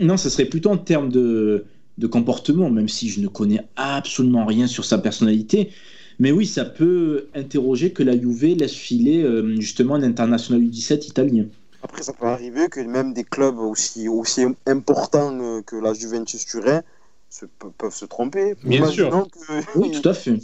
Non, 0.00 0.16
ce 0.16 0.28
serait 0.30 0.46
plutôt 0.46 0.70
en 0.70 0.78
termes 0.78 1.10
de, 1.10 1.64
de 2.00 2.06
comportement, 2.06 2.70
même 2.70 2.88
si 2.88 3.08
je 3.08 3.20
ne 3.20 3.28
connais 3.28 3.60
absolument 3.76 4.44
rien 4.46 4.66
sur 4.66 4.84
sa 4.84 4.98
personnalité. 4.98 5.70
Mais 6.18 6.32
oui, 6.32 6.46
ça 6.46 6.64
peut 6.64 7.28
interroger 7.34 7.92
que 7.92 8.02
la 8.02 8.18
Juve 8.18 8.56
laisse 8.58 8.74
filer 8.74 9.22
euh, 9.22 9.54
justement 9.60 9.94
un 9.94 10.02
international 10.02 10.60
U17 10.62 11.06
italien. 11.06 11.46
Après, 11.82 12.02
ça 12.02 12.12
peut 12.12 12.26
arriver 12.26 12.68
que 12.68 12.80
même 12.80 13.14
des 13.14 13.24
clubs 13.24 13.58
aussi, 13.58 14.08
aussi 14.08 14.42
importants 14.66 15.38
euh, 15.40 15.62
que 15.62 15.76
la 15.76 15.94
Juventus 15.94 16.44
Turin 16.44 16.82
se- 17.30 17.46
pe- 17.46 17.68
peuvent 17.78 17.94
se 17.94 18.04
tromper. 18.04 18.54
Bien 18.64 18.84
sûr. 18.86 19.06
Imaginons 19.08 19.26
que- 19.34 19.78
Oui, 19.78 19.90
tout 19.92 20.06
à 20.08 20.14
fait. 20.14 20.34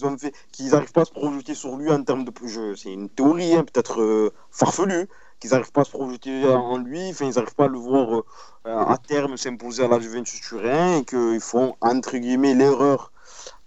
qu'ils 0.53 0.71
n'arrivent 0.71 0.93
pas 0.93 1.03
à 1.03 1.05
se 1.05 1.11
projeter 1.13 1.55
sur 1.55 1.77
lui 1.77 1.91
en 1.91 2.03
termes 2.03 2.25
de 2.25 2.33
jeu. 2.47 2.75
C'est 2.77 2.93
une 2.93 3.09
théorie, 3.11 3.55
hein, 3.55 3.65
peut-être 3.71 4.01
euh, 4.01 4.31
farfelue, 4.51 5.07
qu'ils 5.41 5.51
n'arrivent 5.51 5.73
pas 5.73 5.83
à 5.83 5.85
se 5.85 5.91
projeter 5.91 6.45
en 6.47 6.79
lui, 6.79 7.11
enfin, 7.11 7.27
ils 7.27 7.35
n'arrivent 7.35 7.55
pas 7.55 7.65
à 7.67 7.69
le 7.69 7.79
voir 7.79 8.21
euh, 8.21 8.23
à 8.67 8.97
terme 8.99 9.37
s'imposer 9.37 9.85
à 9.85 9.89
la 9.89 10.01
Juventus 10.01 10.41
Turin 10.41 10.99
et 10.99 11.05
qu'ils 11.05 11.41
font, 11.41 11.77
entre 11.81 12.17
guillemets, 12.17 12.55
l'erreur 12.55 13.13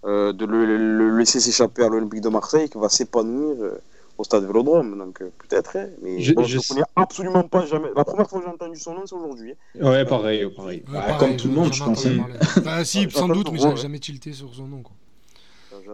euh, 0.04 0.32
de 0.32 0.44
le, 0.46 0.64
le 0.76 1.18
laisser 1.18 1.40
s'échapper 1.40 1.84
à 1.84 1.88
l'Olympique 1.88 2.20
de 2.22 2.28
Marseille, 2.28 2.68
qui 2.68 2.78
va 2.78 2.88
s'épanouir 2.88 3.56
euh, 3.62 3.80
au 4.18 4.24
stade 4.24 4.44
Vélodrome, 4.46 4.98
donc 4.98 5.22
euh, 5.22 5.30
peut-être. 5.48 5.76
hein, 5.76 5.88
mais 6.02 6.20
Je- 6.20 6.32
bon, 6.32 6.42
ne 6.42 6.60
connais 6.68 6.82
absolument 6.96 7.42
pas 7.44 7.64
jamais. 7.66 7.88
La 7.96 8.04
première 8.04 8.28
fois 8.28 8.40
que 8.40 8.46
j'ai 8.46 8.52
entendu 8.52 8.78
son 8.78 8.94
nom, 8.94 9.06
c'est 9.06 9.14
aujourd'hui. 9.14 9.54
hein. 9.80 9.90
Ouais, 9.90 10.04
pareil, 10.04 10.46
pareil. 10.50 10.82
Ouais, 10.88 10.94
Bah, 10.94 11.00
pareil, 11.08 11.18
comme 11.18 11.36
tout 11.36 11.48
le 11.48 11.54
monde, 11.54 11.72
je 11.72 11.82
pense. 11.82 12.04
Bah, 12.64 12.84
si, 12.84 13.10
sans 13.10 13.28
doute, 13.28 13.50
mais 13.52 13.58
j'avais 13.58 13.76
jamais 13.76 13.98
tilté 14.00 14.32
sur 14.32 14.54
son 14.54 14.66
nom. 14.66 14.82
Quoi. 14.82 14.96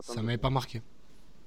Ça 0.02 0.22
m'avait 0.22 0.38
pas 0.38 0.50
marqué. 0.50 0.82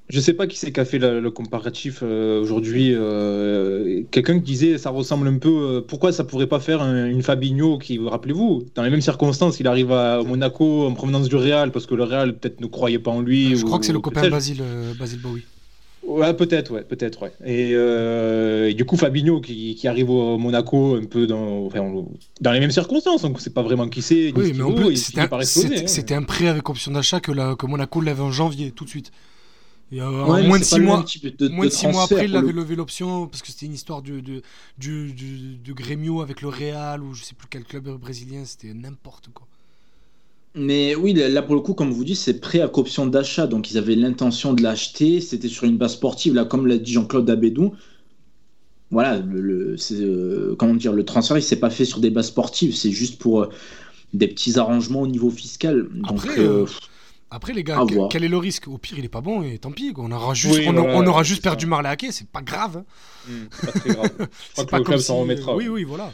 Je 0.10 0.20
sais 0.20 0.34
pas 0.34 0.48
qui 0.48 0.58
c'est 0.58 0.72
qui 0.72 0.80
a 0.80 0.86
fait 0.86 0.98
le, 0.98 1.20
le 1.20 1.30
comparatif 1.32 2.00
euh, 2.02 2.42
aujourd'hui. 2.42 2.94
euh, 2.96 4.02
Quelqu'un 4.10 4.36
qui 4.40 4.46
disait 4.46 4.78
ça 4.80 4.90
ressemble 4.90 5.28
un 5.28 5.38
peu. 5.38 5.50
euh, 5.50 5.82
pourquoi 5.88 6.12
ça 6.12 6.24
pourrait 6.24 6.48
pas 6.48 6.60
faire 6.60 6.82
un- 6.82 7.06
une 7.06 7.22
Fabinho 7.22 7.78
qui, 7.78 8.00
rappelez-vous, 8.00 8.64
dans 8.74 8.82
les 8.84 8.90
mêmes 8.90 9.02
circonstances, 9.02 9.60
il 9.60 9.68
arrive 9.68 9.92
à 9.92 10.24
Monaco 10.24 10.88
en 10.88 10.94
provenance 10.94 11.30
du 11.30 11.36
Real 11.36 11.72
parce 11.72 11.86
que 11.86 11.94
le 11.94 12.04
Real 12.04 12.36
peut-être 12.38 12.60
ne 12.60 12.66
croyait 12.66 12.98
pas 12.98 13.12
en 13.12 13.22
lui. 13.22 13.56
Je 13.56 13.64
ou- 13.64 13.68
crois 13.68 13.78
que 13.80 13.86
c'est 13.86 13.94
le 13.94 14.00
copain. 14.00 14.28
Basile, 14.30 14.64
Basile 15.00 15.20
Bowie. 15.22 15.44
Ouais, 16.08 16.34
peut-être, 16.34 16.72
ouais, 16.72 16.82
peut-être, 16.82 17.22
ouais. 17.22 17.32
Et, 17.46 17.74
euh, 17.76 18.70
et 18.70 18.74
du 18.74 18.86
coup, 18.86 18.98
Fabinho 18.98 19.42
qui, 19.42 19.76
qui 19.76 19.88
arrive 19.88 20.10
au 20.10 20.40
Monaco 20.40 20.96
un 20.96 21.04
peu 21.06 21.28
dans, 21.28 21.66
enfin, 21.68 21.82
dans 22.42 22.52
les 22.52 22.60
mêmes 22.60 22.72
circonstances, 22.72 23.22
donc 23.22 23.40
c'est 23.42 23.54
pas 23.54 23.62
vraiment 23.62 23.88
qui 23.90 24.02
c'est. 24.02 24.32
Oui, 24.36 24.54
mais 24.58 24.64
c'était 25.86 26.14
un, 26.16 26.18
hein. 26.18 26.22
un 26.22 26.24
prêt 26.24 26.48
avec 26.48 26.68
option 26.68 26.92
d'achat 26.94 27.20
que, 27.20 27.32
la- 27.32 27.56
que 27.56 27.68
Monaco 27.68 28.02
lève 28.02 28.22
en 28.22 28.32
janvier, 28.32 28.72
tout 28.72 28.86
de 28.86 28.90
suite. 28.90 29.12
Et, 29.92 30.02
euh, 30.02 30.26
Ouais, 30.26 30.48
moins 30.48 30.60
de 30.60 30.64
c'est 30.64 30.70
pas 30.70 30.76
six 30.76 30.80
le 30.80 30.86
mois, 30.86 31.06
de- 31.40 31.48
moins 31.50 31.66
de 31.66 31.72
six 31.72 31.88
mois 31.88 32.04
après, 32.04 32.26
il 32.26 32.36
avait 32.36 32.48
le- 32.52 32.62
levé 32.62 32.76
l'option 32.76 33.28
parce 33.28 33.42
que 33.42 33.48
c'était 33.48 33.66
une 33.66 33.74
histoire 33.74 34.02
de, 34.04 34.20
de, 34.20 34.42
du, 34.78 35.14
du- 35.14 35.56
de 35.58 35.74
Grêmio 35.74 36.22
avec 36.22 36.42
le 36.42 36.50
Real 36.50 37.02
ou 37.04 37.14
je 37.16 37.24
sais 37.24 37.34
plus 37.36 37.48
quel 37.50 37.64
club 37.64 37.90
brésilien, 38.00 38.46
c'était 38.46 38.74
n'importe 38.74 39.30
quoi. 39.34 39.48
Mais 40.56 40.96
oui, 40.96 41.14
là 41.14 41.42
pour 41.42 41.56
le 41.56 41.62
coup, 41.62 41.74
comme 41.74 41.92
vous 41.92 42.04
dites, 42.04 42.18
c'est 42.18 42.40
prêt 42.40 42.60
à 42.62 42.70
option 42.78 43.06
d'achat. 43.08 43.48
Donc 43.48 43.72
ils 43.72 43.78
avaient 43.78 43.96
l'intention 43.96 44.54
de 44.54 44.62
l'acheter. 44.62 45.22
C'était 45.22 45.48
sur 45.48 45.64
une 45.66 45.78
base 45.78 45.94
sportive. 45.94 46.34
Là, 46.34 46.46
comme 46.46 46.68
l'a 46.68 46.78
dit 46.78 46.92
Jean-Claude 46.94 47.30
Abédou, 47.30 47.74
voilà, 48.92 49.20
le, 49.20 49.76
euh, 49.92 50.56
comment 50.58 50.74
dire, 50.74 50.94
le 50.94 51.06
transfert, 51.06 51.38
il 51.38 51.44
s'est 51.44 51.60
pas 51.60 51.70
fait 51.70 51.86
sur 51.86 52.00
des 52.00 52.10
bases 52.10 52.28
sportives. 52.28 52.76
C'est 52.76 52.92
juste 52.92 53.20
pour 53.20 53.44
euh, 53.44 53.50
des 54.14 54.28
petits 54.28 54.58
arrangements 54.58 55.02
au 55.02 55.08
niveau 55.08 55.30
fiscal. 55.30 55.88
Donc, 55.94 56.26
Après, 56.26 56.40
euh, 56.40 56.66
Après, 57.32 57.54
les 57.54 57.64
gars, 57.64 57.80
quel 58.10 58.24
est 58.24 58.28
le 58.28 58.38
risque? 58.38 58.68
Au 58.68 58.78
pire, 58.78 58.98
il 58.98 59.06
est 59.06 59.10
pas 59.10 59.22
bon 59.22 59.44
et 59.44 59.58
tant 59.60 59.72
pis. 59.72 59.94
quoi. 59.94 60.04
On 60.08 60.12
aura 60.12 60.34
juste, 60.34 60.58
Oui, 60.60 60.66
on, 60.68 60.74
voilà, 60.74 60.96
on 60.98 61.06
aura 61.06 61.24
c'est 61.24 61.30
juste 61.30 61.44
ça. 61.44 61.50
perdu 61.52 61.66
Marley 61.68 61.90
Hacké, 61.90 62.12
c'est 62.12 62.28
pas 62.28 62.42
grave. 62.42 62.78
hein. 62.78 62.86
Hmm, 63.28 63.66
pas 63.66 63.72
très 63.72 63.90
grave. 63.90 64.10
Je 64.20 64.52
crois 64.54 64.66
que 64.66 64.70
pas 64.72 64.78
le 64.80 64.84
club 64.84 65.00
si- 65.00 65.06
s'en 65.06 65.18
remettra. 65.20 65.56
Oui, 65.56 65.68
oui, 65.68 65.84
voilà. 65.84 66.12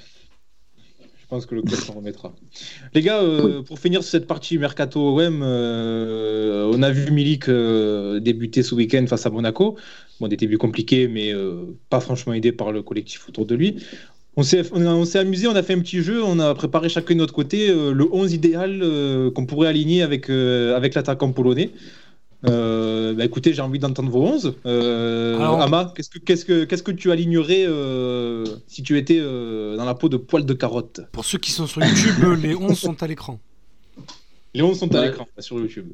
Je 1.22 1.28
pense 1.30 1.45
que 1.47 1.55
le 1.55 1.63
club 1.63 1.80
s'en 1.80 1.93
remettra. 1.93 2.34
Les 2.93 3.01
gars, 3.01 3.20
euh, 3.22 3.63
pour 3.63 3.80
finir 3.80 4.03
sur 4.03 4.11
cette 4.11 4.28
partie 4.28 4.59
Mercato 4.59 5.20
OM, 5.20 5.41
euh, 5.41 6.72
on 6.72 6.84
a 6.84 6.91
vu 6.91 7.09
Milik 7.11 7.49
euh, 7.49 8.20
débuter 8.20 8.61
ce 8.61 8.76
week-end 8.76 9.05
face 9.07 9.26
à 9.26 9.32
Monaco. 9.32 9.76
Bon, 10.20 10.28
des 10.28 10.38
débuts 10.38 10.59
compliqués, 10.59 11.07
mais 11.07 11.34
euh, 11.34 11.76
pas 11.89 11.99
franchement 11.99 12.34
aidé 12.34 12.51
par 12.51 12.72
le 12.72 12.84
collectif 12.84 13.28
autour 13.28 13.45
de 13.47 13.55
lui. 13.55 13.84
On 14.38 14.43
s'est, 14.43 14.63
on, 14.73 15.05
s'est 15.05 15.19
amusé, 15.19 15.47
on 15.47 15.55
a 15.55 15.63
fait 15.63 15.73
un 15.73 15.79
petit 15.79 16.01
jeu, 16.01 16.21
on 16.23 16.39
a 16.39 16.53
préparé 16.53 16.89
chacun 16.89 17.13
de 17.13 17.19
notre 17.19 17.33
côté 17.33 17.69
euh, 17.69 17.93
le 17.93 18.05
11 18.11 18.33
idéal 18.33 18.81
euh, 18.83 19.31
qu'on 19.31 19.45
pourrait 19.45 19.69
aligner 19.69 20.01
avec, 20.01 20.29
euh, 20.29 20.75
avec 20.75 20.93
l'attaquant 20.93 21.31
polonais. 21.31 21.71
Euh, 22.47 23.13
bah, 23.13 23.23
écoutez, 23.25 23.53
j'ai 23.53 23.61
envie 23.61 23.79
d'entendre 23.79 24.09
vos 24.11 24.23
11. 24.23 24.55
Euh, 24.65 25.36
Alors- 25.38 25.61
Ama, 25.61 25.93
qu'est-ce 25.95 26.09
que, 26.09 26.19
qu'est-ce, 26.19 26.43
que, 26.45 26.65
qu'est-ce 26.65 26.83
que 26.83 26.91
tu 26.91 27.11
alignerais 27.11 27.65
euh, 27.65 28.45
si 28.67 28.83
tu 28.83 28.97
étais 28.97 29.17
euh, 29.19 29.77
dans 29.77 29.86
la 29.86 29.95
peau 29.95 30.09
de 30.09 30.17
poil 30.17 30.45
de 30.45 30.53
carotte? 30.53 30.99
Pour 31.13 31.23
ceux 31.25 31.38
qui 31.38 31.51
sont 31.51 31.65
sur 31.65 31.83
YouTube, 31.83 32.15
les 32.43 32.55
11 32.55 32.77
sont 32.77 33.01
à 33.01 33.07
l'écran. 33.07 33.39
Les 34.53 34.61
11 34.61 34.77
sont 34.77 34.93
à 34.95 35.05
l'écran 35.05 35.27
sur 35.39 35.57
YouTube. 35.59 35.88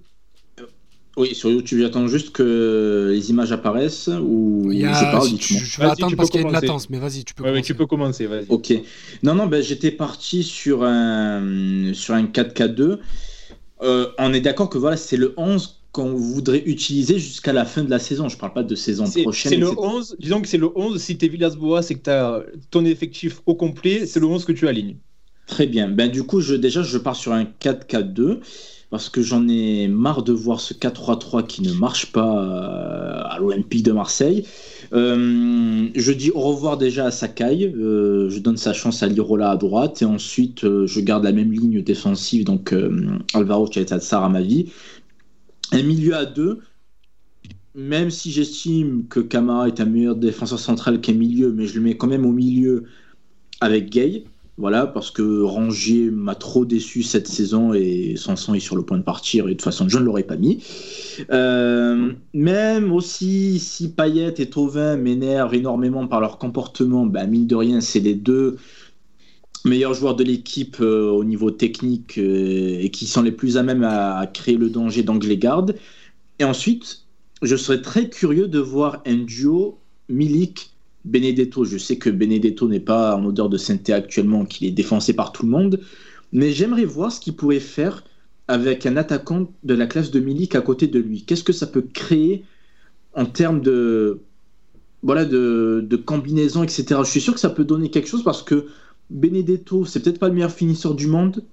Oui, 1.17 1.35
sur 1.35 1.49
YouTube, 1.51 1.79
j'attends 1.79 2.07
juste 2.07 2.31
que 2.31 3.09
les 3.11 3.29
images 3.29 3.51
apparaissent 3.51 4.09
ou 4.21 4.71
Il 4.71 4.79
y 4.79 4.93
je 4.93 5.05
a, 5.05 5.05
parle, 5.05 5.27
je, 5.27 5.35
dites-moi. 5.35 5.61
je- 5.61 5.65
je 5.65 5.79
vais 5.79 5.85
Vas-y, 5.85 5.91
attendre 5.93 6.07
tu 6.09 6.15
parce 6.15 6.29
peux 6.29 6.29
qu'il 6.29 6.39
y 6.39 6.43
a 6.43 6.43
une 6.43 6.47
commencer. 6.47 6.65
latence, 6.67 6.89
mais 6.89 6.99
vas-y, 6.99 7.23
tu 7.25 7.33
peux 7.33 7.43
Ouais, 7.43 7.49
commencer. 7.49 7.63
tu 7.63 7.75
peux 7.75 7.85
commencer, 7.85 8.27
vas-y. 8.27 8.45
Ok. 8.49 8.73
Non, 9.23 9.35
non, 9.35 9.47
ben, 9.47 9.61
j'étais 9.61 9.91
parti 9.91 10.43
sur 10.43 10.83
un, 10.83 11.93
sur 11.93 12.13
un 12.15 12.25
4K2. 12.27 12.99
Euh, 13.83 14.11
on 14.19 14.33
est 14.33 14.41
d'accord 14.41 14.69
que 14.69 14.77
voilà, 14.77 14.97
c'est 14.97 15.17
le 15.17 15.33
11 15.37 15.83
qu'on 15.91 16.13
voudrait 16.13 16.63
utiliser 16.65 17.19
jusqu'à 17.19 17.51
la 17.53 17.65
fin 17.65 17.83
de 17.83 17.89
la 17.89 17.99
saison. 17.99 18.29
Je 18.29 18.37
parle 18.37 18.53
pas 18.53 18.63
de 18.63 18.75
saison 18.75 19.05
C'est, 19.05 19.23
prochaine. 19.23 19.51
c'est 19.51 19.57
le 19.57 19.67
etc. 19.67 19.77
11, 19.77 20.15
disons 20.19 20.41
que 20.41 20.47
c'est 20.47 20.57
le 20.57 20.69
11, 20.77 21.01
si 21.01 21.17
t'es 21.17 21.27
Villas-Boas 21.27 21.81
et 21.89 21.95
que 21.95 22.01
t'as 22.01 22.41
ton 22.69 22.85
effectif 22.85 23.41
au 23.45 23.55
complet, 23.55 24.05
c'est 24.05 24.19
le 24.19 24.27
11 24.27 24.45
que 24.45 24.53
tu 24.53 24.67
alignes. 24.67 24.97
Très 25.47 25.67
bien. 25.67 25.89
Ben, 25.89 26.09
du 26.09 26.23
coup, 26.23 26.39
je, 26.39 26.55
déjà, 26.55 26.81
je 26.83 26.97
pars 26.97 27.15
sur 27.15 27.33
un 27.33 27.45
4-4-2 27.45 28.39
parce 28.91 29.07
que 29.07 29.21
j'en 29.21 29.47
ai 29.47 29.87
marre 29.87 30.21
de 30.21 30.33
voir 30.33 30.59
ce 30.59 30.73
4-3-3 30.73 31.47
qui 31.47 31.61
ne 31.63 31.71
marche 31.71 32.11
pas 32.11 32.43
euh, 32.43 33.23
à 33.23 33.39
l'Olympique 33.39 33.83
de 33.83 33.93
Marseille. 33.93 34.45
Euh, 34.91 35.87
je 35.95 36.11
dis 36.11 36.29
au 36.29 36.41
revoir 36.41 36.77
déjà 36.77 37.05
à 37.05 37.11
Sakai. 37.11 37.73
Euh, 37.73 38.29
je 38.29 38.39
donne 38.39 38.57
sa 38.57 38.73
chance 38.73 39.01
à 39.01 39.07
Lirola 39.07 39.51
à 39.51 39.55
droite 39.55 40.01
et 40.01 40.05
ensuite 40.05 40.63
je 40.63 40.99
garde 40.99 41.23
la 41.23 41.31
même 41.31 41.53
ligne 41.53 41.81
défensive, 41.81 42.43
donc 42.43 42.75
Alvaro 43.33 43.71
Chaitatsar 43.71 44.25
à 44.25 44.29
ma 44.29 44.41
vie. 44.41 44.71
Un 45.71 45.83
milieu 45.83 46.13
à 46.15 46.25
deux. 46.25 46.59
Même 47.73 48.09
si 48.09 48.29
j'estime 48.29 49.07
que 49.07 49.21
Kamara 49.21 49.69
est 49.69 49.79
un 49.79 49.85
meilleur 49.85 50.17
défenseur 50.17 50.59
central 50.59 50.99
qu'un 50.99 51.13
milieu, 51.13 51.53
mais 51.53 51.65
je 51.65 51.75
le 51.75 51.81
mets 51.81 51.95
quand 51.95 52.07
même 52.07 52.25
au 52.25 52.33
milieu 52.33 52.83
avec 53.61 53.89
Gay. 53.89 54.25
Voilà, 54.57 54.85
parce 54.85 55.11
que 55.11 55.41
Rangier 55.41 56.11
m'a 56.11 56.35
trop 56.35 56.65
déçu 56.65 57.03
cette 57.03 57.27
saison 57.27 57.73
et 57.73 58.15
Sanson 58.17 58.53
est 58.53 58.59
sur 58.59 58.75
le 58.75 58.83
point 58.83 58.97
de 58.97 59.03
partir 59.03 59.45
et 59.45 59.49
de 59.49 59.53
toute 59.53 59.63
façon 59.63 59.87
je 59.87 59.97
ne 59.97 60.03
l'aurais 60.03 60.23
pas 60.23 60.35
mis. 60.35 60.63
Euh, 61.31 62.11
même 62.33 62.91
aussi 62.91 63.59
si 63.59 63.91
Payet 63.91 64.35
et 64.37 64.49
Tovin 64.49 64.97
m'énervent 64.97 65.55
énormément 65.55 66.05
par 66.05 66.19
leur 66.19 66.37
comportement, 66.37 67.05
bah, 67.05 67.25
mine 67.25 67.47
de 67.47 67.55
rien 67.55 67.81
c'est 67.81 68.01
les 68.01 68.13
deux 68.13 68.57
meilleurs 69.63 69.93
joueurs 69.93 70.15
de 70.15 70.23
l'équipe 70.23 70.77
euh, 70.81 71.09
au 71.09 71.23
niveau 71.23 71.49
technique 71.51 72.17
euh, 72.17 72.79
et 72.81 72.89
qui 72.89 73.07
sont 73.07 73.21
les 73.21 73.31
plus 73.31 73.57
à 73.57 73.63
même 73.63 73.83
à, 73.83 74.27
créer 74.27 74.57
le 74.57 74.69
danger 74.69 75.01
donc 75.01 75.23
je 75.23 75.29
les 75.29 75.37
garde. 75.37 75.75
Et 76.39 76.43
ensuite, 76.43 77.05
je 77.41 77.55
serais 77.55 77.81
très 77.81 78.09
curieux 78.09 78.47
de 78.47 78.59
voir 78.59 79.01
un 79.05 79.15
duo 79.15 79.79
Milik 80.09 80.70
Benedetto, 81.05 81.65
je 81.65 81.77
sais 81.77 81.97
que 81.97 82.09
Benedetto 82.09 82.67
n'est 82.67 82.79
pas 82.79 83.15
en 83.15 83.25
odeur 83.25 83.49
de 83.49 83.57
sainteté 83.57 83.93
actuellement, 83.93 84.45
qu'il 84.45 84.67
est 84.67 84.71
défoncé 84.71 85.13
par 85.13 85.31
tout 85.31 85.43
le 85.43 85.51
monde, 85.51 85.79
mais 86.31 86.51
j'aimerais 86.51 86.85
voir 86.85 87.11
ce 87.11 87.19
qu'il 87.19 87.35
pourrait 87.35 87.59
faire 87.59 88.03
avec 88.47 88.85
un 88.85 88.97
attaquant 88.97 89.51
de 89.63 89.73
la 89.73 89.87
classe 89.87 90.11
de 90.11 90.19
Milik 90.19 90.55
à 90.55 90.61
côté 90.61 90.87
de 90.87 90.99
lui. 90.99 91.23
Qu'est-ce 91.23 91.43
que 91.43 91.53
ça 91.53 91.67
peut 91.67 91.81
créer 91.81 92.43
en 93.13 93.25
termes 93.25 93.61
de, 93.61 94.19
voilà, 95.03 95.25
de, 95.25 95.83
de 95.87 95.95
combinaison, 95.95 96.63
etc. 96.63 97.01
Je 97.03 97.09
suis 97.09 97.21
sûr 97.21 97.33
que 97.33 97.39
ça 97.39 97.49
peut 97.49 97.65
donner 97.65 97.89
quelque 97.89 98.07
chose 98.07 98.23
parce 98.23 98.43
que 98.43 98.67
Benedetto, 99.09 99.85
c'est 99.85 100.01
peut-être 100.01 100.19
pas 100.19 100.27
le 100.29 100.33
meilleur 100.35 100.51
finisseur 100.51 100.95
du 100.95 101.07
monde, 101.07 101.43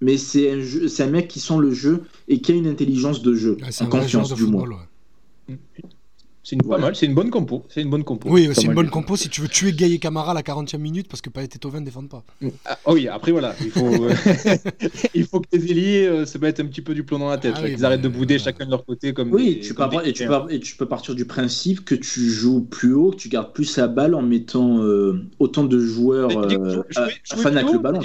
mais 0.00 0.16
c'est 0.16 0.50
un, 0.52 0.60
jeu- 0.60 0.88
c'est 0.88 1.02
un 1.04 1.10
mec 1.10 1.28
qui 1.28 1.40
sent 1.40 1.58
le 1.60 1.72
jeu 1.72 2.02
et 2.28 2.40
qui 2.40 2.52
a 2.52 2.54
une 2.54 2.66
intelligence 2.66 3.22
de 3.22 3.34
jeu, 3.34 3.56
Ah, 3.62 3.66
en 3.84 3.88
confiance 3.88 4.32
du 4.34 4.44
moins. 4.44 4.66
ouais. 5.48 5.56
C'est 6.48 6.56
une, 6.56 6.62
Voilà. 6.64 6.80
pas 6.80 6.86
mal, 6.86 6.96
c'est 6.96 7.04
une 7.04 7.12
bonne 7.14 7.28
compo. 7.28 7.62
C'est 7.68 7.82
une 7.82 7.90
bonne 7.90 8.04
compo. 8.04 8.30
Oui, 8.30 8.48
c'est 8.54 8.62
une 8.62 8.68
mal 8.68 8.76
bonne 8.76 8.88
compo 8.88 9.16
si 9.16 9.28
tu 9.28 9.42
veux 9.42 9.48
tuer 9.48 9.72
Gay 9.72 9.90
et 9.92 9.98
Camara 9.98 10.30
à 10.30 10.34
la 10.34 10.40
40e 10.40 10.78
minute 10.78 11.06
parce 11.06 11.20
que 11.20 11.28
Payet 11.28 11.44
et 11.54 11.58
Tovin 11.58 11.80
ne 11.80 11.84
défendent 11.84 12.08
pas. 12.08 12.24
Ah, 12.64 12.78
oui, 12.86 13.06
après 13.06 13.32
voilà, 13.32 13.54
il 13.60 13.70
faut, 13.70 13.84
euh, 13.84 14.14
il 15.14 15.26
faut 15.26 15.40
que 15.40 15.48
tes 15.50 15.58
ailiers 15.58 16.06
euh, 16.06 16.24
se 16.24 16.38
mettent 16.38 16.58
un 16.60 16.64
petit 16.64 16.80
peu 16.80 16.94
du 16.94 17.02
plomb 17.04 17.18
dans 17.18 17.28
la 17.28 17.36
tête, 17.36 17.52
Ah 17.54 17.60
oui, 17.62 17.74
mais 17.76 17.84
arrêtent 17.84 18.00
de 18.00 18.08
bouder 18.08 18.38
voilà. 18.38 18.44
chacun 18.44 18.64
de 18.64 18.70
leur 18.70 18.86
côté 18.86 19.12
comme 19.12 19.30
Oui, 19.30 19.56
des- 19.56 19.60
tu 19.60 19.74
comme 19.74 19.90
peux, 19.90 20.02
des 20.02 20.08
et, 20.08 20.12
tu 20.14 20.26
et 20.48 20.60
tu 20.60 20.76
peux 20.78 20.86
partir 20.86 21.14
du 21.14 21.26
principe 21.26 21.84
que 21.84 21.94
tu 21.94 22.30
joues 22.30 22.62
plus 22.62 22.94
haut, 22.94 23.10
que 23.10 23.16
tu 23.16 23.28
gardes 23.28 23.52
plus 23.52 23.76
la 23.76 23.86
balle 23.86 24.14
en 24.14 24.22
mettant 24.22 24.82
euh, 24.82 25.26
autant 25.38 25.64
de 25.64 25.78
joueurs 25.78 26.30
euh, 26.30 26.48
jouer- 26.48 26.82
jouer- 26.88 27.12
à 27.30 27.36
fan 27.36 27.58
avec 27.58 27.70
le 27.70 27.78
ballon. 27.78 28.00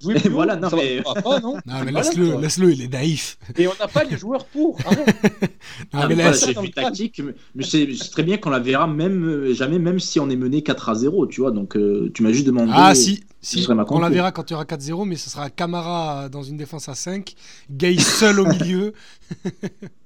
Jouer 0.00 0.14
plus 0.14 0.28
haut, 0.30 0.32
Voilà, 0.32 0.56
non, 0.56 0.70
ça 0.70 0.76
va- 0.76 0.82
mais- 0.82 1.02
ça 1.04 1.12
va 1.14 1.22
pas, 1.22 1.40
non 1.40 1.54
Non, 1.66 1.74
mais 1.84 1.92
laisse-le, 1.92 2.40
laisse-le, 2.40 2.72
il 2.72 2.82
est 2.82 2.88
naïf. 2.92 3.36
Et 3.56 3.66
on 3.68 3.72
n'a 3.78 3.86
pas 3.88 4.04
les 4.04 4.16
joueurs 4.16 4.44
pour. 4.46 4.78
arrête. 4.86 5.06
Non, 5.92 6.00
Ah, 6.02 6.08
mais 6.08 6.14
laisse. 6.14 6.46
j'ai 6.46 6.60
vu 6.60 6.70
tactique, 6.70 7.20
mais- 7.54 7.62
c'est 7.64 7.88
c'est 7.94 8.10
très 8.10 8.22
bien 8.22 8.36
qu'on 8.38 8.50
la 8.50 8.58
verra 8.60 8.86
même 8.86 9.24
euh, 9.24 9.54
jamais, 9.54 9.78
même 9.78 9.98
si 9.98 10.18
on 10.20 10.30
est 10.30 10.36
mené 10.36 10.62
4 10.62 10.88
à 10.88 10.94
0, 10.94 11.26
tu 11.26 11.40
vois. 11.42 11.50
Donc 11.50 11.76
euh, 11.76 12.10
tu 12.14 12.22
m'as 12.22 12.32
juste 12.32 12.46
demandé. 12.46 12.72
Ah 12.74 12.94
si, 12.94 13.24
si 13.42 13.66
on 13.68 13.98
la 14.00 14.08
verra 14.10 14.32
quand 14.32 14.48
il 14.50 14.52
y 14.52 14.56
aura 14.56 14.64
4-0, 14.64 15.04
mais 15.06 15.16
ce 15.16 15.28
sera 15.30 15.50
Camara 15.50 16.28
dans 16.28 16.42
une 16.42 16.56
défense 16.56 16.88
à 16.88 16.94
5, 16.94 17.34
Gay 17.70 17.98
seul 17.98 18.40
au 18.40 18.46
milieu. 18.46 18.92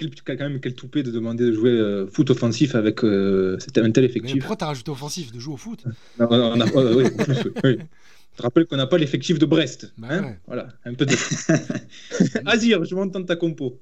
Quel, 0.00 0.38
quand 0.38 0.44
même 0.44 0.60
quel 0.60 0.74
toupet 0.74 1.02
de 1.02 1.10
demander 1.10 1.44
de 1.44 1.52
jouer 1.52 1.72
euh, 1.72 2.06
foot 2.06 2.30
offensif 2.30 2.74
avec 2.74 3.04
euh, 3.04 3.58
cet- 3.58 3.76
un 3.76 3.90
tel 3.90 4.04
Mais 4.04 4.10
effectif. 4.10 4.38
pourquoi 4.38 4.56
t'as 4.56 4.66
rajouté 4.66 4.90
offensif 4.90 5.30
de 5.30 5.38
jouer 5.38 5.54
au 5.54 5.58
foot? 5.58 5.84
Non, 6.18 6.26
en 6.26 6.58
plus, 6.66 7.52
oui. 7.64 7.78
Je 8.32 8.36
te 8.38 8.42
rappelle 8.42 8.64
qu'on 8.66 8.76
n'a 8.76 8.86
pas 8.86 8.96
l'effectif 8.96 9.38
de 9.38 9.44
Brest. 9.44 9.92
Bah 9.98 10.06
hein. 10.10 10.22
ouais. 10.22 10.38
Voilà, 10.46 10.68
un 10.86 10.94
peu 10.94 11.04
de. 11.04 11.14
Azir, 12.46 12.82
je 12.84 12.94
m'entends 12.94 13.22
ta 13.24 13.36
compo. 13.36 13.78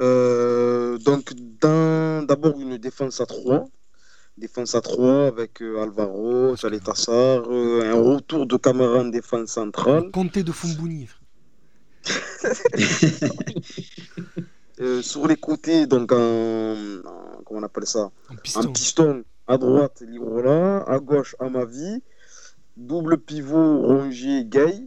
Euh, 0.00 0.96
donc, 0.98 1.32
dans- 1.60 2.22
d'abord 2.24 2.60
une 2.60 2.76
défense 2.78 3.20
à 3.20 3.26
3. 3.26 3.66
Défense 4.36 4.74
à 4.76 4.80
3 4.80 5.26
avec 5.26 5.60
euh, 5.62 5.82
Alvaro, 5.82 6.54
Saletassar, 6.56 7.42
euh, 7.50 7.90
un 7.92 8.00
retour 8.00 8.46
de 8.46 8.56
Camara 8.56 8.98
en 8.98 9.06
défense 9.06 9.48
centrale. 9.50 10.10
Comté 10.12 10.44
de 10.44 10.52
Fumbouni. 10.52 11.08
Euh, 14.80 15.02
sur 15.02 15.26
les 15.28 15.36
côtés, 15.36 15.86
donc 15.86 16.10
en, 16.12 16.16
en- 16.16 17.42
comment 17.44 17.60
on 17.60 17.62
appelle 17.62 17.86
ça? 17.86 18.10
En 18.28 18.34
Un 18.34 18.36
piston. 18.36 18.72
piston 18.72 19.24
à 19.46 19.56
droite, 19.56 20.02
Lirola, 20.06 20.82
à 20.88 20.98
gauche, 20.98 21.36
Amavi, 21.38 22.02
double 22.76 23.18
pivot, 23.18 23.82
Rongier, 23.82 24.44
Gay, 24.44 24.82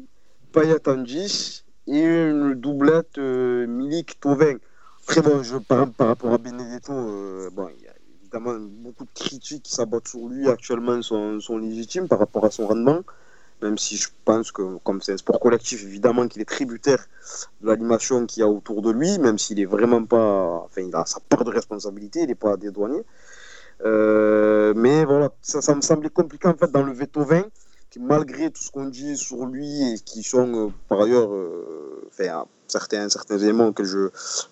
Payet 0.52 0.88
en 0.90 0.98
10 0.98 1.64
et 1.88 2.02
une 2.04 2.54
doublette 2.56 3.18
euh, 3.18 3.66
Milik, 3.66 4.20
Tovin. 4.20 4.58
Après, 5.04 5.22
bon, 5.22 5.42
je, 5.42 5.58
par, 5.58 5.90
par 5.92 6.08
rapport 6.08 6.34
à 6.34 6.38
Benedetto, 6.38 6.92
euh, 6.92 7.50
bon, 7.54 7.70
il 7.78 7.84
y 7.86 7.88
a 7.88 7.94
évidemment 8.22 8.58
beaucoup 8.60 9.06
de 9.06 9.12
critiques 9.14 9.64
qui 9.64 9.72
s'abattent 9.74 10.10
sur 10.10 10.28
lui 10.28 10.50
actuellement 10.50 11.02
sont, 11.02 11.40
sont 11.40 11.58
légitimes 11.58 12.10
par 12.10 12.20
rapport 12.20 12.44
à 12.44 12.52
son 12.52 12.68
rendement. 12.68 13.04
Même 13.62 13.78
si 13.78 13.98
je 13.98 14.10
pense 14.24 14.52
que, 14.52 14.78
comme 14.84 15.02
c'est 15.02 15.14
un 15.14 15.18
sport 15.18 15.40
collectif, 15.40 15.84
évidemment 15.84 16.28
qu'il 16.28 16.42
est 16.42 16.46
tributaire 16.46 17.08
de 17.62 17.68
l'animation 17.68 18.26
qu'il 18.28 18.42
y 18.42 18.44
a 18.44 18.48
autour 18.48 18.82
de 18.82 18.92
lui, 18.92 19.18
même 19.18 19.38
s'il 19.40 19.60
est 19.60 19.66
vraiment 19.66 20.04
pas. 20.04 20.62
Enfin, 20.66 20.82
il 20.82 20.96
a 20.96 21.06
sa 21.06 21.20
part 21.22 21.44
de 21.44 21.52
responsabilité, 21.52 22.22
il 22.22 22.28
n'est 22.28 22.36
pas 22.36 22.56
dédouané. 22.56 23.04
Euh, 23.86 24.74
mais 24.76 25.06
voilà, 25.06 25.32
ça, 25.42 25.76
me 25.76 25.82
semblait 25.82 26.10
compliqué 26.10 26.48
en 26.48 26.56
fait 26.56 26.72
d'enlever 26.72 27.08
Tovin, 27.08 27.46
qui 27.90 28.00
malgré 28.00 28.52
tout 28.52 28.62
ce 28.62 28.72
qu'on 28.72 28.86
dit 28.86 29.18
sur 29.18 29.46
lui 29.46 29.94
et 29.94 30.00
qui 30.00 30.24
sont 30.24 30.68
euh, 30.68 30.72
par 30.88 31.02
ailleurs, 31.02 31.34
euh, 31.34 32.10
certains, 32.68 33.10
certains 33.10 33.38
éléments 33.38 33.74
que 33.74 33.84
je, 33.84 34.10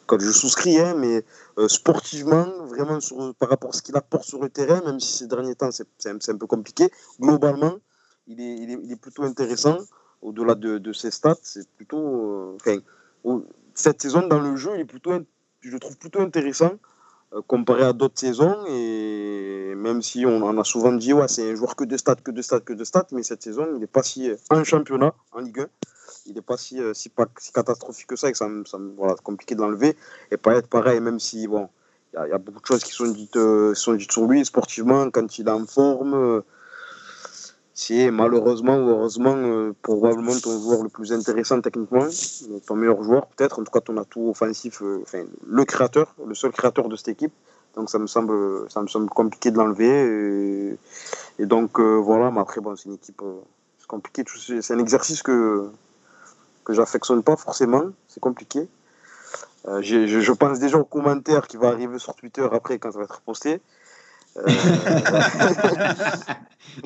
que 0.07 0.19
je 0.19 0.31
souscris, 0.31 0.79
hein, 0.79 0.95
mais 0.97 1.23
euh, 1.57 1.67
sportivement, 1.67 2.45
vraiment 2.65 2.99
par 3.37 3.49
rapport 3.49 3.71
à 3.71 3.73
ce 3.73 3.81
qu'il 3.81 3.95
apporte 3.95 4.25
sur 4.25 4.41
le 4.41 4.49
terrain, 4.49 4.81
même 4.85 4.99
si 4.99 5.17
ces 5.17 5.27
derniers 5.27 5.55
temps 5.55 5.69
c'est 5.71 6.29
un 6.29 6.37
peu 6.37 6.47
compliqué, 6.47 6.89
globalement, 7.19 7.75
il 8.27 8.41
est, 8.41 8.55
il 8.57 8.71
est, 8.71 8.79
il 8.83 8.91
est 8.91 8.95
plutôt 9.01 9.23
intéressant. 9.23 9.77
Au-delà 10.21 10.55
de, 10.55 10.77
de 10.79 10.93
ses 10.93 11.11
stats, 11.11 11.35
c'est 11.43 11.67
plutôt. 11.69 12.57
euh, 12.67 12.79
au- 13.23 13.45
cette 13.73 14.01
saison 14.01 14.25
dans 14.27 14.39
le 14.39 14.55
jeu, 14.55 14.71
il 14.75 14.81
est 14.81 14.85
plutôt, 14.85 15.11
je 15.61 15.69
le 15.69 15.79
trouve 15.79 15.97
plutôt 15.97 16.21
intéressant 16.21 16.71
euh, 17.33 17.41
comparé 17.47 17.83
à 17.83 17.93
d'autres 17.93 18.19
saisons. 18.19 18.65
Et 18.69 19.73
même 19.75 20.01
si 20.01 20.25
on 20.25 20.41
en 20.43 20.57
a 20.57 20.63
souvent 20.63 20.93
dit, 20.93 21.13
ouais, 21.13 21.27
c'est 21.27 21.51
un 21.51 21.55
joueur 21.55 21.75
que 21.75 21.83
de 21.83 21.97
stats, 21.97 22.15
que 22.15 22.31
de 22.31 22.41
stats, 22.41 22.61
que 22.61 22.73
de 22.73 22.83
stats, 22.83 23.07
mais 23.11 23.23
cette 23.23 23.43
saison, 23.43 23.67
il 23.73 23.79
n'est 23.79 23.87
pas 23.87 24.03
si. 24.03 24.29
euh, 24.29 24.35
En 24.49 24.63
championnat, 24.63 25.13
en 25.33 25.39
Ligue 25.41 25.61
1, 25.61 25.67
il 26.27 26.35
n'est 26.35 26.41
pas 26.41 26.57
si, 26.57 26.81
euh, 26.81 26.93
si, 26.93 27.09
pas, 27.09 27.27
si 27.39 27.51
catastrophique 27.51 28.07
que 28.07 28.15
ça, 28.15 28.29
et 28.29 28.31
que 28.31 28.37
ça, 28.37 28.47
me- 28.47 28.65
ça 28.65 28.77
voilà, 28.97 29.15
c'est 29.17 29.23
compliqué 29.23 29.55
de 29.55 29.61
l'enlever. 29.61 29.95
Et 30.31 30.37
pas 30.37 30.55
être 30.55 30.67
pareil, 30.69 30.99
même 31.01 31.19
si, 31.19 31.47
bon, 31.47 31.69
il 32.13 32.17
y, 32.17 32.19
a- 32.19 32.27
il 32.27 32.31
y 32.31 32.33
a 32.33 32.37
beaucoup 32.39 32.61
de 32.61 32.65
choses 32.65 32.83
qui 32.83 32.91
sont 32.93 33.07
dites, 33.11 33.35
euh, 33.37 33.73
sont 33.75 33.93
dites 33.93 34.11
sur 34.11 34.25
lui 34.25 34.45
sportivement, 34.45 35.09
quand 35.11 35.37
il 35.39 35.47
est 35.47 35.51
en 35.51 35.65
forme. 35.67 36.43
C'est 37.77 38.09
malheureusement 38.09 38.77
ou 38.77 38.89
heureusement 38.89 39.35
euh, 39.35 39.75
probablement 39.81 40.31
ton 40.39 40.57
joueur 40.61 40.81
le 40.81 40.87
plus 40.87 41.11
intéressant 41.11 41.59
techniquement, 41.59 42.05
euh, 42.05 42.59
ton 42.65 42.75
meilleur 42.75 43.03
joueur 43.03 43.27
peut-être, 43.27 43.59
en 43.59 43.65
tout 43.65 43.71
cas 43.71 43.81
ton 43.81 43.97
atout 43.97 44.29
offensif, 44.29 44.81
euh, 44.81 45.01
enfin 45.03 45.25
le 45.45 45.65
créateur, 45.65 46.15
le 46.25 46.33
seul 46.35 46.53
créateur 46.53 46.87
de 46.87 46.95
cette 46.95 47.09
équipe. 47.09 47.33
Donc 47.75 47.89
ça 47.89 47.99
me 47.99 48.07
semble, 48.07 48.33
ça 48.69 48.81
me 48.81 48.87
semble 48.87 49.09
compliqué 49.09 49.51
de 49.51 49.57
l'enlever. 49.57 50.77
Et, 51.37 51.45
donc 51.45 51.77
voilà, 51.77 52.31
mais 52.31 52.39
après 52.39 52.61
bon, 52.61 52.77
c'est 52.77 52.85
une 52.85 52.95
équipe, 52.95 53.21
c'est 53.77 53.87
compliqué. 53.87 54.23
C'est 54.61 54.73
un 54.73 54.79
exercice 54.79 55.21
que 55.21 55.67
que 56.63 56.73
j'affectionne 56.73 57.21
pas 57.21 57.35
forcément, 57.35 57.83
c'est 58.07 58.21
compliqué. 58.21 58.69
Je 59.67 60.31
pense 60.31 60.59
déjà 60.59 60.77
aux 60.77 60.85
commentaires 60.85 61.47
qui 61.47 61.57
va 61.57 61.67
arriver 61.67 61.99
sur 61.99 62.15
Twitter 62.15 62.47
après 62.49 62.79
quand 62.79 62.93
ça 62.93 62.99
va 62.99 63.03
être 63.03 63.19
posté. 63.19 63.59
Euh, 64.37 64.41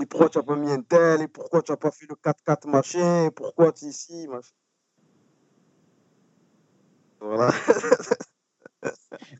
et 0.02 0.06
pourquoi 0.10 0.30
tu 0.30 0.38
n'as 0.38 0.44
pas 0.44 0.56
mis 0.56 0.72
un 0.72 0.82
tel? 0.82 1.22
Et 1.22 1.28
pourquoi 1.28 1.62
tu 1.62 1.72
n'as 1.72 1.78
pas 1.78 1.92
fait 1.92 2.06
le 2.10 2.16
4-4 2.16 2.68
machin? 2.68 3.26
Et 3.28 3.32
pourquoi 3.32 3.72
tu 3.72 3.86
es 3.86 3.90
ici 3.90 4.28
machin? 4.28 4.54
Voilà. 7.22 7.52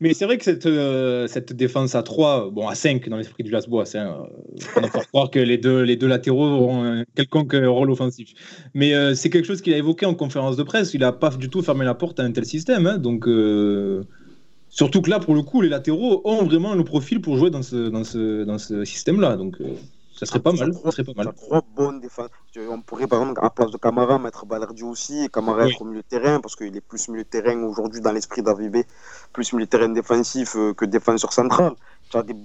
Mais 0.00 0.14
c'est 0.14 0.24
vrai 0.26 0.36
que 0.38 0.44
cette, 0.44 0.66
euh, 0.66 1.26
cette 1.28 1.52
défense 1.52 1.94
à 1.94 2.02
3, 2.02 2.50
bon 2.50 2.68
à 2.68 2.74
5 2.74 3.08
dans 3.08 3.16
l'esprit 3.16 3.42
du 3.42 3.50
Las-Boas, 3.50 3.84
hein, 3.94 4.26
euh, 4.76 4.80
ne 4.80 4.86
faire 4.88 5.06
croire 5.08 5.30
que 5.30 5.38
les 5.38 5.58
deux, 5.58 5.82
les 5.82 5.96
deux 5.96 6.06
latéraux 6.08 6.44
auront 6.46 6.84
un 6.84 7.04
quelconque 7.14 7.54
euh, 7.54 7.70
rôle 7.70 7.90
offensif. 7.90 8.32
Mais 8.74 8.94
euh, 8.94 9.14
c'est 9.14 9.30
quelque 9.30 9.46
chose 9.46 9.62
qu'il 9.62 9.72
a 9.74 9.78
évoqué 9.78 10.06
en 10.06 10.14
conférence 10.14 10.56
de 10.56 10.62
presse. 10.62 10.94
Il 10.94 11.00
n'a 11.00 11.12
pas 11.12 11.30
du 11.30 11.48
tout 11.50 11.62
fermé 11.62 11.84
la 11.84 11.94
porte 11.94 12.20
à 12.20 12.24
un 12.24 12.32
tel 12.32 12.44
système. 12.44 12.86
hein. 12.86 12.98
donc, 12.98 13.26
euh, 13.26 14.04
surtout 14.70 15.02
que 15.02 15.10
là, 15.10 15.18
pour 15.20 15.34
le 15.34 15.42
coup, 15.42 15.60
les 15.60 15.68
latéraux 15.68 16.22
ont 16.24 16.44
vraiment 16.44 16.74
le 16.74 16.84
profil 16.84 17.20
pour 17.20 17.36
jouer 17.36 17.50
dans 17.50 17.62
ce, 17.62 17.88
dans 17.88 18.04
ce, 18.04 18.44
dans 18.44 18.58
ce 18.58 18.84
système-là. 18.84 19.36
Donc, 19.36 19.60
euh, 19.60 19.74
ça 20.16 20.26
serait 20.26 20.40
pas 20.40 20.52
mal. 20.52 20.72
Ça 20.74 20.90
serait 20.90 21.04
pas 21.04 21.12
mal. 21.24 21.34
trois 21.34 21.62
bonnes 21.74 22.00
défenses. 22.00 22.28
Tu- 22.52 22.66
On 22.68 22.80
pourrait 22.82 23.06
par 23.06 23.20
exemple, 23.22 23.40
à 23.40 23.44
la 23.44 23.50
place 23.50 23.70
de 23.70 23.76
Camara, 23.78 24.18
mettre 24.18 24.44
Balerdi 24.46 24.82
aussi, 24.82 25.24
et 25.24 25.28
Camara 25.28 25.64
Oui. 25.64 25.70
être 25.70 25.82
au 25.82 25.84
milieu 25.86 26.02
de 26.02 26.06
terrain, 26.06 26.40
parce 26.40 26.56
qu'il 26.56 26.76
est 26.76 26.80
plus 26.80 27.08
milieu 27.08 27.24
de 27.24 27.28
terrain 27.28 27.62
aujourd'hui 27.62 28.00
dans 28.00 28.12
l'esprit 28.12 28.42
d'AVB, 28.42 28.84
plus 29.32 29.52
milieu 29.52 29.66
de 29.66 29.70
terrain 29.70 29.88
défensif 29.88 30.56
euh, 30.56 30.74
que 30.74 30.84
défenseur 30.84 31.32
central. 31.32 31.72
Tu 32.10 32.16
as 32.18 32.22
des 32.22 32.36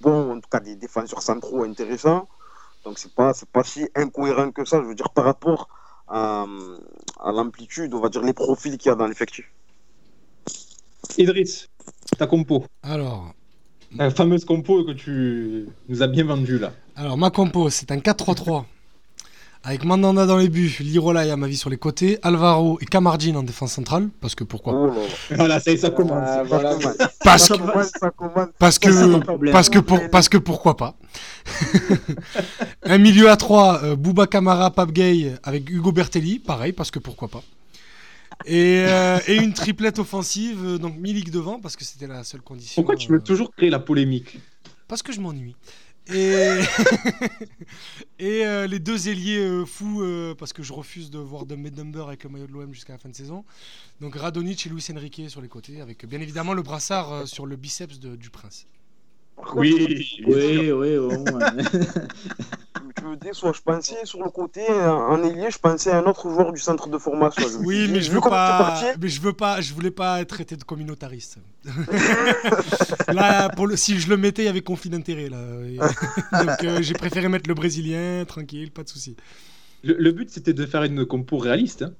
bons, 0.00 0.32
en 0.32 0.40
tout 0.40 0.48
cas 0.50 0.60
des 0.60 0.76
défenseurs 0.76 1.22
centraux 1.22 1.62
intéressants. 1.64 2.28
Donc 2.84 2.98
c'est 2.98 3.12
pas, 3.14 3.32
c'est 3.32 3.48
pas 3.48 3.64
si 3.64 3.88
incohérent 3.94 4.50
que 4.52 4.64
ça, 4.64 4.80
je 4.82 4.86
veux 4.86 4.94
dire, 4.94 5.10
par 5.10 5.24
rapport 5.24 5.68
à, 6.08 6.44
à 7.20 7.32
l'amplitude, 7.32 7.94
on 7.94 8.00
va 8.00 8.08
dire, 8.10 8.22
les 8.22 8.32
profils 8.34 8.76
qu'il 8.78 8.90
y 8.90 8.92
a 8.92 8.94
dans 8.94 9.06
l'effectif. 9.06 9.46
Idriss, 11.18 11.68
ta 12.18 12.26
compo. 12.26 12.64
Alors, 12.82 13.32
La 13.96 14.10
fameuse 14.10 14.44
compo 14.44 14.84
que 14.84 14.92
tu 14.92 15.66
nous 15.88 16.02
as 16.02 16.06
bien 16.08 16.24
vendue 16.24 16.58
là. 16.58 16.72
alors, 16.96 17.16
ma 17.16 17.30
compo, 17.30 17.70
c'est 17.70 17.90
un 17.92 17.98
4-3-3. 17.98 18.64
Avec 19.64 19.84
Mandanda 19.84 20.26
dans 20.26 20.36
les 20.36 20.48
buts, 20.48 20.76
Lirola 20.78 21.26
et 21.26 21.30
Amavi 21.32 21.56
sur 21.56 21.70
les 21.70 21.76
côtés, 21.76 22.18
Alvaro 22.22 22.78
et 22.80 22.84
Camardine 22.84 23.36
en 23.36 23.42
défense 23.42 23.72
centrale, 23.72 24.10
parce 24.20 24.36
que 24.36 24.44
pourquoi 24.44 24.72
Oh 24.74 24.86
là 24.86 24.94
là. 24.94 25.00
Voilà, 25.36 25.58
ça, 25.60 25.72
y 25.72 25.74
est, 25.74 25.78
ça 25.78 25.90
commence. 25.90 26.22
Ah, 26.24 26.44
voilà. 26.44 26.76
Parce 27.24 27.48
Ça 27.48 27.56
que, 27.56 27.62
parce 28.60 28.78
que, 28.78 29.50
parce 29.50 29.68
que, 29.68 29.78
pour, 29.80 29.98
parce 30.10 30.28
que 30.28 30.38
pourquoi 30.38 30.76
pas. 30.76 30.94
un 32.84 32.98
milieu 32.98 33.28
à 33.28 33.36
3, 33.36 33.96
Bouba 33.96 34.28
Camara, 34.28 34.70
Pape 34.70 34.92
Gay 34.92 35.32
avec 35.42 35.68
Hugo 35.68 35.90
Bertelli, 35.90 36.38
pareil, 36.38 36.72
parce 36.72 36.92
que 36.92 37.00
pourquoi 37.00 37.26
pas. 37.26 37.42
Et, 38.44 38.84
euh, 38.86 39.18
et 39.26 39.36
une 39.36 39.54
triplette 39.54 39.98
offensive, 39.98 40.58
euh, 40.64 40.78
donc 40.78 40.96
Milik 40.98 41.30
devant, 41.30 41.58
parce 41.58 41.74
que 41.76 41.84
c'était 41.84 42.06
la 42.06 42.22
seule 42.22 42.42
condition. 42.42 42.82
Pourquoi 42.82 42.96
tu 42.96 43.08
veux 43.08 43.18
euh, 43.18 43.22
toujours 43.22 43.50
créer 43.54 43.70
la 43.70 43.78
polémique 43.78 44.38
Parce 44.88 45.02
que 45.02 45.12
je 45.12 45.20
m'ennuie. 45.20 45.56
Et, 46.14 46.14
et 48.20 48.46
euh, 48.46 48.68
les 48.68 48.78
deux 48.78 49.08
ailiers 49.08 49.38
euh, 49.38 49.64
fous, 49.64 50.02
euh, 50.02 50.34
parce 50.38 50.52
que 50.52 50.62
je 50.62 50.72
refuse 50.72 51.10
de 51.10 51.18
voir 51.18 51.46
Dumb 51.46 51.66
Dumber 51.68 52.04
avec 52.06 52.22
le 52.22 52.30
maillot 52.30 52.46
de 52.46 52.52
l'OM 52.52 52.72
jusqu'à 52.72 52.92
la 52.92 52.98
fin 52.98 53.08
de 53.08 53.16
saison. 53.16 53.44
Donc 54.00 54.14
Radonic 54.14 54.66
et 54.66 54.68
Luis 54.68 54.86
Enrique 54.92 55.22
sur 55.28 55.40
les 55.40 55.48
côtés, 55.48 55.80
avec 55.80 56.06
bien 56.06 56.20
évidemment 56.20 56.54
le 56.54 56.62
brassard 56.62 57.12
euh, 57.12 57.26
sur 57.26 57.46
le 57.46 57.56
biceps 57.56 57.98
de- 57.98 58.14
du 58.14 58.30
prince. 58.30 58.66
Oui. 59.56 59.74
Oui, 60.26 60.70
oui, 60.70 60.96
au 60.96 61.10
moins. 61.24 61.50
Tu 63.06 63.12
veux 63.12 63.16
dire, 63.18 63.34
soit 63.36 63.52
je 63.52 63.60
pensais 63.60 64.04
sur 64.04 64.20
le 64.20 64.30
côté, 64.30 64.62
en 64.68 65.22
ailier, 65.22 65.48
je 65.52 65.58
pensais 65.58 65.92
à 65.92 65.98
un 65.98 66.04
autre 66.06 66.28
joueur 66.28 66.52
du 66.52 66.60
centre 66.60 66.88
de 66.88 66.98
formation. 66.98 67.46
Je 67.48 67.58
Oui, 67.58 67.88
mais 67.88 68.00
je 68.00 68.10
veux 68.10 68.20
pas. 68.20 68.80
Mais 69.00 69.08
je 69.08 69.20
veux 69.20 69.32
pas. 69.32 69.60
Je 69.60 69.72
voulais 69.74 69.92
pas 69.92 70.20
être 70.20 70.30
traité 70.30 70.56
de 70.56 70.64
communautariste. 70.64 71.38
là, 73.12 73.48
pour 73.50 73.68
le, 73.68 73.76
si 73.76 74.00
je 74.00 74.08
le 74.08 74.16
mettais, 74.16 74.42
il 74.42 74.46
y 74.46 74.48
avait 74.48 74.60
conflit 74.60 74.90
d'intérêt 74.90 75.28
là. 75.28 75.38
Donc 76.44 76.64
euh, 76.64 76.82
j'ai 76.82 76.94
préféré 76.94 77.28
mettre 77.28 77.48
le 77.48 77.54
brésilien, 77.54 78.24
tranquille, 78.26 78.72
pas 78.72 78.82
de 78.82 78.88
souci. 78.88 79.14
Le, 79.84 79.94
le 79.94 80.10
but, 80.10 80.28
c'était 80.28 80.52
de 80.52 80.66
faire 80.66 80.82
une 80.82 81.06
compo 81.06 81.38
réaliste. 81.38 81.82
hein. 81.82 81.92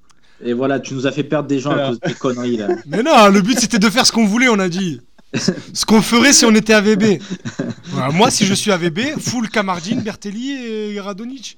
Et 0.45 0.55
voilà, 0.55 0.81
tu 0.81 0.95
nous 0.95 1.07
as 1.07 1.13
fait 1.13 1.25
perdre 1.25 1.49
des 1.49 1.61
gens 1.61 1.71
à 1.71 1.87
cause 1.89 2.01
de 2.01 2.09
tes 2.09 2.15
conneries 2.15 2.57
là. 2.57 2.69
Mais 2.87 3.05
non, 3.05 3.29
le 3.29 3.41
but 3.43 3.61
c'était 3.61 3.79
de 3.79 3.89
faire 3.89 4.07
ce 4.07 4.13
qu'on 4.13 4.27
voulait, 4.27 4.49
on 4.49 4.59
a 4.59 4.69
dit. 4.69 5.01
Ce 5.37 5.85
qu'on 5.85 6.03
ferait 6.03 6.33
si 6.33 6.45
on 6.45 6.55
était 6.55 6.73
AVB. 6.75 7.21
Voilà, 7.89 8.13
moi, 8.13 8.31
si 8.31 8.45
je 8.45 8.53
suis 8.53 8.71
AVB, 8.73 9.19
full 9.19 9.49
Camardine, 9.49 10.03
Bertelli 10.03 10.53
et 10.53 11.01
Radonic. 11.01 11.57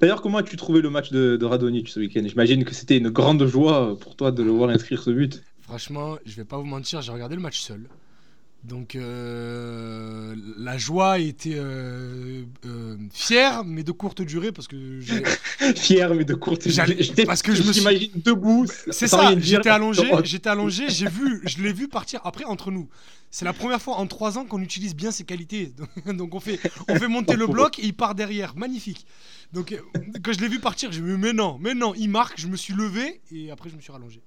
D'ailleurs, 0.00 0.22
comment 0.22 0.38
as-tu 0.38 0.56
trouvé 0.56 0.80
le 0.80 0.90
match 0.90 1.10
de, 1.10 1.36
de 1.36 1.44
Radonic 1.44 1.88
ce 1.88 1.98
week-end? 1.98 2.22
J'imagine 2.26 2.64
que 2.64 2.74
c'était 2.74 2.98
une 2.98 3.08
grande 3.08 3.44
joie 3.46 3.98
pour 3.98 4.14
toi 4.14 4.30
de 4.30 4.42
le 4.42 4.50
voir 4.50 4.70
inscrire 4.70 5.02
ce 5.02 5.10
but. 5.10 5.42
Franchement, 5.62 6.16
je 6.24 6.36
vais 6.36 6.44
pas 6.44 6.58
vous 6.58 6.64
mentir, 6.64 7.02
j'ai 7.02 7.12
regardé 7.12 7.34
le 7.34 7.40
match 7.40 7.60
seul. 7.60 7.88
Donc 8.64 8.96
euh, 8.96 10.34
la 10.58 10.76
joie 10.78 11.18
était 11.20 11.54
euh, 11.54 12.42
euh, 12.66 12.96
fière, 13.12 13.64
mais 13.64 13.84
de 13.84 13.92
courte 13.92 14.20
durée 14.20 14.50
parce 14.52 14.66
que 14.66 15.00
Fier, 15.76 16.12
mais 16.14 16.24
de 16.24 16.34
courte. 16.34 16.68
J'étais- 16.68 17.24
parce 17.24 17.42
que 17.42 17.54
je 17.54 17.62
me 17.62 17.72
suis- 17.72 18.10
debout. 18.16 18.66
c'est 18.90 19.06
ça. 19.06 19.32
J'étais 19.38 19.68
allongé, 19.68 20.08
Oh, 20.12 20.20
j'étais 20.24 20.48
allongé, 20.50 20.86
j'ai 20.88 21.08
vu, 21.08 21.40
je 21.44 21.62
l'ai 21.62 21.72
vu 21.72 21.86
partir. 21.88 22.20
Après 22.24 22.44
entre 22.44 22.70
nous, 22.72 22.88
c'est 23.30 23.44
la 23.44 23.52
première 23.52 23.80
fois 23.80 23.96
en 23.96 24.06
trois 24.06 24.38
ans 24.38 24.44
qu'on 24.44 24.60
utilise 24.60 24.94
bien 24.96 25.12
ses 25.12 25.24
qualités. 25.24 25.72
Donc, 26.06 26.34
on 26.34 26.40
fait, 26.40 26.58
on 26.88 26.96
fait 26.96 27.08
monter 27.08 27.36
le 27.36 27.46
bloc 27.46 27.78
et 27.78 27.84
il 27.84 27.94
part 27.94 28.14
derrière, 28.16 28.56
magnifique. 28.56 29.06
Donc 29.52 29.74
quand 30.22 30.32
je 30.32 30.40
l'ai 30.40 30.48
vu 30.48 30.58
partir, 30.58 30.92
j'ai 30.92 31.00
dit 31.00 31.06
mais 31.06 31.32
non, 31.32 31.58
mais 31.60 31.74
non, 31.74 31.94
il 31.94 32.10
marque. 32.10 32.38
Je 32.38 32.48
me 32.48 32.56
suis 32.56 32.74
levé 32.74 33.20
et 33.32 33.50
après 33.50 33.70
je 33.70 33.76
me 33.76 33.80
suis 33.80 33.92
rallongé. 33.92 34.20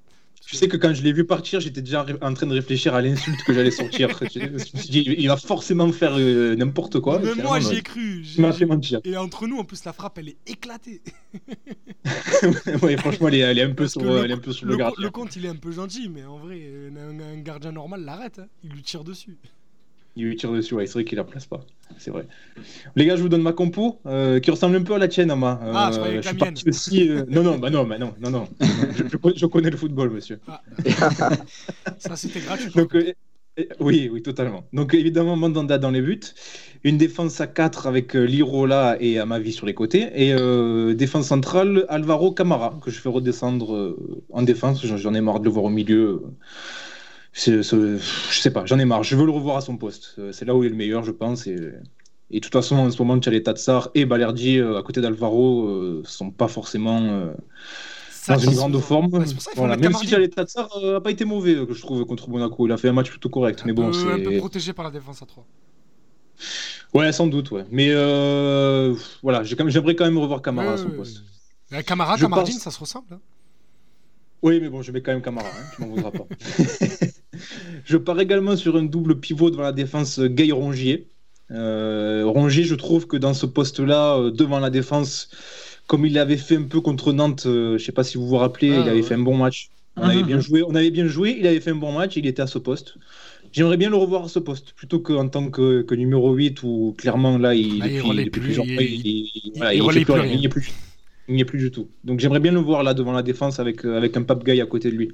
Tu 0.45 0.55
sais 0.55 0.67
que 0.67 0.75
quand 0.75 0.93
je 0.93 1.03
l'ai 1.03 1.13
vu 1.13 1.25
partir, 1.25 1.59
j'étais 1.59 1.81
déjà 1.81 2.05
en 2.21 2.33
train 2.33 2.47
de 2.47 2.53
réfléchir 2.53 2.95
à 2.95 3.01
l'insulte 3.01 3.41
que 3.43 3.53
j'allais 3.53 3.71
sortir. 3.71 4.09
je 4.33 4.49
me 4.49 4.57
suis 4.57 4.89
dit, 4.89 5.15
il 5.17 5.27
va 5.27 5.37
forcément 5.37 5.91
faire 5.91 6.13
euh, 6.17 6.55
n'importe 6.55 6.99
quoi. 6.99 7.19
Mais 7.19 7.35
moi, 7.35 7.59
j'y 7.59 7.75
ai 7.75 7.81
cru. 7.81 8.23
Il 8.35 8.41
m'a 8.41 8.51
fait 8.51 8.65
mentir. 8.65 8.99
Et 9.03 9.15
entre 9.17 9.47
nous, 9.47 9.59
en 9.59 9.63
plus, 9.63 9.85
la 9.85 9.93
frappe, 9.93 10.17
elle 10.17 10.29
est 10.29 10.37
éclatée. 10.47 11.01
ouais, 12.81 12.97
franchement, 12.97 13.27
elle 13.27 13.35
est, 13.35 13.39
elle 13.39 13.59
est, 13.59 13.63
un 13.63 13.73
peu 13.73 13.87
sur, 13.87 14.01
le, 14.01 14.17
elle 14.23 14.31
est 14.31 14.33
un 14.33 14.39
peu 14.39 14.51
sur 14.51 14.65
le, 14.65 14.73
le 14.73 14.77
gardien. 14.77 15.03
Le 15.03 15.09
compte, 15.11 15.35
il 15.35 15.45
est 15.45 15.49
un 15.49 15.55
peu 15.55 15.71
gentil, 15.71 16.09
mais 16.09 16.25
en 16.25 16.39
vrai, 16.39 16.59
un, 16.97 17.19
un 17.19 17.37
gardien 17.37 17.71
normal 17.71 18.03
l'arrête. 18.03 18.39
Hein. 18.39 18.47
Il 18.63 18.71
lui 18.71 18.81
tire 18.81 19.03
dessus. 19.03 19.37
Il 20.15 20.25
lui 20.25 20.35
tire 20.35 20.51
dessus, 20.51 20.73
ouais, 20.73 20.85
c'est 20.87 20.93
vrai 20.93 21.05
qu'il 21.05 21.17
la 21.17 21.23
place 21.23 21.45
pas. 21.45 21.61
C'est 21.97 22.11
vrai. 22.11 22.27
Les 22.95 23.05
gars, 23.05 23.15
je 23.15 23.21
vous 23.21 23.29
donne 23.29 23.41
ma 23.41 23.53
compo 23.53 23.99
euh, 24.05 24.39
qui 24.39 24.51
ressemble 24.51 24.75
un 24.75 24.83
peu 24.83 24.93
à 24.93 24.97
la 24.97 25.07
tienne, 25.07 25.31
Ama. 25.31 25.59
Euh, 25.63 25.71
ah, 25.73 25.91
je, 25.93 26.21
je 26.21 26.27
suis 26.27 26.37
parti 26.37 26.67
aussi. 26.67 27.09
Euh... 27.09 27.23
Non, 27.29 27.43
non, 27.43 27.57
bah 27.57 27.69
non, 27.69 27.85
bah 27.85 27.97
non, 27.97 28.13
non, 28.19 28.29
non. 28.29 28.47
je, 28.59 29.03
je, 29.03 29.37
je, 29.37 29.45
connais 29.45 29.69
le 29.69 29.77
football, 29.77 30.09
monsieur. 30.09 30.39
Ah. 30.47 30.61
Ça, 31.97 32.17
c'était 32.17 32.41
gratuit. 32.41 32.71
Donc, 32.75 32.93
euh, 32.95 33.13
oui, 33.79 34.09
oui, 34.11 34.21
totalement. 34.21 34.65
Donc, 34.73 34.93
évidemment, 34.93 35.37
Mandanda 35.37 35.77
dans 35.77 35.91
les 35.91 36.01
buts. 36.01 36.19
Une 36.83 36.97
défense 36.97 37.39
à 37.39 37.47
4 37.47 37.87
avec 37.87 38.13
Lirola 38.13 38.97
et 38.99 39.17
Amavi 39.17 39.53
sur 39.53 39.65
les 39.65 39.73
côtés. 39.73 40.09
Et 40.15 40.33
défense 40.95 41.27
centrale, 41.27 41.85
Alvaro 41.87 42.33
Camara, 42.33 42.77
que 42.83 42.91
je 42.91 42.99
fais 42.99 43.09
redescendre 43.09 43.95
en 44.29 44.41
défense. 44.41 44.85
J'en 44.85 45.13
ai 45.13 45.21
marre 45.21 45.39
de 45.39 45.45
le 45.45 45.51
voir 45.51 45.65
au 45.65 45.69
milieu. 45.69 46.23
C'est, 47.33 47.63
je 47.63 47.97
sais 48.31 48.51
pas, 48.51 48.65
j'en 48.65 48.77
ai 48.79 48.85
marre. 48.85 49.03
Je 49.03 49.15
veux 49.15 49.25
le 49.25 49.31
revoir 49.31 49.57
à 49.57 49.61
son 49.61 49.77
poste. 49.77 50.15
C'est 50.33 50.45
là 50.45 50.53
où 50.55 50.63
il 50.63 50.67
est 50.67 50.69
le 50.69 50.75
meilleur, 50.75 51.03
je 51.03 51.11
pense. 51.11 51.47
Et, 51.47 51.55
et 52.29 52.35
de 52.35 52.39
toute 52.39 52.51
façon, 52.53 52.75
en 52.77 52.91
ce 52.91 53.01
moment, 53.01 53.17
Tchaleta 53.21 53.53
Tsar 53.53 53.89
et 53.95 54.05
Balerdi, 54.05 54.57
euh, 54.59 54.77
à 54.77 54.83
côté 54.83 54.99
d'Alvaro, 55.01 55.65
euh, 55.67 56.01
sont 56.05 56.29
pas 56.31 56.47
forcément 56.49 57.01
euh, 57.01 57.33
dans 58.27 58.37
une 58.37 58.49
c'est- 58.49 58.55
grande 58.55 58.77
forme. 58.79 59.13
Ouais, 59.13 59.25
c'est 59.25 59.33
pour 59.33 59.43
ça 59.43 59.51
Voilà. 59.55 59.75
Même 59.77 59.83
si 59.93 60.07
Camardi. 60.07 60.07
Tchaleta 60.09 60.43
Tsar 60.45 60.69
euh, 60.83 60.97
a 60.97 61.01
pas 61.01 61.11
été 61.11 61.23
mauvais, 61.25 61.55
euh, 61.55 61.65
que 61.65 61.73
je 61.73 61.81
trouve, 61.81 62.03
contre 62.05 62.29
Monaco. 62.29 62.67
Il 62.67 62.71
a 62.73 62.77
fait 62.77 62.89
un 62.89 62.93
match 62.93 63.09
plutôt 63.09 63.29
correct. 63.29 63.63
Mais 63.65 63.71
bon, 63.73 63.87
un, 63.87 63.91
peu, 63.91 64.11
un 64.11 64.17
peu 64.19 64.31
c'est. 64.31 64.37
protégé 64.37 64.73
par 64.73 64.83
la 64.85 64.91
défense 64.91 65.21
à 65.21 65.25
3. 65.25 65.45
Ouais, 66.93 67.11
sans 67.13 67.27
doute, 67.27 67.51
ouais. 67.51 67.63
Mais 67.71 67.87
euh, 67.91 68.93
voilà, 69.23 69.43
j'ai 69.43 69.55
quand 69.55 69.63
même- 69.63 69.71
j'aimerais 69.71 69.95
quand 69.95 70.03
même 70.05 70.17
revoir 70.17 70.41
Camara 70.41 70.73
à 70.73 70.77
son 70.77 70.89
poste. 70.89 71.23
Camara, 71.85 72.17
Camardine, 72.17 72.55
pense- 72.55 72.63
ça 72.63 72.71
se 72.71 72.79
ressemble. 72.79 73.05
hein. 73.13 73.19
Oui, 74.43 74.59
mais 74.59 74.69
bon, 74.69 74.81
je 74.81 74.91
mets 74.91 75.01
quand 75.01 75.11
même 75.11 75.21
Camara, 75.21 75.47
hein, 75.47 75.63
tu 75.75 75.81
m'en 75.83 75.89
voudras 75.89 76.09
pas. 76.11 76.25
je 77.85 77.97
pars 77.97 78.19
également 78.19 78.55
sur 78.55 78.75
un 78.77 78.83
double 78.83 79.19
pivot 79.19 79.49
devant 79.51 79.63
la 79.63 79.71
défense 79.71 80.19
Gay 80.19 80.51
Rongier. 80.51 81.07
Euh, 81.51 82.23
Rongier, 82.25 82.63
je 82.63 82.75
trouve 82.75 83.07
que 83.07 83.17
dans 83.17 83.33
ce 83.33 83.45
poste-là, 83.45 84.17
euh, 84.17 84.31
devant 84.31 84.59
la 84.59 84.69
défense, 84.69 85.29
comme 85.87 86.05
il 86.05 86.13
l'avait 86.13 86.37
fait 86.37 86.55
un 86.57 86.63
peu 86.63 86.81
contre 86.81 87.11
Nantes, 87.13 87.45
euh, 87.45 87.77
je 87.77 87.83
sais 87.83 87.91
pas 87.91 88.03
si 88.03 88.17
vous 88.17 88.27
vous 88.27 88.37
rappelez, 88.37 88.71
Ah, 88.71 88.81
il 88.83 88.89
avait 88.89 89.01
ouais. 89.01 89.01
fait 89.01 89.15
un 89.15 89.19
bon 89.19 89.35
match. 89.37 89.69
On 89.97 90.03
avait 90.03 90.23
bien 90.23 90.39
joué, 90.39 90.63
on 90.63 90.73
avait 90.73 90.89
bien 90.91 91.05
joué, 91.07 91.35
il 91.37 91.45
avait 91.45 91.59
fait 91.59 91.71
un 91.71 91.75
bon 91.75 91.91
match, 91.91 92.15
il 92.15 92.25
était 92.25 92.41
à 92.41 92.47
ce 92.47 92.57
poste. 92.57 92.95
J'aimerais 93.51 93.75
bien 93.75 93.89
le 93.89 93.97
revoir 93.97 94.23
à 94.23 94.27
ce 94.29 94.39
poste, 94.39 94.71
plutôt 94.73 95.01
qu'en 95.01 95.27
tant 95.27 95.49
que, 95.49 95.81
que 95.81 95.93
numéro 95.95 96.33
8, 96.33 96.63
où 96.63 96.95
clairement 96.97 97.37
là, 97.37 97.53
il, 97.53 97.81
relaie 98.01 98.23
depuis 98.23 98.39
plus, 98.39 98.57
il- 98.63 98.75
plus 98.77 98.85
il 100.31 100.39
n'y 100.39 100.45
est 100.45 100.49
plus. 100.49 100.71
Il 101.27 101.35
n'y 101.35 101.41
est 101.41 101.45
plus 101.45 101.59
du 101.59 101.71
tout. 101.71 101.89
Donc 102.05 102.19
j'aimerais 102.21 102.39
bien 102.39 102.53
le 102.53 102.59
voir 102.59 102.83
là 102.83 102.93
devant 102.93 103.11
la 103.11 103.21
défense 103.21 103.59
avec, 103.59 103.83
avec 103.85 104.15
un 104.15 104.23
Pape 104.23 104.45
Guy 104.45 104.61
à 104.61 104.65
côté 104.65 104.89
de 104.91 104.95
lui. 104.95 105.11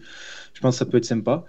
Je 0.53 0.61
pense 0.61 0.75
que 0.75 0.79
ça 0.79 0.85
peut 0.85 0.97
être 0.97 1.05
sympa. 1.05 1.45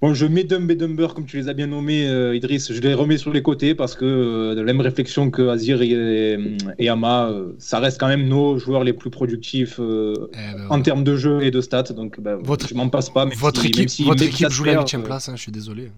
Bon, 0.00 0.14
je 0.14 0.26
mets 0.26 0.44
Dumb 0.44 0.70
et 0.70 0.76
Dumber, 0.76 1.08
comme 1.12 1.26
tu 1.26 1.38
les 1.38 1.48
as 1.48 1.54
bien 1.54 1.66
nommés, 1.66 2.06
euh, 2.08 2.36
Idriss, 2.36 2.72
je 2.72 2.80
les 2.80 2.94
remets 2.94 3.18
sur 3.18 3.32
les 3.32 3.42
côtés 3.42 3.74
parce 3.74 3.96
que 3.96 4.04
euh, 4.04 4.54
de 4.54 4.60
la 4.60 4.66
même 4.72 4.80
réflexion 4.80 5.28
que 5.28 5.48
Azir 5.48 5.82
et, 5.82 6.38
et 6.78 6.88
Ama, 6.88 7.30
euh, 7.30 7.52
ça 7.58 7.80
reste 7.80 7.98
quand 7.98 8.06
même 8.06 8.28
nos 8.28 8.58
joueurs 8.58 8.84
les 8.84 8.92
plus 8.92 9.10
productifs 9.10 9.80
euh, 9.80 10.14
Eh 10.34 10.36
ben, 10.56 10.66
en 10.70 10.76
ouais. 10.76 10.82
termes 10.84 11.02
de 11.02 11.16
jeu 11.16 11.42
et 11.42 11.50
de 11.50 11.60
stats. 11.60 11.82
Donc 11.94 12.20
ben, 12.20 12.36
Votre- 12.36 12.68
je 12.68 12.74
m'en 12.74 12.88
passe 12.88 13.10
pas. 13.10 13.24
Votre 13.24 13.62
si- 13.62 13.66
équipe, 13.68 13.90
si 13.90 14.04
votre 14.04 14.22
équipe 14.22 14.50
joue 14.50 14.62
la 14.64 14.74
classes 14.74 14.92
8 14.92 14.98
euh, 14.98 15.02
place, 15.02 15.28
hein, 15.28 15.34
je 15.34 15.42
suis 15.42 15.52
désolé. 15.52 15.90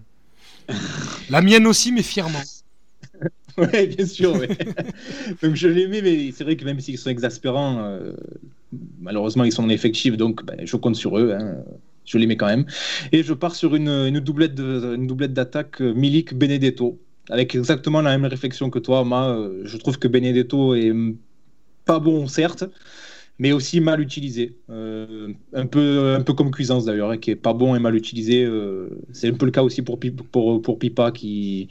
la 1.29 1.41
mienne 1.43 1.67
aussi, 1.67 1.91
mais 1.91 2.03
fièrement. 2.03 2.41
Ouais, 3.57 3.85
bien 3.85 4.05
sûr. 4.05 4.33
ouais. 4.37 4.47
donc 5.43 5.55
je 5.55 5.67
les 5.67 5.85
mets, 5.87 6.01
mais 6.01 6.31
c'est 6.31 6.45
vrai 6.45 6.55
que 6.55 6.63
même 6.63 6.79
s'ils 6.79 6.97
sont 6.97 7.09
exaspérants, 7.09 7.83
euh, 7.83 8.13
malheureusement 9.01 9.43
ils 9.43 9.51
sont 9.51 9.65
en 9.65 9.69
effectif, 9.69 10.15
donc 10.15 10.43
ben, 10.45 10.55
je 10.63 10.75
compte 10.77 10.95
sur 10.95 11.19
eux. 11.19 11.33
hein. 11.37 11.57
Je 12.11 12.17
les 12.17 12.27
mets 12.27 12.35
quand 12.35 12.47
même. 12.47 12.65
Et 13.13 13.23
je 13.23 13.33
pars 13.33 13.55
sur 13.55 13.73
une, 13.73 14.19
doublette 14.19 14.53
d'attaque 15.33 15.81
euh, 15.81 15.93
Milik 15.93 16.33
Benedetto, 16.33 16.99
avec 17.29 17.55
exactement 17.55 18.01
la 18.01 18.17
même 18.17 18.25
réflexion 18.29 18.69
que 18.69 18.79
toi, 18.79 19.05
Ma. 19.05 19.29
Euh, 19.29 19.61
Je 19.63 19.77
trouve 19.77 19.97
que 19.97 20.09
Benedetto 20.09 20.75
est 20.75 20.93
pas 21.85 21.99
bon, 21.99 22.27
certes, 22.27 22.65
mais 23.39 23.53
aussi 23.53 23.79
mal 23.79 24.01
utilisé. 24.01 24.57
Euh, 24.69 25.29
un, 25.53 25.65
peu, 25.65 26.15
un 26.17 26.21
peu 26.21 26.33
comme 26.33 26.51
Cuisance 26.51 26.83
d'ailleurs, 26.83 27.11
hein, 27.11 27.17
qui 27.17 27.31
est 27.31 27.35
pas 27.37 27.53
bon 27.53 27.75
et 27.75 27.79
mal 27.79 27.95
utilisé. 27.95 28.45
C'est 29.13 29.29
un 29.29 29.33
peu 29.33 29.45
le 29.45 29.51
cas 29.51 29.63
aussi 29.63 29.81
pour, 29.81 29.97
pour, 30.31 30.61
pour 30.61 30.79
Pipa 30.79 31.11
qui 31.11 31.69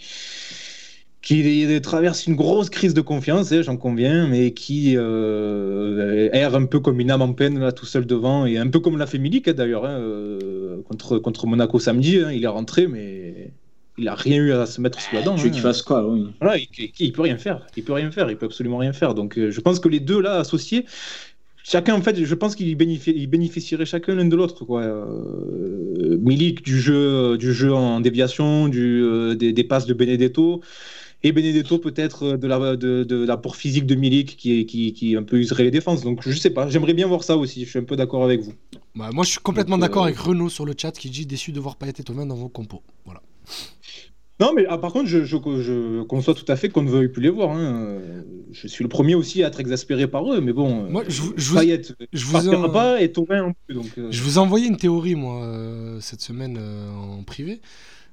qui 1.22 1.80
traverse 1.82 2.26
une 2.26 2.34
grosse 2.34 2.70
crise 2.70 2.94
de 2.94 3.02
confiance, 3.02 3.52
hein, 3.52 3.60
j'en 3.62 3.76
conviens, 3.76 4.26
mais 4.26 4.52
qui 4.52 4.94
euh, 4.96 6.30
erre 6.32 6.54
un 6.54 6.64
peu 6.64 6.80
comme 6.80 6.98
une 6.98 7.10
âme 7.10 7.20
en 7.20 7.34
peine 7.34 7.58
là, 7.58 7.72
tout 7.72 7.84
seul 7.84 8.06
devant, 8.06 8.46
et 8.46 8.56
un 8.56 8.68
peu 8.68 8.80
comme 8.80 8.96
l'a 8.96 9.06
fait 9.06 9.18
Milik 9.18 9.46
hein, 9.46 9.52
d'ailleurs, 9.52 9.84
hein, 9.84 9.98
euh, 9.98 10.80
contre, 10.88 11.18
contre 11.18 11.46
Monaco 11.46 11.78
samedi, 11.78 12.20
il 12.32 12.42
est 12.42 12.46
rentré, 12.46 12.86
mais 12.86 13.52
il 13.98 14.08
a 14.08 14.14
rien 14.14 14.38
eu 14.38 14.52
à 14.52 14.64
se 14.64 14.80
mettre 14.80 14.98
sous 14.98 15.14
la 15.14 15.20
dent. 15.20 15.34
Tu 15.34 15.44
veux 15.44 15.50
qu'il 15.50 15.60
fasse 15.60 15.82
quoi, 15.82 16.08
oui. 16.08 16.26
Voilà, 16.40 16.56
il, 16.56 16.90
il 16.98 17.12
peut 17.12 17.20
rien 17.20 17.36
faire, 17.36 17.66
il 17.76 17.84
peut 17.84 17.92
rien 17.92 18.10
faire, 18.10 18.30
il 18.30 18.38
peut 18.38 18.46
absolument 18.46 18.78
rien 18.78 18.94
faire. 18.94 19.12
Donc 19.12 19.36
euh, 19.36 19.50
je 19.50 19.60
pense 19.60 19.78
que 19.78 19.90
les 19.90 20.00
deux 20.00 20.22
là 20.22 20.36
associés, 20.36 20.86
chacun 21.62 21.96
en 21.96 22.00
fait, 22.00 22.24
je 22.24 22.34
pense 22.34 22.56
qu'ils 22.56 22.74
bénéfi- 22.78 23.12
ils 23.14 23.26
bénéficieraient 23.26 23.84
chacun 23.84 24.14
l'un 24.14 24.24
de 24.24 24.36
l'autre. 24.36 24.64
Quoi. 24.64 24.84
Euh, 24.84 26.16
Milik 26.18 26.64
du 26.64 26.80
jeu, 26.80 27.36
du 27.36 27.52
jeu 27.52 27.74
en 27.74 28.00
déviation, 28.00 28.68
du, 28.68 29.02
euh, 29.02 29.34
des, 29.34 29.52
des 29.52 29.64
passes 29.64 29.84
de 29.84 29.92
Benedetto. 29.92 30.62
Et 31.22 31.32
Benedetto 31.32 31.78
peut-être 31.78 32.22
euh, 32.22 32.36
de 32.38 32.46
la, 32.46 32.76
de, 32.76 33.04
de 33.04 33.24
l'apport 33.24 33.56
physique 33.56 33.84
de 33.86 33.94
Milik 33.94 34.36
qui, 34.36 34.60
est- 34.60 34.64
qui, 34.64 34.92
qui 34.94 35.16
un 35.16 35.22
peu 35.22 35.36
userait 35.38 35.64
les 35.64 35.70
défenses. 35.70 36.02
Donc 36.02 36.20
je 36.26 36.32
sais 36.38 36.50
pas, 36.50 36.68
j'aimerais 36.70 36.94
bien 36.94 37.06
voir 37.06 37.24
ça 37.24 37.36
aussi. 37.36 37.64
Je 37.64 37.70
suis 37.70 37.78
un 37.78 37.84
peu 37.84 37.96
d'accord 37.96 38.24
avec 38.24 38.40
vous. 38.40 38.52
Bah, 38.94 39.10
moi, 39.12 39.24
je 39.24 39.30
suis 39.30 39.40
complètement 39.40 39.78
d'accord 39.78 40.02
euh, 40.04 40.06
avec 40.06 40.18
Renaud 40.18 40.48
sur 40.48 40.64
le 40.64 40.74
chat 40.76 40.92
qui 40.92 41.10
dit 41.10 41.26
déçu 41.26 41.52
de 41.52 41.60
voir 41.60 41.76
Payet 41.76 41.92
et 41.98 42.02
Thauvin 42.02 42.24
dans 42.26 42.34
vos 42.36 42.48
compos. 42.48 42.82
Voilà. 43.04 43.20
Non, 44.40 44.52
mais 44.56 44.64
ah, 44.70 44.78
par 44.78 44.94
contre, 44.94 45.06
je, 45.06 45.22
je, 45.24 45.36
je 45.36 46.02
conçois 46.04 46.32
tout 46.34 46.46
à 46.48 46.56
fait 46.56 46.70
qu'on 46.70 46.80
ne 46.80 46.88
veuille 46.88 47.08
plus 47.10 47.20
les 47.22 47.28
voir. 47.28 47.50
hein. 47.50 47.60
Euh, 47.60 48.22
Je 48.52 48.66
suis 48.68 48.82
le 48.82 48.88
premier 48.88 49.14
aussi 49.14 49.44
à 49.44 49.48
être 49.48 49.60
exaspéré 49.60 50.08
par 50.08 50.32
eux, 50.32 50.40
mais 50.40 50.54
bon. 50.54 50.88
Moi, 50.90 51.02
euh, 51.02 51.04
je 51.08 51.20
vous- 51.20 51.34
je 51.36 51.50
vous- 51.50 51.58
Payet, 51.58 51.82
je 52.14 52.24
vous 52.24 52.32
partira 52.32 52.66
en- 52.66 52.70
pas 52.70 53.02
et 53.02 53.12
non 53.14 53.52
plus. 53.66 53.74
Donc, 53.74 53.90
euh, 53.98 54.08
Je 54.10 54.22
vous 54.22 54.36
ai 54.36 54.38
envoyé 54.38 54.66
une 54.66 54.78
théorie, 54.78 55.14
moi, 55.14 55.44
euh, 55.44 56.00
cette 56.00 56.22
semaine 56.22 56.56
euh, 56.58 56.90
en 56.90 57.22
privé. 57.22 57.60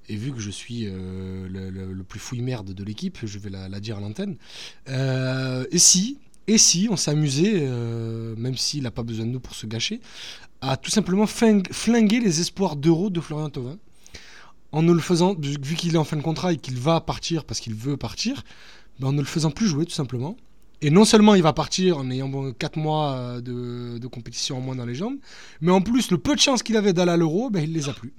Et 0.09 0.15
vu 0.15 0.31
que 0.31 0.39
je 0.39 0.49
suis 0.49 0.85
euh, 0.87 1.47
le, 1.49 2.03
plus 2.03 2.19
fouille 2.19 2.41
merde 2.41 2.73
de 2.73 2.83
l'équipe, 2.83 3.17
je 3.23 3.39
vais 3.39 3.49
la, 3.49 3.79
dire 3.79 3.97
à 3.97 3.99
l'antenne. 3.99 4.37
Euh, 4.87 5.65
et 5.71 5.79
si, 5.79 6.17
et 6.47 6.57
si 6.57 6.87
on 6.89 6.95
s'amusait, 6.95 7.55
euh, 7.57 8.33
même 8.37 8.55
s'il 8.55 8.83
n'a 8.83 8.91
pas 8.91 9.03
besoin 9.03 9.25
de 9.25 9.31
nous 9.31 9.39
pour 9.41 9.53
se 9.55 9.65
gâcher, 9.65 9.99
à 10.61 10.77
tout 10.77 10.91
simplement 10.91 11.25
fling- 11.25 11.71
flinguer 11.73 12.19
les 12.21 12.39
espoirs 12.39 12.75
d'euro 12.77 13.09
de 13.09 13.19
Florian 13.19 13.49
Thauvin 13.49 13.77
en 14.71 14.81
ne 14.81 14.91
le 14.93 14.99
faisant, 14.99 15.35
vu 15.39 15.75
qu'il 15.75 15.95
est 15.95 15.97
en 15.97 16.03
fin 16.03 16.17
de 16.17 16.21
contrat 16.21 16.53
et 16.53 16.57
qu'il 16.57 16.77
va 16.77 16.99
partir 17.01 17.45
parce 17.45 17.59
qu'il 17.59 17.73
veut 17.73 17.97
partir, 17.97 18.43
ben 18.99 19.07
en 19.07 19.11
ne 19.13 19.19
le 19.19 19.25
faisant 19.25 19.51
plus 19.51 19.67
jouer 19.67 19.85
tout 19.85 19.93
simplement. 19.93 20.35
Et 20.81 20.89
non 20.91 21.05
seulement 21.05 21.35
il 21.35 21.41
va 21.41 21.53
partir 21.53 21.97
en 21.97 22.09
ayant 22.11 22.51
4 22.53 22.77
mois 22.77 23.13
euh, 23.13 23.41
de, 23.41 23.97
de 23.97 24.07
compétition 24.07 24.57
en 24.57 24.61
moins 24.61 24.75
dans 24.75 24.85
les 24.85 24.95
jambes, 24.95 25.17
mais 25.61 25.71
en 25.71 25.81
plus 25.81 26.11
le 26.11 26.17
peu 26.17 26.35
de 26.35 26.39
chance 26.39 26.63
qu'il 26.63 26.77
avait 26.77 26.93
d'aller 26.93 27.11
à 27.13 27.17
l'euro, 27.17 27.49
ben, 27.49 27.63
il 27.63 27.73
les 27.73 27.89
a 27.89 27.93
plus. 27.93 28.13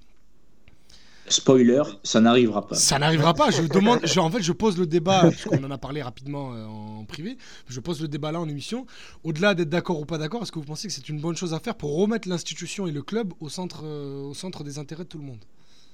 Spoiler, 1.31 1.83
ça 2.03 2.21
n'arrivera 2.21 2.67
pas. 2.67 2.75
Ça 2.75 2.99
n'arrivera 2.99 3.35
pas. 3.35 3.51
Je 3.51 3.63
demande, 3.63 4.01
je- 4.05 4.19
en 4.21 4.31
fait, 4.31 4.43
je 4.43 4.53
pose 4.53 4.79
le 4.79 4.87
débat, 4.87 5.21
parce 5.23 5.45
qu'on 5.45 5.63
en 5.65 5.71
a 5.71 5.79
parlé 5.79 6.03
rapidement 6.03 6.53
euh, 6.55 6.65
en 6.67 7.05
privé. 7.05 7.37
Je 7.69 7.81
pose 7.81 8.01
le 8.01 8.09
débat 8.09 8.33
là 8.33 8.41
en 8.41 8.49
émission. 8.49 8.87
Au-delà 9.25 9.55
d'être 9.55 9.69
d'accord 9.69 10.01
ou 10.01 10.05
pas 10.05 10.19
d'accord, 10.19 10.43
est-ce 10.43 10.53
que 10.53 10.59
vous 10.59 10.65
pensez 10.65 10.89
que 10.89 10.95
c'est 10.95 11.09
une 11.09 11.21
bonne 11.21 11.37
chose 11.37 11.55
à 11.55 11.61
faire 11.61 11.75
pour 11.75 11.97
remettre 11.97 12.29
l'institution 12.29 12.87
et 12.87 12.93
le 12.93 13.03
club 13.03 13.33
au 13.41 13.49
centre, 13.49 13.83
euh, 13.85 14.23
au 14.25 14.35
centre 14.35 14.65
des 14.65 14.79
intérêts 14.79 15.05
de 15.05 15.09
tout 15.09 15.19
le 15.19 15.25
monde? 15.25 15.45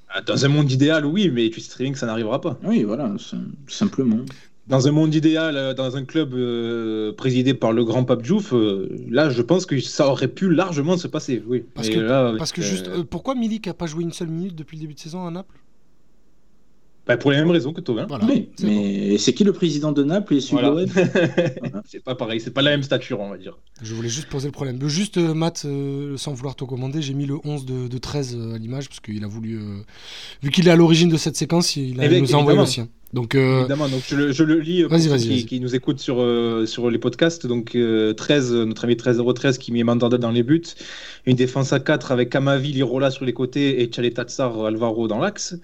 Ah, 0.09 0.21
Dans 0.21 0.45
un 0.45 0.49
monde 0.49 0.71
idéal, 0.71 1.07
oui, 1.07 1.31
mais 1.31 1.51
tu 1.51 1.61
sais 1.61 1.71
très 1.71 1.85
bien 1.85 1.93
que 1.93 1.99
ça 1.99 2.07
n'arrivera 2.07 2.41
pas. 2.41 2.59
Oui, 2.63 2.83
voilà, 2.85 3.13
simplement. 3.69 4.19
Dans 4.66 4.89
un 4.89 4.93
monde 4.93 5.15
idéal, 5.15 5.57
euh, 5.59 5.74
dans 5.74 5.97
un 5.97 6.05
club 6.07 6.32
euh, 6.35 7.12
présidé 7.12 7.53
par 7.53 7.73
le 7.73 7.85
grand 7.85 8.05
Pape 8.05 8.23
Diouf, 8.23 8.55
euh, 8.55 8.89
là, 9.11 9.28
je 9.28 9.43
pense 9.43 9.66
que 9.66 9.78
ça 9.81 10.09
aurait 10.09 10.28
pu 10.28 10.51
largement 10.51 10.97
se 10.97 11.07
passer. 11.07 11.43
Oui. 11.47 11.65
Parce 11.74 11.91
que, 11.91 12.01
là, 12.01 12.32
parce 12.39 12.53
que 12.53 12.62
euh, 12.62 12.65
juste, 12.65 12.89
euh, 12.89 13.05
pourquoi 13.05 13.35
Milik 13.35 13.69
a 13.69 13.74
pas 13.74 13.86
joué 13.86 14.05
une 14.05 14.12
seule 14.12 14.28
minute 14.28 14.55
depuis 14.55 14.77
le 14.78 14.81
début 14.82 14.95
de 14.95 14.99
saison 15.01 15.27
à 15.27 15.31
Naples? 15.31 15.59
Bah, 17.07 17.19
pour 17.19 17.31
les 17.31 17.36
mêmes 17.36 17.51
raisons 17.51 17.74
que. 17.74 17.82
Voilà. 17.93 18.09
c'est 18.57 18.65
bon. 18.65 18.70
mais 18.73 19.19
c'est 19.19 19.35
qui 19.35 19.45
le 19.45 19.53
président 19.53 19.93
de 19.93 20.03
Naples 20.03 20.36
et 20.36 20.41
celui 20.41 20.62
Voilà. 20.62 20.86
de 20.86 20.91
l'OM 21.70 21.82
c'est 21.85 22.03
pas 22.03 22.15
pareil, 22.15 22.41
c'est 22.41 22.51
pas 22.51 22.62
la 22.62 22.70
même 22.70 22.82
stature, 22.82 23.20
on 23.20 23.28
va 23.28 23.36
dire. 23.36 23.59
Je 23.82 23.95
voulais 23.95 24.09
juste 24.09 24.31
poser 24.31 24.49
le 24.49 24.53
problème. 24.53 24.78
Juste, 24.89 25.19
Matt, 25.19 25.65
euh, 25.66 26.16
sans 26.16 26.32
vouloir 26.32 26.57
te 26.57 26.65
commander, 26.65 27.03
j'ai 27.03 27.12
mis 27.12 27.27
le 27.27 27.36
11 27.45 27.66
de, 27.66 27.89
de 27.89 27.99
13 27.99 28.36
euh, 28.41 28.55
à 28.55 28.59
l'image 28.59 28.89
parce 28.89 29.01
qu'il 29.01 29.23
a 29.23 29.27
voulu. 29.27 29.59
euh, 29.59 29.82
vu 30.43 30.51
qu'il 30.51 30.66
est 30.66 30.70
à 30.70 30.77
l'origine 30.77 31.11
de 31.11 31.19
cette 31.19 31.36
séquence, 31.36 31.77
il 31.77 32.01
a 32.01 32.07
Eh 32.07 32.20
nous 32.23 32.35
a 32.35 32.39
envoyé 32.39 32.59
le 32.59 32.65
sien. 32.65 32.89
Donc, 33.15 33.36
euh, 33.36 33.61
Évidemment, 33.61 33.89
donc 33.89 34.03
je 34.09 34.16
le, 34.16 34.32
je 34.32 34.43
le 34.43 34.59
lis 34.59 34.82
euh, 34.82 34.89
pour 34.89 34.99
ceux 34.99 35.16
qui, 35.16 35.61
nous 35.61 35.77
écoutent 35.77 36.01
sur, 36.01 36.20
euh, 36.20 36.66
sur 36.66 36.91
les 36.91 36.99
podcasts. 36.99 37.47
Donc 37.47 37.77
euh, 37.77 38.12
13, 38.12 38.53
euh, 38.53 38.65
notre 38.65 38.85
ami 38.85 38.95
13-013 38.95 39.57
qui 39.59 39.70
met 39.70 39.85
Mandanda 39.85 40.19
dans 40.19 40.32
les 40.32 40.43
buts. 40.43 40.65
Une 41.24 41.36
défense 41.36 41.73
à 41.73 41.78
4 41.78 42.11
avec 42.11 42.31
Kamavi, 42.31 42.73
Lirola 42.73 43.12
sur 43.12 43.24
les 43.24 43.32
côtés 43.32 43.82
et 43.82 43.86
Tchaletatsar 43.86 44.65
Alvaro 44.65 45.07
dans 45.07 45.20
l'axe. 45.20 45.57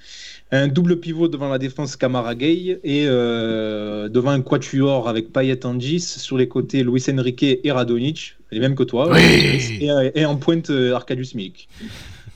Un 0.53 0.69
double 0.69 1.01
pivot 1.01 1.27
devant 1.27 1.49
la 1.49 1.59
défense 1.59 1.97
Camara 1.97 2.37
Gay 2.37 2.79
et 2.85 3.05
devant 3.07 4.31
un 4.31 4.43
quatuor 4.43 5.09
avec 5.09 5.33
Payet 5.33 5.67
Angis 5.67 6.01
sur 6.01 6.39
les 6.39 6.47
côtés 6.47 6.85
Luis 6.85 7.05
Enrique 7.11 7.43
et 7.43 7.73
Radonic, 7.73 8.37
les 8.53 8.61
mêmes 8.61 8.77
que 8.77 8.85
toi. 8.85 9.11
Oui. 9.13 9.21
et, 9.81 9.91
et 10.15 10.25
en 10.25 10.37
pointe 10.37 10.71
Arkadiusz 10.71 11.35
Milik. 11.35 11.69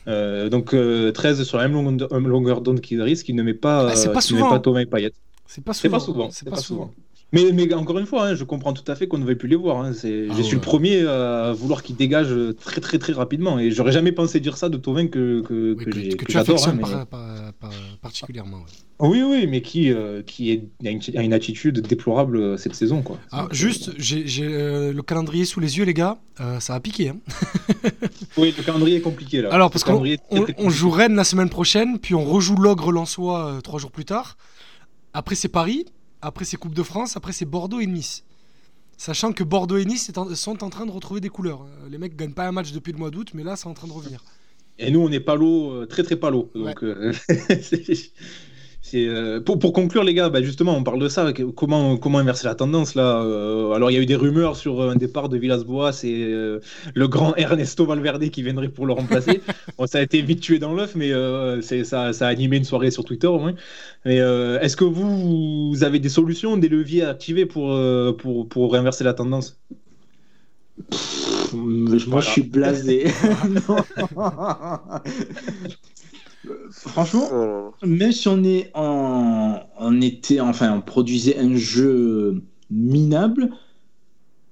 Euh, 0.06 0.48
donc 0.50 0.74
euh, 0.74 1.12
13 1.12 1.42
sur 1.44 1.56
la 1.58 1.66
même 1.68 2.28
longueur 2.28 2.60
d'onde- 2.60 2.80
risque, 3.02 3.28
il 3.28 3.36
ne 3.36 3.42
met 3.42 3.54
pas, 3.54 3.88
Ah, 3.88 3.92
euh, 4.10 4.12
pas 4.12 4.20
qui 4.20 4.32
ne 4.34 4.38
met 4.38 4.42
souvent. 4.42 4.50
pas 4.50 4.60
Thomas 4.60 4.80
et 4.80 4.86
Payet. 4.86 5.12
c'est 5.46 5.64
pas 5.64 5.72
C'est 5.72 5.88
souvent. 5.88 5.96
pas 5.98 6.04
souvent. 6.04 6.30
C'est 6.30 6.48
pas 6.50 6.56
souvent. 6.56 6.92
Mais, 7.34 7.52
mais 7.52 7.74
encore 7.74 7.98
une 7.98 8.06
fois, 8.06 8.28
hein, 8.28 8.34
je 8.34 8.44
comprends 8.44 8.72
tout 8.72 8.90
à 8.90 8.94
fait 8.94 9.06
qu'on 9.08 9.18
ne 9.18 9.24
veuille 9.24 9.34
plus 9.36 9.48
les 9.48 9.56
voir. 9.56 9.82
hein. 9.84 9.92
C'est- 9.92 10.28
Ah 10.30 10.34
je 10.36 10.42
suis 10.42 10.52
ouais. 10.54 10.60
le 10.60 10.60
premier 10.60 11.00
à 11.06 11.52
vouloir 11.52 11.82
qu'ils 11.82 11.96
dégagent 11.96 12.34
très 12.60 12.80
très 12.80 12.98
très 12.98 13.12
rapidement. 13.12 13.58
Et 13.58 13.70
j'aurais 13.70 13.92
jamais 13.92 14.12
pensé 14.12 14.40
dire 14.40 14.56
ça 14.56 14.68
de 14.68 14.76
Tovin 14.76 15.08
que, 15.08 15.40
que, 15.42 15.74
Oui, 15.76 15.84
que 15.84 15.90
que, 15.90 16.00
j'ai- 16.00 16.08
que 16.10 16.16
que 16.16 16.24
tu 16.26 16.32
j'adore. 16.32 16.66
hein, 16.68 16.74
mais- 16.76 16.82
par- 16.82 17.06
par- 17.06 17.52
par- 17.60 17.70
particulièrement. 18.00 18.58
ouais. 18.58 18.64
Oui, 19.00 19.22
oui, 19.28 19.46
mais 19.48 19.60
qui, 19.60 19.90
euh, 19.92 20.22
qui 20.22 20.52
est, 20.52 20.68
a, 20.86 20.90
une, 20.90 21.00
a 21.16 21.22
une 21.22 21.32
attitude 21.32 21.80
déplorable 21.80 22.36
euh, 22.36 22.56
cette 22.56 22.76
saison. 22.76 23.02
Quoi. 23.02 23.18
Ah, 23.32 23.48
juste, 23.50 23.90
j'ai 23.98 24.24
j'ai, 24.26 24.46
euh, 24.48 24.92
le 24.92 25.02
calendrier 25.02 25.44
sous 25.44 25.58
les 25.58 25.76
yeux, 25.78 25.84
les 25.84 25.94
gars. 25.94 26.18
Ça 26.60 26.74
a 26.74 26.80
piqué. 26.80 27.08
Hein. 27.10 27.16
Oui, 28.36 28.54
le 28.56 28.62
calendrier 28.64 28.96
est 28.98 29.00
compliqué 29.00 29.42
là. 29.42 29.52
Alors, 29.52 29.70
parce 29.70 29.82
Le 29.82 29.86
qu'on 29.86 29.92
calendrier 29.92 30.14
est 30.32 30.44
très, 30.44 30.54
on, 30.58 30.70
joue 30.70 30.90
Rennes 30.90 31.14
la 31.16 31.24
semaine 31.24 31.48
prochaine, 31.50 31.98
puis 31.98 32.14
on 32.14 32.24
rejoue 32.24 32.56
l'Ogre 32.56 32.90
Lensois 32.92 33.46
euh, 33.46 33.60
trois 33.60 33.78
jours 33.78 33.90
plus 33.92 34.04
tard. 34.04 34.36
Après, 35.12 35.34
c'est 35.34 35.48
Paris. 35.48 35.86
Après, 36.24 36.46
c'est 36.46 36.56
Coupe 36.56 36.74
de 36.74 36.82
France. 36.82 37.18
Après, 37.18 37.32
c'est 37.32 37.44
Bordeaux 37.44 37.80
et 37.80 37.86
Nice. 37.86 38.24
Sachant 38.96 39.32
que 39.32 39.44
Bordeaux 39.44 39.76
et 39.76 39.84
Nice 39.84 40.10
sont 40.34 40.64
en 40.64 40.70
train 40.70 40.86
de 40.86 40.90
retrouver 40.90 41.20
des 41.20 41.28
couleurs. 41.28 41.62
Euh, 41.62 41.88
Les 41.90 41.98
mecs 41.98 42.16
gagnent 42.16 42.32
pas 42.32 42.48
un 42.48 42.52
match 42.52 42.72
depuis 42.72 42.92
le 42.92 42.98
mois 42.98 43.10
d'août, 43.10 43.32
mais 43.34 43.42
là, 43.42 43.56
c'est 43.56 43.66
en 43.66 43.74
train 43.74 43.88
de 43.88 43.92
revenir. 43.92 44.24
Et 44.78 44.90
nous, 44.90 45.00
on 45.00 45.12
est 45.12 45.20
palo, 45.20 45.70
euh, 45.72 45.86
très 45.86 46.02
très. 46.02 46.16
Donc, 46.16 46.82
euh, 46.82 47.12
c'est- 48.94 49.08
euh, 49.08 49.40
pour, 49.40 49.58
pour 49.58 49.72
conclure, 49.72 50.04
les 50.04 50.14
gars, 50.14 50.28
bah, 50.28 50.40
justement, 50.40 50.76
on 50.76 50.84
parle 50.84 51.00
de 51.00 51.08
ça. 51.08 51.32
Comment, 51.56 51.96
comment 51.96 52.18
inverser 52.18 52.46
la 52.46 52.54
tendance 52.54 52.94
là 52.94 53.22
euh, 53.22 53.72
Alors, 53.72 53.90
il 53.90 53.94
y 53.94 53.96
a 53.96 54.00
eu 54.00 54.06
des 54.06 54.14
rumeurs 54.14 54.56
sur 54.56 54.82
un 54.82 54.94
départ 54.94 55.28
de 55.28 55.36
Villas-Boas 55.36 56.04
et 56.04 56.22
euh, 56.22 56.60
le 56.94 57.08
grand 57.08 57.34
Ernesto 57.34 57.86
Valverde 57.86 58.28
qui 58.30 58.42
viendrait 58.44 58.68
pour 58.68 58.86
le 58.86 58.92
remplacer. 58.92 59.40
bon, 59.78 59.86
ça 59.88 59.98
a 59.98 60.02
été 60.02 60.22
vite 60.22 60.40
tué 60.40 60.60
dans 60.60 60.72
l'œuf, 60.74 60.94
mais 60.94 61.12
euh, 61.12 61.60
c'est- 61.60 61.82
ça, 61.82 62.12
ça 62.12 62.28
a 62.28 62.30
animé 62.30 62.56
une 62.56 62.64
soirée 62.64 62.92
sur 62.92 63.04
Twitter 63.04 63.26
au 63.26 63.40
moins. 63.40 63.54
Mais 64.04 64.20
euh, 64.20 64.60
est-ce 64.60 64.76
que 64.76 64.84
vous, 64.84 65.70
vous 65.70 65.82
avez 65.84 65.98
des 65.98 66.08
solutions, 66.08 66.56
des 66.56 66.68
leviers 66.68 67.02
à 67.02 67.10
activer 67.10 67.46
pour, 67.46 67.72
euh, 67.72 68.12
pour, 68.12 68.48
pour 68.48 68.76
inverser 68.76 69.02
la 69.02 69.14
tendance? 69.14 69.60
Moi, 71.52 72.20
je 72.20 72.30
suis 72.30 72.42
blasé. 72.42 73.06
Franchement, 76.70 77.28
Oh 77.32 77.72
même 77.86 78.12
si 78.12 78.28
on 78.28 78.42
est 78.44 78.70
en, 78.74 79.60
on 79.78 80.00
était, 80.00 80.40
enfin, 80.40 80.72
on 80.76 80.80
produisait 80.80 81.38
un 81.38 81.56
jeu 81.56 82.42
minable, 82.70 83.50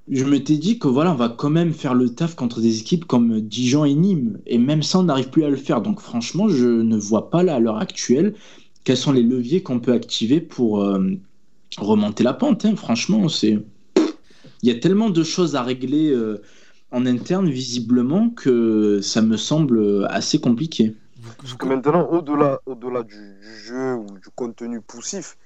je 0.09 0.25
m'étais 0.25 0.57
dit 0.57 0.79
que 0.79 0.89
voilà, 0.89 1.13
on 1.13 1.17
va 1.17 1.29
quand 1.29 1.51
même 1.51 1.73
faire 1.73 1.95
le 1.95 2.09
taf 2.11 2.35
contre 2.35 2.61
des 2.61 2.81
équipes 2.81 3.05
comme 3.05 3.41
Dijon 3.41 3.85
et 3.85 3.95
Nîmes, 3.95 4.39
et 4.47 4.59
même 4.59 4.83
ça, 4.83 4.99
on 4.99 5.05
n'arrive 5.05 5.31
plus 5.31 5.45
à 5.45 5.51
le 5.51 5.57
faire. 5.57 5.81
Donc, 5.81 6.01
franchement, 6.01 6.49
je 6.49 6.67
ne 6.67 6.97
vois 6.97 7.31
pas 7.31 7.43
là 7.43 7.57
à 7.57 7.61
l'heure 7.61 7.79
actuelle 7.79 8.35
quels 8.85 8.97
sont 8.97 9.13
les 9.13 9.23
leviers 9.23 9.63
qu'on 9.63 9.81
peut 9.81 9.93
activer 9.93 10.41
pour 10.41 10.83
euh, 10.83 10.99
remonter 11.79 12.25
la 12.25 12.35
pente. 12.35 12.65
hein. 12.65 12.75
Franchement, 12.77 13.29
c'est, 13.29 13.59
il 14.63 14.69
y 14.69 14.71
a 14.71 14.79
tellement 14.79 15.11
de 15.11 15.23
choses 15.23 15.55
à 15.57 15.63
régler 15.63 16.11
euh, 16.11 16.43
en 16.91 17.07
interne 17.07 17.49
visiblement 17.49 18.31
que 18.31 19.01
ça 19.01 19.23
me 19.23 19.37
semble 19.37 20.07
assez 20.11 20.41
compliqué. 20.41 20.95
Parce 21.43 21.55
que 21.55 21.67
maintenant, 21.67 22.07
au-delà 22.09 22.61
au 22.67 22.75
-delà 22.75 23.03
du, 23.03 23.35
du 23.41 23.57
jeu 23.57 23.95
ou 23.95 24.07
du 24.19 24.31
contenu 24.35 24.81
poussif, 24.81 25.37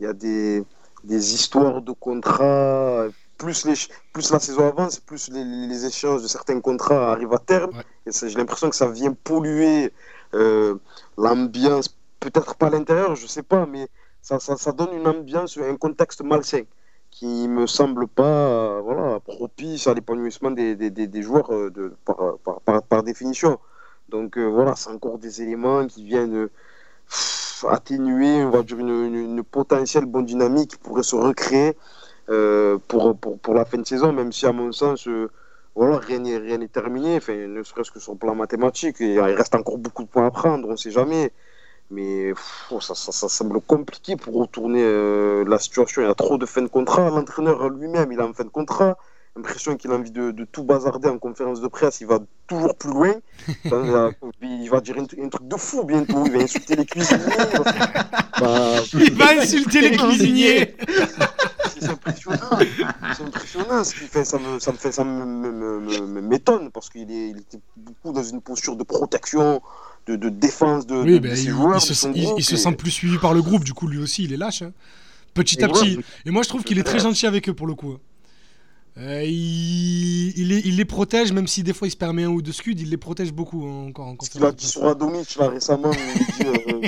il 0.00 0.04
y 0.04 0.06
a 0.06 0.12
des, 0.12 0.64
des 1.04 1.34
histoires 1.34 1.80
de 1.80 1.92
contrats. 1.92 3.06
Plus, 3.38 3.66
les, 3.66 3.74
plus 4.14 4.32
la 4.32 4.40
saison 4.40 4.66
avance, 4.66 4.98
plus 4.98 5.28
les, 5.28 5.44
les 5.44 5.84
échanges 5.84 6.22
de 6.22 6.26
certains 6.26 6.58
contrats 6.60 7.12
arrivent 7.12 7.34
à 7.34 7.38
terme. 7.38 7.72
Ouais. 7.76 7.84
Et 8.06 8.12
ça, 8.12 8.26
j'ai 8.28 8.38
l'impression 8.38 8.70
que 8.70 8.76
ça 8.76 8.88
vient 8.88 9.12
polluer 9.12 9.92
euh, 10.32 10.74
l'ambiance, 11.18 11.86
peut-être 12.18 12.54
pas 12.56 12.68
à 12.68 12.70
l'intérieur, 12.70 13.14
je 13.14 13.26
sais 13.26 13.42
pas, 13.42 13.66
mais 13.66 13.88
ça, 14.22 14.40
ça, 14.40 14.56
ça 14.56 14.72
donne 14.72 14.92
une 14.94 15.06
ambiance, 15.06 15.58
un 15.58 15.76
contexte 15.76 16.22
malsain 16.22 16.62
qui 17.10 17.46
me 17.46 17.66
semble 17.66 18.08
pas 18.08 18.22
euh, 18.24 18.80
voilà, 18.82 19.20
propice 19.20 19.86
à 19.86 19.92
l'épanouissement 19.92 20.50
des, 20.50 20.74
des, 20.74 20.90
des, 20.90 21.06
des 21.06 21.22
joueurs 21.22 21.52
euh, 21.52 21.70
de, 21.70 21.94
par, 22.06 22.16
par, 22.44 22.60
par, 22.62 22.82
par 22.82 23.02
définition. 23.02 23.58
Donc 24.08 24.38
euh, 24.38 24.44
voilà, 24.44 24.76
c'est 24.76 24.90
encore 24.90 25.18
des 25.18 25.42
éléments 25.42 25.86
qui 25.86 26.04
viennent 26.04 26.36
euh, 26.36 26.50
atténuer, 27.68 28.38
une, 28.38 29.42
potentielle 29.42 30.06
bonne 30.06 30.26
dynamique 30.26 30.70
qui 30.70 30.76
pourrait 30.76 31.02
se 31.02 31.16
recréer 31.16 31.76
euh, 32.28 32.78
pour, 32.88 33.16
pour, 33.16 33.38
pour 33.38 33.54
la 33.54 33.64
fin 33.64 33.78
de 33.78 33.86
saison, 33.86 34.12
même 34.12 34.32
si 34.32 34.46
à 34.46 34.52
mon 34.52 34.70
sens, 34.72 35.08
voilà, 35.74 35.98
rien 35.98 36.18
n'est 36.20 36.68
terminé, 36.68 37.16
enfin, 37.16 37.34
ne 37.34 37.62
serait-ce 37.62 37.90
que 37.90 37.98
sur 38.00 38.12
le 38.12 38.18
plan 38.18 38.34
mathématique, 38.34 38.96
il 39.00 39.20
reste 39.20 39.54
encore 39.54 39.78
beaucoup 39.78 40.04
de 40.04 40.08
points 40.08 40.26
à 40.26 40.30
prendre, 40.30 40.68
on 40.68 40.72
ne 40.72 40.76
sait 40.76 40.90
jamais. 40.90 41.32
Mais 41.90 42.32
ça, 42.80 42.94
ça, 42.96 43.28
semble 43.28 43.60
compliqué 43.60 44.16
pour 44.16 44.34
retourner 44.34 44.82
la 45.44 45.58
situation. 45.58 46.02
Il 46.02 46.08
y 46.08 46.10
a 46.10 46.14
trop 46.14 46.36
de 46.36 46.44
fins 46.44 46.62
de 46.62 46.66
contrat. 46.66 47.10
L'entraîneur 47.10 47.68
lui-même, 47.68 48.10
il 48.10 48.18
est 48.18 48.22
en 48.22 48.32
fin 48.32 48.42
de 48.42 48.48
contrat. 48.48 48.96
L'impression 49.36 49.76
qu'il 49.76 49.90
a 49.90 49.94
envie 49.96 50.10
de, 50.10 50.30
de 50.30 50.44
tout 50.44 50.64
bazarder 50.64 51.08
en 51.10 51.18
conférence 51.18 51.60
de 51.60 51.68
presse. 51.68 52.00
Il 52.00 52.06
va 52.06 52.20
toujours 52.46 52.74
plus 52.76 52.90
loin. 52.90 53.12
Enfin, 53.66 53.82
il 53.84 53.90
va- 53.90 54.10
il 54.42 54.68
va 54.70 54.80
dire 54.80 54.96
un, 54.98 55.02
un 55.24 55.28
truc 55.28 55.46
de 55.46 55.56
fou 55.56 55.84
bientôt. 55.84 56.24
Il 56.26 56.32
va 56.32 56.38
insulter 56.42 56.74
les 56.76 56.86
cuisiniers. 56.86 57.20
Bah, 58.40 58.76
Il 58.94 59.14
va 59.14 59.26
insulter 59.40 59.80
les 59.90 59.96
cuisiniers 59.96 60.76
c'est 61.78 61.88
impressionnant. 61.90 62.58
C'est 63.16 63.22
impressionnant 63.22 63.84
ce 63.84 63.94
qu'il 63.94 64.08
fait. 64.08 64.24
Ça 64.24 64.38
me, 64.38 64.58
ça 64.58 64.72
me 64.72 64.76
fait, 64.78 64.92
ça 64.92 65.04
m'étonne 65.04 66.70
parce 66.70 66.88
qu'il 66.90 67.10
est, 67.10 67.30
il 67.30 67.38
était 67.38 67.58
beaucoup 67.76 68.12
dans 68.12 68.22
une 68.22 68.40
posture 68.40 68.76
de 68.76 68.82
protection, 68.84 69.60
de, 70.06 70.16
de 70.16 70.28
défense 70.28 70.86
de, 70.86 70.96
Oui, 70.96 71.12
de- 71.14 71.18
ben, 71.18 71.30
de 71.30 71.36
ses 71.36 71.44
il, 71.44 71.50
joueurs. 71.50 71.78
il 71.82 71.88
de 71.88 71.94
se, 71.94 72.08
il- 72.38 72.44
se 72.44 72.54
et- 72.54 72.56
sent 72.56 72.72
plus 72.72 72.90
suivi 72.90 73.18
par 73.18 73.34
le 73.34 73.42
groupe, 73.42 73.64
du 73.64 73.74
coup 73.74 73.88
lui 73.88 73.98
aussi 73.98 74.24
il 74.24 74.32
est 74.32 74.36
lâche. 74.38 74.62
hein. 74.62 74.72
Petit 75.34 75.62
à 75.62 75.68
petit. 75.68 75.98
Et 76.24 76.30
moi 76.30 76.42
je 76.42 76.48
trouve 76.48 76.64
qu'il 76.64 76.78
est 76.78 76.82
très 76.82 76.98
gentil 76.98 77.26
avec 77.26 77.48
eux 77.48 77.54
pour 77.54 77.66
le 77.66 77.74
coup. 77.74 77.96
Euh, 78.98 79.22
il, 79.24 80.38
il 80.38 80.48
les, 80.48 80.58
il 80.66 80.76
les 80.76 80.84
protège, 80.86 81.32
même 81.32 81.46
si 81.46 81.62
des 81.62 81.74
fois 81.74 81.86
il 81.86 81.90
se 81.90 81.96
permet 81.98 82.24
un 82.24 82.28
ou 82.30 82.40
deux 82.40 82.52
scuds, 82.52 82.72
il 82.78 82.88
les 82.88 82.96
protège 82.96 83.30
beaucoup 83.32 83.64
hein, 83.66 83.88
encore 83.88 84.06
en 84.08 84.16
Ce 84.18 84.30
qu'il 84.30 84.42
a 84.44 84.52
dit 84.52 84.66
sur 84.66 84.86
Adonic 84.86 85.36
là 85.36 85.48
récemment, 85.50 85.90
il 85.92 86.24
dit, 86.24 86.46
euh, 86.46 86.80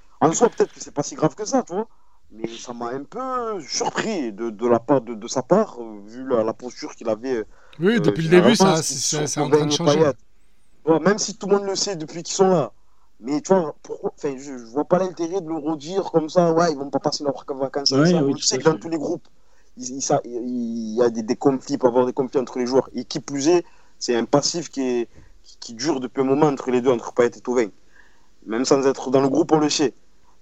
en 0.20 0.32
soi 0.32 0.48
peut-être 0.50 0.72
que 0.72 0.80
c'est 0.80 0.90
pas 0.92 1.02
si 1.02 1.14
grave 1.14 1.34
que 1.34 1.44
ça, 1.44 1.62
tu 1.62 1.72
vois. 1.72 1.88
Mais 2.30 2.46
ça 2.46 2.74
m'a 2.74 2.88
un 2.90 3.04
peu 3.04 3.60
surpris 3.62 4.32
de, 4.32 4.50
de 4.50 4.66
la 4.66 4.80
part 4.80 5.00
de, 5.00 5.14
de 5.14 5.28
sa 5.28 5.42
part, 5.42 5.78
euh, 5.80 6.00
vu 6.06 6.28
la, 6.28 6.44
la 6.44 6.52
posture 6.52 6.94
qu'il 6.94 7.08
avait. 7.08 7.36
euh, 7.36 7.44
Oui, 7.80 8.00
depuis 8.00 8.24
le 8.24 8.28
début, 8.28 8.54
ça, 8.54 8.82
c'est 8.82 9.40
en 9.40 9.48
train 9.48 9.64
de 9.66 9.72
changer. 9.72 10.10
Même 10.86 11.18
si 11.18 11.36
tout 11.36 11.46
le 11.48 11.56
monde 11.56 11.66
le 11.66 11.76
sait 11.76 11.96
depuis 11.96 12.22
qu'ils 12.22 12.34
sont 12.34 12.48
là. 12.48 12.72
Mais 13.20 13.40
tu 13.40 13.52
vois, 13.52 13.74
pourquoi, 13.82 14.12
enfin, 14.16 14.36
je, 14.36 14.58
je 14.58 14.64
vois 14.66 14.84
pas 14.84 14.98
l'intérêt 14.98 15.40
de 15.40 15.48
le 15.48 15.56
redire 15.56 16.04
comme 16.12 16.28
ça. 16.28 16.52
Ouais, 16.52 16.70
ils 16.72 16.78
vont 16.78 16.90
pas 16.90 17.00
passer 17.00 17.24
leurs 17.24 17.44
vacances 17.48 17.92
Ouais, 17.92 17.98
avec 17.98 18.12
ça. 18.12 18.22
oui, 18.24 18.32
On 18.34 18.36
sait 18.38 18.58
que 18.58 18.64
dans 18.64 18.78
tous 18.78 18.88
les 18.88 18.96
groupes, 18.98 19.26
il, 19.78 20.94
y 20.94 21.02
a 21.02 21.10
des, 21.10 21.22
des 21.22 21.36
conflits, 21.36 21.78
peut 21.78 21.86
avoir 21.86 22.06
des 22.06 22.12
conflits 22.12 22.40
entre 22.40 22.58
les 22.58 22.66
joueurs. 22.66 22.88
Et 22.94 23.04
qui 23.04 23.20
plus 23.20 23.48
est, 23.48 23.64
c'est 23.98 24.16
un 24.16 24.24
passif 24.24 24.70
qui, 24.70 25.08
qui, 25.60 25.74
dure 25.74 26.00
depuis 26.00 26.22
un 26.22 26.24
moment 26.24 26.46
entre 26.46 26.70
les 26.70 26.80
deux, 26.80 26.90
entre 26.90 27.12
Payet 27.12 27.30
et 27.36 27.40
Tauvin. 27.40 27.68
Même 28.46 28.64
sans 28.64 28.86
être 28.86 29.10
dans 29.10 29.20
le 29.20 29.28
groupe, 29.28 29.52
on 29.52 29.58
le 29.58 29.70
sait. 29.70 29.94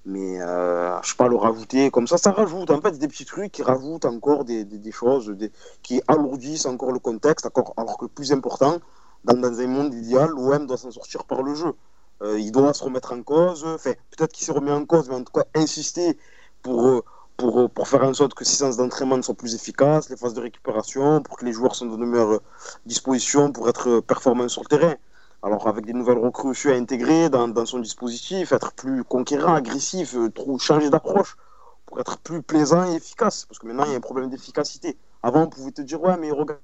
Mais 0.05 0.41
euh, 0.41 1.01
je 1.03 1.11
sais 1.11 1.17
pas, 1.17 1.29
le 1.29 1.37
rajouter 1.37 1.91
comme 1.91 2.07
ça, 2.07 2.17
ça 2.17 2.31
rajoute 2.31 2.71
en 2.71 2.81
fait 2.81 2.97
des 2.97 3.09
petits 3.09 3.25
trucs 3.25 3.51
qui 3.51 3.63
rajoutent 3.63 4.05
encore 4.05 4.45
des, 4.45 4.65
des, 4.65 4.93
choses, 4.93 5.37
qui 5.83 6.01
alourdissent 6.07 6.67
encore 6.67 6.93
le 6.93 7.01
contexte, 7.01 7.47
encore, 7.47 7.75
alors 7.77 7.99
que 7.99 8.05
le 8.05 8.11
plus 8.11 8.33
important, 8.33 8.79
dans, 9.25 9.37
dans 9.37 9.61
un 9.61 9.67
monde 9.67 9.95
idéal, 9.95 10.31
l'OM 10.31 10.67
doit 10.67 10.77
s'en 10.77 10.93
sortir 10.93 11.25
par 11.25 11.43
le 11.43 11.55
jeu. 11.57 11.75
Euh, 12.23 12.39
il 12.39 12.53
doit 12.53 12.73
se 12.73 12.85
remettre 12.85 13.13
en 13.13 13.23
cause, 13.23 13.65
enfin, 13.65 13.93
peut-être 14.17 14.33
qu'il 14.33 14.47
s'est 14.47 14.53
remis 14.53 14.71
en 14.71 14.85
cause, 14.87 15.09
mais 15.09 15.17
en 15.17 15.25
tout 15.25 15.33
cas 15.33 15.45
insister 15.55 16.17
pour, 16.63 16.87
euh, 16.87 17.05
pour, 17.37 17.61
euh, 17.61 17.69
pour 17.69 17.89
faire 17.89 18.03
en 18.05 18.15
sorte 18.15 18.35
que 18.35 18.45
ces 18.45 18.57
séances 18.57 18.77
d'entraînement 18.77 19.21
soient 19.23 19.35
plus 19.35 19.55
efficaces, 19.55 20.09
les 20.11 20.17
phases 20.17 20.35
de 20.35 20.41
récupération, 20.41 21.23
pour 21.23 21.37
que 21.39 21.45
les 21.45 21.53
joueurs 21.53 21.75
soient 21.75 21.87
dans 21.89 21.97
de 21.99 22.05
meilleures 22.05 22.33
euh, 22.35 22.43
dispositions 22.87 23.53
pour 23.53 23.69
être 23.69 23.89
euh, 23.89 24.01
performants 24.03 24.49
sur 24.49 24.63
le 24.63 24.69
terrain. 24.69 24.95
Alors 25.43 25.69
avec 25.69 25.85
des 25.87 25.93
nouvelles 25.93 26.19
recrues 26.19 26.49
aussi 26.49 26.69
à 26.69 26.75
intégrer 26.75 27.29
dans, 27.29 27.47
dans 27.49 27.67
son 27.67 27.79
dispositif, 27.79 28.53
être 28.53 28.73
plus 28.73 29.05
conquérant, 29.05 29.55
agressif, 29.55 30.17
trop 30.35 30.59
changer 30.59 30.91
d'approche 30.91 31.37
pour 31.85 32.01
être 32.01 32.19
plus 32.19 32.43
plaisant 32.43 32.91
et 32.91 32.97
efficace. 32.97 33.45
Parce 33.45 33.59
que 33.59 33.67
maintenant 33.67 33.85
il 33.85 33.93
y 33.93 33.95
a 33.95 33.99
un 33.99 34.01
problème 34.01 34.31
d'efficacité. 34.31 34.97
Avant 35.23 35.43
on 35.43 35.49
pouvait 35.49 35.73
te 35.73 35.83
dire 35.83 36.01
ouais 36.03 36.17
mais 36.17 36.31
regarde- 36.33 36.59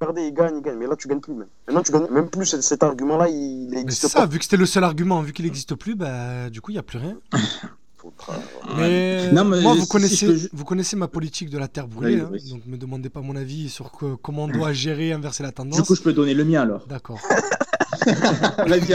regardez 0.00 0.26
il 0.26 0.34
gagne, 0.34 0.56
il 0.56 0.62
gagne, 0.62 0.76
mais 0.76 0.86
là 0.86 0.96
tu 0.96 1.08
gagnes 1.08 1.20
plus 1.20 1.34
même. 1.34 1.48
Maintenant 1.66 1.82
tu 1.82 1.92
gagnes 1.92 2.08
même 2.10 2.28
plus 2.28 2.46
cet, 2.46 2.62
cet 2.62 2.82
argument-là 2.82 3.28
il 3.28 3.68
n'existe 3.70 4.02
c'est 4.02 4.08
ça, 4.08 4.20
pas. 4.20 4.26
vu 4.26 4.38
que 4.38 4.44
c'était 4.44 4.56
le 4.58 4.66
seul 4.66 4.84
argument, 4.84 5.22
vu 5.22 5.32
qu'il 5.32 5.44
n'existe 5.46 5.74
plus, 5.76 5.94
bah 5.94 6.50
du 6.50 6.60
coup 6.60 6.72
il 6.72 6.74
n'y 6.74 6.80
a 6.80 6.82
plus 6.82 6.98
rien. 6.98 7.16
autres. 8.18 8.32
Mais, 8.76 9.30
Non, 9.32 9.44
mais 9.44 9.60
moi, 9.60 9.74
vous 9.74 9.86
connaissez, 9.86 10.26
je 10.26 10.32
peux 10.32 10.36
ju- 10.36 10.48
vous 10.52 10.64
connaissez 10.64 10.96
ma 10.96 11.08
politique 11.08 11.50
de 11.50 11.58
la 11.58 11.68
terre 11.68 11.86
brûlée, 11.88 12.16
Oui, 12.16 12.20
hein, 12.22 12.28
oui. 12.32 12.50
donc 12.50 12.62
me 12.66 12.76
demandez 12.76 13.08
pas 13.10 13.20
mon 13.20 13.36
avis 13.36 13.68
sur 13.68 13.92
que- 13.92 14.14
comment 14.16 14.44
on 14.44 14.48
doit 14.48 14.72
gérer, 14.72 15.12
inverser 15.12 15.42
la 15.42 15.52
tendance. 15.52 15.76
Du 15.80 15.82
coup, 15.84 15.94
je 15.94 16.02
peux 16.02 16.12
donner 16.12 16.34
le 16.34 16.44
mien 16.44 16.62
alors. 16.62 16.86
D'accord. 16.86 17.20
Vas-y. 18.66 18.94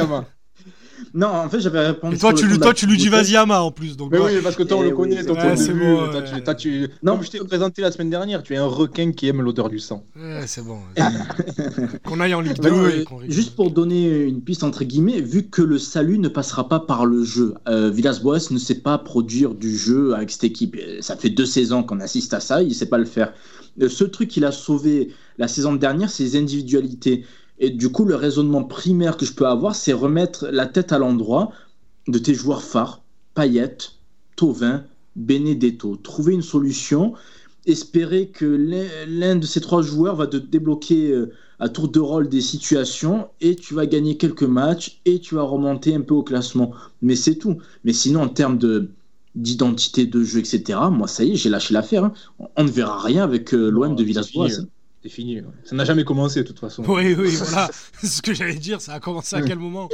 Non, 1.13 1.27
en 1.27 1.49
fait, 1.49 1.59
j'avais 1.59 1.87
répondu. 1.87 2.15
Et 2.15 2.19
toi, 2.19 2.33
tu, 2.33 2.45
lui- 2.47 2.59
toi, 2.59 2.73
tu 2.73 2.85
lui 2.85 2.97
dis 2.97 3.09
vas-y 3.09 3.35
Ama 3.35 3.61
en 3.61 3.71
plus. 3.71 3.97
Donc, 3.97 4.11
Mais 4.11 4.19
ouais. 4.19 4.35
oui, 4.35 4.41
parce 4.43 4.55
que 4.55 4.63
toi, 4.63 4.77
on 4.77 4.83
Eh 4.83 4.89
le 4.89 4.95
connaît, 4.95 5.15
ouais, 5.15 5.55
c'est 5.57 5.73
bon, 5.73 5.95
Toi, 6.11 6.19
ouais. 6.21 6.23
tu- 6.35 6.43
toi, 6.43 6.55
tu- 6.55 6.87
Non, 7.03 7.19
je 7.21 7.29
t'ai 7.31 7.39
présenté 7.39 7.81
la 7.81 7.91
semaine 7.91 8.09
dernière, 8.09 8.43
tu 8.43 8.53
es 8.53 8.57
un 8.57 8.65
requin 8.65 9.11
qui 9.11 9.27
aime 9.27 9.41
l'odeur 9.41 9.69
du 9.69 9.79
sang. 9.79 10.03
Ouais, 10.15 10.43
c'est 10.45 10.63
bon. 10.63 10.77
Qu'on 12.05 12.19
aille 12.19 12.33
en 12.33 12.41
Ligue 12.41 12.57
Bah 12.61 12.69
2 12.69 12.75
non, 12.75 12.87
et 12.87 12.99
euh, 12.99 13.03
qu'on 13.03 13.17
rigole. 13.17 13.33
juste 13.33 13.55
pour 13.55 13.71
donner 13.71 14.23
une 14.23 14.41
piste 14.41 14.63
entre 14.63 14.83
guillemets, 14.83 15.21
vu 15.21 15.43
que 15.47 15.61
le 15.61 15.77
salut 15.77 16.19
ne 16.19 16.27
passera 16.27 16.67
pas 16.67 16.79
par 16.79 17.05
le 17.05 17.23
jeu, 17.23 17.53
euh, 17.67 17.89
Villas-Boas 17.89 18.51
ne 18.51 18.57
sait 18.57 18.75
pas 18.75 18.97
produire 18.97 19.53
du 19.55 19.75
jeu 19.75 20.13
avec 20.15 20.31
cette 20.31 20.43
équipe. 20.43 20.75
Euh, 20.79 20.97
Ça 21.01 21.15
fait 21.15 21.29
deux 21.29 21.45
saisons 21.45 21.83
qu'on 21.83 21.99
assiste 21.99 22.33
à 22.33 22.39
ça, 22.39 22.61
il 22.61 22.69
ne 22.69 22.73
sait 22.73 22.85
pas 22.87 22.97
le 22.97 23.05
faire. 23.05 23.33
Le 23.77 23.87
seul 23.89 24.11
truc 24.11 24.29
qu'il 24.29 24.45
a 24.45 24.51
sauvé 24.51 25.09
la 25.37 25.47
saison 25.47 25.73
dernière, 25.73 26.09
c'est 26.09 26.23
les 26.23 26.35
individualités. 26.35 27.25
Et 27.59 27.69
du 27.69 27.89
coup, 27.89 28.05
le 28.05 28.15
raisonnement 28.15 28.63
primaire 28.63 29.17
que 29.17 29.25
je 29.25 29.33
peux 29.33 29.47
avoir, 29.47 29.75
c'est 29.75 29.93
remettre 29.93 30.47
la 30.47 30.65
tête 30.65 30.91
à 30.91 30.99
l'endroit 30.99 31.51
de 32.07 32.17
tes 32.17 32.33
joueurs 32.33 32.63
phares, 32.63 33.03
Payet, 33.35 33.77
Tovin, 34.35 34.85
Benedetto. 35.15 35.97
Trouver 35.97 36.33
une 36.33 36.41
solution, 36.41 37.13
espérer 37.65 38.29
que 38.29 38.45
l'un 39.07 39.35
de 39.35 39.45
ces 39.45 39.61
trois 39.61 39.81
joueurs 39.81 40.15
va 40.15 40.27
te 40.27 40.37
débloquer 40.37 41.11
euh, 41.11 41.31
à 41.59 41.67
tour 41.69 41.89
de 41.89 41.99
rôle 41.99 42.29
des 42.29 42.41
situations 42.41 43.27
et 43.41 43.55
tu 43.55 43.73
vas 43.73 43.85
gagner 43.85 44.15
quelques 44.17 44.43
matchs 44.43 45.01
et 45.05 45.19
tu 45.19 45.35
vas 45.35 45.43
remonter 45.43 45.93
un 45.93 46.01
peu 46.01 46.13
au 46.13 46.23
classement. 46.23 46.71
Mais 47.01 47.15
c'est 47.15 47.35
tout. 47.35 47.57
Mais 47.83 47.93
sinon, 47.93 48.21
en 48.21 48.29
termes 48.29 48.57
de 48.57 48.91
d'identité 49.35 50.05
de 50.07 50.23
jeu, 50.23 50.39
etc., 50.39 50.79
moi, 50.91 51.07
ça 51.07 51.23
y 51.23 51.31
est, 51.33 51.35
j'ai 51.35 51.49
lâché 51.49 51.73
l'affaire. 51.73 52.05
hein. 52.05 52.13
On 52.55 52.63
ne 52.63 52.69
verra 52.69 52.99
rien 53.03 53.23
avec 53.23 53.53
euh, 53.53 53.69
l'OM 53.69 53.95
de 53.95 54.03
c'est 54.03 54.05
Villas-Boas. 54.05 54.49
C'est 55.09 55.15
fini. 55.15 55.39
ouais. 55.41 55.47
Ça 55.63 55.75
n'a 55.75 55.85
jamais 55.85 56.03
commencé, 56.03 56.41
de 56.43 56.47
toute 56.47 56.59
façon. 56.59 56.83
Oui, 56.87 57.15
oui, 57.17 57.29
voilà. 57.35 57.69
ce 58.03 58.21
que 58.21 58.33
j'allais 58.33 58.55
dire. 58.55 58.79
Ça 58.81 58.93
a 58.93 58.99
commencé 58.99 59.35
à 59.35 59.41
quel 59.41 59.57
moment 59.59 59.89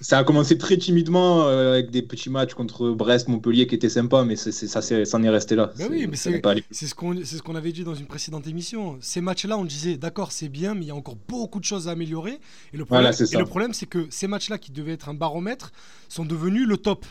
Ça 0.00 0.18
a 0.18 0.24
commencé 0.24 0.58
très 0.58 0.76
timidement 0.76 1.46
euh, 1.46 1.72
avec 1.74 1.90
des 1.90 2.02
petits 2.02 2.28
matchs 2.28 2.54
contre 2.54 2.90
Brest, 2.90 3.28
Montpellier 3.28 3.66
qui 3.66 3.74
étaient 3.74 3.88
sympas, 3.88 4.24
mais 4.24 4.36
c'est, 4.36 4.52
c'est- 4.52 4.66
ça 4.66 4.82
ça 4.82 5.16
en 5.16 5.22
est 5.22 5.28
resté 5.30 5.56
là. 5.56 5.66
Bah 5.66 5.72
C'est- 5.76 5.88
oui, 5.88 6.06
mais 6.06 6.16
ça 6.16 6.30
ce 6.30 6.94
qu'on 6.94 7.16
c'est 7.24 7.36
ce 7.36 7.42
qu'on 7.42 7.54
avait 7.54 7.72
dit 7.72 7.84
dans 7.84 7.94
une 7.94 8.06
précédente 8.06 8.46
émission. 8.46 8.98
Ces 9.00 9.20
matchs-là, 9.20 9.56
on 9.56 9.64
disait 9.64 9.96
d'accord, 9.96 10.32
c'est 10.32 10.48
bien, 10.48 10.74
mais 10.74 10.82
il 10.82 10.88
y 10.88 10.90
a 10.90 10.94
encore 10.94 11.16
beaucoup 11.28 11.60
de 11.60 11.64
choses 11.64 11.88
à 11.88 11.92
améliorer. 11.92 12.38
Et 12.72 12.76
le 12.76 12.84
problème, 12.84 13.04
Voilà, 13.04 13.12
c'est 13.12 13.24
et 13.24 13.26
ça. 13.28 13.38
le 13.38 13.46
problème, 13.46 13.72
c'est 13.72 13.86
que 13.86 14.06
ces 14.10 14.26
matchs-là, 14.28 14.58
qui 14.58 14.70
devaient 14.72 14.92
être 14.92 15.08
un 15.08 15.14
baromètre, 15.14 15.72
sont 16.08 16.24
devenus 16.24 16.66
le 16.66 16.76
top. 16.76 17.06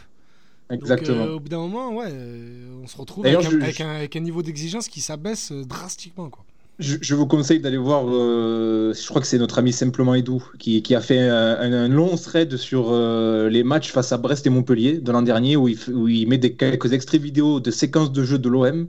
Donc, 0.69 0.79
Exactement. 0.79 1.25
euh, 1.25 1.35
au 1.35 1.39
bout 1.39 1.49
d'un 1.49 1.59
moment, 1.59 1.93
ouais, 1.95 2.07
euh, 2.09 2.81
on 2.83 2.87
se 2.87 2.97
retrouve 2.97 3.25
avec, 3.25 3.37
un, 3.37 3.49
je- 3.49 3.57
avec 3.57 3.81
un- 3.81 3.89
avec 3.95 4.15
un 4.15 4.19
niveau 4.19 4.41
d'exigence 4.41 4.87
qui 4.87 4.99
s'abaisse 5.01 5.51
drastiquement. 5.51 6.29
Quoi. 6.29 6.43
Je, 6.77 6.97
je 6.99 7.15
vous 7.15 7.25
conseille 7.25 7.61
d'aller 7.61 7.77
voir, 7.77 8.03
euh, 8.09 8.93
je 8.93 9.07
crois 9.07 9.21
que 9.21 9.27
c'est 9.27 9.37
notre 9.37 9.59
ami 9.59 9.71
Simplement 9.71 10.13
Edou 10.13 10.43
qui, 10.59 10.81
qui 10.83 10.93
a 10.93 10.99
fait 10.99 11.19
un, 11.19 11.57
un- 11.57 11.71
un 11.73 11.87
long 11.87 12.17
thread 12.17 12.57
sur 12.57 12.89
euh, 12.91 13.47
les 13.49 13.63
matchs 13.63 13.91
face 13.91 14.11
à 14.11 14.17
Brest 14.17 14.45
et 14.45 14.49
Montpellier 14.49 14.99
de 14.99 15.11
l'an 15.13 15.21
dernier 15.21 15.55
où 15.55 15.69
il, 15.69 15.77
f- 15.77 15.91
où 15.93 16.09
il 16.09 16.27
met 16.27 16.37
des, 16.37 16.53
quelques 16.55 16.91
extraits 16.91 17.21
vidéo 17.21 17.61
de 17.61 17.71
séquences 17.71 18.11
de 18.11 18.23
jeu 18.25 18.39
de 18.39 18.49
l'OM. 18.49 18.87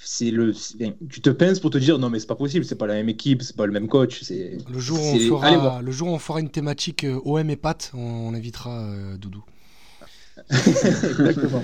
C'est 0.00 0.30
le, 0.32 0.52
tu 1.10 1.20
te 1.20 1.30
pinces 1.30 1.60
pour 1.60 1.70
te 1.70 1.78
dire 1.78 1.98
non 1.98 2.08
mais 2.10 2.18
c'est 2.20 2.26
pas 2.26 2.36
possible, 2.36 2.64
c'est 2.64 2.76
pas 2.76 2.86
la 2.86 2.94
même 2.94 3.08
équipe, 3.08 3.42
c'est 3.42 3.56
pas 3.56 3.66
le 3.66 3.72
même 3.72 3.88
coach. 3.88 4.22
C'est, 4.22 4.58
Le 4.68 4.78
jour, 4.80 4.98
où 4.98 5.02
on 5.02 5.18
fera, 5.18 5.82
le 5.82 5.90
jour 5.92 6.08
où 6.08 6.12
on 6.12 6.18
fera 6.18 6.40
une 6.40 6.50
thématique 6.50 7.04
euh, 7.04 7.20
OM 7.24 7.50
et 7.50 7.56
Pat, 7.56 7.90
on, 7.94 7.98
on 8.00 8.34
invitera 8.34 8.80
euh, 8.84 9.16
Doudou. 9.16 9.44
Exactement. 10.50 11.62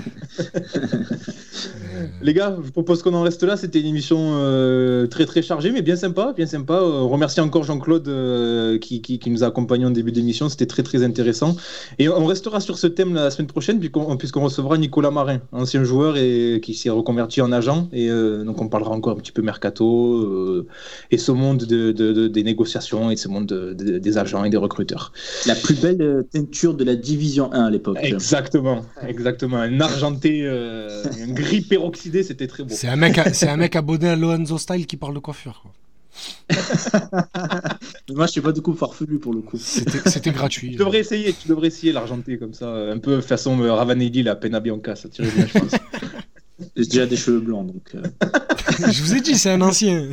Les 2.23 2.35
gars, 2.35 2.57
je 2.65 2.71
propose 2.71 3.03
qu'on 3.03 3.15
en 3.15 3.23
reste 3.23 3.43
là. 3.43 3.57
C'était 3.57 3.81
une 3.81 3.87
émission 3.87 4.19
euh, 4.35 5.07
très 5.07 5.27
très 5.27 5.43
chargée, 5.43 5.71
mais 5.71 5.83
bien 5.83 5.97
sympa, 5.97 6.33
bien 6.37 6.47
sympa. 6.47 6.75
Euh, 6.75 7.01
on 7.03 7.09
remercie 7.09 7.41
encore 7.41 7.65
Jean-Claude 7.65 8.09
euh, 8.09 8.79
qui, 8.79 9.01
qui- 9.01 9.19
qui 9.19 9.31
nous 9.31 9.45
a 9.45 9.47
accompagnés 9.49 9.87
en 9.87 9.91
début 9.91 10.13
d'émission. 10.13 10.49
C'était 10.49 10.67
très 10.67 10.83
très 10.83 11.03
intéressant. 11.05 11.57
Et 11.99 12.09
on 12.09 12.27
restera 12.27 12.61
sur 12.61 12.79
ce 12.79 12.87
thème 12.87 13.15
la 13.15 13.31
semaine 13.31 13.47
prochaine, 13.47 13.79
puisqu'on 13.79 14.17
puisqu'on 14.17 14.43
recevra 14.43 14.77
Nicolas 14.79 15.11
Marin, 15.11 15.41
ancien 15.53 15.85
joueur 15.85 16.17
et 16.17 16.61
qui 16.63 16.75
s'est 16.75 16.91
reconverti 16.91 17.41
en 17.41 17.53
agent. 17.53 17.89
Et 17.93 18.09
euh, 18.11 18.45
donc 18.45 18.61
on 18.61 18.69
parlera 18.69 18.91
encore 18.93 19.13
un 19.17 19.21
petit 19.21 19.33
peu 19.33 19.43
mercato 19.43 20.65
et 21.11 21.19
ce 21.19 21.33
monde 21.33 21.59
de, 21.65 21.93
de- 21.93 22.13
de- 22.13 22.29
des 22.29 22.43
négociations 22.43 23.11
et 23.11 23.17
ce 23.17 23.29
monde 23.29 23.47
de- 23.47 23.73
de- 23.75 23.99
des 23.99 24.19
agents 24.19 24.45
et 24.45 24.51
des 24.51 24.57
recruteurs. 24.57 25.13
La 25.47 25.55
plus 25.55 25.81
belle 25.81 26.25
teinture 26.33 26.75
de 26.75 26.85
la 26.85 26.97
Division 26.97 27.53
1 27.53 27.65
à 27.67 27.71
l'époque. 27.71 27.99
Exactement, 28.03 28.64
exactement. 29.07 29.59
Un 29.59 29.81
argenté, 29.81 30.43
euh, 30.45 31.03
un 31.23 31.32
gris 31.32 31.62
peroxydé, 31.62 32.23
c'était 32.23 32.47
très 32.47 32.62
beau. 32.65 32.74
C'est 32.74 32.89
un 32.89 32.97
mec, 32.97 33.19
c'est 33.32 33.49
un 33.49 33.57
mec 33.57 33.77
abonné 33.77 34.09
à 34.09 34.16
Lorenzo 34.16 34.59
Style 34.59 34.86
qui 34.86 34.97
parle 34.97 35.15
de 35.15 35.20
coiffure. 35.20 35.61
quoi. 35.62 35.73
Moi, 38.11 38.27
je 38.27 38.32
suis 38.32 38.41
pas 38.41 38.53
du 38.53 38.61
coup 38.61 38.74
farfelu 38.74 39.19
pour 39.19 39.35
le 39.35 39.41
coup. 39.41 39.59
C'était 39.59 40.09
c'était 40.09 40.31
gratuit. 40.31 40.70
Tu 40.73 40.77
devrais 40.77 41.01
essayer, 41.01 41.32
tu 41.32 41.49
devrais 41.49 41.69
essayer 41.69 41.93
l'argenté 41.93 42.39
comme 42.39 42.55
ça, 42.55 42.69
un 42.73 42.99
peu 42.99 43.20
façon 43.20 43.61
euh, 43.61 43.73
Ravanelli, 43.73 44.23
la 44.23 44.36
Pena 44.36 44.61
Bianca, 44.61 44.95
ça 44.95 45.09
tirait 45.09 45.31
bien, 45.31 45.47
je 45.47 45.59
pense. 45.59 45.73
J'ai 46.77 46.85
déjà 46.85 47.07
des 47.07 47.16
cheveux 47.16 47.41
blancs, 47.41 47.66
donc. 47.66 47.95
euh, 47.97 48.03
Je 48.93 49.03
vous 49.03 49.15
ai 49.16 49.20
dit, 49.20 49.36
c'est 49.36 49.51
un 49.51 49.61
ancien. 49.61 50.09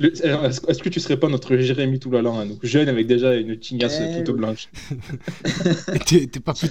Est-ce 0.00 0.82
que 0.82 0.88
tu 0.88 0.98
serais 1.00 1.16
pas 1.16 1.28
notre 1.28 1.56
Jérémy 1.56 1.98
Toulalan, 2.00 2.40
hein, 2.40 2.46
jeune 2.62 2.88
avec 2.88 3.06
déjà 3.06 3.34
une 3.34 3.58
tignasse 3.58 3.98
Eh 4.00 4.18
toute 4.24 4.34
oui. 4.34 4.40
blanche 4.40 4.68
t'es 6.06 6.26
pas 6.40 6.52
plus- 6.52 6.70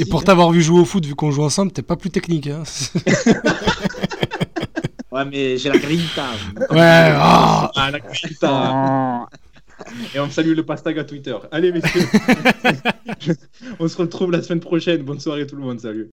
Et 0.00 0.04
pour 0.04 0.24
t'avoir 0.24 0.50
vu 0.50 0.60
jouer 0.60 0.80
au 0.80 0.84
foot, 0.84 1.04
vu 1.06 1.14
qu'on 1.14 1.30
joue 1.30 1.44
ensemble, 1.44 1.70
t'es 1.72 1.82
pas 1.82 1.96
plus 1.96 2.10
technique. 2.10 2.48
Hein? 2.48 2.62
Ouais, 5.10 5.24
mais 5.24 5.56
j'ai 5.56 5.70
la 5.70 5.78
grinta. 5.78 6.26
ouais, 6.70 7.12
ah 7.16 7.70
Ah, 7.76 7.90
la 7.90 7.98
putain 7.98 9.26
Et 10.14 10.20
on 10.20 10.28
salue 10.30 10.52
le 10.54 10.62
Pastaga 10.66 11.02
Twitter. 11.02 11.34
Allez, 11.50 11.72
messieurs 11.72 12.02
On 13.80 13.88
se 13.88 13.96
retrouve 13.96 14.32
la 14.32 14.42
semaine 14.42 14.60
prochaine. 14.60 15.00
Bonne 15.02 15.18
soirée 15.18 15.46
tout 15.46 15.56
le 15.56 15.62
monde, 15.62 15.80
salut 15.80 16.10